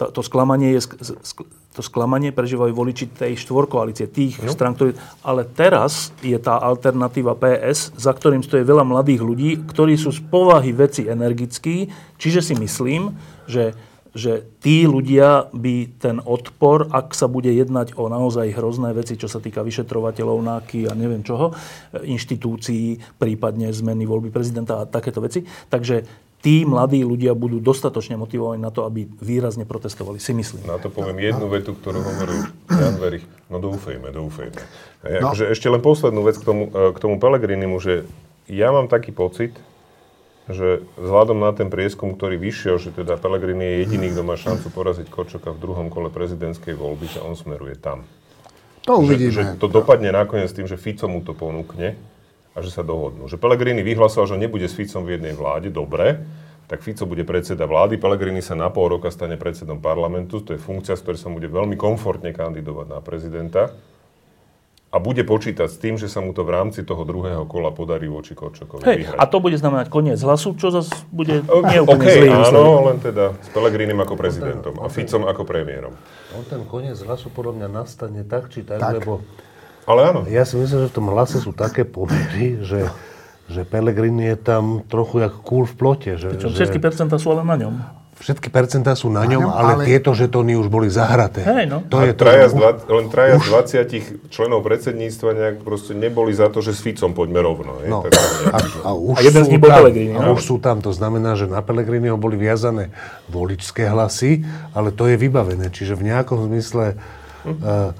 to, 0.00 0.08
to 0.08 0.24
sklamanie 0.24 0.72
je, 0.72 0.80
to 1.76 1.84
sklamanie 1.84 2.32
prežívajú 2.32 2.72
voliči 2.72 3.12
tej 3.12 3.36
štvorkoalície, 3.36 4.08
tých 4.08 4.40
no. 4.40 4.48
strán, 4.48 4.72
ktorí... 4.72 4.96
Ale 5.20 5.44
teraz 5.44 6.08
je 6.24 6.40
tá 6.40 6.56
alternatíva 6.56 7.36
PS, 7.36 7.92
za 8.00 8.16
ktorým 8.16 8.40
stojí 8.40 8.64
veľa 8.64 8.88
mladých 8.88 9.20
ľudí, 9.20 9.50
ktorí 9.68 10.00
sú 10.00 10.08
z 10.08 10.24
povahy 10.24 10.72
veci 10.72 11.04
energickí, 11.04 11.92
čiže 12.16 12.40
si 12.40 12.54
myslím, 12.56 13.12
že 13.44 13.76
že 14.10 14.42
tí 14.58 14.90
ľudia 14.90 15.54
by 15.54 16.02
ten 16.02 16.18
odpor, 16.18 16.90
ak 16.90 17.14
sa 17.14 17.30
bude 17.30 17.46
jednať 17.46 17.94
o 17.94 18.10
naozaj 18.10 18.50
hrozné 18.58 18.90
veci, 18.90 19.14
čo 19.14 19.30
sa 19.30 19.38
týka 19.38 19.62
vyšetrovateľov, 19.62 20.42
náky 20.42 20.90
a 20.90 20.98
neviem 20.98 21.22
čoho, 21.22 21.54
inštitúcií, 21.94 22.98
prípadne 23.22 23.70
zmeny 23.70 24.10
voľby 24.10 24.34
prezidenta 24.34 24.82
a 24.82 24.88
takéto 24.90 25.22
veci, 25.22 25.46
takže 25.46 26.02
tí 26.40 26.64
mladí 26.64 27.00
ľudia 27.00 27.32
budú 27.32 27.58
dostatočne 27.58 28.16
motivovaní 28.16 28.58
na 28.58 28.68
to, 28.68 28.82
aby 28.82 29.04
výrazne 29.20 29.62
protestovali, 29.62 30.16
si 30.16 30.32
myslím. 30.32 30.64
Na 30.64 30.76
to 30.76 30.88
poviem 30.88 31.18
jednu 31.18 31.46
vetu, 31.46 31.72
ktorú 31.72 32.00
hovoril 32.00 32.48
Jan 32.72 32.96
Verich. 32.96 33.24
No 33.46 33.58
doufejme, 33.58 34.08
doufejme. 34.08 34.56
Hej, 35.02 35.18
No. 35.18 35.30
akože 35.30 35.48
ešte 35.48 35.66
len 35.66 35.80
poslednú 35.80 36.20
vec 36.22 36.36
k 36.36 36.44
tomu, 36.44 36.62
e, 36.66 36.92
k 36.92 36.98
tomu 36.98 37.16
Pelegrinimu, 37.16 37.76
že 37.76 38.04
ja 38.46 38.68
mám 38.68 38.86
taký 38.86 39.10
pocit, 39.10 39.52
že 40.46 40.80
vzhľadom 40.96 41.38
na 41.38 41.52
ten 41.52 41.68
prieskum, 41.68 42.10
ktorý 42.10 42.34
vyšiel, 42.34 42.76
že 42.76 42.90
teda 42.90 43.14
Pellegrini 43.14 43.62
je 43.62 43.76
jediný, 43.84 44.10
kto 44.10 44.22
má 44.22 44.34
šancu 44.34 44.66
poraziť 44.68 45.06
Korčoka 45.06 45.50
v 45.50 45.60
druhom 45.60 45.86
kole 45.86 46.08
prezidentskej 46.08 46.74
voľby, 46.74 47.06
že 47.06 47.20
on 47.20 47.32
smeruje 47.32 47.76
tam. 47.76 48.02
To 48.82 48.96
Že, 48.96 49.00
uvidíme. 49.00 49.30
že 49.30 49.42
to 49.56 49.68
dopadne 49.68 50.10
nakoniec 50.10 50.48
tým, 50.48 50.64
že 50.64 50.74
Fico 50.74 51.06
mu 51.06 51.20
to 51.20 51.32
ponúkne 51.32 51.94
a 52.50 52.58
že 52.60 52.70
sa 52.70 52.82
dohodnú. 52.82 53.30
Že 53.30 53.38
Pellegrini 53.38 53.80
vyhlasoval, 53.80 54.26
že 54.26 54.36
nebude 54.36 54.66
s 54.66 54.74
Ficom 54.74 55.06
v 55.06 55.16
jednej 55.16 55.34
vláde, 55.34 55.70
dobre, 55.70 56.22
tak 56.66 56.86
Fico 56.86 57.02
bude 57.02 57.26
predseda 57.26 57.66
vlády, 57.66 57.98
Pellegrini 57.98 58.38
sa 58.38 58.54
na 58.54 58.70
pol 58.70 58.94
roka 58.94 59.10
stane 59.10 59.34
predsedom 59.34 59.82
parlamentu, 59.82 60.38
to 60.38 60.54
je 60.54 60.60
funkcia, 60.60 60.94
z 60.94 61.02
ktorej 61.02 61.18
sa 61.18 61.30
bude 61.30 61.50
veľmi 61.50 61.74
komfortne 61.74 62.30
kandidovať 62.30 62.86
na 62.86 62.98
prezidenta 63.02 63.74
a 64.90 64.98
bude 64.98 65.22
počítať 65.22 65.70
s 65.70 65.78
tým, 65.78 65.94
že 65.94 66.10
sa 66.10 66.18
mu 66.18 66.34
to 66.34 66.42
v 66.42 66.50
rámci 66.50 66.82
toho 66.82 67.06
druhého 67.06 67.46
kola 67.46 67.70
podarí 67.70 68.10
voči 68.10 68.34
Korčokovi 68.34 68.82
Hej, 68.82 68.98
vyhrať. 69.06 69.18
a 69.18 69.24
to 69.26 69.38
bude 69.38 69.54
znamenať 69.54 69.86
koniec 69.86 70.18
hlasu, 70.18 70.58
čo 70.58 70.74
zase 70.74 70.90
bude 71.14 71.46
O- 71.46 71.62
nie 71.62 71.78
úplne 71.78 72.06
OK, 72.06 72.14
zlý 72.18 72.28
áno, 72.30 72.90
len 72.90 72.98
teda 72.98 73.38
s 73.38 73.48
Pellegrinim 73.54 73.98
ako 73.98 74.14
prezidentom 74.18 74.74
a 74.82 74.90
Ficom 74.90 75.30
ako 75.30 75.46
premiérom. 75.46 75.94
On 76.34 76.42
ten 76.42 76.66
koniec 76.66 76.98
hlasu 77.02 77.30
podľa 77.30 77.62
mňa 77.62 77.68
nastane 77.70 78.26
tak 78.26 78.50
či 78.50 78.66
tak, 78.66 78.82
Tak. 78.82 78.98
lebo 78.98 79.22
Ale 79.90 80.00
áno, 80.06 80.20
ja 80.24 80.42
si 80.42 80.54
myslím, 80.54 80.86
že 80.86 80.88
v 80.88 80.96
tom 80.96 81.10
hlase 81.10 81.36
sú 81.36 81.50
také 81.50 81.82
pomery, 81.82 82.62
že, 82.62 82.86
že 83.46 83.66
Pellegrini 83.66 84.30
je 84.30 84.38
tam 84.38 84.86
trochu 84.86 85.18
jak 85.18 85.34
kúl 85.42 85.66
v 85.66 85.74
plote. 85.74 86.10
Že, 86.14 86.38
Čo 86.38 86.46
že 86.48 86.70
60% 86.70 87.10
sú 87.18 87.28
ale 87.28 87.42
na 87.42 87.58
ňom. 87.58 87.74
všetky 88.20 88.52
percentá 88.52 88.92
sú 88.92 89.08
na 89.08 89.24
ňom, 89.24 89.42
ňom, 89.42 89.50
ale, 89.50 89.72
ale- 89.80 89.84
tieto 89.88 90.12
žetóny 90.12 90.52
už 90.54 90.68
boli 90.68 90.86
zahraté. 90.86 91.40
Hej, 91.40 91.66
no. 91.66 91.80
To 91.88 91.98
a 91.98 92.06
je 92.06 92.12
to, 92.12 92.22
traja 92.22 92.46
z 92.46 92.54
dva, 92.54 92.70
len 92.76 93.08
traja 93.08 93.40
z 93.40 93.48
20 93.48 94.28
členov 94.28 94.60
predsedníctva 94.60 95.28
nejak 95.32 95.56
proste 95.64 95.96
neboli 95.96 96.30
za 96.30 96.52
to, 96.52 96.60
že 96.60 96.76
s 96.76 96.84
Ficom 96.84 97.16
poďme 97.16 97.40
rovno. 97.40 97.80
hej. 97.80 97.88
No, 97.88 98.04
Tak, 98.04 98.12
a, 98.52 98.58
a, 98.60 98.90
už 98.92 99.16
A 99.16 99.20
jeden 99.24 99.40
z 99.42 99.46
sú 99.48 99.50
nich 99.50 99.58
bol 99.58 99.72
tam, 99.72 99.78
Pellegrini, 99.82 100.12
A 100.14 100.22
no. 100.22 100.36
už 100.36 100.42
sú 100.44 100.60
tam, 100.60 100.84
to 100.84 100.92
znamená, 100.92 101.32
že 101.32 101.48
na 101.48 101.64
Pellegriniho 101.64 102.14
boli 102.14 102.36
viazané 102.36 102.92
voličské 103.26 103.88
hlasy, 103.88 104.44
ale 104.76 104.92
to 104.92 105.08
je 105.08 105.16
vybavené. 105.16 105.72
Čiže 105.72 105.96
v 105.96 106.12
nejakom 106.12 106.44
zmysle, 106.44 107.00
uh, 107.48 107.96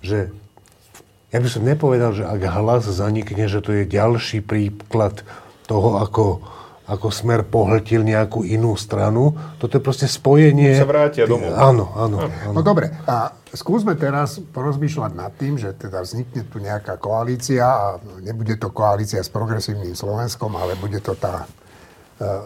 že 0.00 0.32
ja 1.30 1.38
by 1.38 1.48
som 1.48 1.62
nepovedal, 1.62 2.10
že 2.10 2.26
ak 2.26 2.42
hlas 2.42 2.90
zanikne, 2.90 3.46
že 3.46 3.62
to 3.62 3.70
je 3.70 3.86
ďalší 3.86 4.42
príklad 4.42 5.22
toho, 5.70 6.02
ako, 6.02 6.42
ako 6.90 7.06
smer 7.14 7.46
pohltil 7.46 8.02
nejakú 8.02 8.42
inú 8.42 8.74
stranu. 8.74 9.38
Toto 9.62 9.78
je 9.78 9.82
proste 9.82 10.10
spojenie... 10.10 10.74
Sa 10.74 10.90
vrátia 10.90 11.30
domov. 11.30 11.54
Áno, 11.54 11.86
áno. 11.94 12.26
áno. 12.26 12.50
No 12.50 12.66
dobre, 12.66 12.90
a 13.06 13.30
skúsme 13.54 13.94
teraz 13.94 14.42
porozmýšľať 14.42 15.12
nad 15.14 15.30
tým, 15.38 15.54
že 15.54 15.70
teda 15.78 16.02
vznikne 16.02 16.42
tu 16.50 16.58
nejaká 16.58 16.98
koalícia 16.98 17.62
a 17.62 17.86
nebude 18.18 18.58
to 18.58 18.74
koalícia 18.74 19.22
s 19.22 19.30
progresívnym 19.30 19.94
Slovenskom, 19.94 20.50
ale 20.58 20.74
bude 20.74 20.98
to 20.98 21.14
tá 21.14 21.46
uh, 21.46 22.42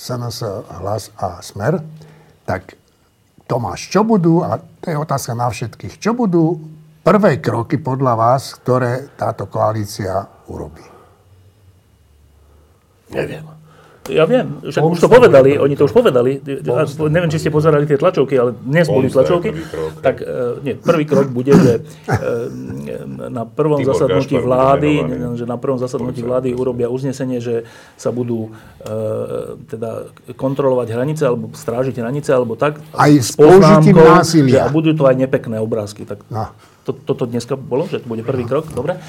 SNS, 0.00 0.64
Hlas 0.80 1.12
a 1.20 1.44
Smer. 1.44 1.76
Tak 2.48 2.80
Tomáš, 3.44 3.92
čo 3.92 4.00
budú, 4.00 4.40
a 4.40 4.56
to 4.80 4.88
je 4.88 4.96
otázka 4.96 5.36
na 5.36 5.52
všetkých, 5.52 6.00
čo 6.00 6.16
budú 6.16 6.72
prvé 7.04 7.38
kroky 7.38 7.76
podľa 7.76 8.16
vás, 8.16 8.56
ktoré 8.56 9.12
táto 9.12 9.44
koalícia 9.52 10.24
urobí? 10.48 10.82
Neviem. 13.12 13.63
Ja 14.04 14.28
viem, 14.28 14.60
však 14.60 14.84
už 14.84 15.00
to 15.00 15.08
povedali, 15.08 15.56
oni 15.56 15.80
to 15.80 15.88
už 15.88 15.96
povedali. 15.96 16.36
A 16.68 16.84
neviem, 17.08 17.32
či 17.32 17.40
ste 17.40 17.48
pozerali 17.48 17.88
tie 17.88 17.96
tlačovky, 17.96 18.36
ale 18.36 18.52
dnes 18.52 18.84
boli 18.84 19.08
tlačovky. 19.08 19.56
Tak 20.04 20.20
uh, 20.20 20.60
nie, 20.60 20.76
prvý 20.76 21.08
krok 21.08 21.32
bude, 21.32 21.56
že 21.56 21.80
uh, 21.80 22.52
na 23.32 23.48
prvom 23.48 23.80
Tibor 23.80 23.96
zasadnutí 23.96 24.36
Gašpar 24.36 24.44
vlády, 24.44 24.92
že 25.40 25.44
na 25.48 25.56
prvom 25.56 25.80
zasadnutí 25.80 26.20
vlády 26.20 26.52
urobia 26.52 26.92
uznesenie, 26.92 27.40
že 27.40 27.64
sa 27.96 28.12
budú 28.12 28.52
uh, 28.52 29.56
teda 29.72 30.12
kontrolovať 30.36 30.88
hranice, 30.92 31.24
alebo 31.24 31.56
strážiť 31.56 32.04
hranice, 32.04 32.28
alebo 32.28 32.60
tak. 32.60 32.84
Aj 32.92 33.08
s 33.08 33.32
použitím 33.32 33.96
násilia. 33.96 34.52
Že, 34.52 34.60
a 34.60 34.68
budú 34.68 34.92
to 34.92 35.08
aj 35.08 35.16
nepekné 35.16 35.56
obrázky. 35.64 36.04
Tak 36.04 36.28
No. 36.28 36.52
to, 36.84 36.92
toto 36.92 37.24
dneska 37.24 37.56
bolo, 37.56 37.88
že 37.88 38.04
to 38.04 38.06
bude 38.08 38.20
prvý 38.20 38.44
krok, 38.44 38.68
dobre. 38.68 39.00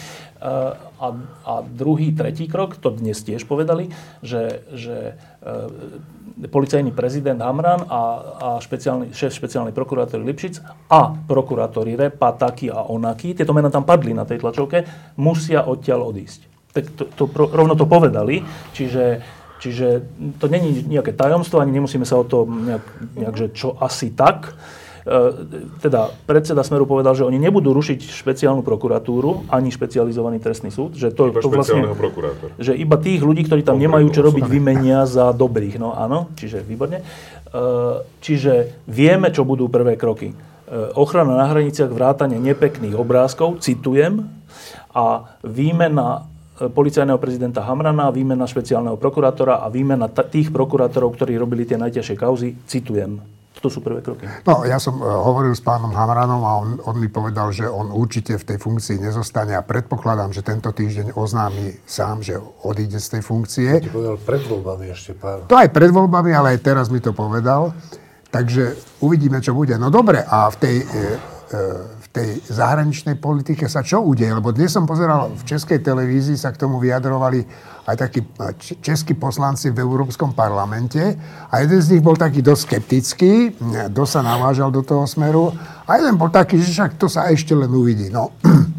A, 0.46 0.78
a, 1.02 1.08
a 1.42 1.54
druhý, 1.66 2.14
tretí 2.14 2.46
krok, 2.46 2.78
to 2.78 2.94
dnes 2.94 3.18
tiež 3.26 3.50
povedali, 3.50 3.90
že, 4.22 4.62
že 4.78 5.18
e, 5.42 6.48
policajný 6.48 6.94
prezident 6.94 7.42
Hamran 7.42 7.82
a, 7.90 8.02
a 8.38 8.50
špeciálny, 8.62 9.10
šéf 9.10 9.34
špeciálnej 9.34 9.74
prokurátory 9.74 10.22
Lipšic 10.22 10.62
a 10.94 11.18
prokurátori 11.18 11.98
Repa, 11.98 12.38
Taky 12.38 12.70
a 12.70 12.86
Onaky, 12.86 13.34
tieto 13.34 13.58
mená 13.58 13.74
tam 13.74 13.90
padli 13.90 14.14
na 14.14 14.30
tej 14.30 14.46
tlačovke, 14.46 14.86
musia 15.18 15.66
odtiaľ 15.66 16.14
odísť. 16.14 16.40
Tak 16.78 16.84
to, 16.94 17.04
to, 17.10 17.24
rovno 17.34 17.74
to 17.74 17.90
povedali, 17.90 18.46
čiže 18.78 19.26
Čiže 19.56 20.04
to 20.38 20.46
není 20.52 20.84
nejaké 20.86 21.16
tajomstvo, 21.16 21.58
ani 21.58 21.80
nemusíme 21.80 22.04
sa 22.04 22.20
o 22.20 22.28
to 22.28 22.46
nejak, 22.46 22.86
nejak 23.18 23.36
že 23.40 23.48
čo 23.56 23.74
asi 23.80 24.12
tak. 24.14 24.54
E, 25.06 25.18
teda 25.86 26.10
predseda 26.26 26.66
Smeru 26.66 26.90
povedal, 26.90 27.14
že 27.14 27.22
oni 27.22 27.38
nebudú 27.38 27.78
rušiť 27.78 28.10
špeciálnu 28.10 28.66
prokuratúru 28.66 29.46
ani 29.54 29.70
špecializovaný 29.70 30.42
trestný 30.42 30.74
súd. 30.74 30.98
Že 30.98 31.14
to, 31.14 31.24
Iba 31.30 31.42
to 31.46 31.50
vlastne, 31.54 31.82
že 32.58 32.74
iba 32.74 32.98
tých 32.98 33.22
ľudí, 33.22 33.46
ktorí 33.46 33.62
tam 33.62 33.78
nemajú 33.78 34.10
čo 34.10 34.26
robiť, 34.26 34.50
vymenia 34.50 35.06
za 35.06 35.30
dobrých. 35.30 35.78
No 35.78 35.94
áno, 35.94 36.34
čiže 36.34 36.66
výborne. 36.66 37.06
E, 37.54 37.64
Čiže 38.26 38.84
vieme, 38.90 39.30
čo 39.30 39.46
budú 39.46 39.70
prvé 39.70 39.94
kroky. 39.94 40.34
E, 40.34 40.36
Ochrana 40.98 41.38
na 41.38 41.46
hraniciach, 41.46 41.94
vrátanie 41.94 42.42
nepekných 42.42 42.98
obrázkov, 42.98 43.62
citujem, 43.62 44.26
a 44.96 45.38
výmena 45.46 46.26
policajného 46.56 47.20
prezidenta 47.20 47.62
Hamrana, 47.68 48.10
výmena 48.16 48.48
špeciálneho 48.48 48.96
prokurátora 48.96 49.60
a 49.62 49.68
výmena 49.68 50.08
t- 50.08 50.24
tých 50.32 50.50
prokurátorov, 50.56 51.14
ktorí 51.14 51.36
robili 51.36 51.68
tie 51.68 51.76
najťažšie 51.76 52.16
kauzy, 52.16 52.56
citujem. 52.66 53.20
To 53.64 53.72
sú 53.72 53.80
prvé 53.80 54.04
kroky. 54.04 54.28
No, 54.44 54.68
ja 54.68 54.78
som 54.78 55.00
uh, 55.00 55.06
hovoril 55.06 55.56
s 55.56 55.64
pánom 55.64 55.90
Hamranom 55.96 56.44
a 56.44 56.52
on, 56.60 56.70
on 56.86 56.96
mi 57.00 57.08
povedal, 57.08 57.56
že 57.56 57.66
on 57.66 57.90
určite 57.90 58.36
v 58.36 58.44
tej 58.44 58.58
funkcii 58.60 59.00
nezostane 59.00 59.56
a 59.56 59.64
predpokladám, 59.64 60.36
že 60.36 60.44
tento 60.44 60.70
týždeň 60.76 61.16
oznámi 61.16 61.88
sám, 61.88 62.22
že 62.22 62.36
odíde 62.68 63.00
z 63.00 63.18
tej 63.18 63.22
funkcie. 63.24 63.70
Ti 63.80 63.92
povedal 63.92 64.20
pred 64.20 64.44
voľbami 64.44 64.86
ešte 64.92 65.16
pár. 65.16 65.48
To 65.48 65.56
aj 65.56 65.72
pred 65.72 65.90
voľbami, 65.90 66.36
ale 66.36 66.58
aj 66.58 66.60
teraz 66.62 66.92
mi 66.92 67.00
to 67.00 67.16
povedal. 67.16 67.72
Takže 68.30 68.76
uvidíme, 69.00 69.40
čo 69.40 69.56
bude. 69.56 69.80
No 69.80 69.88
dobre, 69.88 70.20
a 70.20 70.52
v 70.52 70.58
tej, 70.60 70.76
e, 70.84 70.86
e, 70.86 71.60
tej 72.16 72.40
zahraničnej 72.48 73.20
politike 73.20 73.68
sa 73.68 73.84
čo 73.84 74.00
udeje? 74.00 74.32
Lebo 74.32 74.56
dnes 74.56 74.72
som 74.72 74.88
pozeral, 74.88 75.36
v 75.36 75.44
českej 75.44 75.84
televízii 75.84 76.40
sa 76.40 76.56
k 76.56 76.64
tomu 76.64 76.80
vyjadrovali 76.80 77.44
aj 77.86 77.96
takí 78.00 78.24
e, 78.24 78.50
českí 78.80 79.20
poslanci 79.20 79.76
v 79.76 79.84
Európskom 79.84 80.32
parlamente 80.32 81.04
a 81.52 81.60
jeden 81.60 81.84
z 81.84 81.92
nich 81.92 82.02
bol 82.02 82.16
taký 82.16 82.40
dosť 82.40 82.62
skeptický, 82.64 83.34
e, 83.52 83.92
dosť 83.92 84.12
sa 84.16 84.22
navážal 84.24 84.72
do 84.72 84.80
toho 84.80 85.04
smeru 85.04 85.52
a 85.84 86.00
jeden 86.00 86.16
bol 86.16 86.32
taký, 86.32 86.56
že 86.64 86.72
však 86.72 86.96
to 86.96 87.12
sa 87.12 87.28
ešte 87.28 87.52
len 87.52 87.68
uvidí. 87.70 88.08
No, 88.08 88.32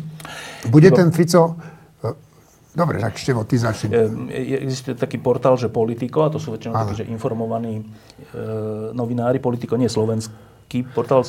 bude 0.73 0.89
ten 0.89 1.13
Fico... 1.13 1.61
e, 2.01 2.09
Dobre, 2.73 3.01
tak 3.01 3.17
Števo, 3.17 3.45
ty 3.45 3.61
začni. 3.61 3.93
E, 3.93 4.09
je- 4.33 4.61
Existuje 4.65 4.97
taký 4.97 5.21
portál, 5.21 5.61
že 5.61 5.69
Politico, 5.69 6.25
a 6.25 6.33
to 6.33 6.41
sú 6.41 6.57
väčšinou 6.57 6.73
takí, 6.73 7.05
že 7.05 7.09
informovaní 7.09 7.81
e, 7.81 7.85
novinári. 8.97 9.41
Politico 9.41 9.77
nie 9.77 9.93
je 9.93 9.97
slovenský 10.67 10.95
portál, 10.95 11.23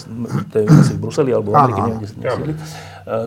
to 0.52 0.56
je 0.60 0.66
asi 0.66 0.94
v 0.98 1.00
Bruseli 1.00 1.32
alebo 1.34 1.54
v 1.54 1.56
Amerike, 1.56 1.82
neviem, 1.82 2.00
kde 2.02 2.10
sídli, 2.10 2.54
e, 2.54 2.58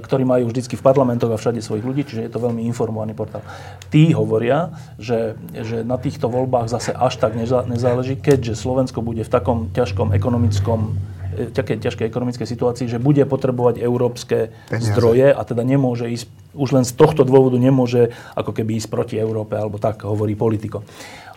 ktorí 0.02 0.24
majú 0.26 0.44
vždycky 0.50 0.74
v 0.76 0.82
parlamentoch 0.82 1.30
a 1.30 1.36
všade 1.38 1.62
svojich 1.62 1.84
ľudí, 1.86 2.02
čiže 2.04 2.26
je 2.26 2.30
to 2.30 2.42
veľmi 2.42 2.66
informovaný 2.66 3.14
portál. 3.14 3.42
Tí 3.88 4.12
hovoria, 4.12 4.74
že, 4.98 5.38
že 5.54 5.86
na 5.86 5.96
týchto 5.96 6.26
voľbách 6.26 6.68
zase 6.68 6.90
až 6.92 7.16
tak 7.22 7.38
neza- 7.38 7.64
nezáleží, 7.66 8.18
keďže 8.18 8.58
Slovensko 8.58 9.00
bude 9.00 9.22
v 9.22 9.30
takom 9.30 9.70
ťažkom 9.70 10.11
ekonomickom 10.12 10.98
e, 11.38 11.54
také 11.54 11.78
ťažkej 11.78 12.06
ekonomickej 12.11 12.46
situácii, 12.46 12.86
že 12.90 12.98
bude 12.98 13.22
potrebovať 13.24 13.78
európske 13.78 14.50
Peniaze. 14.66 14.90
zdroje 14.90 15.30
a 15.30 15.40
teda 15.46 15.62
nemôže 15.62 16.11
ísť, 16.11 16.26
už 16.58 16.68
len 16.74 16.84
z 16.84 16.92
tohto 16.98 17.22
dôvodu 17.22 17.54
nemôže 17.54 18.11
ako 18.34 18.50
keby 18.50 18.82
ísť 18.82 18.88
proti 18.90 19.14
Európe, 19.14 19.54
alebo 19.54 19.78
tak 19.78 20.02
hovorí 20.02 20.34
politiko. 20.34 20.82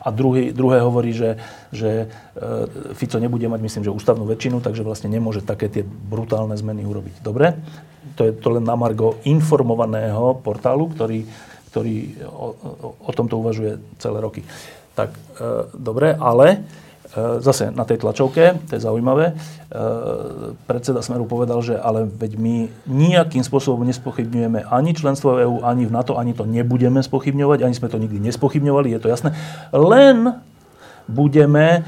A 0.03 0.11
druhý, 0.11 0.51
druhé 0.51 0.83
hovorí, 0.83 1.15
že, 1.15 1.39
že 1.71 2.05
e, 2.05 2.05
Fico 2.91 3.15
nebude 3.23 3.47
mať, 3.47 3.59
myslím, 3.63 3.83
že 3.87 3.95
ústavnú 3.95 4.27
väčšinu, 4.27 4.59
takže 4.59 4.83
vlastne 4.83 5.07
nemôže 5.07 5.39
také 5.39 5.71
tie 5.71 5.83
brutálne 5.87 6.53
zmeny 6.59 6.83
urobiť. 6.83 7.23
Dobre? 7.23 7.55
To 8.19 8.27
je 8.27 8.35
to 8.35 8.59
len 8.59 8.67
na 8.67 8.75
margo 8.75 9.23
informovaného 9.23 10.43
portálu, 10.43 10.91
ktorý, 10.91 11.23
ktorý 11.71 12.19
o, 12.27 12.47
o, 12.51 12.87
o 12.99 13.11
tomto 13.15 13.39
uvažuje 13.39 13.79
celé 13.95 14.19
roky. 14.19 14.43
Tak, 14.91 15.15
e, 15.15 15.71
dobre, 15.71 16.19
ale 16.19 16.67
zase 17.13 17.69
na 17.69 17.85
tej 17.85 18.01
tlačovke, 18.01 18.57
to 18.65 18.71
je 18.73 18.81
zaujímavé, 18.81 19.25
e, 19.29 19.33
predseda 20.65 21.05
Smeru 21.05 21.29
povedal, 21.29 21.61
že 21.61 21.77
ale 21.77 22.09
veď 22.09 22.41
my 22.41 22.55
nejakým 22.89 23.45
spôsobom 23.45 23.85
nespochybňujeme 23.85 24.65
ani 24.65 24.97
členstvo 24.97 25.37
EÚ, 25.37 25.55
ani 25.61 25.85
v 25.85 25.93
NATO, 25.93 26.17
ani 26.17 26.33
to 26.33 26.49
nebudeme 26.49 27.05
spochybňovať, 27.05 27.59
ani 27.61 27.77
sme 27.77 27.91
to 27.93 28.01
nikdy 28.01 28.17
nespochybňovali, 28.17 28.97
je 28.97 29.01
to 29.01 29.11
jasné. 29.13 29.29
Len 29.69 30.41
budeme 31.05 31.65
e, 31.77 31.81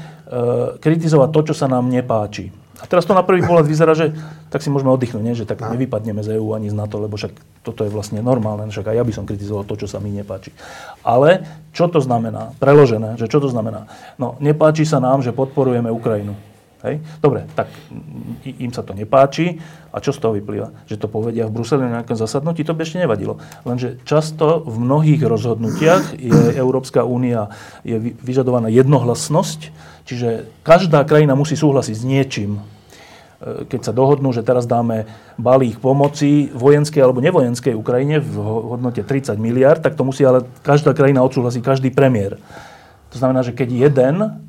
kritizovať 0.78 1.28
to, 1.34 1.40
čo 1.52 1.54
sa 1.58 1.66
nám 1.66 1.90
nepáči. 1.90 2.65
A 2.76 2.84
teraz 2.84 3.08
to 3.08 3.16
na 3.16 3.24
prvý 3.24 3.40
pohľad 3.40 3.64
vyzerá, 3.64 3.96
že 3.96 4.12
tak 4.52 4.60
si 4.60 4.68
môžeme 4.68 4.92
oddychnúť, 4.92 5.24
nie? 5.24 5.32
že 5.32 5.48
tak 5.48 5.64
nevypadneme 5.64 6.20
z 6.20 6.36
EÚ 6.36 6.52
ani 6.52 6.68
z 6.68 6.76
NATO, 6.76 7.00
lebo 7.00 7.16
však 7.16 7.32
toto 7.64 7.82
je 7.82 7.90
vlastne 7.90 8.20
normálne, 8.20 8.68
však 8.68 8.92
aj 8.92 8.96
ja 9.00 9.04
by 9.04 9.12
som 9.16 9.24
kritizoval 9.24 9.64
to, 9.64 9.80
čo 9.80 9.88
sa 9.88 9.96
mi 9.96 10.12
nepáči. 10.12 10.52
Ale 11.00 11.42
čo 11.72 11.88
to 11.88 12.04
znamená? 12.04 12.52
Preložené, 12.60 13.16
že 13.16 13.32
čo 13.32 13.40
to 13.40 13.48
znamená? 13.48 13.88
No, 14.20 14.36
nepáči 14.44 14.84
sa 14.84 15.00
nám, 15.00 15.24
že 15.24 15.32
podporujeme 15.32 15.88
Ukrajinu. 15.88 16.36
Hej? 16.84 17.00
Dobre, 17.24 17.48
tak 17.56 17.72
im 18.44 18.68
sa 18.68 18.84
to 18.84 18.92
nepáči. 18.92 19.56
A 19.96 20.00
čo 20.04 20.12
z 20.12 20.20
toho 20.20 20.36
vyplýva? 20.36 20.84
Že 20.84 21.00
to 21.00 21.08
povedia 21.08 21.48
v 21.48 21.56
Bruseli 21.56 21.88
na 21.88 22.00
nejakom 22.00 22.20
zasadnutí, 22.20 22.68
to 22.68 22.76
by 22.76 22.84
ešte 22.84 23.00
nevadilo. 23.00 23.40
Lenže 23.64 23.96
často 24.04 24.60
v 24.60 24.76
mnohých 24.84 25.24
rozhodnutiach 25.24 26.20
je 26.20 26.52
Európska 26.52 27.08
únia 27.08 27.48
je 27.80 27.96
vy- 27.96 28.14
vyžadovaná 28.20 28.68
jednohlasnosť, 28.68 29.72
čiže 30.04 30.52
každá 30.60 31.00
krajina 31.08 31.32
musí 31.32 31.56
súhlasiť 31.56 31.96
s 31.96 32.04
niečím. 32.04 32.60
E, 33.40 33.64
Keď 33.64 33.80
sa 33.88 33.96
dohodnú, 33.96 34.36
že 34.36 34.44
teraz 34.44 34.68
dáme 34.68 35.08
balík 35.40 35.80
pomoci 35.80 36.52
vojenskej 36.52 37.00
alebo 37.00 37.24
nevojenskej 37.24 37.72
Ukrajine 37.72 38.20
v 38.20 38.36
ho- 38.36 38.76
hodnote 38.76 39.00
30 39.00 39.40
miliard, 39.40 39.80
tak 39.80 39.96
to 39.96 40.04
musí 40.04 40.28
ale 40.28 40.44
každá 40.60 40.92
krajina 40.92 41.24
odsúhlasiť, 41.24 41.64
každý 41.64 41.88
premiér. 41.88 42.36
To 43.10 43.16
znamená, 43.16 43.40
že 43.40 43.56
keď 43.56 43.88
jeden 43.88 44.45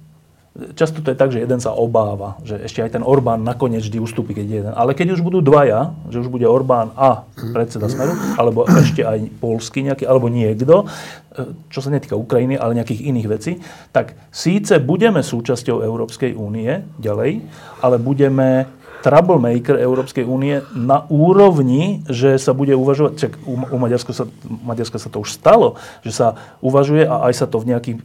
Často 0.74 1.06
to 1.06 1.14
je 1.14 1.18
tak, 1.18 1.30
že 1.30 1.46
jeden 1.46 1.62
sa 1.62 1.70
obáva, 1.78 2.42
že 2.42 2.58
ešte 2.66 2.82
aj 2.82 2.98
ten 2.98 3.04
Orbán 3.06 3.46
nakoniec 3.46 3.86
vždy 3.86 4.02
ustúpi, 4.02 4.34
keď 4.34 4.46
je 4.50 4.58
jeden. 4.66 4.74
Ale 4.74 4.98
keď 4.98 5.14
už 5.14 5.22
budú 5.22 5.38
dvaja, 5.38 5.94
že 6.10 6.18
už 6.18 6.34
bude 6.34 6.50
Orbán 6.50 6.90
a 6.98 7.30
predseda 7.54 7.86
Smeru, 7.86 8.18
alebo 8.42 8.66
ešte 8.66 9.06
aj 9.06 9.38
Polsky 9.38 9.86
nejaký, 9.86 10.10
alebo 10.10 10.34
niekto, 10.34 10.90
e, 11.38 11.54
čo 11.70 11.80
sa 11.86 11.94
netýka 11.94 12.18
Ukrajiny, 12.18 12.58
ale 12.58 12.74
nejakých 12.74 13.06
iných 13.06 13.28
vecí, 13.30 13.52
tak 13.94 14.18
síce 14.34 14.82
budeme 14.82 15.22
súčasťou 15.22 15.86
Európskej 15.86 16.34
únie 16.34 16.82
ďalej, 16.98 17.46
ale 17.86 17.96
budeme 18.02 18.66
troublemaker 19.06 19.78
Európskej 19.78 20.26
únie 20.26 20.62
na 20.74 21.06
úrovni, 21.08 22.02
že 22.10 22.38
sa 22.42 22.52
bude 22.52 22.74
uvažovať, 22.74 23.14
čak 23.18 23.32
u, 23.46 23.58
u 23.58 23.78
Maďarska, 23.78 24.12
sa, 24.14 24.26
Maďarska 24.46 24.98
sa 24.98 25.10
to 25.12 25.22
už 25.22 25.34
stalo, 25.34 25.78
že 26.02 26.12
sa 26.16 26.58
uvažuje 26.60 27.06
a 27.06 27.30
aj 27.30 27.34
sa 27.34 27.46
to 27.46 27.62
v 27.62 27.74
nejakých 27.74 27.98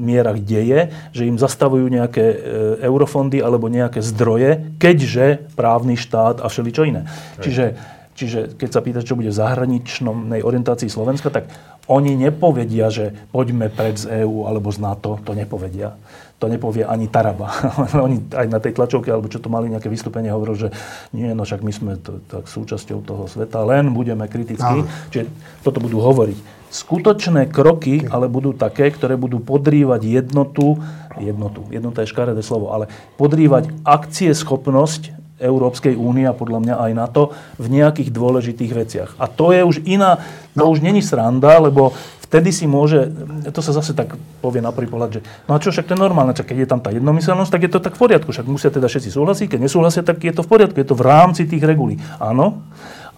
mierach 0.00 0.40
deje, 0.40 0.92
že 1.12 1.28
im 1.28 1.36
zastavujú 1.36 1.86
nejaké 1.86 2.24
e, 2.24 2.36
eurofondy 2.84 3.38
alebo 3.40 3.68
nejaké 3.68 4.00
zdroje, 4.00 4.76
keďže 4.80 5.52
právny 5.54 6.00
štát 6.00 6.40
a 6.40 6.48
všeličo 6.48 6.82
iné. 6.88 7.06
Čiže, 7.44 7.76
čiže 8.16 8.40
keď 8.56 8.68
sa 8.72 8.80
pýtaš, 8.80 9.04
čo 9.06 9.16
bude 9.16 9.32
v 9.32 9.40
zahraničnej 9.40 10.40
orientácii 10.40 10.88
Slovenska, 10.88 11.28
tak 11.28 11.48
Oni 11.90 12.14
nepovedia, 12.14 12.86
že 12.86 13.10
poďme 13.34 13.66
pred 13.66 13.98
z 13.98 14.22
EÚ 14.22 14.46
alebo 14.46 14.70
z 14.70 14.78
NATO, 14.78 15.18
to 15.26 15.34
nepovedia. 15.34 15.98
To 16.40 16.48
nepovie 16.48 16.88
ani 16.88 17.12
Taraba. 17.12 17.52
Oni 18.06 18.16
aj 18.32 18.48
na 18.48 18.56
tej 18.56 18.72
tlačovke, 18.72 19.12
alebo 19.12 19.28
čo 19.28 19.44
to 19.44 19.52
mali 19.52 19.68
nejaké 19.68 19.92
vystúpenie, 19.92 20.32
hovorili, 20.32 20.66
že 20.66 20.68
nie, 21.12 21.28
no 21.36 21.44
však 21.44 21.60
my 21.60 21.72
sme 21.72 21.92
to, 22.00 22.24
tak 22.24 22.48
súčasťou 22.48 23.04
toho 23.04 23.28
sveta, 23.28 23.60
len 23.68 23.92
budeme 23.92 24.24
kritickí. 24.24 24.88
Čiže 25.12 25.28
toto 25.60 25.84
budú 25.84 26.00
hovoriť. 26.00 26.60
Skutočné 26.70 27.50
kroky 27.50 28.06
ale 28.06 28.30
budú 28.30 28.54
také, 28.54 28.88
ktoré 28.94 29.18
budú 29.18 29.42
podrývať 29.42 30.06
jednotu, 30.06 30.78
jednotu, 31.18 31.66
jednota 31.68 32.06
je 32.06 32.12
škaredé 32.14 32.40
slovo, 32.46 32.70
ale 32.70 32.86
podrývať 33.18 33.74
akcie 33.82 34.30
schopnosť 34.30 35.20
Európskej 35.40 35.96
únie 35.96 36.28
a 36.28 36.36
podľa 36.36 36.60
mňa 36.62 36.74
aj 36.78 36.92
NATO 36.94 37.22
v 37.56 37.66
nejakých 37.80 38.12
dôležitých 38.12 38.72
veciach. 38.76 39.10
A 39.16 39.26
to 39.26 39.50
je 39.56 39.64
už 39.64 39.82
iná, 39.88 40.20
to 40.52 40.62
no. 40.62 40.70
už 40.70 40.84
není 40.84 41.00
sranda, 41.00 41.58
lebo 41.58 41.96
vtedy 42.30 42.54
si 42.54 42.70
môže, 42.70 43.10
to 43.50 43.58
sa 43.58 43.74
zase 43.74 43.90
tak 43.90 44.14
povie 44.38 44.62
na 44.62 44.70
prvý 44.70 44.86
pohľad, 44.86 45.18
že 45.18 45.20
no 45.50 45.58
a 45.58 45.58
čo, 45.58 45.74
však 45.74 45.90
to 45.90 45.98
je 45.98 46.00
normálne, 46.00 46.30
čak 46.30 46.54
keď 46.54 46.58
je 46.62 46.68
tam 46.70 46.78
tá 46.78 46.94
jednomyselnosť, 46.94 47.50
tak 47.50 47.62
je 47.66 47.70
to 47.74 47.82
tak 47.82 47.98
v 47.98 48.02
poriadku, 48.06 48.30
však 48.30 48.46
musia 48.46 48.70
teda 48.70 48.86
všetci 48.86 49.10
súhlasiť, 49.10 49.46
keď 49.50 49.60
nesúhlasia, 49.66 50.06
tak 50.06 50.22
je 50.22 50.30
to 50.30 50.46
v 50.46 50.50
poriadku, 50.54 50.78
je 50.78 50.86
to 50.86 50.94
v 50.94 51.02
rámci 51.02 51.42
tých 51.50 51.66
regulí. 51.66 51.98
Áno, 52.22 52.62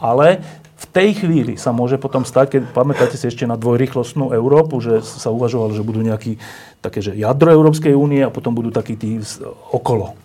ale 0.01 0.41
v 0.81 0.87
tej 0.91 1.09
chvíli 1.23 1.61
sa 1.61 1.71
môže 1.77 2.01
potom 2.01 2.25
stať, 2.25 2.59
keď 2.59 2.63
pamätáte 2.73 3.15
si 3.21 3.29
ešte 3.29 3.45
na 3.45 3.61
dvojrychlostnú 3.61 4.33
Európu, 4.33 4.81
že 4.81 5.05
sa 5.05 5.29
uvažovalo, 5.29 5.77
že 5.77 5.85
budú 5.85 6.01
nejaký 6.01 6.41
také, 6.81 7.05
že 7.05 7.13
jadro 7.13 7.53
Európskej 7.53 7.93
únie 7.93 8.25
a 8.25 8.33
potom 8.33 8.57
budú 8.57 8.73
takí 8.73 8.97
tí 8.97 9.21
okolo 9.71 10.17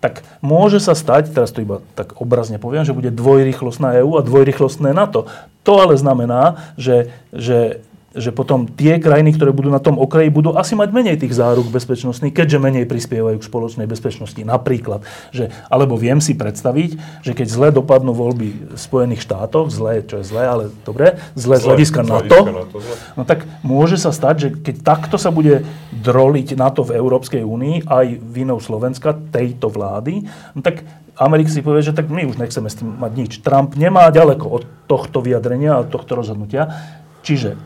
tak 0.00 0.24
môže 0.40 0.80
sa 0.80 0.96
stať, 0.96 1.36
teraz 1.36 1.52
to 1.52 1.60
iba 1.60 1.84
tak 1.92 2.16
obrazne 2.16 2.56
poviem, 2.56 2.88
že 2.88 2.96
bude 2.96 3.12
dvojrychlostná 3.12 4.00
EÚ 4.00 4.16
a 4.16 4.24
dvojrychlostné 4.24 4.96
NATO. 4.96 5.28
To 5.68 5.76
ale 5.76 5.92
znamená, 6.00 6.72
že, 6.80 7.12
že 7.36 7.84
že 8.10 8.34
potom 8.34 8.66
tie 8.66 8.98
krajiny, 8.98 9.38
ktoré 9.38 9.54
budú 9.54 9.70
na 9.70 9.78
tom 9.78 9.94
okraji, 9.94 10.34
budú 10.34 10.58
asi 10.58 10.74
mať 10.74 10.90
menej 10.90 11.16
tých 11.22 11.38
záruk 11.38 11.70
bezpečnostných, 11.70 12.34
keďže 12.34 12.58
menej 12.58 12.90
prispievajú 12.90 13.38
k 13.38 13.46
spoločnej 13.46 13.86
bezpečnosti. 13.86 14.42
Napríklad, 14.42 15.06
že, 15.30 15.54
alebo 15.70 15.94
viem 15.94 16.18
si 16.18 16.34
predstaviť, 16.34 17.22
že 17.22 17.32
keď 17.38 17.46
zle 17.46 17.68
dopadnú 17.70 18.10
voľby 18.10 18.74
v 18.74 18.78
Spojených 18.78 19.22
štátoch, 19.22 19.70
zle, 19.70 20.02
čo 20.02 20.18
je 20.18 20.26
zle, 20.26 20.42
ale 20.42 20.64
dobre, 20.82 21.22
zle 21.38 21.62
z 21.62 21.64
hľadiska 21.70 22.02
NATO, 22.02 22.66
no 23.14 23.22
tak 23.22 23.46
môže 23.62 23.94
sa 23.94 24.10
stať, 24.10 24.34
že 24.42 24.48
keď 24.58 24.76
takto 24.82 25.14
sa 25.14 25.30
bude 25.30 25.62
droliť 25.94 26.58
NATO 26.58 26.82
v 26.82 26.98
Európskej 26.98 27.46
únii, 27.46 27.86
aj 27.86 28.06
vinou 28.26 28.58
Slovenska, 28.58 29.14
tejto 29.30 29.70
vlády, 29.70 30.26
no 30.58 30.66
tak 30.66 30.82
Amerika 31.14 31.52
si 31.52 31.60
povie, 31.62 31.84
že 31.84 31.92
tak 31.92 32.08
my 32.08 32.26
už 32.26 32.40
nechceme 32.40 32.66
s 32.66 32.80
tým 32.80 32.96
mať 32.96 33.12
nič. 33.12 33.32
Trump 33.44 33.76
nemá 33.76 34.08
ďaleko 34.08 34.46
od 34.48 34.62
tohto 34.88 35.20
vyjadrenia 35.20 35.76
a 35.76 35.84
tohto 35.84 36.16
rozhodnutia. 36.16 36.72
Čiže 37.20 37.60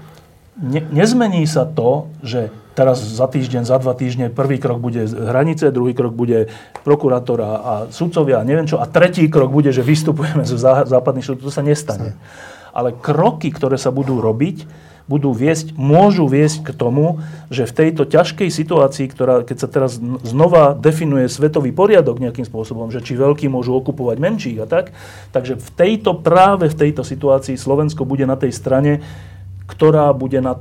ne, 0.58 0.80
nezmení 0.92 1.46
sa 1.46 1.66
to, 1.66 2.10
že 2.22 2.50
teraz 2.74 2.98
za 3.00 3.30
týždeň, 3.30 3.62
za 3.64 3.78
dva 3.78 3.94
týždne 3.94 4.34
prvý 4.34 4.58
krok 4.58 4.82
bude 4.82 5.06
hranice, 5.06 5.70
druhý 5.70 5.94
krok 5.94 6.12
bude 6.12 6.50
prokurátor 6.82 7.38
a, 7.40 7.52
a 7.54 7.72
sudcovia 7.94 8.42
a 8.42 8.46
neviem 8.46 8.66
čo, 8.66 8.82
a 8.82 8.90
tretí 8.90 9.30
krok 9.30 9.54
bude, 9.54 9.70
že 9.70 9.86
vystupujeme 9.86 10.42
zo 10.42 10.58
západných 10.60 11.24
štátov. 11.24 11.46
To 11.46 11.54
sa 11.54 11.62
nestane. 11.62 12.18
Ale 12.74 12.90
kroky, 12.90 13.54
ktoré 13.54 13.78
sa 13.78 13.94
budú 13.94 14.18
robiť, 14.18 14.66
budú 15.04 15.36
viesť, 15.36 15.76
môžu 15.76 16.24
viesť 16.24 16.64
k 16.64 16.70
tomu, 16.72 17.20
že 17.52 17.68
v 17.68 17.76
tejto 17.76 18.08
ťažkej 18.08 18.48
situácii, 18.48 19.06
ktorá, 19.12 19.44
keď 19.44 19.56
sa 19.60 19.68
teraz 19.68 20.00
znova 20.00 20.72
definuje 20.72 21.28
svetový 21.28 21.76
poriadok 21.76 22.24
nejakým 22.24 22.48
spôsobom, 22.48 22.88
že 22.88 23.04
či 23.04 23.12
veľkí 23.12 23.44
môžu 23.52 23.76
okupovať 23.76 24.16
menších 24.16 24.58
a 24.64 24.66
tak, 24.66 24.96
takže 25.36 25.60
v 25.60 25.68
tejto, 25.76 26.24
práve 26.24 26.72
v 26.72 26.78
tejto 26.88 27.04
situácii 27.04 27.60
Slovensko 27.60 28.08
bude 28.08 28.24
na 28.24 28.40
tej 28.40 28.56
strane, 28.56 29.04
ktorá 29.68 30.12
bude 30.12 30.40
na, 30.40 30.60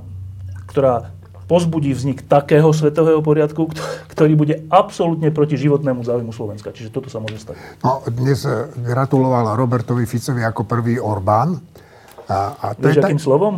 ktorá 0.72 1.14
pozbudí 1.46 1.92
vznik 1.92 2.24
takého 2.26 2.72
svetového 2.72 3.20
poriadku, 3.20 3.70
ktorý 4.10 4.34
bude 4.34 4.56
absolútne 4.72 5.30
proti 5.30 5.60
životnému 5.60 6.02
záujmu 6.02 6.32
Slovenska. 6.32 6.72
Čiže 6.72 6.90
toto 6.90 7.12
sa 7.12 7.20
môže 7.20 7.38
stať. 7.38 7.60
No, 7.84 8.02
dnes 8.08 8.48
eh, 8.48 8.72
gratuloval 8.74 9.54
Robertovi 9.60 10.08
Ficovi 10.08 10.42
ako 10.42 10.64
prvý 10.64 10.98
Orbán. 10.98 11.60
A, 12.26 12.56
a 12.56 12.68
to 12.74 12.88
Vieš, 12.88 12.98
je 12.98 13.02
akým 13.04 13.20
tak... 13.20 13.28
slovom? 13.28 13.56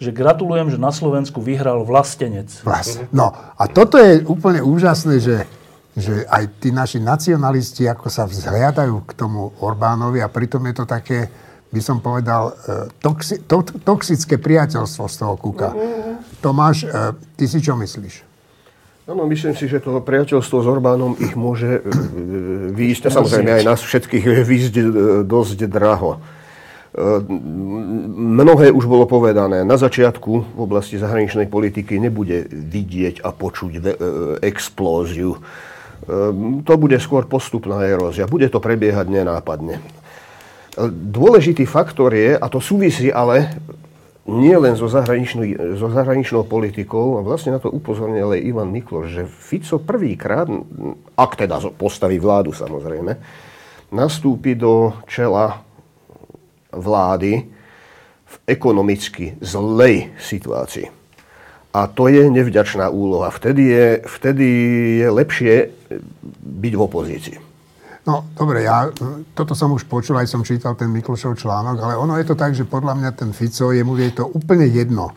Že 0.00 0.10
gratulujem, 0.16 0.68
že 0.72 0.78
na 0.80 0.92
Slovensku 0.92 1.44
vyhral 1.44 1.84
vlastenec. 1.84 2.48
Vlast. 2.64 3.04
No 3.12 3.32
a 3.32 3.64
toto 3.68 4.00
je 4.00 4.24
úplne 4.24 4.64
úžasné, 4.64 5.20
že, 5.20 5.44
že 5.92 6.24
aj 6.24 6.56
tí 6.56 6.72
naši 6.72 7.04
nacionalisti 7.04 7.84
ako 7.84 8.08
sa 8.08 8.24
vzhľadajú 8.24 8.96
k 9.04 9.12
tomu 9.12 9.52
Orbánovi 9.60 10.24
a 10.24 10.32
pritom 10.32 10.64
je 10.72 10.74
to 10.76 10.84
také, 10.88 11.28
by 11.70 11.80
som 11.80 12.02
povedal, 12.02 12.50
e, 12.50 12.90
toxi, 12.98 13.46
to, 13.46 13.62
toxické 13.62 14.42
priateľstvo 14.42 15.04
z 15.06 15.14
toho 15.14 15.34
kuka. 15.38 15.70
Mm-hmm. 15.70 16.42
Tomáš, 16.42 16.82
e, 16.82 17.14
ty 17.38 17.46
si 17.46 17.62
čo 17.62 17.78
myslíš? 17.78 18.26
Áno, 19.06 19.26
myslím 19.26 19.54
si, 19.54 19.70
že 19.70 19.82
to 19.82 20.02
priateľstvo 20.02 20.56
s 20.62 20.66
Orbánom 20.66 21.14
ich 21.22 21.34
môže 21.38 21.78
e, 21.78 21.80
výjsť, 22.74 23.06
a 23.06 23.10
samozrejme 23.14 23.50
aj 23.62 23.64
nás 23.66 23.80
všetkých 23.82 24.24
výjsť 24.42 24.74
dosť 25.26 25.58
draho. 25.70 26.18
Mnohé 26.90 28.74
už 28.74 28.90
bolo 28.90 29.06
povedané. 29.06 29.62
Na 29.62 29.78
začiatku 29.78 30.58
v 30.58 30.58
oblasti 30.58 30.98
zahraničnej 30.98 31.46
politiky 31.46 32.02
nebude 32.02 32.50
vidieť 32.50 33.22
a 33.22 33.30
počuť 33.30 33.94
explóziu. 34.42 35.38
To 36.66 36.74
bude 36.74 36.98
skôr 36.98 37.30
postupná 37.30 37.86
erózia. 37.86 38.26
Bude 38.26 38.50
to 38.50 38.58
prebiehať 38.58 39.06
nenápadne. 39.06 39.78
Dôležitý 40.90 41.66
faktor 41.66 42.14
je, 42.14 42.38
a 42.38 42.46
to 42.46 42.62
súvisí 42.62 43.10
ale 43.10 43.50
nie 44.30 44.54
len 44.54 44.78
so 44.78 44.86
so 44.86 45.88
zahraničnou 45.90 46.46
politikou, 46.46 47.18
a 47.18 47.26
vlastne 47.26 47.56
na 47.56 47.58
to 47.58 47.72
upozornil 47.74 48.30
aj 48.30 48.46
Ivan 48.46 48.70
Mikloš, 48.70 49.06
že 49.10 49.22
Fico 49.26 49.82
prvýkrát, 49.82 50.46
ak 51.18 51.32
teda 51.34 51.58
postaví 51.74 52.22
vládu 52.22 52.54
samozrejme, 52.54 53.18
nastúpi 53.90 54.54
do 54.54 54.94
čela 55.10 55.66
vlády 56.70 57.50
v 58.30 58.34
ekonomicky 58.46 59.34
zlej 59.42 60.14
situácii. 60.22 60.86
A 61.74 61.90
to 61.90 62.06
je 62.06 62.30
nevďačná 62.30 62.86
úloha. 62.90 63.34
Vtedy 63.34 63.62
je, 63.66 63.86
vtedy 64.06 64.46
je 65.02 65.08
lepšie 65.10 65.54
byť 66.38 66.72
v 66.78 66.82
opozícii. 66.82 67.49
No, 68.08 68.24
dobre, 68.32 68.64
ja 68.64 68.88
toto 69.36 69.52
som 69.52 69.76
už 69.76 69.84
počul, 69.84 70.16
aj 70.16 70.24
som 70.24 70.40
čítal 70.40 70.72
ten 70.72 70.88
Miklošov 70.88 71.36
článok, 71.36 71.76
ale 71.84 71.94
ono 72.00 72.16
je 72.16 72.24
to 72.24 72.34
tak, 72.34 72.56
že 72.56 72.64
podľa 72.64 72.96
mňa 72.96 73.10
ten 73.12 73.30
Fico, 73.36 73.76
jemu 73.76 73.92
je 74.00 74.10
to 74.16 74.24
úplne 74.24 74.64
jedno. 74.64 75.12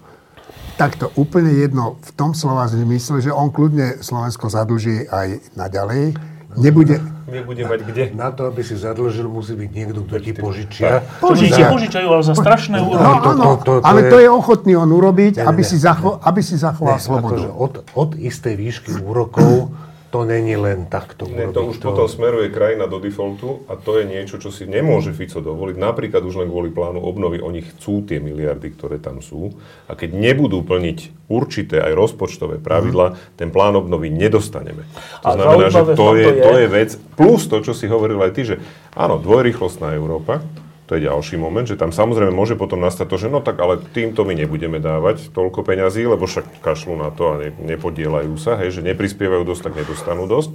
Takto 0.75 1.07
úplne 1.15 1.53
jedno 1.53 1.95
v 2.01 2.11
tom 2.11 2.35
slova 2.35 2.67
zmysle, 2.67 3.23
že 3.23 3.31
on 3.31 3.53
kľudne 3.53 4.03
Slovensko 4.03 4.51
zadlží 4.51 5.07
aj 5.07 5.55
naďalej. 5.55 6.17
Nebude, 6.53 7.01
nebude 7.25 7.65
mať 7.65 7.79
kde. 7.87 8.03
Na 8.13 8.29
to, 8.29 8.45
aby 8.45 8.61
si 8.61 8.77
zadlžil, 8.77 9.25
musí 9.25 9.57
byť 9.57 9.69
niekto, 9.73 10.05
kto 10.05 10.15
ti 10.21 10.31
požičia. 10.35 11.01
Požičia, 11.17 11.71
požičajú, 11.71 12.07
ale 12.09 12.21
za 12.21 12.35
strašné 12.37 12.77
úroky. 12.77 12.99
No, 12.99 13.13
to, 13.17 13.31
to, 13.31 13.33
to, 13.33 13.71
to, 13.79 13.85
ale 13.85 14.05
to 14.05 14.17
je 14.21 14.29
ochotný 14.29 14.77
on 14.77 14.91
urobiť, 14.91 15.39
ne, 15.39 15.43
ne, 15.45 15.49
aby, 15.49 15.63
si 15.65 15.81
zacho- 15.81 16.21
aby 16.21 16.41
si 16.45 16.59
zachoval 16.59 16.99
ne, 16.99 17.01
slobodu. 17.01 17.41
Akože 17.41 17.49
od, 17.49 17.73
od 17.97 18.09
istej 18.21 18.53
výšky 18.53 18.91
úrokov 19.01 19.49
to 20.13 20.29
není 20.29 20.53
len 20.53 20.85
takto. 20.85 21.25
Nie, 21.25 21.49
to 21.49 21.73
už 21.73 21.81
to... 21.81 21.89
potom 21.89 22.05
smeruje 22.05 22.53
krajina 22.53 22.85
do 22.85 23.01
defaultu 23.01 23.65
a 23.65 23.73
to 23.73 23.97
je 23.97 24.05
niečo, 24.05 24.37
čo 24.37 24.53
si 24.53 24.69
nemôže 24.69 25.09
Fico 25.09 25.41
dovoliť. 25.41 25.73
Napríklad 25.73 26.21
už 26.21 26.45
len 26.45 26.53
kvôli 26.53 26.69
plánu 26.69 27.01
obnovy, 27.01 27.41
oni 27.41 27.65
chcú 27.65 28.05
tie 28.05 28.21
miliardy, 28.21 28.77
ktoré 28.77 29.01
tam 29.01 29.25
sú. 29.25 29.57
A 29.89 29.97
keď 29.97 30.13
nebudú 30.13 30.61
plniť 30.61 31.25
určité 31.33 31.81
aj 31.81 31.97
rozpočtové 31.97 32.61
pravidla, 32.61 33.17
mm. 33.17 33.41
ten 33.41 33.49
plán 33.49 33.73
obnovy 33.73 34.13
nedostaneme. 34.13 34.85
To 35.25 35.25
a 35.25 35.29
znamená, 35.33 35.65
že 35.73 35.81
to 35.97 36.07
je, 36.13 36.29
to 36.45 36.53
je 36.61 36.67
vec, 36.69 36.89
plus 37.17 37.49
to, 37.49 37.65
čo 37.65 37.73
si 37.73 37.89
hovoril 37.89 38.21
aj 38.21 38.31
ty, 38.37 38.41
že 38.45 38.55
áno, 38.93 39.17
dvojrychlostná 39.17 39.97
Európa, 39.97 40.45
to 40.83 40.99
je 40.99 41.07
ďalší 41.07 41.39
moment, 41.39 41.63
že 41.63 41.79
tam 41.79 41.95
samozrejme 41.95 42.35
môže 42.35 42.59
potom 42.59 42.83
nastať 42.83 43.07
to, 43.07 43.15
že 43.15 43.31
no 43.31 43.39
tak 43.39 43.55
ale 43.63 43.79
týmto 43.79 44.27
my 44.27 44.35
nebudeme 44.35 44.83
dávať 44.83 45.31
toľko 45.31 45.63
peňazí, 45.63 46.03
lebo 46.03 46.27
však 46.27 46.59
kašľú 46.59 46.95
na 46.99 47.09
to 47.09 47.23
a 47.31 47.35
ne, 47.39 47.49
nepodielajú 47.55 48.35
sa, 48.35 48.59
hej, 48.59 48.75
že 48.75 48.81
neprispievajú 48.83 49.47
dosť, 49.47 49.71
tak 49.71 49.73
nedostanú 49.79 50.27
dosť. 50.27 50.51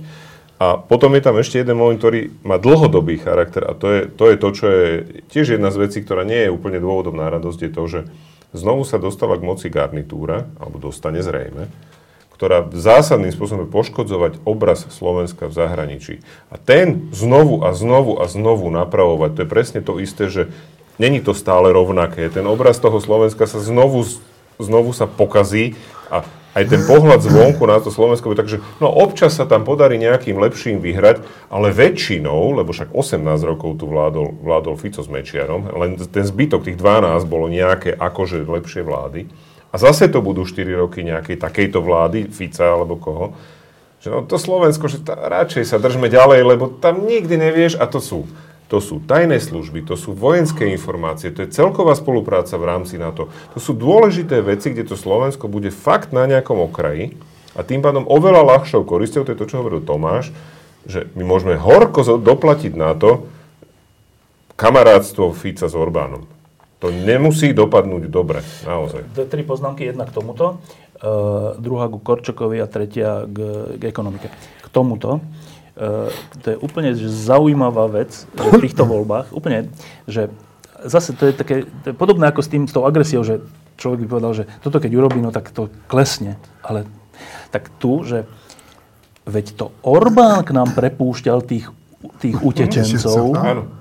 A 0.58 0.74
potom 0.74 1.14
je 1.14 1.22
tam 1.22 1.38
ešte 1.38 1.62
jeden 1.62 1.78
moment, 1.78 1.96
ktorý 1.96 2.34
má 2.42 2.58
dlhodobý 2.58 3.22
charakter 3.22 3.62
a 3.62 3.72
to 3.78 3.86
je, 3.88 4.00
to 4.10 4.24
je 4.28 4.36
to, 4.36 4.48
čo 4.52 4.66
je 4.66 4.86
tiež 5.30 5.54
jedna 5.56 5.70
z 5.70 5.80
vecí, 5.86 6.02
ktorá 6.02 6.26
nie 6.26 6.44
je 6.44 6.52
úplne 6.52 6.82
dôvodom 6.82 7.14
na 7.14 7.30
radosť, 7.30 7.60
je 7.64 7.72
to, 7.72 7.84
že 7.86 8.00
znovu 8.52 8.82
sa 8.82 8.98
dostáva 8.98 9.38
k 9.38 9.46
moci 9.46 9.66
garnitúra, 9.70 10.50
alebo 10.58 10.82
dostane 10.82 11.22
zrejme, 11.22 11.70
ktorá 12.38 12.70
zásadným 12.70 13.34
spôsobom 13.34 13.66
poškodzovať 13.66 14.46
obraz 14.46 14.86
Slovenska 14.94 15.50
v 15.50 15.58
zahraničí. 15.58 16.14
A 16.48 16.56
ten 16.56 17.10
znovu 17.10 17.66
a 17.66 17.74
znovu 17.74 18.22
a 18.22 18.30
znovu 18.30 18.70
napravovať, 18.70 19.30
to 19.34 19.40
je 19.42 19.48
presne 19.50 19.80
to 19.82 19.98
isté, 19.98 20.30
že 20.30 20.46
není 21.02 21.18
to 21.18 21.34
stále 21.34 21.74
rovnaké. 21.74 22.30
Ten 22.30 22.46
obraz 22.46 22.78
toho 22.78 23.02
Slovenska 23.02 23.50
sa 23.50 23.58
znovu, 23.58 24.06
znovu 24.62 24.94
sa 24.94 25.10
pokazí 25.10 25.74
A 26.08 26.24
aj 26.56 26.64
ten 26.66 26.82
pohľad 26.86 27.20
zvonku 27.22 27.62
na 27.68 27.78
to 27.78 27.92
Slovensko, 27.92 28.32
takže 28.34 28.64
no 28.80 28.88
občas 28.88 29.36
sa 29.36 29.44
tam 29.44 29.62
podarí 29.62 30.00
nejakým 30.00 30.40
lepším 30.40 30.80
vyhrať, 30.80 31.22
ale 31.52 31.70
väčšinou, 31.70 32.56
lebo 32.58 32.72
však 32.72 32.96
18 32.96 33.18
rokov 33.44 33.78
tu 33.78 33.86
vládol, 33.86 34.32
vládol 34.40 34.74
Fico 34.80 35.04
s 35.04 35.10
Mečiarom, 35.10 35.68
len 35.74 36.00
ten 36.00 36.24
zbytok, 36.24 36.66
tých 36.66 36.80
12 36.80 37.28
bolo 37.28 37.46
nejaké 37.52 37.92
akože 37.94 38.48
lepšie 38.48 38.82
vlády. 38.82 39.28
A 39.68 39.76
zase 39.76 40.08
to 40.08 40.24
budú 40.24 40.48
4 40.48 40.64
roky 40.74 41.04
nejakej 41.04 41.36
takejto 41.36 41.84
vlády, 41.84 42.32
Fica 42.32 42.64
alebo 42.64 42.96
koho. 42.96 43.36
Že 44.00 44.08
no 44.14 44.18
to 44.24 44.36
Slovensko, 44.40 44.88
že 44.88 45.04
tá, 45.04 45.14
radšej 45.16 45.64
sa 45.68 45.82
držme 45.82 46.08
ďalej, 46.08 46.40
lebo 46.46 46.70
tam 46.70 47.04
nikdy 47.04 47.36
nevieš 47.36 47.76
a 47.76 47.84
to 47.84 48.00
sú 48.00 48.24
to 48.68 48.84
sú 48.84 49.00
tajné 49.00 49.40
služby, 49.40 49.80
to 49.88 49.96
sú 49.96 50.12
vojenské 50.12 50.68
informácie, 50.68 51.32
to 51.32 51.40
je 51.40 51.56
celková 51.56 51.96
spolupráca 51.96 52.60
v 52.60 52.68
rámci 52.68 53.00
NATO. 53.00 53.32
To 53.56 53.58
sú 53.58 53.72
dôležité 53.72 54.44
veci, 54.44 54.76
kde 54.76 54.92
to 54.92 54.96
Slovensko 54.96 55.48
bude 55.48 55.72
fakt 55.72 56.12
na 56.12 56.28
nejakom 56.28 56.68
okraji 56.68 57.16
a 57.56 57.64
tým 57.64 57.80
pádom 57.80 58.04
oveľa 58.04 58.44
ľahšou 58.44 58.84
koristou, 58.84 59.24
to 59.24 59.32
je 59.32 59.40
to, 59.40 59.48
čo 59.48 59.64
hovoril 59.64 59.80
Tomáš, 59.80 60.28
že 60.84 61.08
my 61.16 61.24
môžeme 61.24 61.56
horko 61.56 62.20
doplatiť 62.20 62.72
na 62.76 62.92
to 62.92 63.24
kamarátstvo 64.60 65.32
Fica 65.32 65.64
s 65.64 65.72
Orbánom. 65.72 66.28
To 66.78 66.94
nemusí 66.94 67.50
dopadnúť 67.50 68.06
dobre, 68.06 68.46
naozaj. 68.62 69.02
Dve, 69.10 69.26
tri 69.26 69.42
poznámky, 69.42 69.90
jedna 69.90 70.06
k 70.06 70.14
tomuto, 70.14 70.62
uh, 71.02 71.58
druhá 71.58 71.90
ku 71.90 71.98
Korčokovi 71.98 72.62
a 72.62 72.70
tretia 72.70 73.26
k, 73.26 73.38
k 73.74 73.82
ekonomike. 73.82 74.30
K 74.62 74.66
tomuto. 74.70 75.18
Uh, 75.74 76.06
to 76.42 76.54
je 76.54 76.56
úplne 76.58 76.94
že 76.94 77.10
zaujímavá 77.10 77.90
vec 77.90 78.30
v 78.30 78.62
týchto 78.62 78.86
voľbách. 78.86 79.34
Úplne, 79.34 79.74
že 80.06 80.30
zase 80.86 81.18
to 81.18 81.26
je 81.26 81.32
také 81.34 81.66
to 81.82 81.90
je 81.90 81.94
podobné 81.98 82.30
ako 82.30 82.46
s 82.46 82.50
tým, 82.50 82.70
s 82.70 82.74
tou 82.74 82.86
agresiou, 82.86 83.26
že 83.26 83.42
človek 83.78 84.06
by 84.06 84.06
povedal, 84.06 84.32
že 84.38 84.44
toto 84.62 84.78
keď 84.78 84.94
urobí, 84.94 85.18
no 85.18 85.34
tak 85.34 85.50
to 85.50 85.70
klesne. 85.90 86.38
Ale 86.62 86.86
tak 87.50 87.74
tu, 87.82 88.06
že 88.06 88.26
veď 89.26 89.46
to 89.58 89.66
Orbán 89.82 90.46
k 90.46 90.54
nám 90.54 90.78
prepúšťal 90.78 91.42
tých, 91.42 91.70
tých 92.22 92.38
utečencov. 92.38 93.34
Áno. 93.34 93.77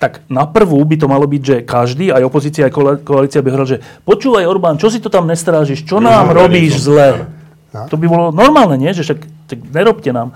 Tak 0.00 0.24
na 0.32 0.48
prvú 0.48 0.80
by 0.80 0.96
to 0.96 1.06
malo 1.12 1.28
byť, 1.28 1.42
že 1.44 1.56
každý, 1.60 2.08
aj 2.08 2.24
opozícia, 2.24 2.64
aj 2.64 3.04
koalícia 3.04 3.44
by 3.44 3.52
hovoril, 3.52 3.68
že 3.76 3.82
počúvaj 4.08 4.48
Orbán, 4.48 4.80
čo 4.80 4.88
si 4.88 4.96
to 4.96 5.12
tam 5.12 5.28
nestrážiš, 5.28 5.84
čo 5.84 6.00
nám 6.00 6.32
robíš 6.32 6.80
zle. 6.88 7.28
To 7.70 8.00
by 8.00 8.06
bolo 8.08 8.32
normálne, 8.32 8.80
nie? 8.80 8.90
Že 8.96 9.02
však 9.04 9.20
tak 9.46 9.58
nerobte 9.68 10.10
nám. 10.10 10.32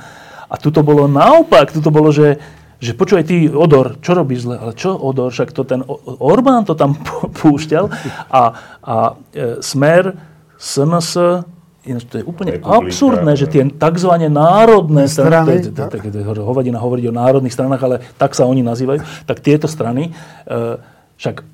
A 0.53 0.55
tu 0.61 0.69
to 0.69 0.85
bolo 0.85 1.09
naopak, 1.09 1.73
tu 1.73 1.81
to 1.81 1.89
bolo, 1.89 2.13
že, 2.13 2.39
že 2.77 2.93
počúvaj 2.93 3.25
ty, 3.25 3.49
Odor, 3.49 3.97
čo 4.05 4.13
robíš 4.13 4.45
zle? 4.45 4.61
Ale 4.61 4.77
čo 4.77 4.95
Odor? 4.95 5.33
Však 5.33 5.51
to 5.51 5.65
ten 5.65 5.81
Orbán 6.21 6.69
to 6.69 6.77
tam 6.77 7.01
púšťal 7.41 7.89
a, 8.29 8.43
a 8.85 8.95
e, 9.33 9.65
Smer, 9.65 10.13
SNS, 10.61 11.11
Ináč 11.85 12.09
to 12.09 12.17
je 12.17 12.25
úplne 12.25 12.57
Republika, 12.57 12.81
absurdné, 12.81 13.33
že 13.37 13.45
tie 13.45 13.61
tzv. 13.69 14.13
národné 14.33 15.05
strany, 15.05 15.69
hovadina 16.41 16.81
hovoriť 16.81 17.05
o 17.13 17.15
národných 17.15 17.53
stranách, 17.53 17.83
ale 17.85 17.97
tak 18.17 18.33
sa 18.33 18.49
oni 18.49 18.65
nazývajú, 18.65 19.29
tak 19.29 19.45
tieto 19.45 19.69
strany 19.69 20.09
e, 20.49 20.81
však 21.21 21.45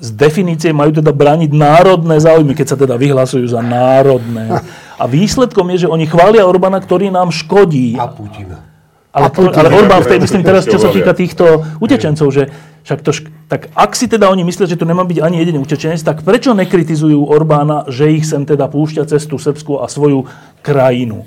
z 0.00 0.08
definície 0.14 0.70
majú 0.70 0.94
teda 0.94 1.10
brániť 1.10 1.50
národné 1.50 2.22
záujmy, 2.22 2.54
keď 2.54 2.66
sa 2.70 2.76
teda 2.78 2.94
vyhlasujú 2.94 3.50
za 3.50 3.58
národné. 3.60 4.62
A 4.94 5.04
výsledkom 5.10 5.66
je, 5.74 5.84
že 5.84 5.92
oni 5.92 6.06
chvália 6.06 6.46
Orbána, 6.46 6.78
ktorý 6.78 7.10
nám 7.10 7.34
škodí. 7.34 7.98
A 7.98 8.06
Putina. 8.06 8.69
Ale, 9.10 9.26
to, 9.34 9.50
ale 9.50 9.74
Orbán 9.74 10.06
v 10.06 10.10
tej, 10.14 10.18
myslím 10.22 10.46
teraz, 10.46 10.70
čo 10.70 10.78
sa 10.78 10.94
týka 10.94 11.10
týchto 11.10 11.66
utečencov, 11.82 12.30
že 12.30 12.46
však 12.86 13.00
to, 13.02 13.10
tak 13.50 13.66
ak 13.74 13.92
si 13.98 14.06
teda 14.06 14.30
oni 14.30 14.46
myslia, 14.46 14.70
že 14.70 14.78
tu 14.78 14.86
nemá 14.86 15.02
byť 15.02 15.18
ani 15.18 15.42
jeden 15.42 15.58
utečenec, 15.58 15.98
tak 16.00 16.22
prečo 16.22 16.54
nekritizujú 16.54 17.26
Orbána, 17.26 17.90
že 17.90 18.06
ich 18.06 18.22
sem 18.22 18.46
teda 18.46 18.70
púšťa 18.70 19.10
cez 19.10 19.26
tú 19.26 19.34
Srbsku 19.36 19.82
a 19.82 19.90
svoju 19.90 20.30
krajinu? 20.62 21.26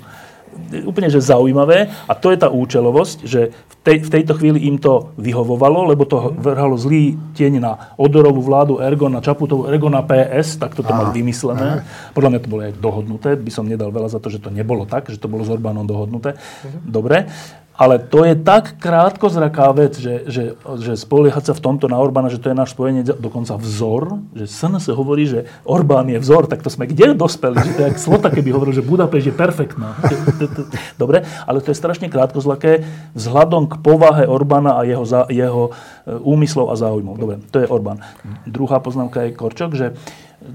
Úplne, 0.74 1.10
že 1.10 1.22
zaujímavé. 1.22 1.92
A 2.08 2.12
to 2.16 2.30
je 2.30 2.38
tá 2.38 2.48
účelovosť, 2.48 3.26
že 3.26 3.52
v, 3.52 3.74
tej, 3.84 3.96
v 4.06 4.10
tejto 4.10 4.32
chvíli 4.38 4.64
im 4.70 4.80
to 4.80 5.12
vyhovovalo, 5.20 5.86
lebo 5.90 6.08
to 6.08 6.32
vrhalo 6.34 6.78
zlý 6.78 7.18
tieň 7.36 7.52
na 7.60 7.92
Odorovú 8.00 8.40
vládu, 8.40 8.80
ergo 8.80 9.12
na 9.12 9.20
Čaputovú, 9.20 9.68
ergo 9.68 9.92
na 9.92 10.02
PS, 10.06 10.56
tak 10.56 10.72
toto 10.78 10.94
mali 10.94 11.20
vymyslené. 11.20 11.84
Podľa 12.16 12.30
mňa 12.32 12.40
to 12.40 12.48
bolo 12.50 12.62
aj 12.64 12.74
dohodnuté, 12.80 13.28
by 13.36 13.50
som 13.52 13.66
nedal 13.66 13.92
veľa 13.92 14.08
za 14.08 14.22
to, 14.22 14.30
že 14.30 14.40
to 14.40 14.48
nebolo 14.48 14.86
tak, 14.86 15.10
že 15.10 15.20
to 15.20 15.28
bolo 15.28 15.42
s 15.42 15.50
Orbánom 15.50 15.84
dohodnuté. 15.84 16.38
Dobre. 16.86 17.28
Ale 17.74 17.98
to 17.98 18.22
je 18.22 18.38
tak 18.38 18.78
krátkozraká 18.78 19.74
vec, 19.74 19.98
že, 19.98 20.30
že, 20.30 20.54
že 20.78 20.94
spoliehať 20.94 21.50
sa 21.50 21.54
v 21.58 21.64
tomto 21.64 21.90
na 21.90 21.98
Orbána, 21.98 22.30
že 22.30 22.38
to 22.38 22.46
je 22.46 22.54
náš 22.54 22.70
spojenie 22.70 23.02
dokonca 23.02 23.58
vzor, 23.58 24.22
že 24.30 24.46
SNS 24.46 24.94
hovorí, 24.94 25.26
že 25.26 25.50
Orbán 25.66 26.06
je 26.06 26.22
vzor, 26.22 26.46
tak 26.46 26.62
to 26.62 26.70
sme 26.70 26.86
kde 26.86 27.18
dospeli? 27.18 27.58
Že 27.58 27.72
to 27.74 27.82
je 27.82 27.90
Slota, 27.98 28.30
keby 28.30 28.54
hovoril, 28.54 28.78
že 28.78 28.86
Budapešť 28.86 29.26
je 29.26 29.34
perfektná. 29.34 29.98
Dobre, 31.02 31.26
ale 31.50 31.58
to 31.58 31.74
je 31.74 31.80
strašne 31.82 32.06
krátkozlaké 32.06 32.86
vzhľadom 33.18 33.66
k 33.66 33.74
povahe 33.82 34.22
Orbána 34.22 34.78
a 34.78 34.86
jeho, 34.86 35.02
jeho 35.26 35.64
e, 35.66 35.72
úmyslov 36.14 36.70
a 36.70 36.78
záujmov. 36.78 37.18
Dobre, 37.18 37.42
to 37.50 37.58
je 37.58 37.66
Orbán. 37.66 37.98
Druhá 38.46 38.78
poznámka 38.78 39.26
je 39.26 39.34
Korčok, 39.34 39.74
že 39.74 39.98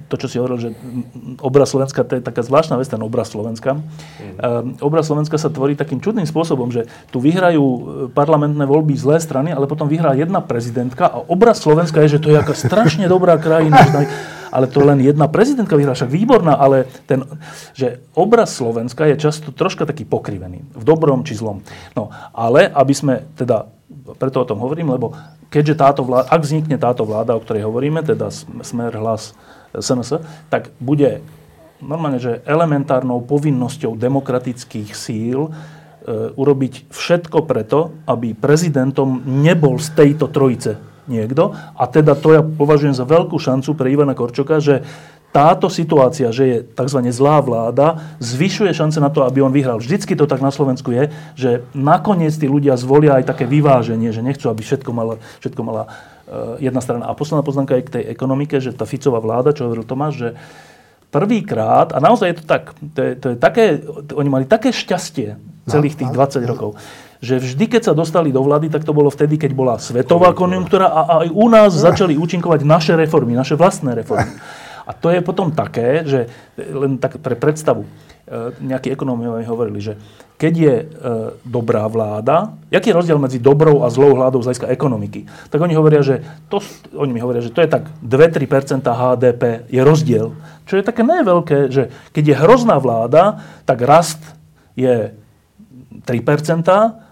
to, 0.09 0.15
čo 0.17 0.27
si 0.29 0.35
hovoril, 0.37 0.57
že 0.61 0.69
obraz 1.41 1.73
Slovenska, 1.73 2.05
to 2.05 2.17
je 2.17 2.21
taká 2.21 2.45
zvláštna 2.45 2.77
vec, 2.77 2.89
ten 2.89 3.01
obraz 3.01 3.33
Slovenska. 3.33 3.77
Mm. 3.77 4.81
obraz 4.85 5.09
Slovenska 5.09 5.37
sa 5.41 5.49
tvorí 5.49 5.73
takým 5.73 6.01
čudným 6.01 6.29
spôsobom, 6.29 6.69
že 6.69 6.85
tu 7.09 7.17
vyhrajú 7.17 7.63
e, 7.63 7.81
parlamentné 8.13 8.65
voľby 8.65 8.93
zlé 8.97 9.17
strany, 9.17 9.49
ale 9.49 9.65
potom 9.65 9.89
vyhrá 9.89 10.13
jedna 10.13 10.41
prezidentka 10.45 11.09
a 11.09 11.17
obraz 11.25 11.61
Slovenska 11.61 12.01
je, 12.05 12.17
že 12.17 12.21
to 12.21 12.29
je 12.33 12.37
aká 12.37 12.53
strašne 12.53 13.09
dobrá 13.09 13.37
krajina. 13.41 13.81
ale 14.49 14.65
to 14.65 14.81
len 14.81 14.97
jedna 15.01 15.29
prezidentka 15.29 15.77
vyhrá, 15.77 15.93
však 15.93 16.09
výborná, 16.09 16.57
ale 16.57 16.89
ten, 17.05 17.21
že 17.77 18.01
obraz 18.17 18.57
Slovenska 18.57 19.05
je 19.05 19.21
často 19.21 19.53
troška 19.53 19.85
taký 19.85 20.09
pokrivený, 20.09 20.65
v 20.73 20.83
dobrom 20.83 21.21
či 21.21 21.37
zlom. 21.37 21.61
No, 21.93 22.09
ale 22.33 22.65
aby 22.65 22.93
sme 22.93 23.29
teda, 23.37 23.69
preto 24.17 24.41
o 24.41 24.49
tom 24.49 24.57
hovorím, 24.61 24.97
lebo 24.97 25.13
keďže 25.53 25.75
táto 25.77 26.01
vláda, 26.05 26.29
ak 26.29 26.41
vznikne 26.41 26.77
táto 26.77 27.05
vláda, 27.05 27.37
o 27.37 27.41
ktorej 27.41 27.65
hovoríme, 27.65 28.01
teda 28.05 28.29
Smer, 28.65 28.93
Hlas, 28.97 29.33
SNS, 29.75 30.21
tak 30.49 30.73
bude 30.81 31.21
normálne, 31.79 32.19
že 32.19 32.43
elementárnou 32.43 33.23
povinnosťou 33.23 33.95
demokratických 33.95 34.89
síl 34.91 35.47
e, 35.47 35.51
urobiť 36.35 36.91
všetko 36.91 37.47
preto, 37.47 37.95
aby 38.03 38.35
prezidentom 38.35 39.23
nebol 39.23 39.79
z 39.79 39.95
tejto 39.95 40.27
trojice 40.27 40.75
niekto. 41.07 41.55
A 41.55 41.83
teda 41.87 42.13
to 42.19 42.35
ja 42.35 42.41
považujem 42.43 42.93
za 42.93 43.07
veľkú 43.07 43.39
šancu 43.39 43.73
pre 43.73 43.89
Ivana 43.89 44.13
Korčoka, 44.13 44.59
že 44.59 44.83
táto 45.29 45.69
situácia, 45.69 46.33
že 46.33 46.43
je 46.45 46.57
tzv. 46.65 46.99
zlá 47.13 47.37
vláda, 47.37 48.17
zvyšuje 48.17 48.73
šance 48.73 48.97
na 48.97 49.13
to, 49.13 49.21
aby 49.21 49.45
on 49.45 49.53
vyhral. 49.53 49.77
Vždycky 49.77 50.17
to 50.17 50.25
tak 50.25 50.41
na 50.41 50.49
Slovensku 50.49 50.89
je, 50.89 51.13
že 51.37 51.61
nakoniec 51.77 52.33
tí 52.33 52.49
ľudia 52.49 52.73
zvolia 52.81 53.21
aj 53.21 53.29
také 53.29 53.45
vyváženie, 53.45 54.09
že 54.09 54.25
nechcú, 54.25 54.49
aby 54.49 54.65
všetko 54.65 54.89
mala, 54.89 55.21
všetko 55.45 55.61
mala 55.61 55.93
jedna 56.61 56.81
strana. 56.81 57.09
A 57.09 57.17
posledná 57.17 57.41
poznámka 57.41 57.75
je 57.77 57.85
k 57.85 57.93
tej 57.99 58.03
ekonomike, 58.13 58.61
že 58.61 58.75
tá 58.75 58.85
Ficová 58.85 59.17
vláda, 59.19 59.53
čo 59.53 59.65
hovoril 59.65 59.85
Tomáš, 59.85 60.13
že 60.15 60.29
prvýkrát, 61.09 61.89
a 61.93 61.97
naozaj 61.97 62.27
je 62.29 62.37
to 62.37 62.45
tak, 62.45 62.63
to 62.93 62.99
je, 63.01 63.11
to 63.17 63.27
je 63.33 63.35
také, 63.41 63.81
oni 64.13 64.29
mali 64.29 64.45
také 64.45 64.69
šťastie 64.69 65.41
celých 65.65 65.97
tých 65.97 66.13
20 66.13 66.45
rokov, 66.45 66.77
že 67.19 67.41
vždy, 67.41 67.65
keď 67.67 67.91
sa 67.91 67.93
dostali 67.97 68.31
do 68.31 68.39
vlády, 68.45 68.71
tak 68.71 68.85
to 68.85 68.95
bolo 68.95 69.11
vtedy, 69.11 69.35
keď 69.35 69.51
bola 69.51 69.75
svetová 69.81 70.31
konjunktúra 70.31 70.87
a 70.87 71.25
aj 71.25 71.29
u 71.33 71.45
nás 71.51 71.75
začali 71.75 72.15
účinkovať 72.15 72.63
naše 72.63 72.93
reformy, 72.95 73.35
naše 73.35 73.57
vlastné 73.59 73.97
reformy. 73.97 74.33
A 74.89 74.97
to 74.97 75.13
je 75.13 75.21
potom 75.21 75.53
také, 75.53 76.01
že 76.01 76.25
len 76.57 76.97
tak 76.97 77.21
pre 77.21 77.37
predstavu, 77.37 77.85
nejakí 78.61 78.93
ekonómovia 78.93 79.45
hovorili, 79.49 79.81
že 79.81 79.93
keď 80.39 80.53
je 80.55 80.75
e, 80.79 80.85
dobrá 81.43 81.83
vláda, 81.91 82.55
aký 82.71 82.93
je 82.93 82.97
rozdiel 82.97 83.19
medzi 83.19 83.43
dobrou 83.43 83.83
a 83.83 83.91
zlou 83.91 84.15
vládou 84.15 84.39
z 84.39 84.47
hľadiska 84.47 84.71
ekonomiky? 84.71 85.27
Tak 85.51 85.59
oni 85.59 85.75
hovoria, 85.75 85.99
že 85.99 86.23
to, 86.47 86.63
oni 86.95 87.11
mi 87.11 87.19
hovoria, 87.19 87.43
že 87.43 87.51
to 87.51 87.59
je 87.59 87.67
tak 87.67 87.91
2-3% 87.99 88.79
HDP 88.87 89.67
je 89.67 89.81
rozdiel. 89.83 90.31
Čo 90.63 90.79
je 90.79 90.87
také 90.87 91.03
neveľké, 91.03 91.67
že 91.67 91.91
keď 92.15 92.23
je 92.23 92.35
hrozná 92.39 92.79
vláda, 92.79 93.43
tak 93.67 93.83
rast 93.83 94.23
je 94.79 95.11
3% 96.07 96.07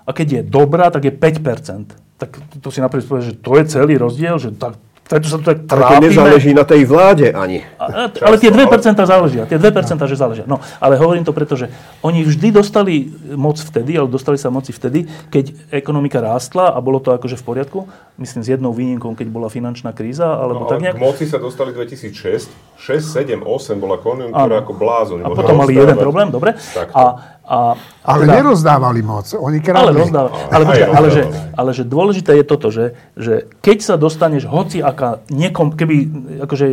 a 0.08 0.10
keď 0.16 0.28
je 0.40 0.42
dobrá, 0.48 0.88
tak 0.88 1.12
je 1.12 1.12
5%. 1.12 2.00
Tak 2.16 2.30
to 2.64 2.72
si 2.72 2.80
napríklad 2.80 3.12
povie, 3.12 3.28
že 3.28 3.36
to 3.36 3.60
je 3.60 3.64
celý 3.68 4.00
rozdiel, 4.00 4.40
že 4.40 4.56
tak 4.56 4.80
preto 5.08 5.26
sa 5.32 5.40
to 5.40 5.46
tak 5.48 5.64
trápime. 5.64 5.88
Ale 5.88 6.04
to 6.04 6.08
nezáleží 6.12 6.52
na 6.52 6.66
tej 6.68 6.84
vláde 6.84 7.32
ani. 7.32 7.64
A, 7.80 8.12
ale 8.12 8.36
tie 8.38 8.52
2% 8.52 8.68
záležia. 8.94 9.48
Tie 9.48 9.56
2% 9.56 9.72
že 10.08 10.16
záležia. 10.20 10.46
No, 10.46 10.60
ale 10.84 11.00
hovorím 11.00 11.24
to 11.24 11.32
preto, 11.32 11.56
že 11.56 11.72
oni 12.04 12.28
vždy 12.28 12.52
dostali 12.52 13.08
moc 13.34 13.56
vtedy, 13.58 13.96
ale 13.96 14.12
dostali 14.12 14.36
sa 14.36 14.52
moci 14.52 14.76
vtedy, 14.76 15.08
keď 15.32 15.72
ekonomika 15.72 16.20
rástla 16.20 16.76
a 16.76 16.80
bolo 16.84 17.00
to 17.00 17.16
akože 17.16 17.40
v 17.40 17.44
poriadku. 17.44 17.80
Myslím 18.20 18.42
s 18.44 18.50
jednou 18.52 18.74
výnimkou, 18.74 19.14
keď 19.16 19.28
bola 19.30 19.48
finančná 19.48 19.94
kríza, 19.94 20.28
alebo 20.28 20.66
no, 20.66 20.70
tak 20.70 20.82
nejak. 20.84 20.98
K 20.98 21.02
moci 21.02 21.24
sa 21.30 21.38
dostali 21.40 21.72
2006. 21.72 22.78
6, 22.78 23.02
7, 23.02 23.42
8 23.42 23.78
bola 23.82 23.98
konjunktúra 23.98 24.62
ako 24.62 24.74
blázon. 24.78 25.26
A 25.26 25.34
potom 25.34 25.58
mali 25.58 25.74
jeden 25.74 25.98
problém, 25.98 26.30
dobre. 26.30 26.54
Tak 26.76 26.94
a 26.94 27.37
a, 27.48 27.80
a 28.04 28.10
ale 28.12 28.28
teda, 28.28 28.44
nerozdávali 28.44 29.00
moc, 29.00 29.32
oni 29.32 29.64
kradli. 29.64 29.96
Ale, 29.96 30.04
rozdávali. 30.04 30.36
ale, 30.52 30.64
počkaj, 30.68 30.90
ale, 30.92 31.08
že, 31.08 31.24
ale 31.56 31.70
že 31.72 31.84
dôležité 31.88 32.32
je 32.36 32.44
toto, 32.44 32.68
že, 32.68 32.92
že 33.16 33.48
keď 33.64 33.78
sa 33.80 33.96
dostaneš 33.96 34.52
hoci 34.52 34.84
aká, 34.84 35.24
niekom, 35.32 35.72
keby, 35.72 35.96
akože, 36.44 36.68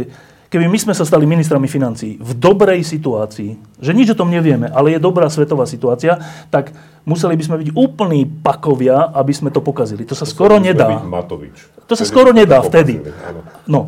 keby 0.51 0.67
my 0.67 0.79
sme 0.83 0.95
sa 0.99 1.07
stali 1.07 1.31
ministrami 1.31 1.71
financií 1.71 2.19
v 2.19 2.31
dobrej 2.35 2.83
situácii, 2.83 3.79
že 3.79 3.95
nič 3.95 4.13
o 4.13 4.19
tom 4.19 4.35
nevieme, 4.35 4.67
ale 4.67 4.99
je 4.99 4.99
dobrá 4.99 5.31
svetová 5.31 5.63
situácia, 5.71 6.19
tak 6.51 6.75
museli 7.07 7.39
by 7.39 7.45
sme 7.47 7.57
byť 7.63 7.69
úplní 7.79 8.27
pakovia, 8.27 9.15
aby 9.15 9.31
sme 9.31 9.55
to 9.55 9.63
pokazili. 9.63 10.03
To 10.11 10.19
sa 10.19 10.27
skoro 10.27 10.59
Musíme 10.59 10.75
nedá. 10.75 10.91
Matovič. 11.07 11.87
To 11.87 11.95
sa 11.95 12.03
Vtedy 12.03 12.11
skoro 12.11 12.31
nedá 12.35 12.59
to 12.59 12.75
vtedy. 12.75 12.99
pokazili. 12.99 13.71
No, 13.71 13.87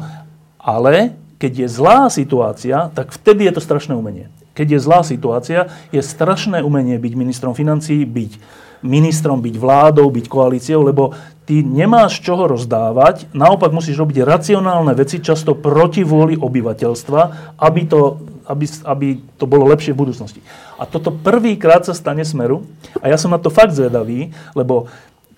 ale 0.62 1.18
keď 1.36 1.66
je 1.66 1.68
zlá 1.68 2.08
situácia, 2.08 2.94
tak 2.94 3.10
vtedy 3.10 3.50
je 3.50 3.52
to 3.58 3.62
strašné 3.62 3.92
umenie. 3.92 4.30
Keď 4.56 4.66
je 4.72 4.80
zlá 4.80 5.04
situácia, 5.04 5.68
je 5.92 6.00
strašné 6.00 6.64
umenie 6.64 6.96
byť 6.96 7.12
ministrom 7.12 7.52
financií, 7.52 8.08
byť 8.08 8.64
ministrom, 8.80 9.44
byť 9.44 9.56
vládou, 9.56 10.08
byť 10.08 10.26
koalíciou, 10.26 10.80
lebo 10.84 11.12
ty 11.44 11.60
nemáš 11.60 12.20
čoho 12.20 12.48
rozdávať, 12.48 13.30
naopak 13.36 13.70
musíš 13.70 14.00
robiť 14.00 14.24
racionálne 14.24 14.92
veci, 14.96 15.20
často 15.22 15.54
proti 15.56 16.02
vôli 16.02 16.34
obyvateľstva, 16.36 17.20
aby 17.60 17.82
to, 17.84 18.20
aby, 18.48 18.64
aby 18.84 19.06
to 19.36 19.44
bolo 19.44 19.68
lepšie 19.70 19.92
v 19.92 20.00
budúcnosti. 20.06 20.40
A 20.76 20.84
toto 20.84 21.12
prvýkrát 21.12 21.84
sa 21.86 21.92
stane 21.92 22.24
Smeru 22.26 22.66
a 23.00 23.08
ja 23.08 23.16
som 23.16 23.32
na 23.32 23.40
to 23.40 23.48
fakt 23.48 23.76
zvedavý, 23.76 24.34
lebo 24.52 24.88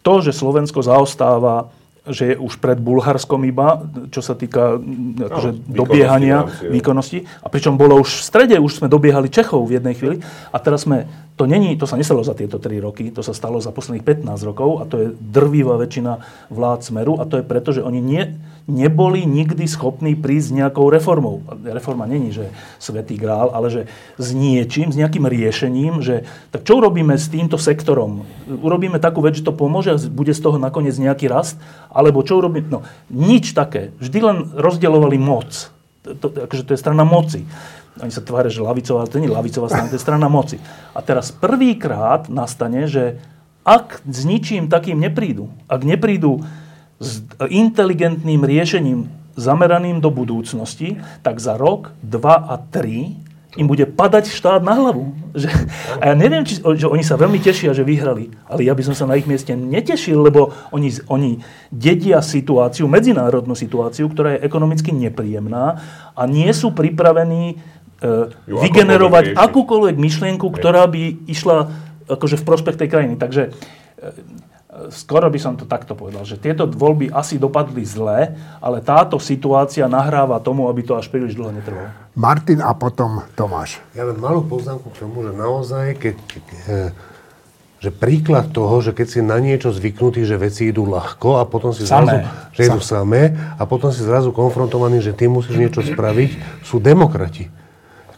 to, 0.03 0.25
že 0.25 0.33
Slovensko 0.33 0.81
zaostáva 0.81 1.69
že 2.11 2.25
je 2.33 2.37
už 2.37 2.59
pred 2.59 2.79
Bulharskom 2.81 3.45
iba, 3.45 3.85
čo 4.09 4.25
sa 4.25 4.35
týka 4.35 4.77
mm, 4.77 5.29
akože 5.29 5.51
výkonnosti 5.53 5.79
dobiehania, 5.79 6.37
v 6.37 6.49
rámci 6.49 6.65
EU. 6.65 6.73
výkonnosti. 6.73 7.19
A 7.45 7.47
pričom 7.53 7.75
bolo 7.77 8.01
už 8.01 8.11
v 8.21 8.23
strede, 8.25 8.57
už 8.59 8.83
sme 8.83 8.89
dobiehali 8.89 9.29
Čechov 9.29 9.69
v 9.69 9.81
jednej 9.81 9.95
chvíli. 9.95 10.17
A 10.51 10.57
teraz 10.59 10.89
sme, 10.89 11.07
to 11.37 11.45
není, 11.45 11.77
to 11.77 11.87
sa 11.87 12.01
nestalo 12.01 12.25
za 12.25 12.33
tieto 12.35 12.57
3 12.59 12.81
roky, 12.81 13.13
to 13.13 13.21
sa 13.21 13.37
stalo 13.37 13.61
za 13.61 13.71
posledných 13.71 14.05
15 14.25 14.49
rokov 14.49 14.83
a 14.83 14.85
to 14.89 14.97
je 14.99 15.07
drvivá 15.15 15.77
väčšina 15.79 16.19
vlád 16.51 16.81
Smeru 16.83 17.21
a 17.21 17.29
to 17.29 17.39
je 17.39 17.45
preto, 17.45 17.71
že 17.71 17.85
oni 17.85 18.01
nie, 18.01 18.25
neboli 18.69 19.25
nikdy 19.25 19.65
schopní 19.65 20.13
prísť 20.13 20.53
s 20.53 20.57
nejakou 20.61 20.93
reformou. 20.93 21.41
Reforma 21.65 22.05
není, 22.05 22.31
že 22.37 22.53
svetý 22.77 23.17
grál, 23.17 23.49
ale 23.57 23.73
že 23.73 23.83
s 24.21 24.37
niečím, 24.37 24.93
s 24.93 25.01
nejakým 25.01 25.25
riešením, 25.25 26.05
že 26.05 26.29
tak 26.53 26.69
čo 26.69 26.77
urobíme 26.77 27.17
s 27.17 27.33
týmto 27.33 27.57
sektorom? 27.57 28.29
Urobíme 28.45 29.01
takú 29.01 29.25
vec, 29.25 29.41
že 29.41 29.49
to 29.49 29.57
pomôže 29.57 29.97
a 29.97 29.99
bude 30.13 30.37
z 30.37 30.45
toho 30.45 30.61
nakoniec 30.61 30.95
nejaký 31.01 31.33
rast? 31.33 31.57
Alebo 31.89 32.21
čo 32.21 32.45
urobíme? 32.45 32.69
No, 32.69 32.85
nič 33.09 33.57
také. 33.57 33.97
Vždy 33.99 34.19
len 34.21 34.37
rozdeľovali 34.53 35.17
moc. 35.17 35.73
To, 36.05 36.29
akože 36.29 36.69
to 36.69 36.73
je 36.77 36.81
strana 36.81 37.09
moci. 37.09 37.49
Oni 37.99 38.13
sa 38.15 38.23
tvária, 38.23 38.53
že 38.53 38.63
lavicová, 38.63 39.09
to 39.11 39.19
nie 39.19 39.27
je 39.27 39.35
lavicová 39.35 39.67
strana, 39.67 39.91
to 39.91 39.99
je 39.99 40.05
strana 40.05 40.29
moci. 40.31 40.57
A 40.95 41.03
teraz 41.03 41.35
prvýkrát 41.35 42.31
nastane, 42.31 42.87
že 42.87 43.19
ak 43.67 44.05
s 44.07 44.23
ničím 44.23 44.71
takým 44.71 45.01
neprídu, 45.03 45.51
ak 45.67 45.83
neprídu 45.83 46.47
s 46.99 47.23
inteligentným 47.47 48.43
riešením 48.43 49.07
zameraným 49.39 50.03
do 50.03 50.11
budúcnosti, 50.11 50.99
tak 51.23 51.39
za 51.39 51.55
rok, 51.55 51.95
dva 52.03 52.35
a 52.35 52.59
tri 52.59 53.15
im 53.57 53.67
bude 53.67 53.89
padať 53.89 54.29
štát 54.29 54.61
na 54.61 54.77
hlavu. 54.77 55.15
Že, 55.33 55.49
a 55.99 56.13
ja 56.13 56.15
neviem, 56.15 56.45
či, 56.45 56.61
že 56.61 56.87
oni 56.87 57.01
sa 57.01 57.17
veľmi 57.17 57.41
tešia, 57.41 57.73
že 57.73 57.87
vyhrali, 57.87 58.31
ale 58.45 58.67
ja 58.67 58.77
by 58.77 58.83
som 58.85 58.95
sa 58.95 59.09
na 59.09 59.17
ich 59.17 59.25
mieste 59.25 59.55
netešil, 59.57 60.21
lebo 60.21 60.53
oni, 60.75 60.95
oni 61.09 61.41
dedia 61.73 62.21
situáciu, 62.21 62.91
medzinárodnú 62.91 63.57
situáciu, 63.57 64.11
ktorá 64.11 64.37
je 64.37 64.45
ekonomicky 64.45 64.93
nepríjemná 64.93 65.81
a 66.13 66.23
nie 66.29 66.51
sú 66.55 66.77
pripravení 66.77 67.57
e, 68.03 68.31
Ju 68.47 68.63
vygenerovať 68.63 69.35
akúkoľvek 69.35 69.97
myšlienku, 69.97 70.47
ktorá 70.53 70.85
by 70.87 71.27
išla 71.27 71.73
akože 72.05 72.37
v 72.39 72.47
prospech 72.47 72.77
tej 72.79 72.89
krajiny. 72.93 73.15
Takže 73.17 73.43
e, 73.49 73.51
skoro 74.95 75.27
by 75.29 75.39
som 75.43 75.55
to 75.59 75.67
takto 75.67 75.99
povedal, 75.99 76.23
že 76.23 76.39
tieto 76.39 76.65
voľby 76.71 77.11
asi 77.11 77.37
dopadli 77.37 77.83
zle, 77.83 78.35
ale 78.63 78.79
táto 78.81 79.19
situácia 79.19 79.91
nahráva 79.91 80.39
tomu, 80.39 80.71
aby 80.71 80.87
to 80.87 80.95
až 80.95 81.11
príliš 81.11 81.35
dlho 81.35 81.53
netrvalo. 81.53 81.91
Martin 82.15 82.63
a 82.63 82.73
potom 82.75 83.23
Tomáš. 83.35 83.83
Ja 83.95 84.07
len 84.07 84.19
malú 84.19 84.47
poznámku 84.47 84.91
k 84.91 85.07
tomu, 85.07 85.23
že 85.27 85.33
naozaj, 85.35 85.87
keď, 85.99 86.17
eh, 86.67 86.91
že 87.79 87.91
príklad 87.95 88.51
toho, 88.51 88.83
že 88.83 88.91
keď 88.91 89.07
si 89.07 89.21
na 89.23 89.39
niečo 89.39 89.71
zvyknutý, 89.71 90.27
že 90.27 90.35
veci 90.35 90.67
idú 90.67 90.83
ľahko 90.91 91.39
a 91.39 91.47
potom 91.47 91.71
si 91.71 91.87
Samé. 91.87 92.27
zrazu, 92.27 92.55
že 92.55 92.61
idú 92.67 92.81
samé 92.83 93.23
a 93.55 93.63
potom 93.71 93.95
si 93.95 94.03
zrazu 94.03 94.35
konfrontovaný, 94.35 94.99
že 94.99 95.15
ty 95.15 95.31
musíš 95.31 95.55
niečo 95.55 95.87
spraviť, 95.87 96.63
sú 96.67 96.83
demokrati. 96.83 97.47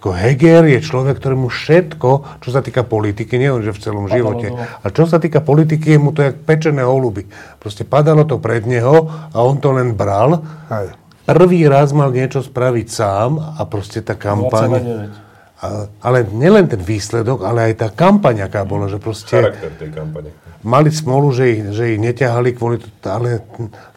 Ako 0.00 0.16
Heger 0.16 0.64
je 0.64 0.80
človek, 0.80 1.20
ktorému 1.20 1.52
všetko, 1.52 2.40
čo 2.40 2.48
sa 2.48 2.64
týka 2.64 2.88
politiky, 2.88 3.36
nie 3.36 3.52
len, 3.52 3.60
že 3.60 3.76
v 3.76 3.84
celom 3.84 4.08
živote, 4.08 4.48
dole. 4.48 4.64
a 4.64 4.86
čo 4.88 5.04
sa 5.04 5.20
týka 5.20 5.44
politiky, 5.44 5.92
je 5.92 6.00
mu 6.00 6.16
to 6.16 6.24
jak 6.24 6.40
pečené 6.40 6.80
holuby. 6.80 7.28
Proste 7.60 7.84
padalo 7.84 8.24
to 8.24 8.40
pred 8.40 8.64
neho 8.64 9.04
a 9.28 9.36
on 9.44 9.60
to 9.60 9.76
len 9.76 9.92
bral. 9.92 10.40
Hej. 10.72 10.96
Prvý 11.28 11.68
raz 11.68 11.92
mal 11.92 12.16
niečo 12.16 12.40
spraviť 12.40 12.86
sám 12.88 13.60
a 13.60 13.62
proste 13.68 14.00
tá 14.00 14.16
kampaň... 14.16 14.80
0,9. 14.80 15.28
A, 15.60 15.84
ale 16.00 16.24
nielen 16.32 16.72
ten 16.72 16.80
výsledok, 16.80 17.44
ale 17.44 17.68
aj 17.68 17.84
tá 17.84 17.88
kampaň, 17.92 18.48
aká 18.48 18.64
bola, 18.64 18.88
že 18.88 18.96
proste 18.96 19.36
Charakter 19.36 19.68
tej 19.76 19.92
kampane. 19.92 20.32
mali 20.64 20.88
smolu, 20.88 21.28
že 21.36 21.44
ich, 21.52 21.60
že 21.76 21.92
ich 21.92 22.00
neťahali 22.00 22.56
kvôli, 22.56 22.80
to- 22.80 22.88
ale 23.04 23.44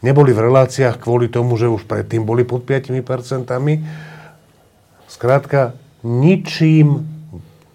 neboli 0.03 0.35
v 0.35 0.51
reláciách 0.51 0.99
kvôli 0.99 1.31
tomu, 1.31 1.55
že 1.55 1.71
už 1.71 1.87
predtým 1.87 2.27
boli 2.27 2.43
pod 2.43 2.67
5%. 2.67 3.47
Skrátka, 5.07 5.79
ničím, 6.03 7.07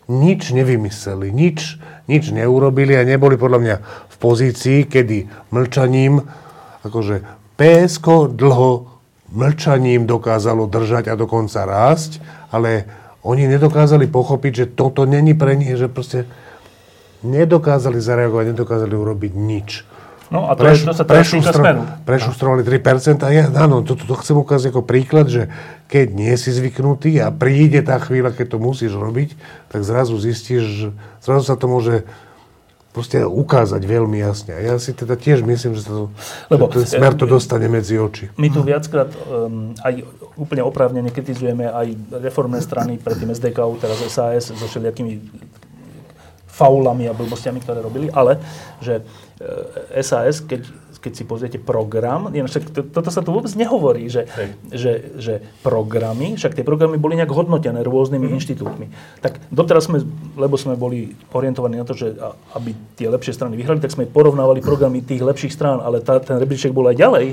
nič 0.09 0.53
nevymysleli, 0.57 1.29
nič, 1.33 1.77
nič 2.09 2.33
neurobili 2.33 2.97
a 2.97 3.05
neboli 3.05 3.37
podľa 3.37 3.59
mňa 3.61 3.77
v 4.09 4.17
pozícii, 4.17 4.89
kedy 4.89 5.51
mlčaním, 5.53 6.25
akože 6.85 7.25
PSK 7.61 8.33
dlho 8.33 8.89
mlčaním 9.33 10.09
dokázalo 10.09 10.65
držať 10.65 11.13
a 11.13 11.15
dokonca 11.19 11.69
rásť, 11.69 12.25
ale 12.49 12.89
oni 13.21 13.45
nedokázali 13.51 14.09
pochopiť, 14.09 14.53
že 14.55 14.67
toto 14.73 15.05
není 15.05 15.37
pre 15.37 15.53
nich, 15.53 15.77
že 15.77 15.93
proste 15.93 16.25
nedokázali 17.21 18.01
zareagovať, 18.01 18.57
nedokázali 18.57 18.95
urobiť 18.95 19.33
nič. 19.37 19.69
No 20.29 20.49
a 20.49 20.53
to, 20.53 20.69
je, 20.69 20.85
to 20.85 20.93
sa 20.93 21.09
teraz 21.09 21.33
týka 21.33 21.57
smeru. 21.57 21.89
prešustrovali 22.05 22.61
3%. 22.61 23.25
A 23.25 23.29
ja, 23.33 23.45
áno, 23.49 23.81
to, 23.81 23.97
to 23.97 24.13
chcem 24.21 24.37
ukázať 24.37 24.77
ako 24.77 24.85
príklad, 24.85 25.27
že 25.33 25.49
keď 25.89 26.07
nie 26.13 26.35
si 26.37 26.53
zvyknutý 26.53 27.17
a 27.25 27.33
príde 27.33 27.81
tá 27.81 27.97
chvíľa, 27.97 28.37
keď 28.37 28.57
to 28.57 28.59
musíš 28.61 28.93
robiť, 28.93 29.33
tak 29.73 29.81
zrazu 29.89 30.21
zistíš, 30.21 30.63
že 30.69 30.89
zrazu 31.25 31.49
sa 31.49 31.57
to 31.57 31.65
môže 31.65 32.05
proste 32.93 33.23
ukázať 33.23 33.79
veľmi 33.85 34.19
jasne. 34.19 34.53
A 34.57 34.61
ja 34.61 34.75
si 34.81 34.91
teda 34.91 35.15
tiež 35.15 35.47
myslím, 35.47 35.77
že, 35.79 35.87
to, 35.87 36.11
Lebo, 36.51 36.67
že 36.73 36.83
ten 36.83 36.99
smer 36.99 37.15
to 37.15 37.29
e, 37.29 37.31
dostane 37.31 37.71
medzi 37.71 37.95
oči. 37.95 38.33
My 38.35 38.51
tu 38.51 38.65
viackrát 38.65 39.13
um, 39.29 39.71
aj 39.87 40.03
úplne 40.35 40.67
oprávnene 40.67 41.13
kritizujeme 41.13 41.69
aj 41.69 41.95
reformné 42.19 42.59
strany, 42.59 42.99
predtým 42.99 43.31
SDK, 43.31 43.59
teraz 43.79 44.03
SAS, 44.09 44.51
so 44.51 44.67
všelijakými 44.67 45.21
faulami 46.59 47.07
a 47.07 47.15
blbostiami, 47.15 47.63
ktoré 47.63 47.79
robili, 47.79 48.11
ale 48.11 48.43
že 48.83 48.99
e, 48.99 49.03
SAS, 50.03 50.43
keď, 50.43 50.67
keď 50.99 51.13
si 51.15 51.23
pozriete 51.23 51.59
program, 51.63 52.35
ináč 52.35 52.59
však 52.59 52.65
to, 52.75 52.81
toto 52.91 53.11
sa 53.15 53.23
tu 53.23 53.31
vôbec 53.31 53.51
nehovorí, 53.55 54.11
že, 54.11 54.27
že, 54.67 55.15
že 55.15 55.35
programy, 55.63 56.35
však 56.35 56.59
tie 56.59 56.67
programy 56.67 56.99
boli 56.99 57.15
nejak 57.15 57.31
hodnotené 57.31 57.87
rôznymi 57.87 58.35
inštitútmi. 58.35 58.91
Tak 59.23 59.39
doteraz 59.55 59.87
sme, 59.87 60.03
lebo 60.35 60.59
sme 60.59 60.75
boli 60.75 61.15
orientovaní 61.31 61.79
na 61.79 61.87
to, 61.87 61.95
že 61.95 62.19
aby 62.59 62.75
tie 62.99 63.07
lepšie 63.07 63.39
strany 63.39 63.55
vyhrali, 63.55 63.79
tak 63.79 63.95
sme 63.95 64.11
porovnávali 64.11 64.59
programy 64.59 65.07
tých 65.07 65.23
lepších 65.23 65.55
strán, 65.55 65.79
ale 65.79 66.03
tá, 66.03 66.19
ten 66.19 66.35
rebríček 66.43 66.75
bol 66.75 66.91
aj 66.91 66.99
ďalej. 66.99 67.27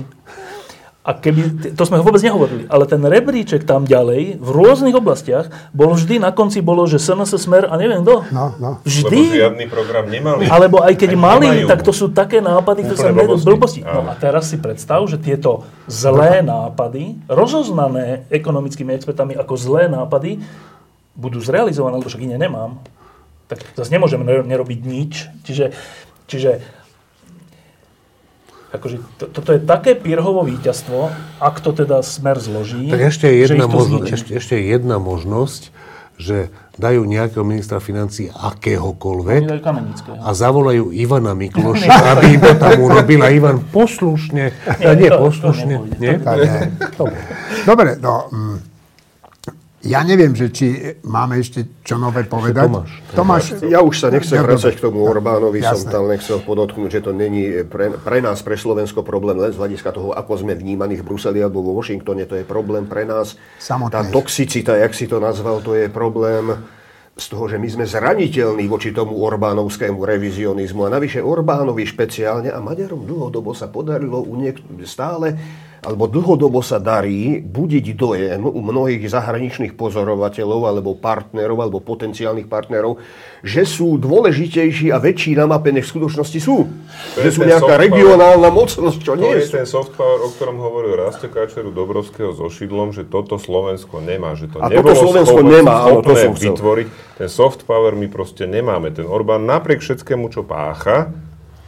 A 1.06 1.14
keby, 1.14 1.70
to 1.78 1.86
sme 1.86 2.02
vôbec 2.02 2.18
nehovorili, 2.18 2.66
ale 2.66 2.90
ten 2.90 2.98
rebríček 2.98 3.62
tam 3.62 3.86
ďalej, 3.86 4.42
v 4.42 4.50
rôznych 4.50 4.98
oblastiach, 4.98 5.54
bol 5.70 5.94
vždy, 5.94 6.18
na 6.18 6.34
konci 6.34 6.66
bolo, 6.66 6.82
že 6.90 6.98
SNS 6.98 7.38
Smer 7.38 7.70
a 7.70 7.78
neviem 7.78 8.02
kto. 8.02 8.26
No, 8.34 8.58
no. 8.58 8.82
Lebo 8.82 8.90
Vždy. 8.90 9.22
žiadny 9.38 9.66
program 9.70 10.10
nemali. 10.10 10.50
Alebo 10.50 10.82
aj 10.82 10.98
keď 10.98 11.14
Ani 11.14 11.22
mali, 11.22 11.48
nemajú. 11.62 11.68
tak 11.70 11.86
to 11.86 11.94
sú 11.94 12.10
také 12.10 12.42
nápady, 12.42 12.90
ktoré 12.90 12.98
sa 12.98 13.14
vedú 13.14 13.38
blbosti. 13.38 13.86
No 13.86 14.02
a 14.10 14.18
teraz 14.18 14.50
si 14.50 14.58
predstav, 14.58 15.06
že 15.06 15.22
tieto 15.22 15.62
zlé 15.86 16.42
nápady, 16.42 17.22
rozoznané 17.30 18.26
ekonomickými 18.34 18.90
expertami 18.98 19.38
ako 19.38 19.54
zlé 19.62 19.86
nápady, 19.86 20.42
budú 21.14 21.38
zrealizované, 21.38 22.02
lebo 22.02 22.10
však 22.10 22.26
iné 22.26 22.42
nemám. 22.42 22.82
Tak 23.46 23.62
zase 23.78 23.94
nemôžeme 23.94 24.26
ne- 24.26 24.42
nerobiť 24.42 24.80
nič. 24.82 25.30
Čiže, 25.46 25.70
čiže 26.26 26.66
akože 28.76 28.98
to, 29.18 29.26
toto 29.32 29.50
je 29.52 29.60
také 29.60 29.96
Pirhovo 29.96 30.44
víťazstvo, 30.44 31.10
ak 31.40 31.56
to 31.60 31.72
teda 31.72 32.04
smer 32.04 32.38
zloží. 32.38 32.92
Tak 32.92 33.02
ešte 33.10 33.26
je 33.28 33.36
jedna, 33.48 33.66
to 33.66 33.80
zničí. 33.82 34.12
ešte, 34.14 34.32
ešte 34.36 34.54
je 34.60 34.64
jedna 34.70 34.98
možnosť, 35.00 35.72
že 36.16 36.48
dajú 36.80 37.04
nejakého 37.04 37.44
ministra 37.44 37.84
financí 37.84 38.32
akéhokoľvek 38.32 39.48
a 40.24 40.30
zavolajú 40.32 40.92
Ivana 40.92 41.36
Mikloša, 41.36 41.92
aby 42.16 42.36
im 42.36 42.42
to 42.44 42.54
tam 42.56 42.80
urobil 42.84 43.20
a 43.24 43.32
Ivan 43.32 43.60
poslušne, 43.68 44.52
nie, 44.80 44.92
nie 44.96 45.10
to- 45.12 45.16
to 45.16 45.24
poslušne, 45.28 45.76
nepôjde. 45.76 45.96
nie? 46.00 46.14
Tak, 46.20 46.38
nie. 46.40 46.60
Dobre, 47.68 48.00
no, 48.00 48.28
mm, 48.32 48.75
ja 49.86 50.02
neviem, 50.02 50.34
že 50.34 50.50
či 50.50 50.66
máme 51.06 51.38
ešte 51.38 51.86
čo 51.86 52.02
nové 52.02 52.26
povedať. 52.26 52.66
Tomáš. 52.66 52.92
Tomáš. 53.14 53.44
Ja 53.70 53.86
už 53.86 53.96
sa 54.02 54.10
nechcem 54.10 54.36
Ja, 54.36 54.44
vrácať 54.44 54.82
k 54.82 54.90
tomu 54.90 55.06
Orbánovi, 55.06 55.62
som 55.62 55.78
Jasné. 55.78 55.94
tam 55.94 56.10
nechcel 56.10 56.42
podotknúť, 56.42 56.90
že 56.90 57.02
to 57.06 57.14
není 57.14 57.62
pre, 57.70 57.94
pre 57.94 58.18
nás, 58.20 58.42
pre 58.42 58.58
Slovensko 58.58 59.06
problém 59.06 59.38
len 59.38 59.54
z 59.54 59.62
hľadiska 59.62 59.94
toho, 59.94 60.12
ako 60.18 60.42
sme 60.42 60.58
vnímaní 60.58 60.98
v 60.98 61.06
Bruseli 61.06 61.40
alebo 61.40 61.62
vo 61.62 61.78
Washingtone, 61.78 62.26
to 62.26 62.36
je 62.36 62.44
problém 62.44 62.90
pre 62.90 63.06
nás. 63.06 63.38
Samotných. 63.62 63.94
Tá 63.94 64.02
toxicita, 64.10 64.74
jak 64.82 64.98
si 64.98 65.06
to 65.06 65.22
nazval, 65.22 65.62
to 65.62 65.78
je 65.78 65.86
problém 65.88 66.50
z 67.16 67.26
toho, 67.32 67.48
že 67.48 67.56
my 67.56 67.70
sme 67.72 67.86
zraniteľní 67.88 68.68
voči 68.68 68.92
tomu 68.92 69.16
Orbánovskému 69.24 70.04
revizionizmu. 70.04 70.84
A 70.84 71.00
navyše 71.00 71.24
Orbánovi 71.24 71.88
špeciálne 71.88 72.52
a 72.52 72.60
Maďarom 72.60 73.08
dlhodobo 73.08 73.56
sa 73.56 73.72
podarilo 73.72 74.20
u 74.20 74.36
niek- 74.36 74.60
stále 74.84 75.32
alebo 75.86 76.10
dlhodobo 76.10 76.66
sa 76.66 76.82
darí 76.82 77.38
budiť 77.46 77.86
dojem 77.94 78.42
u 78.42 78.58
mnohých 78.58 79.06
zahraničných 79.06 79.78
pozorovateľov 79.78 80.62
alebo 80.66 80.98
partnerov 80.98 81.62
alebo 81.62 81.78
potenciálnych 81.78 82.50
partnerov, 82.50 82.98
že 83.46 83.62
sú 83.70 84.02
dôležitejší 84.02 84.90
a 84.90 84.98
väčší 84.98 85.38
na 85.38 85.46
mape, 85.46 85.70
než 85.70 85.86
v 85.94 86.02
skutočnosti 86.02 86.40
sú. 86.42 86.66
To 86.66 87.20
Že 87.22 87.30
sú 87.30 87.42
nejaká 87.46 87.78
regionálna 87.78 88.50
mocnosť, 88.50 88.98
čo 88.98 89.14
To 89.14 89.22
nie 89.22 89.38
je 89.38 89.46
sú. 89.46 89.62
ten 89.62 89.68
soft 89.70 89.94
power, 89.94 90.26
o 90.26 90.34
ktorom 90.34 90.58
hovoril 90.58 90.98
Rasto 90.98 91.30
Káčeru 91.30 91.70
Dobrovského 91.70 92.34
so 92.34 92.50
Šidlom, 92.50 92.90
že 92.90 93.06
toto 93.06 93.38
Slovensko 93.38 94.02
nemá, 94.02 94.34
že 94.34 94.50
to 94.50 94.58
A 94.58 94.74
nebolo 94.74 94.90
toto 94.90 95.06
Slovensko 95.06 95.40
nemá, 95.46 95.86
áno, 95.86 96.02
to 96.02 96.18
som 96.18 96.34
vytvoriť. 96.34 96.88
Ten 97.22 97.30
soft 97.30 97.70
power 97.70 97.94
my 97.94 98.10
proste 98.10 98.50
nemáme. 98.50 98.90
Ten 98.90 99.06
Orbán 99.06 99.46
napriek 99.46 99.86
všetkému, 99.86 100.34
čo 100.34 100.42
pácha, 100.42 101.14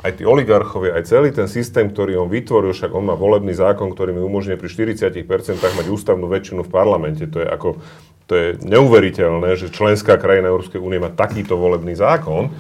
aj 0.08 0.14
tí 0.20 0.24
oligarchovia, 0.24 0.96
aj 0.96 1.04
celý 1.12 1.30
ten 1.36 1.52
systém, 1.52 1.92
ktorý 1.92 2.16
on 2.24 2.32
vytvoril, 2.32 2.72
však 2.72 2.96
on 2.96 3.12
má 3.12 3.16
volebný 3.20 3.52
zákon, 3.52 3.92
ktorý 3.92 4.16
mi 4.16 4.24
umožňuje 4.24 4.56
pri 4.56 4.70
40% 4.72 5.60
mať 5.60 5.86
ústavnú 5.92 6.32
väčšinu 6.32 6.64
v 6.64 6.72
parlamente. 6.72 7.28
To 7.28 7.44
je 7.44 7.48
ako, 7.48 7.70
to 8.26 8.34
je 8.34 8.48
neuveriteľné, 8.64 9.60
že 9.60 9.68
členská 9.68 10.16
krajina 10.16 10.48
Európskej 10.48 10.80
únie 10.80 11.04
má 11.04 11.12
takýto 11.12 11.60
volebný 11.60 12.00
zákon. 12.00 12.56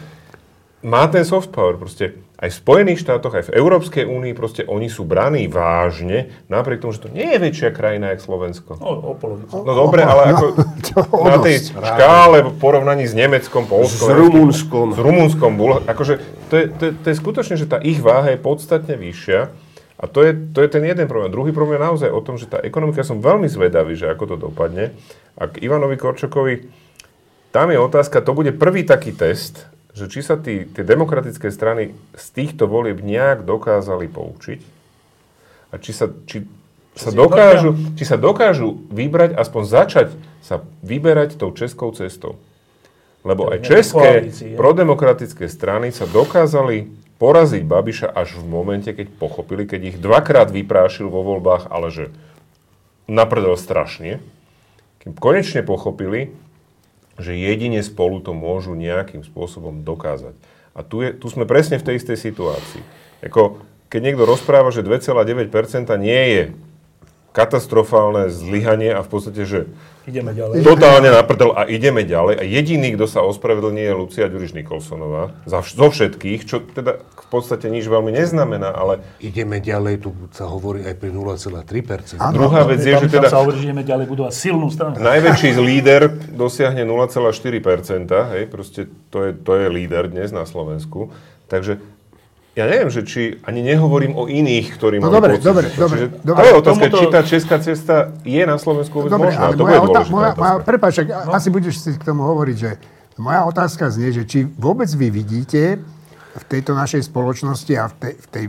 Má 0.87 1.03
ten 1.11 1.27
soft 1.27 1.51
power, 1.51 1.75
proste 1.75 2.15
aj 2.39 2.47
v 2.47 2.59
Spojených 2.63 3.03
štátoch, 3.03 3.35
aj 3.35 3.51
v 3.51 3.59
Európskej 3.59 4.07
únii, 4.07 4.31
proste 4.31 4.63
oni 4.63 4.87
sú 4.87 5.03
braní 5.03 5.51
vážne, 5.51 6.31
napriek 6.47 6.79
tomu, 6.79 6.95
že 6.95 7.03
to 7.03 7.11
nie 7.11 7.27
je 7.27 7.43
väčšia 7.43 7.75
krajina, 7.75 8.15
ako 8.15 8.23
Slovensko. 8.23 8.71
O, 8.79 9.11
o 9.11 9.13
polovicu. 9.19 9.67
No 9.67 9.73
dobre, 9.75 10.07
ale 10.07 10.31
ako 10.31 10.45
to 10.87 10.99
o 11.11 11.27
na 11.27 11.43
tej 11.43 11.75
škále 11.75 12.47
v 12.47 12.51
porovnaní 12.55 13.03
s 13.03 13.11
Nemeckom, 13.11 13.67
Polskom, 13.67 14.07
S 14.07 14.15
Rumunskom. 14.15 14.87
s 14.95 14.99
Rumunskom, 15.01 15.51
akože 15.91 16.23
to 16.47 16.53
je, 16.55 16.65
to, 16.71 16.83
je, 16.87 16.91
to 17.03 17.05
je 17.11 17.15
skutočne, 17.19 17.55
že 17.59 17.67
tá 17.67 17.83
ich 17.83 17.99
váha 17.99 18.31
je 18.31 18.39
podstatne 18.39 18.95
vyššia 18.95 19.51
a 19.97 20.03
to 20.07 20.23
je, 20.23 20.31
to 20.55 20.63
je 20.63 20.69
ten 20.71 20.87
jeden 20.87 21.09
problém. 21.11 21.33
Druhý 21.33 21.51
problém 21.51 21.81
je 21.81 21.87
naozaj 21.89 22.09
o 22.13 22.21
tom, 22.23 22.39
že 22.39 22.47
tá 22.47 22.63
ekonomika, 22.63 23.03
som 23.03 23.19
veľmi 23.19 23.51
zvedavý, 23.51 23.97
že 23.97 24.07
ako 24.07 24.23
to 24.23 24.35
dopadne. 24.39 24.95
A 25.35 25.51
k 25.51 25.57
Ivanovi 25.67 25.99
Korčokovi, 25.99 26.69
tam 27.51 27.73
je 27.73 27.81
otázka, 27.81 28.21
to 28.21 28.37
bude 28.37 28.53
prvý 28.55 28.85
taký 28.85 29.11
test, 29.11 29.65
že 29.97 30.05
či 30.13 30.21
sa 30.21 30.37
tí, 30.37 30.69
tie 30.69 30.85
demokratické 30.85 31.49
strany 31.49 31.97
z 32.13 32.25
týchto 32.37 32.69
volieb 32.69 33.01
nejak 33.01 33.41
dokázali 33.41 34.05
poučiť 34.05 34.59
a 35.73 35.81
či 35.81 35.91
sa, 35.91 36.13
či 36.29 36.45
sa, 36.93 37.09
dokážu, 37.09 37.73
či 37.97 38.05
sa 38.05 38.17
dokážu 38.21 38.85
vybrať, 38.93 39.33
aspoň 39.33 39.63
začať 39.65 40.07
sa 40.45 40.61
vyberať 40.85 41.41
tou 41.41 41.49
českou 41.49 41.89
cestou. 41.97 42.37
Lebo 43.25 43.49
aj 43.49 43.65
české 43.65 44.21
koalície. 44.23 44.53
prodemokratické 44.53 45.49
strany 45.49 45.89
sa 45.89 46.05
dokázali 46.05 46.93
poraziť 47.17 47.65
Babiša 47.65 48.07
až 48.13 48.37
v 48.37 48.45
momente, 48.45 48.93
keď 48.93 49.09
pochopili, 49.17 49.65
keď 49.65 49.81
ich 49.93 49.97
dvakrát 49.97 50.53
vyprášil 50.53 51.09
vo 51.09 51.25
voľbách, 51.25 51.67
ale 51.73 51.89
že 51.89 52.05
naprdel 53.09 53.57
strašne, 53.57 54.21
kým 55.01 55.17
konečne 55.17 55.65
pochopili, 55.65 56.31
že 57.17 57.33
jedine 57.33 57.81
spolu 57.81 58.21
to 58.21 58.33
môžu 58.33 58.77
nejakým 58.77 59.25
spôsobom 59.25 59.81
dokázať. 59.81 60.37
A 60.77 60.85
tu, 60.85 61.01
je, 61.01 61.13
tu 61.17 61.25
sme 61.33 61.49
presne 61.49 61.81
v 61.81 61.85
tej 61.89 61.95
istej 61.97 62.17
situácii. 62.21 62.83
Ako, 63.25 63.57
keď 63.89 64.01
niekto 64.13 64.29
rozpráva, 64.29 64.69
že 64.69 64.85
2,9% 64.85 65.49
nie 65.97 66.23
je 66.37 66.43
katastrofálne 67.37 68.33
zlyhanie 68.33 68.89
a 68.97 69.05
v 69.05 69.09
podstate, 69.13 69.45
že 69.45 69.69
Ideme 70.09 70.33
ďalej. 70.33 70.65
totálne 70.65 71.13
na 71.13 71.21
prdel 71.21 71.53
a 71.53 71.69
ideme 71.69 72.01
ďalej. 72.01 72.41
A 72.41 72.43
jediný, 72.47 72.97
kto 72.97 73.05
sa 73.05 73.21
ospravedlní, 73.21 73.85
je 73.85 73.93
Lucia 73.93 74.25
Ďuriš 74.25 74.57
Nikolsonová. 74.57 75.37
Za, 75.45 75.61
zo 75.61 75.87
všetkých, 75.93 76.41
čo 76.49 76.65
teda 76.65 76.97
v 77.03 77.27
podstate 77.29 77.67
nič 77.69 77.85
veľmi 77.85 78.09
neznamená, 78.09 78.73
ale 78.73 79.05
Ideme 79.21 79.61
ďalej, 79.61 80.01
tu 80.01 80.15
sa 80.33 80.49
hovorí 80.49 80.87
aj 80.87 80.95
pri 80.97 81.11
0,3%. 81.13 82.17
Áno. 82.17 82.33
druhá 82.33 82.65
vec 82.65 82.81
je, 82.81 82.95
Tam, 82.95 83.03
že 83.05 83.07
teda 83.19 83.27
sa 83.29 83.43
hovorí, 83.43 83.61
že 83.61 83.69
ideme 83.69 83.83
ďalej 83.85 84.05
budovať 84.07 84.33
silnú 84.33 84.67
stranu. 84.71 84.95
najväčší 84.97 85.49
líder 85.59 86.01
dosiahne 86.33 86.87
0,4%, 86.87 88.07
hej, 88.33 88.43
proste 88.47 88.87
to 89.11 89.27
je, 89.27 89.31
to 89.35 89.51
je 89.59 89.65
líder 89.69 90.09
dnes 90.09 90.31
na 90.33 90.47
Slovensku. 90.47 91.11
Takže 91.51 91.79
ja 92.57 92.65
neviem, 92.65 92.89
že 92.89 93.01
či 93.01 93.21
ani 93.41 93.61
nehovorím 93.61 94.13
o 94.13 94.25
iných, 94.25 94.73
ktorí 94.73 94.97
No 94.97 95.07
dobre, 95.07 95.37
pocit, 95.37 95.45
dobre, 95.45 95.63
že 95.63 95.69
to- 95.69 95.79
dobre, 95.79 95.95
čiže 95.95 96.07
dobre. 96.19 96.35
To 96.35 96.43
je 96.43 96.55
otázka, 96.55 96.83
Tomuto- 96.83 96.97
či 96.97 97.05
tá 97.07 97.21
česká 97.23 97.55
cesta 97.59 97.95
je 98.25 98.41
na 98.43 98.57
Slovensku 98.57 98.93
vôbec 98.95 99.11
Dobre, 99.11 99.29
možná. 99.29 99.39
ale 99.39 99.53
To 99.53 99.63
moja, 99.63 99.77
bude 99.77 99.87
otá- 99.87 100.03
moja, 100.07 100.31
moja, 100.33 100.53
prepáč, 100.59 100.93
ak- 100.99 101.13
asi 101.29 101.47
budeš 101.47 101.75
si 101.77 101.89
k 101.91 102.03
tomu 102.03 102.25
hovoriť, 102.25 102.57
že 102.57 102.71
moja 103.17 103.41
otázka 103.43 103.87
znie, 103.87 104.09
že 104.11 104.23
či 104.23 104.39
vôbec 104.43 104.89
vy 104.89 105.07
vidíte 105.07 105.77
v 106.33 106.43
tejto 106.45 106.73
našej 106.73 107.01
spoločnosti 107.03 107.73
a 107.73 107.85
v 107.85 107.93
tej, 107.95 108.13
v 108.15 108.27
tej 108.27 108.45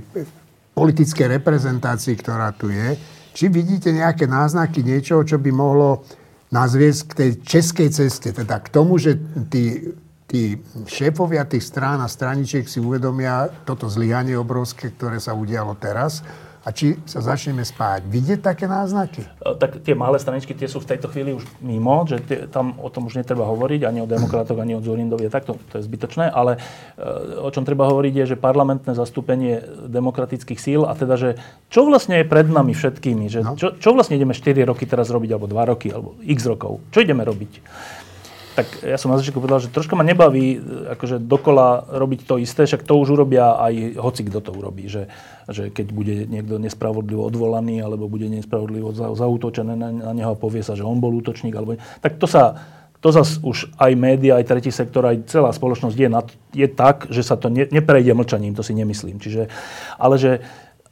politickej 0.72 1.26
reprezentácii, 1.34 2.14
ktorá 2.14 2.48
tu 2.50 2.68
je, 2.68 2.96
či 3.30 3.46
vidíte 3.46 3.90
nejaké 3.90 4.24
náznaky 4.24 4.80
niečoho, 4.80 5.20
čo 5.22 5.36
by 5.36 5.50
mohlo 5.50 6.00
nás 6.48 6.72
viesť 6.72 7.00
k 7.04 7.12
tej 7.14 7.30
českej 7.42 7.88
ceste, 7.90 8.28
teda 8.30 8.56
k 8.56 8.68
tomu, 8.68 8.96
že 8.96 9.20
tí, 9.46 9.92
tí 10.28 10.60
šéfovia 10.84 11.48
tých 11.48 11.64
strán 11.64 12.04
a 12.04 12.06
straničiek 12.06 12.68
si 12.68 12.78
uvedomia 12.78 13.48
toto 13.64 13.88
zlyhanie 13.88 14.36
obrovské, 14.36 14.92
ktoré 14.92 15.16
sa 15.18 15.32
udialo 15.32 15.72
teraz 15.80 16.20
a 16.58 16.74
či 16.74 17.00
sa 17.08 17.24
začneme 17.24 17.64
spájať. 17.64 18.04
Vidieť 18.04 18.40
také 18.44 18.68
náznaky? 18.68 19.24
E, 19.24 19.56
tak 19.56 19.80
tie 19.80 19.96
malé 19.96 20.20
straničky, 20.20 20.52
tie 20.52 20.68
sú 20.68 20.84
v 20.84 20.90
tejto 20.92 21.08
chvíli 21.08 21.32
už 21.32 21.40
mimo, 21.64 22.04
že 22.04 22.20
tie, 22.20 22.44
tam 22.44 22.76
o 22.76 22.92
tom 22.92 23.08
už 23.08 23.16
netreba 23.16 23.48
hovoriť, 23.48 23.88
ani 23.88 24.04
o 24.04 24.10
demokratoch, 24.10 24.58
ani 24.60 24.76
o 24.76 24.84
Zurindovi, 24.84 25.32
tak 25.32 25.48
to, 25.48 25.56
to 25.72 25.80
je 25.80 25.88
zbytočné, 25.88 26.28
ale 26.28 26.60
e, 27.00 27.40
o 27.40 27.48
čom 27.48 27.64
treba 27.64 27.88
hovoriť 27.88 28.12
je, 28.20 28.24
že 28.34 28.36
parlamentné 28.36 28.92
zastúpenie 28.92 29.64
demokratických 29.88 30.60
síl 30.60 30.84
a 30.84 30.92
teda, 30.92 31.16
že 31.16 31.30
čo 31.72 31.88
vlastne 31.88 32.20
je 32.20 32.28
pred 32.28 32.44
nami 32.44 32.76
všetkými, 32.76 33.32
že 33.32 33.40
No. 33.48 33.56
čo, 33.56 33.72
čo 33.80 33.96
vlastne 33.96 34.20
ideme 34.20 34.36
4 34.36 34.52
roky 34.68 34.84
teraz 34.84 35.08
robiť, 35.08 35.30
alebo 35.32 35.48
2 35.48 35.72
roky, 35.72 35.88
alebo 35.88 36.20
x 36.20 36.44
rokov, 36.44 36.84
čo 36.92 37.00
ideme 37.00 37.24
robiť? 37.24 37.52
Tak 38.58 38.82
ja 38.82 38.98
som 38.98 39.14
na 39.14 39.22
začiatku 39.22 39.38
povedal, 39.38 39.62
že 39.62 39.70
troška 39.70 39.94
ma 39.94 40.02
nebaví 40.02 40.58
e, 40.58 40.58
akože 40.98 41.22
dokola 41.22 41.94
robiť 41.94 42.26
to 42.26 42.42
isté, 42.42 42.66
však 42.66 42.82
to 42.82 42.98
už 42.98 43.14
urobia 43.14 43.54
aj 43.54 44.02
hoci 44.02 44.26
kto 44.26 44.42
to 44.42 44.50
urobí, 44.50 44.90
že, 44.90 45.06
že 45.46 45.70
keď 45.70 45.86
bude 45.94 46.26
niekto 46.26 46.58
nespravodlivo 46.58 47.22
odvolaný 47.22 47.78
alebo 47.78 48.10
bude 48.10 48.26
nespravodlivo 48.26 48.90
za, 48.90 49.14
zautočené 49.14 49.78
na, 49.78 50.10
neho 50.10 50.34
a 50.34 50.40
povie 50.40 50.66
sa, 50.66 50.74
že 50.74 50.82
on 50.82 50.98
bol 50.98 51.14
útočník, 51.14 51.54
alebo, 51.54 51.78
tak 52.02 52.18
to 52.18 52.26
sa 52.26 52.58
to 52.98 53.14
zase 53.14 53.38
už 53.46 53.70
aj 53.78 53.94
média, 53.94 54.34
aj 54.34 54.50
tretí 54.50 54.74
sektor, 54.74 55.06
aj 55.06 55.30
celá 55.30 55.54
spoločnosť 55.54 55.94
je, 55.94 56.08
na, 56.10 56.26
je 56.50 56.66
tak, 56.66 57.06
že 57.14 57.22
sa 57.22 57.38
to 57.38 57.46
ne, 57.46 57.62
neprejde 57.70 58.10
mlčaním, 58.10 58.58
to 58.58 58.66
si 58.66 58.74
nemyslím. 58.74 59.22
Čiže, 59.22 59.46
ale 60.02 60.18
že 60.18 60.42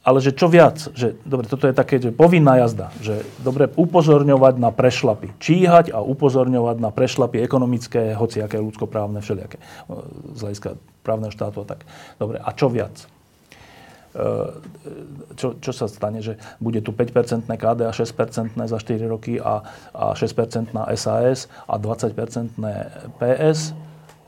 ale 0.07 0.23
že 0.23 0.31
čo 0.31 0.47
viac, 0.47 0.79
že 0.95 1.19
dobre, 1.27 1.51
toto 1.51 1.67
je 1.67 1.75
také, 1.75 1.99
že 1.99 2.15
povinná 2.15 2.55
jazda, 2.63 2.95
že 3.03 3.27
dobre 3.43 3.67
upozorňovať 3.67 4.55
na 4.55 4.71
prešlapy, 4.71 5.35
číhať 5.35 5.91
a 5.91 5.99
upozorňovať 5.99 6.79
na 6.79 6.95
prešlapy 6.95 7.43
ekonomické, 7.43 8.15
hociaké 8.15 8.55
ľudskoprávne, 8.55 9.19
všelijaké, 9.19 9.59
z 10.31 10.39
hľadiska 10.39 10.79
právneho 11.03 11.35
štátu 11.35 11.67
a 11.67 11.75
tak. 11.75 11.83
Dobre, 12.15 12.39
a 12.39 12.49
čo 12.55 12.71
viac? 12.71 12.95
E, 13.03 14.27
čo, 15.35 15.59
čo 15.59 15.71
sa 15.75 15.91
stane, 15.91 16.23
že 16.23 16.39
bude 16.63 16.79
tu 16.79 16.95
5% 16.95 17.43
KD 17.43 17.79
a 17.83 17.91
6% 17.91 18.55
za 18.55 18.77
4 18.79 19.11
roky 19.11 19.43
a, 19.43 19.59
a 19.91 20.15
6% 20.15 20.71
SAS 20.95 21.51
a 21.67 21.75
20% 21.75 22.55
PS 23.19 23.75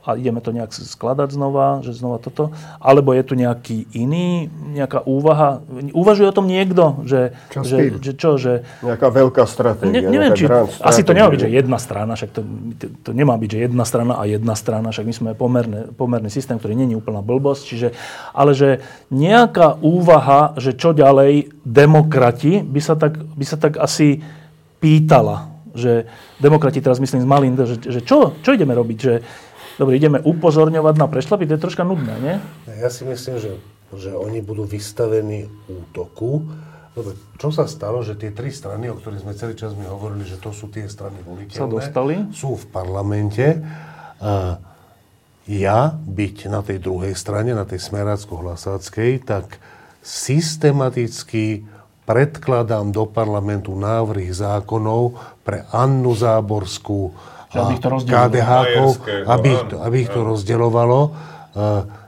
a 0.00 0.16
ideme 0.16 0.40
to 0.40 0.50
nejak 0.56 0.72
skladať 0.72 1.28
znova, 1.36 1.84
že 1.84 1.92
znova 1.92 2.16
toto, 2.16 2.56
alebo 2.80 3.12
je 3.12 3.20
tu 3.20 3.36
nejaký 3.36 3.84
iný, 3.92 4.48
nejaká 4.72 5.04
úvaha, 5.04 5.60
uvažuje 5.92 6.26
o 6.28 6.36
tom 6.36 6.48
niekto, 6.48 7.04
že, 7.04 7.36
Čo 7.52 7.60
s 7.60 7.68
že, 7.68 7.76
že 8.00 8.12
čo, 8.16 8.30
že 8.40 8.52
Nejaká 8.80 9.12
veľká 9.12 9.44
stratégia. 9.44 9.92
ne, 9.92 10.00
neviem, 10.08 10.32
či, 10.32 10.48
asi 10.80 11.04
to 11.04 11.12
nemá 11.12 11.28
byť, 11.28 11.40
že 11.44 11.50
jedna 11.52 11.76
strana, 11.76 12.12
však 12.16 12.30
to, 12.32 12.40
to, 13.04 13.10
nemá 13.12 13.36
byť, 13.36 13.48
že 13.52 13.58
jedna 13.68 13.84
strana 13.84 14.12
a 14.16 14.24
jedna 14.24 14.54
strana, 14.56 14.88
však 14.88 15.06
my 15.06 15.14
sme 15.14 15.30
pomerné, 15.36 15.80
pomerný 15.92 16.32
systém, 16.32 16.56
ktorý 16.56 16.72
nie 16.80 16.88
je 16.88 16.96
úplná 16.96 17.20
blbosť, 17.20 17.62
čiže, 17.68 17.88
ale 18.32 18.56
že 18.56 18.80
nejaká 19.12 19.84
úvaha, 19.84 20.56
že 20.56 20.72
čo 20.72 20.96
ďalej, 20.96 21.52
demokrati 21.60 22.64
by 22.64 22.80
sa 22.80 22.96
tak, 22.96 23.20
by 23.20 23.44
sa 23.44 23.60
tak 23.60 23.76
asi 23.76 24.24
pýtala, 24.80 25.52
že 25.76 26.08
demokrati 26.42 26.82
teraz 26.82 26.98
myslím 26.98 27.22
z 27.22 27.28
malým, 27.28 27.52
že, 27.54 27.78
že 27.78 28.00
čo, 28.02 28.34
čo 28.42 28.50
ideme 28.56 28.74
robiť, 28.74 28.98
že 28.98 29.14
dobre, 29.80 29.96
ideme 29.96 30.20
upozorňovať 30.20 30.94
na 31.00 31.08
prešlapy, 31.08 31.48
to 31.48 31.56
je 31.56 31.64
troška 31.64 31.88
nudné, 31.88 32.14
nie? 32.20 32.36
Ja 32.76 32.92
si 32.92 33.08
myslím, 33.08 33.40
že, 33.40 33.56
že 33.96 34.12
oni 34.12 34.44
budú 34.44 34.68
vystavení 34.68 35.48
útoku 35.64 36.44
Dobre, 36.90 37.14
čo 37.38 37.54
sa 37.54 37.70
stalo, 37.70 38.02
že 38.02 38.18
tie 38.18 38.34
tri 38.34 38.50
strany, 38.50 38.90
o 38.90 38.98
ktorých 38.98 39.22
sme 39.22 39.38
celý 39.38 39.54
čas 39.54 39.78
mi 39.78 39.86
hovorili, 39.86 40.26
že 40.26 40.42
to 40.42 40.50
sú 40.50 40.66
tie 40.74 40.90
strany 40.90 41.22
voliteľné, 41.22 41.62
Sa 41.62 41.70
dostali? 41.70 42.14
sú 42.34 42.58
v 42.58 42.66
parlamente. 42.66 43.62
A 44.18 44.58
ja 45.46 45.94
byť 45.94 46.36
na 46.50 46.66
tej 46.66 46.82
druhej 46.82 47.14
strane, 47.14 47.54
na 47.54 47.62
tej 47.62 47.78
smerácko-hlasáckej, 47.78 49.22
tak 49.22 49.62
systematicky 50.02 51.62
predkladám 52.10 52.90
do 52.90 53.06
parlamentu 53.06 53.78
návrhy 53.78 54.34
zákonov 54.34 55.14
pre 55.46 55.62
Annu 55.70 56.10
Záborskú 56.18 57.14
Že 57.50 57.56
aby 57.58 57.72
ich 57.74 57.82
to. 57.82 57.88
KDH, 58.06 58.50
aby 59.26 59.48
ich 59.50 59.64
to, 59.66 59.76
aby 59.82 59.96
ich 60.06 60.10
to 60.10 60.20
rozdeľovalo. 60.22 61.00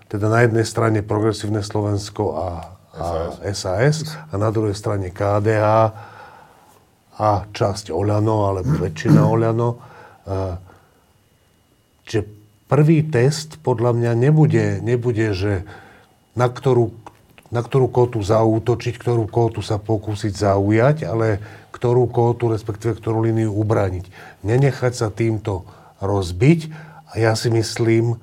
Teda 0.07 0.27
na 0.31 0.47
jednej 0.47 0.63
strane 0.63 1.03
Progresívne 1.03 1.67
Slovensko 1.67 2.23
a, 2.39 2.49
a 2.95 3.07
SAS 3.51 4.07
a 4.31 4.35
na 4.39 4.55
druhej 4.55 4.79
strane 4.79 5.11
KDH 5.11 5.67
a 7.19 7.31
časť 7.51 7.91
Oľano, 7.91 8.55
alebo 8.55 8.83
väčšina 8.83 9.21
Oľano. 9.27 9.69
Čiže 12.07 12.23
prvý 12.71 13.05
test 13.05 13.59
podľa 13.61 13.93
mňa 13.99 14.13
nebude, 14.17 14.79
nebude 14.81 15.35
že 15.37 15.67
na 16.33 16.49
ktorú, 16.49 16.95
na 17.53 17.61
ktorú 17.61 17.93
kotu 17.93 18.23
zaútočiť, 18.25 18.97
ktorú 18.97 19.29
kotu 19.29 19.61
sa 19.61 19.77
pokúsiť 19.77 20.33
zaujať, 20.33 20.97
ale 21.05 21.43
ktorú 21.83 22.07
kotu, 22.07 22.47
respektíve 22.55 22.95
ktorú 22.95 23.27
líniu 23.27 23.51
ubrániť. 23.51 24.07
Nenechať 24.47 24.95
sa 24.95 25.11
týmto 25.11 25.67
rozbiť 25.99 26.71
a 27.11 27.19
ja 27.19 27.35
si 27.35 27.51
myslím, 27.51 28.23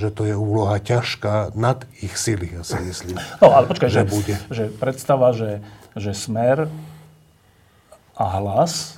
že 0.00 0.08
to 0.08 0.24
je 0.24 0.32
úloha 0.32 0.80
ťažká 0.80 1.52
nad 1.52 1.84
ich 2.00 2.16
sily, 2.16 2.56
ja 2.56 2.64
si 2.64 2.80
myslím. 2.80 3.20
No 3.44 3.52
ale 3.52 3.68
počkaj, 3.68 3.92
že, 3.92 4.00
že 4.00 4.08
bude. 4.08 4.34
že 4.48 4.64
predstava, 4.72 5.36
že, 5.36 5.60
že 5.92 6.16
smer 6.16 6.72
a 8.16 8.24
hlas 8.40 8.96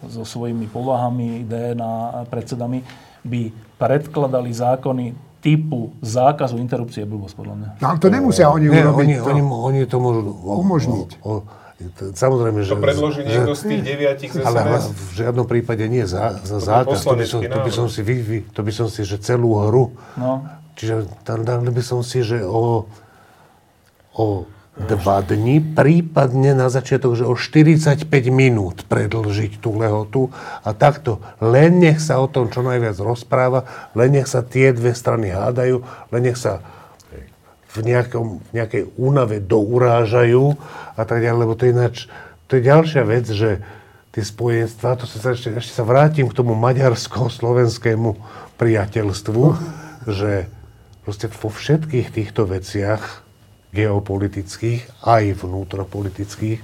so 0.00 0.24
svojimi 0.24 0.64
povahami, 0.72 1.44
DNA 1.44 2.24
predsedami 2.32 2.80
by 3.20 3.52
predkladali 3.76 4.48
zákony 4.48 5.12
typu 5.44 5.92
zákazu 6.00 6.56
interrupcie 6.56 7.04
je 7.04 7.08
blbosť, 7.12 7.34
podľa 7.36 7.54
mňa. 7.54 7.68
No 7.82 7.86
ale 7.92 7.98
to 8.00 8.08
nemusia 8.08 8.48
oni 8.48 8.66
Nie, 8.72 8.82
urobiť. 8.88 8.96
oni, 8.96 9.14
to. 9.20 9.26
oni, 9.28 9.42
oni 9.44 9.80
to 9.84 9.96
môžu 10.00 10.20
Umožniť. 10.40 11.10
O, 11.20 11.28
o, 11.28 11.61
samozrejme, 12.14 12.62
že... 12.62 12.72
To 12.72 12.80
predloží 12.80 13.22
niekto 13.26 13.54
z 13.58 13.62
tých 13.68 13.82
deviatich 13.82 14.30
z 14.32 14.44
Ale 14.44 14.80
v 14.86 15.12
žiadnom 15.18 15.46
prípade 15.46 15.84
nie 15.86 16.06
za, 16.06 16.38
za 16.42 16.58
bude 16.58 16.68
zákaz. 16.68 16.98
To 17.02 17.14
by, 17.16 17.26
som, 17.26 17.40
to 17.42 17.58
by 17.62 17.72
som 17.72 17.86
si, 17.90 18.00
vy, 18.00 18.16
vy, 18.22 18.38
to 18.50 18.60
by 18.62 18.72
som 18.72 18.86
si, 18.90 19.02
že 19.02 19.18
celú 19.18 19.58
hru. 19.58 19.94
No. 20.14 20.46
Čiže 20.78 21.10
tam 21.26 21.44
dali 21.44 21.68
by 21.68 21.82
som 21.84 22.00
si, 22.00 22.24
že 22.24 22.40
o, 22.42 22.88
o 24.16 24.26
dva 24.72 25.20
dni, 25.20 25.60
prípadne 25.60 26.56
na 26.56 26.72
začiatok, 26.72 27.12
že 27.12 27.28
o 27.28 27.36
45 27.36 28.08
minút 28.32 28.88
predlžiť 28.88 29.60
tú 29.60 29.76
lehotu 29.76 30.32
a 30.64 30.72
takto 30.72 31.20
len 31.44 31.76
nech 31.76 32.00
sa 32.00 32.16
o 32.16 32.26
tom 32.26 32.48
čo 32.48 32.64
najviac 32.64 32.96
rozpráva, 32.96 33.68
len 33.92 34.16
nech 34.16 34.24
sa 34.24 34.40
tie 34.40 34.72
dve 34.72 34.96
strany 34.96 35.28
hádajú, 35.28 35.84
len 36.08 36.22
nech 36.24 36.40
sa 36.40 36.64
v, 37.72 37.78
nejakom, 37.80 38.40
v 38.40 38.50
nejakej 38.52 38.82
únave 39.00 39.40
dourážajú 39.40 40.56
a 40.96 41.02
tak 41.08 41.24
ďalej, 41.24 41.40
lebo 41.40 41.54
to 41.56 41.64
je 41.64 41.72
ináč, 41.72 41.96
to 42.48 42.60
je 42.60 42.68
ďalšia 42.68 43.02
vec, 43.08 43.26
že 43.28 43.64
tie 44.12 44.24
spojenstva, 44.24 45.00
to 45.00 45.08
sa 45.08 45.32
ešte, 45.32 45.56
ešte 45.56 45.72
sa 45.72 45.88
vrátim 45.88 46.28
k 46.28 46.36
tomu 46.36 46.52
maďarsko-slovenskému 46.52 48.20
priateľstvu, 48.60 49.42
že 50.04 50.52
proste 51.00 51.32
vo 51.32 51.48
všetkých 51.48 52.12
týchto 52.12 52.44
veciach 52.44 53.24
geopolitických, 53.72 55.08
aj 55.08 55.40
vnútropolitických, 55.40 56.60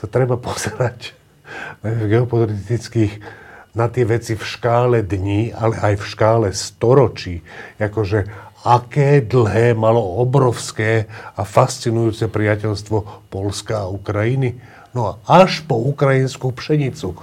sa 0.00 0.06
treba 0.08 0.40
pozerať 0.40 1.12
v 1.84 2.08
geopolitických 2.08 3.46
na 3.76 3.86
tie 3.92 4.08
veci 4.08 4.34
v 4.34 4.42
škále 4.42 5.04
dní, 5.04 5.52
ale 5.52 5.76
aj 5.76 5.94
v 6.00 6.04
škále 6.08 6.48
storočí. 6.56 7.44
Akože 7.78 8.47
aké 8.66 9.22
dlhé 9.22 9.74
malo 9.78 10.02
obrovské 10.18 11.06
a 11.38 11.42
fascinujúce 11.46 12.26
priateľstvo 12.26 13.30
Polska 13.30 13.86
a 13.86 13.92
Ukrajiny. 13.92 14.58
No 14.96 15.14
a 15.14 15.44
až 15.44 15.62
po 15.62 15.78
ukrajinskú 15.78 16.50
pšenicu. 16.50 17.14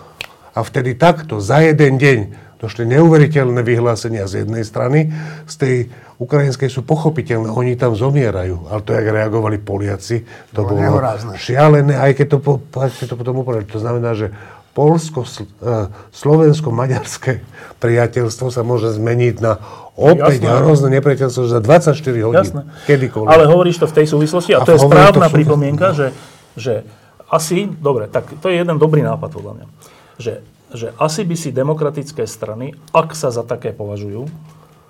A 0.55 0.63
vtedy 0.63 0.95
takto, 0.95 1.43
za 1.43 1.59
jeden 1.59 1.99
deň, 1.99 2.19
došli 2.55 2.87
neuveriteľné 2.87 3.61
vyhlásenia 3.61 4.23
z 4.31 4.47
jednej 4.47 4.63
strany, 4.63 5.11
z 5.43 5.55
tej 5.59 5.75
ukrajinskej 6.15 6.71
sú 6.71 6.87
pochopiteľné, 6.87 7.51
oni 7.51 7.75
tam 7.75 7.91
zomierajú. 7.91 8.71
Ale 8.71 8.81
to, 8.87 8.95
jak 8.95 9.07
reagovali 9.11 9.59
Poliaci, 9.59 10.23
to 10.55 10.63
Bolo 10.63 10.79
bolo 10.79 11.35
šialené, 11.35 11.99
aj 11.99 12.11
keď 12.15 12.27
to, 12.31 12.37
po, 12.39 12.53
aj 12.79 12.95
keď 12.95 13.05
to 13.11 13.19
potom 13.19 13.43
upravili. 13.43 13.67
To 13.67 13.81
znamená, 13.83 14.15
že 14.15 14.31
polsko, 14.75 15.23
sl- 15.23 15.47
eh, 15.63 15.87
slovensko-maďarské 16.11 17.39
priateľstvo 17.83 18.51
sa 18.51 18.61
môže 18.61 18.91
zmeniť 18.91 19.35
na 19.39 19.63
opäť 19.95 20.43
Jasné. 20.43 20.59
hrozné 20.59 20.87
nepriateľstvo 20.99 21.43
za 21.47 21.59
24 21.63 22.27
hodín. 22.27 22.43
Jasné. 22.43 22.61
Kedykoľvek. 22.83 23.31
Ale 23.31 23.47
hovoríš 23.47 23.79
to 23.79 23.87
v 23.87 23.95
tej 24.03 24.07
súvislosti 24.11 24.51
a, 24.51 24.61
A 24.61 24.67
to 24.67 24.75
je 24.75 24.83
to 24.83 24.91
správna 24.91 25.31
súvislosti- 25.31 25.35
pripomienka, 25.39 25.95
že, 25.95 26.07
že 26.59 26.83
asi, 27.31 27.71
dobre, 27.71 28.11
tak 28.11 28.27
to 28.43 28.51
je 28.51 28.59
jeden 28.59 28.75
dobrý 28.75 29.01
nápad 29.01 29.31
podľa 29.31 29.53
mňa, 29.55 29.65
že, 30.19 30.43
že 30.75 30.87
asi 30.99 31.23
by 31.23 31.35
si 31.39 31.49
demokratické 31.55 32.27
strany, 32.27 32.75
ak 32.91 33.15
sa 33.15 33.31
za 33.31 33.47
také 33.47 33.71
považujú, 33.71 34.27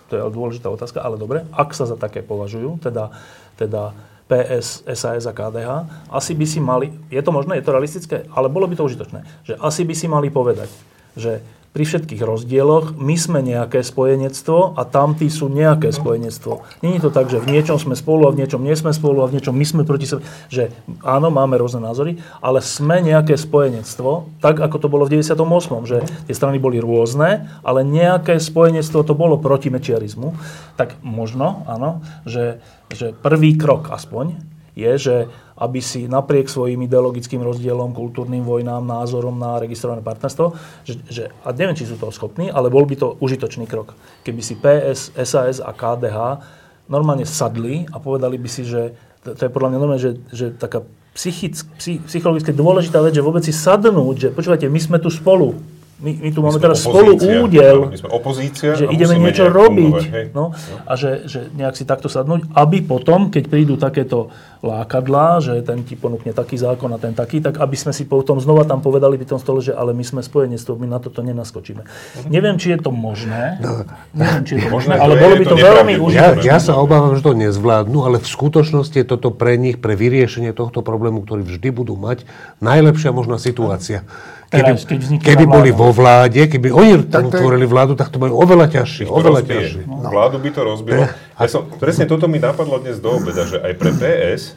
to 0.09 0.11
je 0.17 0.21
dôležitá 0.21 0.67
otázka, 0.69 1.01
ale 1.01 1.21
dobre, 1.21 1.45
ak 1.53 1.73
sa 1.77 1.85
za 1.85 1.97
také 1.97 2.25
považujú, 2.25 2.81
teda, 2.81 3.13
teda 3.57 3.93
PS, 4.25 4.81
SAS 4.97 5.29
a 5.29 5.33
KDH, 5.33 5.69
asi 6.09 6.33
by 6.33 6.45
si 6.49 6.57
mali, 6.57 6.89
je 7.13 7.21
to 7.21 7.29
možné, 7.29 7.61
je 7.61 7.65
to 7.65 7.73
realistické, 7.73 8.17
ale 8.33 8.49
bolo 8.49 8.65
by 8.65 8.73
to 8.73 8.87
užitočné, 8.87 9.21
že 9.45 9.53
asi 9.61 9.85
by 9.85 9.93
si 9.93 10.09
mali 10.09 10.33
povedať, 10.33 10.69
že 11.13 11.45
pri 11.75 11.83
všetkých 11.83 12.23
rozdieloch 12.23 12.95
my 12.95 13.19
sme 13.19 13.43
nejaké 13.43 13.83
spojenectvo 13.83 14.79
a 14.79 14.87
tamtí 14.87 15.27
sú 15.27 15.51
nejaké 15.51 15.91
spojenectvo. 15.91 16.63
Není 16.79 17.03
to 17.03 17.11
tak, 17.11 17.27
že 17.27 17.43
v 17.43 17.51
niečom 17.51 17.75
sme 17.75 17.99
spolu 17.99 18.31
a 18.31 18.31
v 18.31 18.39
niečom 18.39 18.63
nie 18.63 18.71
sme 18.79 18.95
spolu 18.95 19.19
a 19.19 19.27
v 19.27 19.35
niečom 19.35 19.51
my 19.51 19.65
sme 19.67 19.83
proti 19.83 20.07
sebe. 20.07 20.23
Že 20.47 20.71
áno, 21.03 21.27
máme 21.27 21.59
rôzne 21.59 21.83
názory, 21.83 22.23
ale 22.39 22.63
sme 22.63 23.03
nejaké 23.03 23.35
spojenectvo, 23.35 24.39
tak 24.39 24.63
ako 24.63 24.75
to 24.79 24.87
bolo 24.87 25.03
v 25.03 25.19
98. 25.19 25.35
Že 25.83 25.97
tie 26.31 26.35
strany 26.39 26.63
boli 26.63 26.79
rôzne, 26.79 27.51
ale 27.59 27.83
nejaké 27.83 28.39
spojenectvo 28.39 29.03
to 29.03 29.11
bolo 29.11 29.35
proti 29.35 29.67
mečiarizmu. 29.67 30.31
Tak 30.79 30.95
možno, 31.03 31.67
áno, 31.67 31.99
že, 32.23 32.63
že 32.93 33.15
prvý 33.15 33.57
krok 33.57 33.89
aspoň 33.89 34.55
je, 34.75 34.91
že 34.99 35.15
aby 35.55 35.79
si 35.79 36.03
napriek 36.05 36.51
svojim 36.51 36.83
ideologickým 36.83 37.39
rozdielom, 37.39 37.95
kultúrnym 37.95 38.43
vojnám, 38.43 38.83
názorom 38.83 39.39
na 39.39 39.55
registrované 39.55 40.03
partnerstvo, 40.03 40.51
že, 40.83 40.93
že, 41.07 41.23
a 41.47 41.55
neviem, 41.55 41.79
či 41.79 41.87
sú 41.87 41.95
toho 41.95 42.11
schopní, 42.11 42.51
ale 42.51 42.67
bol 42.67 42.83
by 42.83 42.99
to 42.99 43.15
užitočný 43.23 43.63
krok. 43.71 43.95
Keby 44.27 44.41
si 44.43 44.59
PS, 44.59 45.15
SAS 45.15 45.63
a 45.63 45.71
KDH 45.71 46.43
normálne 46.91 47.23
sadli 47.23 47.87
a 47.87 48.03
povedali 48.03 48.35
by 48.35 48.49
si, 48.51 48.67
že 48.67 48.91
to, 49.23 49.33
to 49.33 49.41
je 49.47 49.51
podľa 49.55 49.69
mňa 49.73 49.79
normálne, 49.79 50.03
že, 50.03 50.19
že 50.35 50.51
taká 50.51 50.83
psychick, 51.15 51.55
psy, 51.79 52.03
psychologicky 52.03 52.51
dôležitá 52.51 52.99
vec, 52.99 53.15
že 53.15 53.23
vôbec 53.23 53.41
si 53.47 53.55
sadnúť, 53.55 54.15
že 54.19 54.29
počúvajte, 54.35 54.67
my 54.67 54.79
sme 54.83 54.97
tu 54.99 55.07
spolu. 55.07 55.55
My, 56.05 56.11
my 56.21 56.29
tu 56.29 56.39
máme 56.45 56.53
sme 56.53 56.63
teraz 56.69 56.77
spolu 56.85 57.17
opozícia. 57.17 57.41
údel 57.41 57.77
Áno, 57.81 57.89
my 57.89 57.97
sme 57.97 58.09
opozícia 58.13 58.69
že 58.77 58.85
ideme 58.93 59.17
niečo 59.17 59.49
robiť. 59.49 59.95
hej. 60.13 60.25
No, 60.37 60.53
a 60.85 60.93
že, 60.93 61.25
že 61.25 61.49
nejak 61.49 61.73
si 61.73 61.81
takto 61.81 62.05
sadnúť, 62.05 62.53
aby 62.53 62.85
potom, 62.85 63.33
keď 63.33 63.43
prídu 63.49 63.73
takéto 63.73 64.29
lákadlá, 64.61 65.41
že 65.41 65.53
ten 65.65 65.81
ti 65.81 65.97
ponúkne 65.97 66.33
taký 66.33 66.61
zákon 66.61 66.93
a 66.93 67.01
ten 67.01 67.17
taký, 67.17 67.41
tak 67.41 67.57
aby 67.57 67.73
sme 67.73 67.89
si 67.93 68.05
potom 68.05 68.37
znova 68.37 68.69
tam 68.69 68.85
povedali 68.85 69.17
pri 69.17 69.33
tom 69.33 69.41
stole, 69.41 69.65
že 69.65 69.73
ale 69.73 69.97
my 69.97 70.05
sme 70.05 70.21
spojenectvo, 70.21 70.77
my 70.77 70.85
na 70.89 71.01
toto 71.01 71.25
nenaskočíme. 71.25 71.81
Neviem, 72.29 72.61
či 72.61 72.77
je 72.77 72.79
to 72.85 72.93
možné. 72.93 73.57
Neviem, 74.13 74.43
či 74.45 74.57
je 74.57 74.59
to 74.65 74.69
možné, 74.69 74.97
to 74.97 75.01
ale 75.01 75.13
je, 75.17 75.21
bolo 75.21 75.33
by 75.37 75.45
to 75.45 75.49
to 75.49 75.57
veľmi 75.57 75.93
nepravdepodobné. 75.97 76.17
Ja, 76.17 76.27
užitočné. 76.33 76.49
ja 76.49 76.57
sa 76.61 76.73
obávam, 76.77 77.13
že 77.17 77.21
to 77.25 77.33
nezvládnu, 77.33 77.99
ale 78.05 78.17
v 78.21 78.27
skutočnosti 78.27 78.97
je 78.97 79.05
toto 79.05 79.29
pre 79.33 79.57
nich, 79.57 79.77
pre 79.81 79.97
vyriešenie 79.97 80.53
tohto 80.53 80.85
problému, 80.85 81.25
ktorý 81.25 81.45
vždy 81.45 81.69
budú 81.73 81.97
mať, 81.97 82.25
najlepšia 82.61 83.09
možná 83.13 83.41
situácia. 83.41 84.05
Teraz, 84.57 84.81
keď 84.81 84.97
vznikne 84.97 85.25
keby 85.25 85.45
boli 85.45 85.69
vo 85.71 85.89
vláde, 85.89 86.41
keby 86.45 86.67
oni 86.69 86.91
tam 87.05 87.27
to 87.27 87.31
je- 87.31 87.41
tvorili 87.41 87.65
vládu, 87.65 87.93
tak 87.93 88.07
to 88.07 88.17
bude 88.17 88.31
oveľa 88.31 88.71
ťažšie. 88.71 89.05
Oveľa 89.05 89.39
rozbije. 89.39 89.55
ťažšie. 89.57 89.81
No. 89.85 90.07
Vládu 90.07 90.37
by 90.37 90.49
to 90.49 90.61
rozbilo. 90.61 91.03
Ja 91.33 91.45
som, 91.45 91.67
presne 91.73 92.05
toto 92.05 92.25
mi 92.25 92.37
napadlo 92.37 92.77
dnes 92.77 92.97
do 92.97 93.11
obeda, 93.11 93.43
že 93.43 93.57
aj 93.57 93.73
pre 93.73 93.91
PS, 93.91 94.55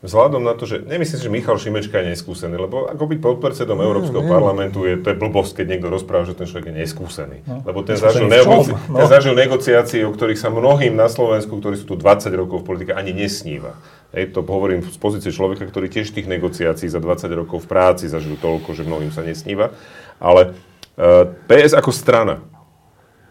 vzhľadom 0.00 0.40
na 0.40 0.52
to, 0.52 0.64
že 0.64 0.82
nemyslím 0.82 1.14
si, 1.14 1.22
že 1.22 1.30
Michal 1.30 1.54
Šimečka 1.56 1.94
je 1.96 2.10
neskúsený, 2.10 2.58
lebo 2.58 2.86
ako 2.86 3.06
byť 3.06 3.18
podpredsedom 3.20 3.78
Európskeho 3.78 4.24
parlamentu 4.24 4.82
je, 4.82 4.98
to 4.98 5.08
je 5.08 5.16
blbosť, 5.16 5.52
keď 5.56 5.66
niekto 5.68 5.88
rozpráva, 5.88 6.24
že 6.24 6.34
ten 6.34 6.42
človek 6.42 6.68
je 6.68 6.76
neskúsený. 6.76 7.38
Lebo 7.62 7.80
ten 7.80 7.94
zažil, 7.94 8.26
negoci- 8.26 8.74
No. 8.90 8.98
ten 8.98 9.06
zažil 9.06 9.32
negociácie, 9.32 10.02
o 10.02 10.10
ktorých 10.10 10.36
sa 10.36 10.50
mnohým 10.50 10.90
na 10.92 11.06
Slovensku, 11.06 11.54
ktorí 11.54 11.76
sú 11.76 11.86
tu 11.86 11.94
20 11.94 12.34
rokov 12.34 12.60
v 12.60 12.66
politike, 12.66 12.92
ani 12.92 13.14
nesníva. 13.14 13.78
Hej, 14.12 14.36
to 14.36 14.44
hovorím 14.44 14.84
z 14.84 14.98
pozície 15.00 15.32
človeka, 15.32 15.64
ktorý 15.64 15.88
tiež 15.88 16.12
tých 16.12 16.28
negociácií 16.28 16.84
za 16.84 17.00
20 17.00 17.32
rokov 17.32 17.64
v 17.64 17.70
práci 17.72 18.12
zažil 18.12 18.36
toľko, 18.36 18.76
že 18.76 18.84
mnohým 18.84 19.08
sa 19.08 19.24
nesníva. 19.24 19.72
Ale 20.20 20.52
uh, 20.52 21.32
PS 21.48 21.72
ako 21.72 21.90
strana 21.96 22.44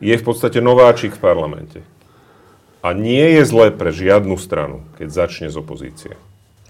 je 0.02 0.18
v 0.18 0.26
podstate 0.26 0.58
nováčik 0.58 1.14
v 1.14 1.22
parlamente. 1.22 1.80
A 2.82 2.98
nie 2.98 3.38
je 3.38 3.46
zlé 3.46 3.70
pre 3.70 3.94
žiadnu 3.94 4.34
stranu, 4.42 4.82
keď 4.98 5.08
začne 5.14 5.48
z 5.54 5.62
opozície. 5.62 6.18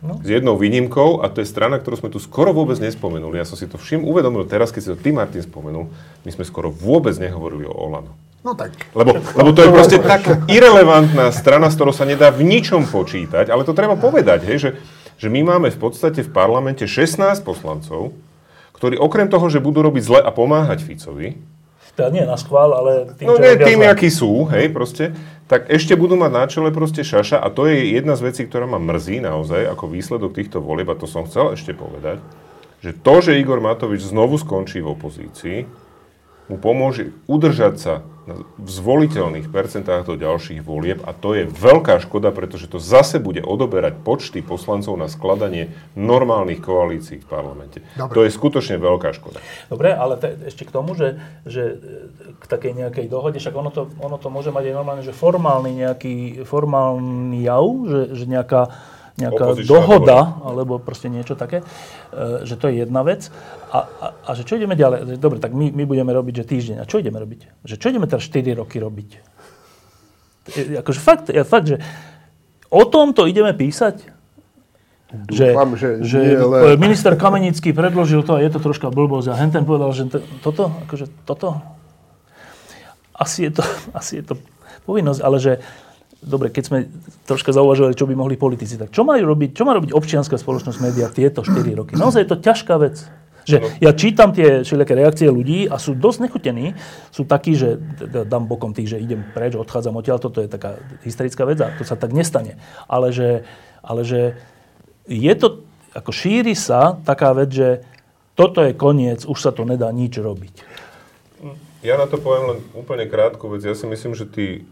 No. 0.03 0.19
S 0.19 0.27
jednou 0.27 0.59
výnimkou, 0.59 1.23
a 1.23 1.31
to 1.31 1.39
je 1.39 1.47
strana, 1.47 1.79
ktorú 1.79 2.03
sme 2.03 2.09
tu 2.11 2.19
skoro 2.19 2.51
vôbec 2.51 2.75
nespomenuli. 2.83 3.39
Ja 3.39 3.47
som 3.47 3.55
si 3.55 3.63
to 3.63 3.79
všim 3.79 4.03
uvedomil 4.03 4.43
teraz, 4.43 4.75
keď 4.75 4.81
si 4.81 4.91
to 4.91 4.97
ty, 4.99 5.15
Martin, 5.15 5.39
spomenul. 5.39 5.87
My 6.27 6.31
sme 6.35 6.43
skoro 6.43 6.67
vôbec 6.67 7.15
nehovorili 7.15 7.63
o 7.63 7.71
Olano. 7.71 8.11
No 8.41 8.57
tak. 8.57 8.73
Lebo, 8.97 9.21
lebo 9.21 9.49
to 9.53 9.61
je 9.61 9.69
proste 9.69 9.97
tak 10.01 10.49
irrelevantná 10.49 11.29
strana, 11.29 11.69
s 11.69 11.77
ktorou 11.77 11.93
sa 11.93 12.09
nedá 12.09 12.33
v 12.33 12.41
ničom 12.41 12.89
počítať, 12.89 13.53
ale 13.53 13.61
to 13.61 13.77
treba 13.77 13.93
povedať, 13.93 14.49
hej, 14.49 14.57
že, 14.57 14.69
že 15.21 15.27
my 15.29 15.45
máme 15.45 15.69
v 15.69 15.77
podstate 15.77 16.25
v 16.25 16.33
parlamente 16.33 16.89
16 16.89 17.21
poslancov, 17.45 18.17
ktorí 18.73 18.97
okrem 18.97 19.29
toho, 19.29 19.45
že 19.45 19.61
budú 19.61 19.85
robiť 19.85 20.03
zle 20.03 20.19
a 20.25 20.33
pomáhať 20.33 20.81
Ficovi, 20.81 21.37
teda 21.91 22.07
nie 22.07 22.23
na 22.23 22.39
schvál, 22.39 22.71
ale 22.71 23.13
tým, 23.19 23.27
no, 23.27 23.35
nie, 23.35 23.51
tým, 23.59 23.83
akí 23.83 24.07
sú, 24.07 24.47
hej, 24.47 24.71
proste, 24.71 25.11
tak 25.51 25.67
ešte 25.67 25.99
budú 25.99 26.15
mať 26.15 26.31
na 26.31 26.45
čele 26.47 26.71
proste 26.71 27.03
šaša 27.03 27.43
a 27.43 27.51
to 27.51 27.67
je 27.67 27.99
jedna 27.99 28.15
z 28.15 28.31
vecí, 28.31 28.41
ktorá 28.47 28.63
ma 28.63 28.79
mrzí 28.79 29.19
naozaj 29.19 29.67
ako 29.75 29.91
výsledok 29.91 30.31
týchto 30.31 30.63
volieb 30.63 30.87
a 30.87 30.95
to 30.95 31.03
som 31.03 31.27
chcel 31.27 31.51
ešte 31.51 31.75
povedať, 31.75 32.23
že 32.79 32.95
to, 32.95 33.15
že 33.19 33.37
Igor 33.37 33.59
Matovič 33.59 34.07
znovu 34.07 34.39
skončí 34.39 34.79
v 34.79 34.95
opozícii, 34.95 35.57
mu 36.49 36.55
pomôže 36.57 37.13
udržať 37.25 37.75
sa 37.77 37.93
v 38.37 38.69
zvoliteľných 38.69 39.49
percentách 39.49 40.05
do 40.05 40.13
ďalších 40.13 40.61
volieb 40.61 41.01
a 41.01 41.11
to 41.11 41.33
je 41.33 41.49
veľká 41.49 41.97
škoda, 42.05 42.29
pretože 42.29 42.69
to 42.69 42.77
zase 42.77 43.17
bude 43.17 43.41
odoberať 43.41 43.97
počty 43.97 44.45
poslancov 44.45 44.93
na 44.93 45.09
skladanie 45.09 45.73
normálnych 45.97 46.61
koalícií 46.61 47.25
v 47.25 47.27
parlamente. 47.27 47.81
Dobre. 47.97 48.13
To 48.13 48.19
je 48.21 48.31
skutočne 48.31 48.77
veľká 48.77 49.09
škoda. 49.17 49.41
Dobre, 49.73 49.89
ale 49.97 50.21
te, 50.21 50.37
ešte 50.45 50.69
k 50.69 50.71
tomu, 50.71 50.93
že, 50.93 51.17
že 51.49 51.81
k 52.37 52.43
takej 52.45 52.85
nejakej 52.85 53.09
dohode, 53.09 53.41
však 53.41 53.57
ono 53.57 53.73
to, 53.73 53.89
ono 53.97 54.21
to 54.21 54.29
môže 54.29 54.53
mať 54.53 54.69
aj 54.69 54.75
normálne, 54.77 55.03
že 55.03 55.17
formálny 55.17 55.81
nejaký 55.81 56.45
formálny 56.45 57.41
jav, 57.41 57.65
že, 57.89 58.01
že 58.13 58.25
nejaká 58.29 58.69
nejaká 59.19 59.43
dohoda, 59.59 59.63
dohoda, 59.67 60.19
alebo 60.47 60.79
proste 60.79 61.11
niečo 61.11 61.35
také, 61.35 61.63
e, 62.11 62.45
že 62.47 62.55
to 62.55 62.71
je 62.71 62.85
jedna 62.87 63.03
vec. 63.03 63.27
A, 63.71 63.79
a, 63.87 64.07
a 64.23 64.29
že 64.35 64.47
čo 64.47 64.55
ideme 64.55 64.75
ďalej? 64.79 65.19
Dobre, 65.19 65.43
tak 65.43 65.51
my, 65.51 65.71
my 65.71 65.83
budeme 65.83 66.11
robiť, 66.15 66.43
že 66.43 66.45
týždeň. 66.47 66.77
A 66.79 66.87
čo 66.87 67.03
ideme 67.03 67.19
robiť? 67.19 67.67
Že 67.67 67.75
čo 67.75 67.87
ideme 67.91 68.07
teraz 68.07 68.23
4 68.27 68.55
roky 68.55 68.79
robiť? 68.79 69.09
Akože 70.81 70.99
fakt, 70.99 71.27
ja, 71.29 71.45
fakt, 71.45 71.69
že 71.69 71.77
o 72.71 72.83
tomto 72.87 73.27
ideme 73.27 73.51
písať? 73.53 74.21
Dúfam, 75.11 75.75
že, 75.75 75.99
že, 76.07 76.39
že 76.39 76.39
ale... 76.39 76.79
minister 76.79 77.19
Kamenický 77.19 77.75
predložil 77.75 78.23
to 78.23 78.39
a 78.39 78.39
je 78.39 78.47
to 78.47 78.63
troška 78.63 78.87
blbosť 78.87 79.35
a 79.35 79.35
Henten 79.35 79.67
povedal, 79.67 79.91
že 79.91 80.07
toto, 80.39 80.71
akože 80.87 81.27
toto, 81.27 81.59
asi 83.11 83.51
je 83.51 83.59
to, 83.59 83.63
asi 83.99 84.23
je 84.23 84.33
to 84.33 84.33
povinnosť, 84.87 85.21
ale 85.21 85.37
že 85.37 85.53
dobre, 86.21 86.53
keď 86.53 86.63
sme 86.63 86.79
troška 87.25 87.51
zauvažovali, 87.51 87.97
čo 87.97 88.05
by 88.05 88.13
mohli 88.13 88.37
politici, 88.37 88.77
tak 88.77 88.93
čo 88.93 89.01
majú 89.01 89.25
robiť, 89.25 89.57
čo 89.57 89.65
má 89.65 89.73
robiť 89.73 89.91
občianská 89.91 90.37
spoločnosť 90.37 90.77
média 90.79 91.09
tieto 91.09 91.41
4 91.41 91.57
roky? 91.73 91.97
Naozaj 91.97 92.23
je 92.23 92.29
to 92.29 92.37
ťažká 92.39 92.75
vec. 92.77 93.01
Že 93.41 93.81
ja 93.81 93.91
čítam 93.97 94.29
tie 94.37 94.61
všelijaké 94.61 94.93
reakcie 94.93 95.25
ľudí 95.25 95.65
a 95.65 95.81
sú 95.81 95.97
dosť 95.97 96.29
nechutení. 96.29 96.77
Sú 97.09 97.25
takí, 97.25 97.57
že 97.57 97.81
dám 98.29 98.45
bokom 98.45 98.77
tých, 98.77 98.93
že 98.93 99.01
idem 99.01 99.25
preč, 99.33 99.57
odchádzam 99.57 99.97
odtiaľ, 99.97 100.21
toto 100.21 100.45
je 100.45 100.49
taká 100.49 100.77
hysterická 101.01 101.49
vec 101.49 101.57
a 101.57 101.73
to 101.73 101.81
sa 101.81 101.97
tak 101.97 102.13
nestane. 102.13 102.61
Ale 102.85 103.09
že, 103.09 103.41
ale 103.81 104.05
že 104.05 104.37
je 105.09 105.33
to, 105.33 105.65
ako 105.97 106.13
šíri 106.13 106.53
sa 106.53 107.01
taká 107.01 107.33
vec, 107.33 107.49
že 107.49 107.81
toto 108.37 108.61
je 108.61 108.77
koniec, 108.77 109.25
už 109.25 109.41
sa 109.41 109.49
to 109.49 109.65
nedá 109.65 109.89
nič 109.89 110.21
robiť. 110.21 110.55
Ja 111.81 111.97
na 111.97 112.05
to 112.05 112.21
poviem 112.21 112.45
len 112.45 112.59
úplne 112.77 113.09
krátku 113.09 113.49
vec. 113.49 113.65
Ja 113.65 113.73
si 113.73 113.89
myslím, 113.89 114.13
že 114.13 114.29
tí 114.29 114.69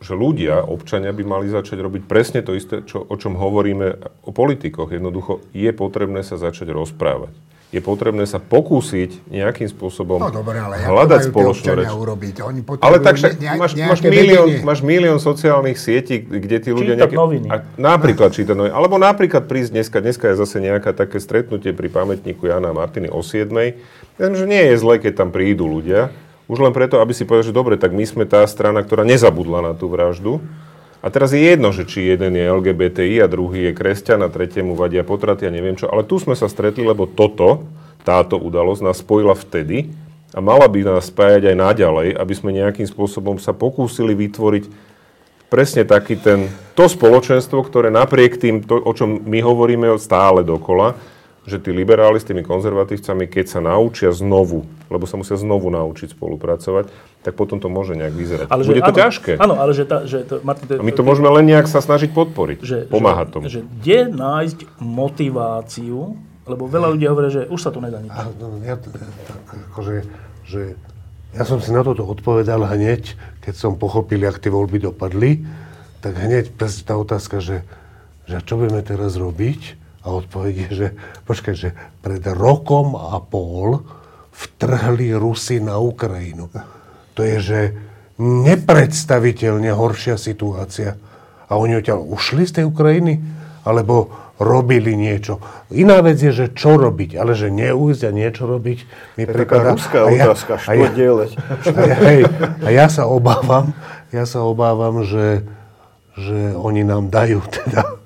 že 0.00 0.16
ľudia, 0.16 0.64
občania 0.64 1.12
by 1.12 1.22
mali 1.28 1.46
začať 1.52 1.76
robiť 1.76 2.02
presne 2.08 2.40
to 2.40 2.56
isté, 2.56 2.80
čo, 2.88 3.04
o 3.04 3.14
čom 3.20 3.36
hovoríme 3.36 4.00
o 4.24 4.32
politikoch. 4.32 4.88
Jednoducho 4.88 5.44
je 5.52 5.68
potrebné 5.76 6.24
sa 6.24 6.40
začať 6.40 6.72
rozprávať. 6.72 7.36
Je 7.70 7.78
potrebné 7.78 8.26
sa 8.26 8.42
pokúsiť 8.42 9.30
nejakým 9.30 9.70
spôsobom 9.70 10.18
no, 10.18 10.34
dobré, 10.34 10.58
ale 10.58 10.82
hľadať 10.82 11.30
spoločnú 11.30 11.78
reč. 11.78 11.86
Urobiť? 11.86 12.42
Oni 12.42 12.66
ale 12.82 12.98
tak 12.98 13.14
však 13.14 13.38
ne, 13.38 13.54
máš, 13.54 13.78
máš, 13.78 14.02
milión, 14.02 14.48
máš 14.66 14.80
milión 14.82 15.22
sociálnych 15.22 15.78
sietí, 15.78 16.18
kde 16.18 16.56
tí 16.58 16.74
ľudia... 16.74 16.98
Čítať 16.98 17.06
nejaké, 17.06 17.14
noviny. 17.14 17.46
A, 17.46 17.62
napríklad 17.78 18.34
čítať 18.34 18.58
noviny. 18.58 18.74
Alebo 18.74 18.98
napríklad 18.98 19.46
prísť 19.46 19.70
dneska, 19.78 20.02
dneska 20.02 20.34
je 20.34 20.42
zase 20.42 20.58
nejaké 20.58 20.90
také 20.90 21.22
stretnutie 21.22 21.70
pri 21.70 21.86
pamätníku 21.86 22.50
Jana 22.50 22.74
a 22.74 22.74
Martiny 22.74 23.06
o 23.06 23.22
7. 23.22 23.54
Myslím, 23.54 24.34
že 24.34 24.46
nie 24.50 24.64
je 24.66 24.74
zle, 24.74 24.98
keď 24.98 25.22
tam 25.22 25.30
prídu 25.30 25.70
ľudia, 25.70 26.10
už 26.50 26.58
len 26.58 26.74
preto, 26.74 26.98
aby 26.98 27.14
si 27.14 27.22
povedal, 27.22 27.46
že 27.46 27.54
dobre, 27.54 27.78
tak 27.78 27.94
my 27.94 28.02
sme 28.02 28.26
tá 28.26 28.42
strana, 28.50 28.82
ktorá 28.82 29.06
nezabudla 29.06 29.62
na 29.62 29.72
tú 29.78 29.86
vraždu. 29.86 30.42
A 31.00 31.08
teraz 31.08 31.30
je 31.30 31.40
jedno, 31.40 31.70
že 31.70 31.86
či 31.86 32.10
jeden 32.10 32.34
je 32.34 32.44
LGBTI 32.44 33.22
a 33.22 33.30
druhý 33.30 33.70
je 33.70 33.78
kresťan 33.78 34.20
a 34.26 34.28
tretiemu 34.28 34.74
vadia 34.74 35.06
potraty 35.06 35.46
a 35.46 35.54
neviem 35.54 35.78
čo. 35.78 35.86
Ale 35.88 36.02
tu 36.04 36.18
sme 36.18 36.34
sa 36.34 36.50
stretli, 36.50 36.82
lebo 36.82 37.06
toto, 37.06 37.64
táto 38.02 38.36
udalosť 38.36 38.82
nás 38.84 39.00
spojila 39.00 39.32
vtedy 39.32 39.94
a 40.34 40.42
mala 40.42 40.68
by 40.68 40.84
nás 40.84 41.08
spájať 41.08 41.54
aj 41.54 41.56
naďalej, 41.56 42.08
aby 42.18 42.34
sme 42.36 42.50
nejakým 42.52 42.84
spôsobom 42.84 43.40
sa 43.40 43.56
pokúsili 43.56 44.12
vytvoriť 44.12 44.90
presne 45.50 45.82
taký 45.82 46.20
ten, 46.20 46.52
to 46.78 46.86
spoločenstvo, 46.86 47.64
ktoré 47.64 47.88
napriek 47.88 48.38
tým, 48.38 48.62
to, 48.62 48.78
o 48.78 48.92
čom 48.94 49.24
my 49.24 49.40
hovoríme 49.42 49.90
stále 49.96 50.46
dokola, 50.46 50.94
že 51.50 51.58
tí 51.58 51.74
liberáli 51.74 52.22
s 52.22 52.26
tými 52.26 52.46
konzervatívcami, 52.46 53.26
keď 53.26 53.46
sa 53.50 53.60
naučia 53.60 54.14
znovu, 54.14 54.62
lebo 54.86 55.04
sa 55.10 55.18
musia 55.18 55.34
znovu 55.34 55.66
naučiť 55.74 56.14
spolupracovať, 56.14 56.86
tak 57.26 57.34
potom 57.34 57.58
to 57.58 57.66
môže 57.66 57.98
nejak 57.98 58.14
vyzerať. 58.14 58.46
Ale 58.46 58.62
Bude 58.62 58.78
že, 58.78 58.86
to 58.86 58.94
áno, 58.94 59.00
ťažké. 59.02 59.32
Áno, 59.42 59.54
ale 59.58 59.70
že, 59.74 59.84
tá, 59.84 60.06
že 60.06 60.22
to, 60.22 60.38
Martin, 60.46 60.70
to, 60.70 60.78
A 60.78 60.86
my 60.86 60.94
to 60.94 61.02
môžeme 61.02 61.26
len 61.26 61.44
nejak 61.50 61.66
sa 61.66 61.82
snažiť 61.82 62.14
podporiť, 62.14 62.58
že, 62.62 62.78
pomáhať 62.86 63.26
že, 63.26 63.32
tomu. 63.34 63.42
Že 63.50 63.60
kde 63.66 63.98
nájsť 64.14 64.58
motiváciu, 64.78 66.14
lebo 66.46 66.62
veľa 66.70 66.88
ľudí 66.94 67.04
hovorí, 67.10 67.28
že 67.28 67.42
už 67.50 67.60
sa 67.60 67.74
to 67.74 67.82
nedá 67.82 67.98
nič. 67.98 68.14
No, 68.38 68.54
ja, 68.62 68.78
akože, 69.74 70.06
že 70.46 70.78
ja 71.34 71.44
som 71.46 71.58
si 71.62 71.70
na 71.70 71.82
toto 71.82 72.06
odpovedal 72.06 72.62
hneď, 72.66 73.14
keď 73.42 73.54
som 73.54 73.78
pochopil, 73.78 74.22
jak 74.22 74.42
tie 74.42 74.50
voľby 74.50 74.82
dopadli, 74.82 75.46
tak 76.00 76.16
hneď 76.16 76.56
tá 76.58 76.94
otázka, 76.96 77.38
že, 77.44 77.62
že 78.24 78.40
čo 78.42 78.56
budeme 78.56 78.80
teraz 78.80 79.14
robiť, 79.14 79.79
a 80.00 80.06
odpoveď 80.08 80.54
je, 80.56 80.70
že 80.72 80.88
počkaj, 81.28 81.54
že 81.54 81.70
pred 82.00 82.24
rokom 82.32 82.96
a 82.96 83.20
pol 83.20 83.84
vtrhli 84.32 85.12
Rusy 85.12 85.60
na 85.60 85.76
Ukrajinu. 85.76 86.48
To 87.16 87.20
je, 87.20 87.36
že 87.40 87.60
nepredstaviteľne 88.20 89.72
horšia 89.76 90.16
situácia. 90.16 90.96
A 91.50 91.60
oni 91.60 91.76
odtiaľ 91.76 92.00
ušli 92.00 92.48
z 92.48 92.62
tej 92.62 92.64
Ukrajiny? 92.68 93.20
Alebo 93.68 94.08
robili 94.40 94.96
niečo. 94.96 95.36
Iná 95.68 96.00
vec 96.00 96.16
je, 96.16 96.32
že 96.32 96.56
čo 96.56 96.80
robiť, 96.80 97.20
ale 97.20 97.36
že 97.36 97.52
neújsť 97.52 98.02
a 98.08 98.10
niečo 98.10 98.48
robiť 98.48 98.78
mi 99.20 99.28
to 99.28 99.36
taká 99.36 99.76
ruská 99.76 100.08
ja, 100.08 100.32
otázka, 100.32 100.52
čo 100.56 100.72
ja, 100.72 100.88
deleť. 100.88 101.32
A 101.76 101.80
ja, 101.84 101.96
hej, 102.08 102.22
a 102.64 102.68
ja 102.72 102.86
sa 102.88 103.04
obávam, 103.04 103.76
ja 104.16 104.24
sa 104.24 104.40
obávam, 104.40 105.04
že, 105.04 105.44
že 106.16 106.56
oni 106.56 106.88
nám 106.88 107.12
dajú 107.12 107.44
teda 107.52 107.99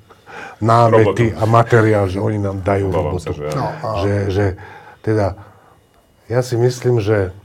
námety 0.64 1.36
a 1.36 1.44
materiál, 1.44 2.08
že 2.08 2.16
oni 2.16 2.40
nám 2.40 2.64
dajú 2.64 2.88
Obávam 2.88 3.20
robotu. 3.20 3.30
Sa, 3.30 3.36
že, 3.36 3.46
no, 3.52 3.68
a... 3.68 3.88
že, 4.00 4.14
že, 4.32 4.46
teda, 5.04 5.36
ja 6.32 6.40
si 6.40 6.56
myslím, 6.56 7.04
že, 7.04 7.36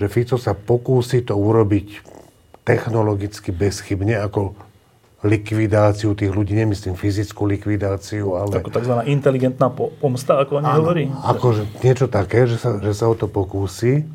že 0.00 0.08
Fico 0.08 0.40
sa 0.40 0.56
pokúsi 0.56 1.20
to 1.20 1.36
urobiť 1.36 2.00
technologicky 2.64 3.52
bezchybne, 3.52 4.16
ako 4.16 4.56
likvidáciu 5.20 6.16
tých 6.16 6.32
ľudí, 6.32 6.56
nemyslím 6.56 6.96
fyzickú 6.96 7.44
likvidáciu, 7.44 8.40
ale... 8.40 8.64
Ako 8.64 8.72
tzv. 8.72 8.94
inteligentná 9.04 9.68
pomsta, 10.00 10.40
ako 10.40 10.64
oni 10.64 10.68
hovorí? 10.72 11.04
Akože 11.12 11.68
niečo 11.84 12.08
také, 12.08 12.48
že 12.48 12.56
sa, 12.56 12.80
že 12.80 12.96
sa 12.96 13.04
o 13.04 13.12
to 13.12 13.28
pokúsi, 13.28 14.08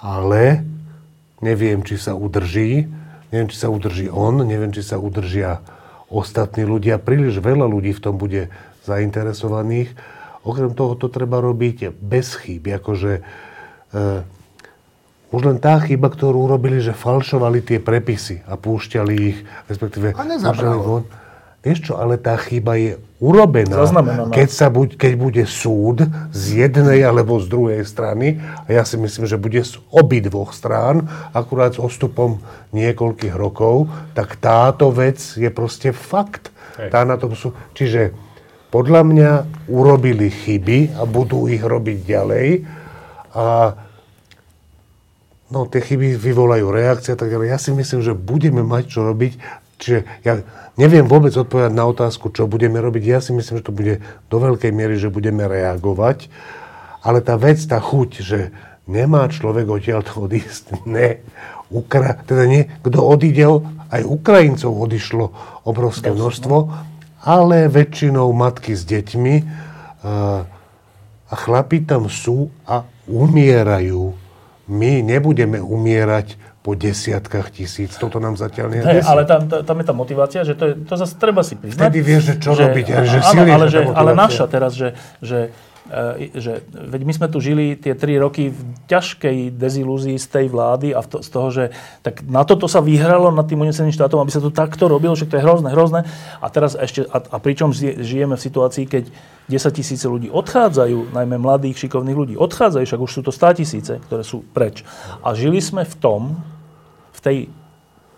ale 0.00 0.64
neviem, 1.44 1.84
či 1.84 2.00
sa 2.00 2.16
udrží, 2.16 2.88
neviem, 3.28 3.48
či 3.52 3.56
sa 3.60 3.68
udrží 3.68 4.08
on, 4.08 4.40
neviem, 4.40 4.72
či 4.72 4.80
sa 4.80 4.96
udržia 4.96 5.60
ostatní 6.12 6.68
ľudia. 6.68 7.00
Príliš 7.00 7.40
veľa 7.40 7.64
ľudí 7.64 7.96
v 7.96 8.02
tom 8.04 8.20
bude 8.20 8.52
zainteresovaných. 8.84 9.96
Okrem 10.44 10.76
toho 10.76 10.92
to 11.00 11.08
treba 11.08 11.40
robiť 11.40 11.96
bez 11.96 12.36
chýb. 12.36 12.68
Akože, 12.68 13.24
e, 13.96 14.02
už 15.32 15.42
len 15.48 15.56
tá 15.56 15.80
chyba, 15.80 16.12
ktorú 16.12 16.44
urobili, 16.44 16.84
že 16.84 16.92
falšovali 16.92 17.64
tie 17.64 17.78
prepisy 17.80 18.44
a 18.44 18.60
púšťali 18.60 19.14
ich, 19.16 19.38
respektíve... 19.72 20.12
A 20.12 20.52
von. 20.76 21.21
Vieš 21.62 21.78
čo, 21.78 21.92
ale 21.94 22.18
tá 22.18 22.34
chyba 22.34 22.74
je 22.74 22.98
urobená, 23.22 23.86
keď, 24.34 24.48
sa 24.50 24.66
buď, 24.66 24.98
keď 24.98 25.12
bude 25.14 25.44
súd 25.46 26.02
z 26.34 26.66
jednej 26.66 27.06
alebo 27.06 27.38
z 27.38 27.46
druhej 27.46 27.82
strany, 27.86 28.42
a 28.66 28.68
ja 28.74 28.82
si 28.82 28.98
myslím, 28.98 29.30
že 29.30 29.38
bude 29.38 29.62
z 29.62 29.78
obidvoch 29.94 30.50
strán, 30.50 31.06
akurát 31.30 31.78
s 31.78 31.78
ostupom 31.78 32.42
niekoľkých 32.74 33.38
rokov, 33.38 33.86
tak 34.18 34.42
táto 34.42 34.90
vec 34.90 35.22
je 35.38 35.46
proste 35.54 35.94
fakt. 35.94 36.50
Tá 36.90 37.06
na 37.06 37.14
tom 37.14 37.38
sú, 37.38 37.54
čiže 37.78 38.10
podľa 38.74 39.06
mňa 39.06 39.30
urobili 39.70 40.34
chyby 40.34 40.98
a 40.98 41.06
budú 41.06 41.46
ich 41.46 41.62
robiť 41.62 41.98
ďalej. 42.02 42.48
A 43.38 43.76
no, 45.52 45.68
tie 45.68 45.78
chyby 45.84 46.16
vyvolajú 46.16 46.72
reakcie 46.72 47.12
tak 47.12 47.28
ďalej. 47.28 47.52
Ja 47.52 47.60
si 47.60 47.70
myslím, 47.70 48.00
že 48.00 48.16
budeme 48.16 48.64
mať 48.64 48.98
čo 48.98 49.04
robiť 49.04 49.61
Čiže 49.82 50.06
ja 50.22 50.46
neviem 50.78 51.10
vôbec 51.10 51.34
odpovedať 51.34 51.74
na 51.74 51.90
otázku, 51.90 52.30
čo 52.30 52.46
budeme 52.46 52.78
robiť. 52.78 53.02
Ja 53.02 53.18
si 53.18 53.34
myslím, 53.34 53.58
že 53.58 53.66
to 53.66 53.74
bude 53.74 53.98
do 54.30 54.36
veľkej 54.38 54.70
miery, 54.70 54.94
že 54.94 55.10
budeme 55.10 55.42
reagovať. 55.50 56.30
Ale 57.02 57.18
tá 57.18 57.34
vec, 57.34 57.58
tá 57.66 57.82
chuť, 57.82 58.10
že 58.22 58.54
nemá 58.86 59.26
človek 59.26 59.66
odtiaľ 59.66 60.06
to 60.06 60.30
odísť, 60.30 60.78
ne. 60.86 61.18
Ukra- 61.72 62.20
teda 62.22 62.44
nie, 62.46 62.68
kto 62.84 63.00
odidel, 63.00 63.64
aj 63.90 64.04
Ukrajincov 64.04 64.76
odišlo 64.76 65.32
obrovské 65.64 66.12
množstvo, 66.12 66.56
ale 67.24 67.72
väčšinou 67.72 68.28
matky 68.36 68.76
s 68.76 68.84
deťmi 68.84 69.34
a, 70.04 70.44
a 71.28 71.34
chlapi 71.34 71.80
tam 71.88 72.12
sú 72.12 72.52
a 72.68 72.84
umierajú. 73.08 74.12
My 74.68 75.00
nebudeme 75.00 75.64
umierať 75.64 76.36
po 76.62 76.78
desiatkách 76.78 77.50
tisíc. 77.50 77.98
Toto 77.98 78.22
nám 78.22 78.38
zatiaľ 78.38 78.66
nie 78.70 78.80
Hej, 78.86 79.02
ale 79.02 79.26
tam, 79.26 79.50
tam 79.50 79.76
je 79.82 79.86
tá 79.86 79.94
motivácia, 79.94 80.40
že 80.46 80.54
to, 80.54 80.64
je, 80.70 80.74
to 80.86 80.94
zase 80.94 81.18
treba 81.18 81.42
si 81.42 81.58
priznať. 81.58 81.90
Vtedy 81.90 81.98
vieš, 81.98 82.22
že 82.22 82.34
čo 82.38 82.54
že, 82.54 82.70
robiť. 82.70 82.86
a 82.94 82.98
Že 83.02 83.18
áno, 83.18 83.42
ale, 83.50 83.66
že, 83.66 83.80
ale 83.90 84.10
naša 84.14 84.46
teraz, 84.46 84.78
že, 84.78 84.94
že, 85.18 85.50
e, 85.90 86.30
že 86.38 86.62
veď 86.70 87.02
my 87.02 87.12
sme 87.18 87.26
tu 87.34 87.42
žili 87.42 87.74
tie 87.74 87.98
tri 87.98 88.14
roky 88.14 88.54
v 88.54 88.60
ťažkej 88.86 89.58
dezilúzii 89.58 90.14
z 90.22 90.26
tej 90.30 90.46
vlády 90.54 90.94
a 90.94 91.02
to, 91.02 91.18
z 91.18 91.28
toho, 91.34 91.48
že 91.50 91.64
tak 92.06 92.22
na 92.30 92.46
toto 92.46 92.70
sa 92.70 92.78
vyhralo 92.78 93.34
nad 93.34 93.42
tým 93.50 93.58
uneseným 93.58 93.90
štátom, 93.90 94.22
aby 94.22 94.30
sa 94.30 94.38
to 94.38 94.54
takto 94.54 94.86
robilo, 94.86 95.18
že 95.18 95.26
to 95.26 95.34
je 95.34 95.42
hrozné, 95.42 95.74
hrozné. 95.74 96.06
A 96.38 96.46
teraz 96.46 96.78
ešte, 96.78 97.10
a, 97.10 97.18
a 97.18 97.36
pričom 97.42 97.74
žijeme 97.74 98.38
v 98.38 98.44
situácii, 98.46 98.86
keď 98.86 99.10
10 99.50 99.78
tisíce 99.82 100.06
ľudí 100.06 100.30
odchádzajú, 100.30 101.10
najmä 101.10 101.42
mladých, 101.42 101.90
šikovných 101.90 102.14
ľudí, 102.14 102.34
odchádzajú, 102.38 102.86
však 102.86 103.02
už 103.02 103.10
sú 103.10 103.20
to 103.26 103.34
100 103.34 103.58
tisíce, 103.58 103.92
ktoré 104.06 104.22
sú 104.22 104.46
preč. 104.54 104.86
A 105.26 105.34
žili 105.34 105.58
sme 105.58 105.82
v 105.82 105.98
tom, 105.98 106.22
tej 107.22 107.38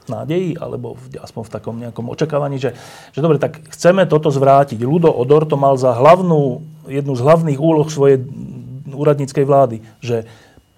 nádeji, 0.05 0.61
alebo 0.61 1.01
v, 1.01 1.17
aspoň 1.17 1.43
v 1.49 1.53
takom 1.53 1.77
nejakom 1.81 2.07
očakávaní, 2.13 2.61
že, 2.61 2.77
že 3.13 3.25
dobre, 3.25 3.41
tak 3.41 3.65
chceme 3.73 4.05
toto 4.05 4.29
zvrátiť. 4.29 4.81
Ludo 4.85 5.09
Odor 5.09 5.49
to 5.49 5.57
mal 5.57 5.81
za 5.81 5.97
hlavnú, 5.97 6.61
jednu 6.89 7.13
z 7.17 7.25
hlavných 7.25 7.61
úloh 7.61 7.89
svojej 7.89 8.21
úradníckej 8.93 9.45
vlády, 9.49 9.81
že 10.05 10.29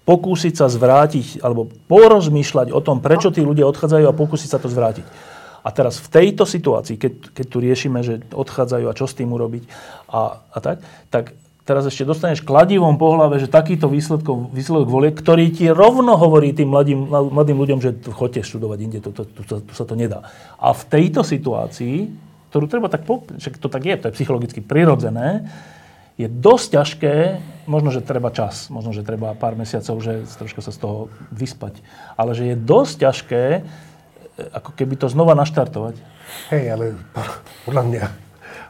pokúsiť 0.07 0.55
sa 0.55 0.71
zvrátiť, 0.71 1.43
alebo 1.43 1.67
porozmýšľať 1.91 2.71
o 2.71 2.79
tom, 2.79 3.03
prečo 3.03 3.27
tí 3.27 3.43
ľudia 3.43 3.67
odchádzajú 3.67 4.05
a 4.07 4.15
pokúsiť 4.15 4.49
sa 4.55 4.59
to 4.63 4.71
zvrátiť. 4.71 5.03
A 5.67 5.69
teraz 5.75 5.99
v 5.99 6.07
tejto 6.07 6.47
situácii, 6.47 6.95
keď, 6.95 7.13
keď 7.35 7.45
tu 7.51 7.57
riešime, 7.59 7.99
že 7.99 8.23
odchádzajú 8.31 8.87
a 8.87 8.95
čo 8.95 9.03
s 9.03 9.19
tým 9.19 9.27
urobiť 9.35 9.67
a, 10.07 10.39
a 10.39 10.57
tak, 10.63 10.79
tak 11.11 11.35
teraz 11.67 11.83
ešte 11.83 12.07
dostaneš 12.07 12.47
kladivom 12.47 12.95
po 12.95 13.11
hlave, 13.11 13.43
že 13.43 13.51
takýto 13.51 13.91
výsledok, 13.91 14.55
výsledok 14.55 14.87
volie, 14.87 15.11
ktorý 15.11 15.51
ti 15.51 15.67
rovno 15.67 16.15
hovorí 16.15 16.55
tým 16.55 16.71
mladým, 16.71 17.11
mladým 17.11 17.59
ľuďom, 17.59 17.79
že 17.83 17.99
chodte 18.15 18.39
študovať 18.39 18.79
inde, 18.79 18.99
tu, 19.03 19.11
tu, 19.11 19.27
tu, 19.27 19.43
tu, 19.43 19.73
sa 19.75 19.83
to 19.83 19.99
nedá. 19.99 20.31
A 20.55 20.71
v 20.71 20.83
tejto 20.87 21.27
situácii, 21.27 22.07
ktorú 22.55 22.71
treba 22.71 22.87
tak, 22.87 23.03
po, 23.03 23.27
však 23.27 23.59
to 23.59 23.67
tak 23.67 23.83
je, 23.83 23.99
to 23.99 24.07
je 24.07 24.15
psychologicky 24.15 24.63
prirodzené, 24.63 25.51
je 26.17 26.25
dosť 26.25 26.67
ťažké, 26.73 27.15
možno, 27.69 27.93
že 27.93 28.01
treba 28.01 28.33
čas, 28.33 28.73
možno, 28.73 28.89
že 28.89 29.05
treba 29.05 29.37
pár 29.37 29.53
mesiacov, 29.53 30.01
že 30.01 30.25
troška 30.25 30.65
sa 30.65 30.73
z 30.73 30.81
toho 30.81 30.97
vyspať, 31.29 31.83
ale 32.17 32.33
že 32.33 32.49
je 32.49 32.55
dosť 32.57 32.95
ťažké, 33.05 33.43
e, 33.53 33.61
ako 34.49 34.71
keby 34.73 34.97
to 34.97 35.13
znova 35.13 35.37
naštartovať. 35.37 35.99
Hej, 36.49 36.63
ale 36.73 36.85
podľa 37.69 37.83
mňa, 37.85 38.03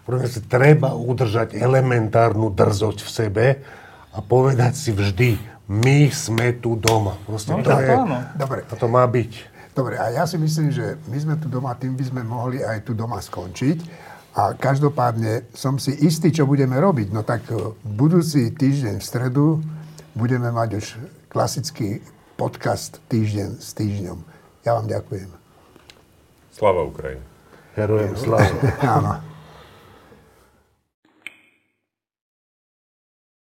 podľa 0.08 0.24
mňa 0.24 0.32
si 0.32 0.42
treba 0.48 0.96
udržať 0.96 1.60
elementárnu 1.60 2.48
drzosť 2.56 3.00
v 3.04 3.10
sebe 3.12 3.46
a 4.16 4.24
povedať 4.24 4.80
si 4.80 4.96
vždy, 4.96 5.36
my 5.68 6.08
sme 6.08 6.56
tu 6.64 6.80
doma. 6.80 7.20
Proste 7.28 7.52
No, 7.52 7.60
to 7.60 7.76
je, 7.76 7.92
áno. 7.92 8.24
Dobre, 8.40 8.64
a 8.64 8.74
to 8.80 8.88
má 8.88 9.04
byť. 9.04 9.32
Dobre, 9.76 10.00
a 10.00 10.08
ja 10.16 10.24
si 10.24 10.40
myslím, 10.40 10.72
že 10.72 10.96
my 11.12 11.18
sme 11.20 11.36
tu 11.36 11.52
doma, 11.52 11.76
tým 11.76 12.00
by 12.00 12.08
sme 12.08 12.22
mohli 12.24 12.64
aj 12.64 12.88
tu 12.88 12.96
doma 12.96 13.20
skončiť. 13.20 14.08
A 14.40 14.56
každopádne 14.56 15.52
som 15.52 15.76
si 15.76 15.92
istý, 15.92 16.32
čo 16.32 16.48
budeme 16.48 16.80
robiť. 16.80 17.12
No 17.12 17.28
tak 17.28 17.44
eh, 17.52 17.60
budúci 17.84 18.56
týždeň 18.56 19.04
v 19.04 19.06
stredu 19.06 19.60
budeme 20.16 20.56
mať 20.56 20.70
už 20.80 20.86
klasický 21.28 22.00
podcast 22.40 23.04
Týždeň 23.12 23.60
s 23.60 23.76
týždňom. 23.76 24.24
Ja 24.64 24.80
vám 24.80 24.88
ďakujem. 24.88 25.30
Slava 26.56 26.88
Ukrajine. 26.88 27.26
Herojem 27.76 28.16
sláva. 28.16 28.56
Áno. 28.98 29.37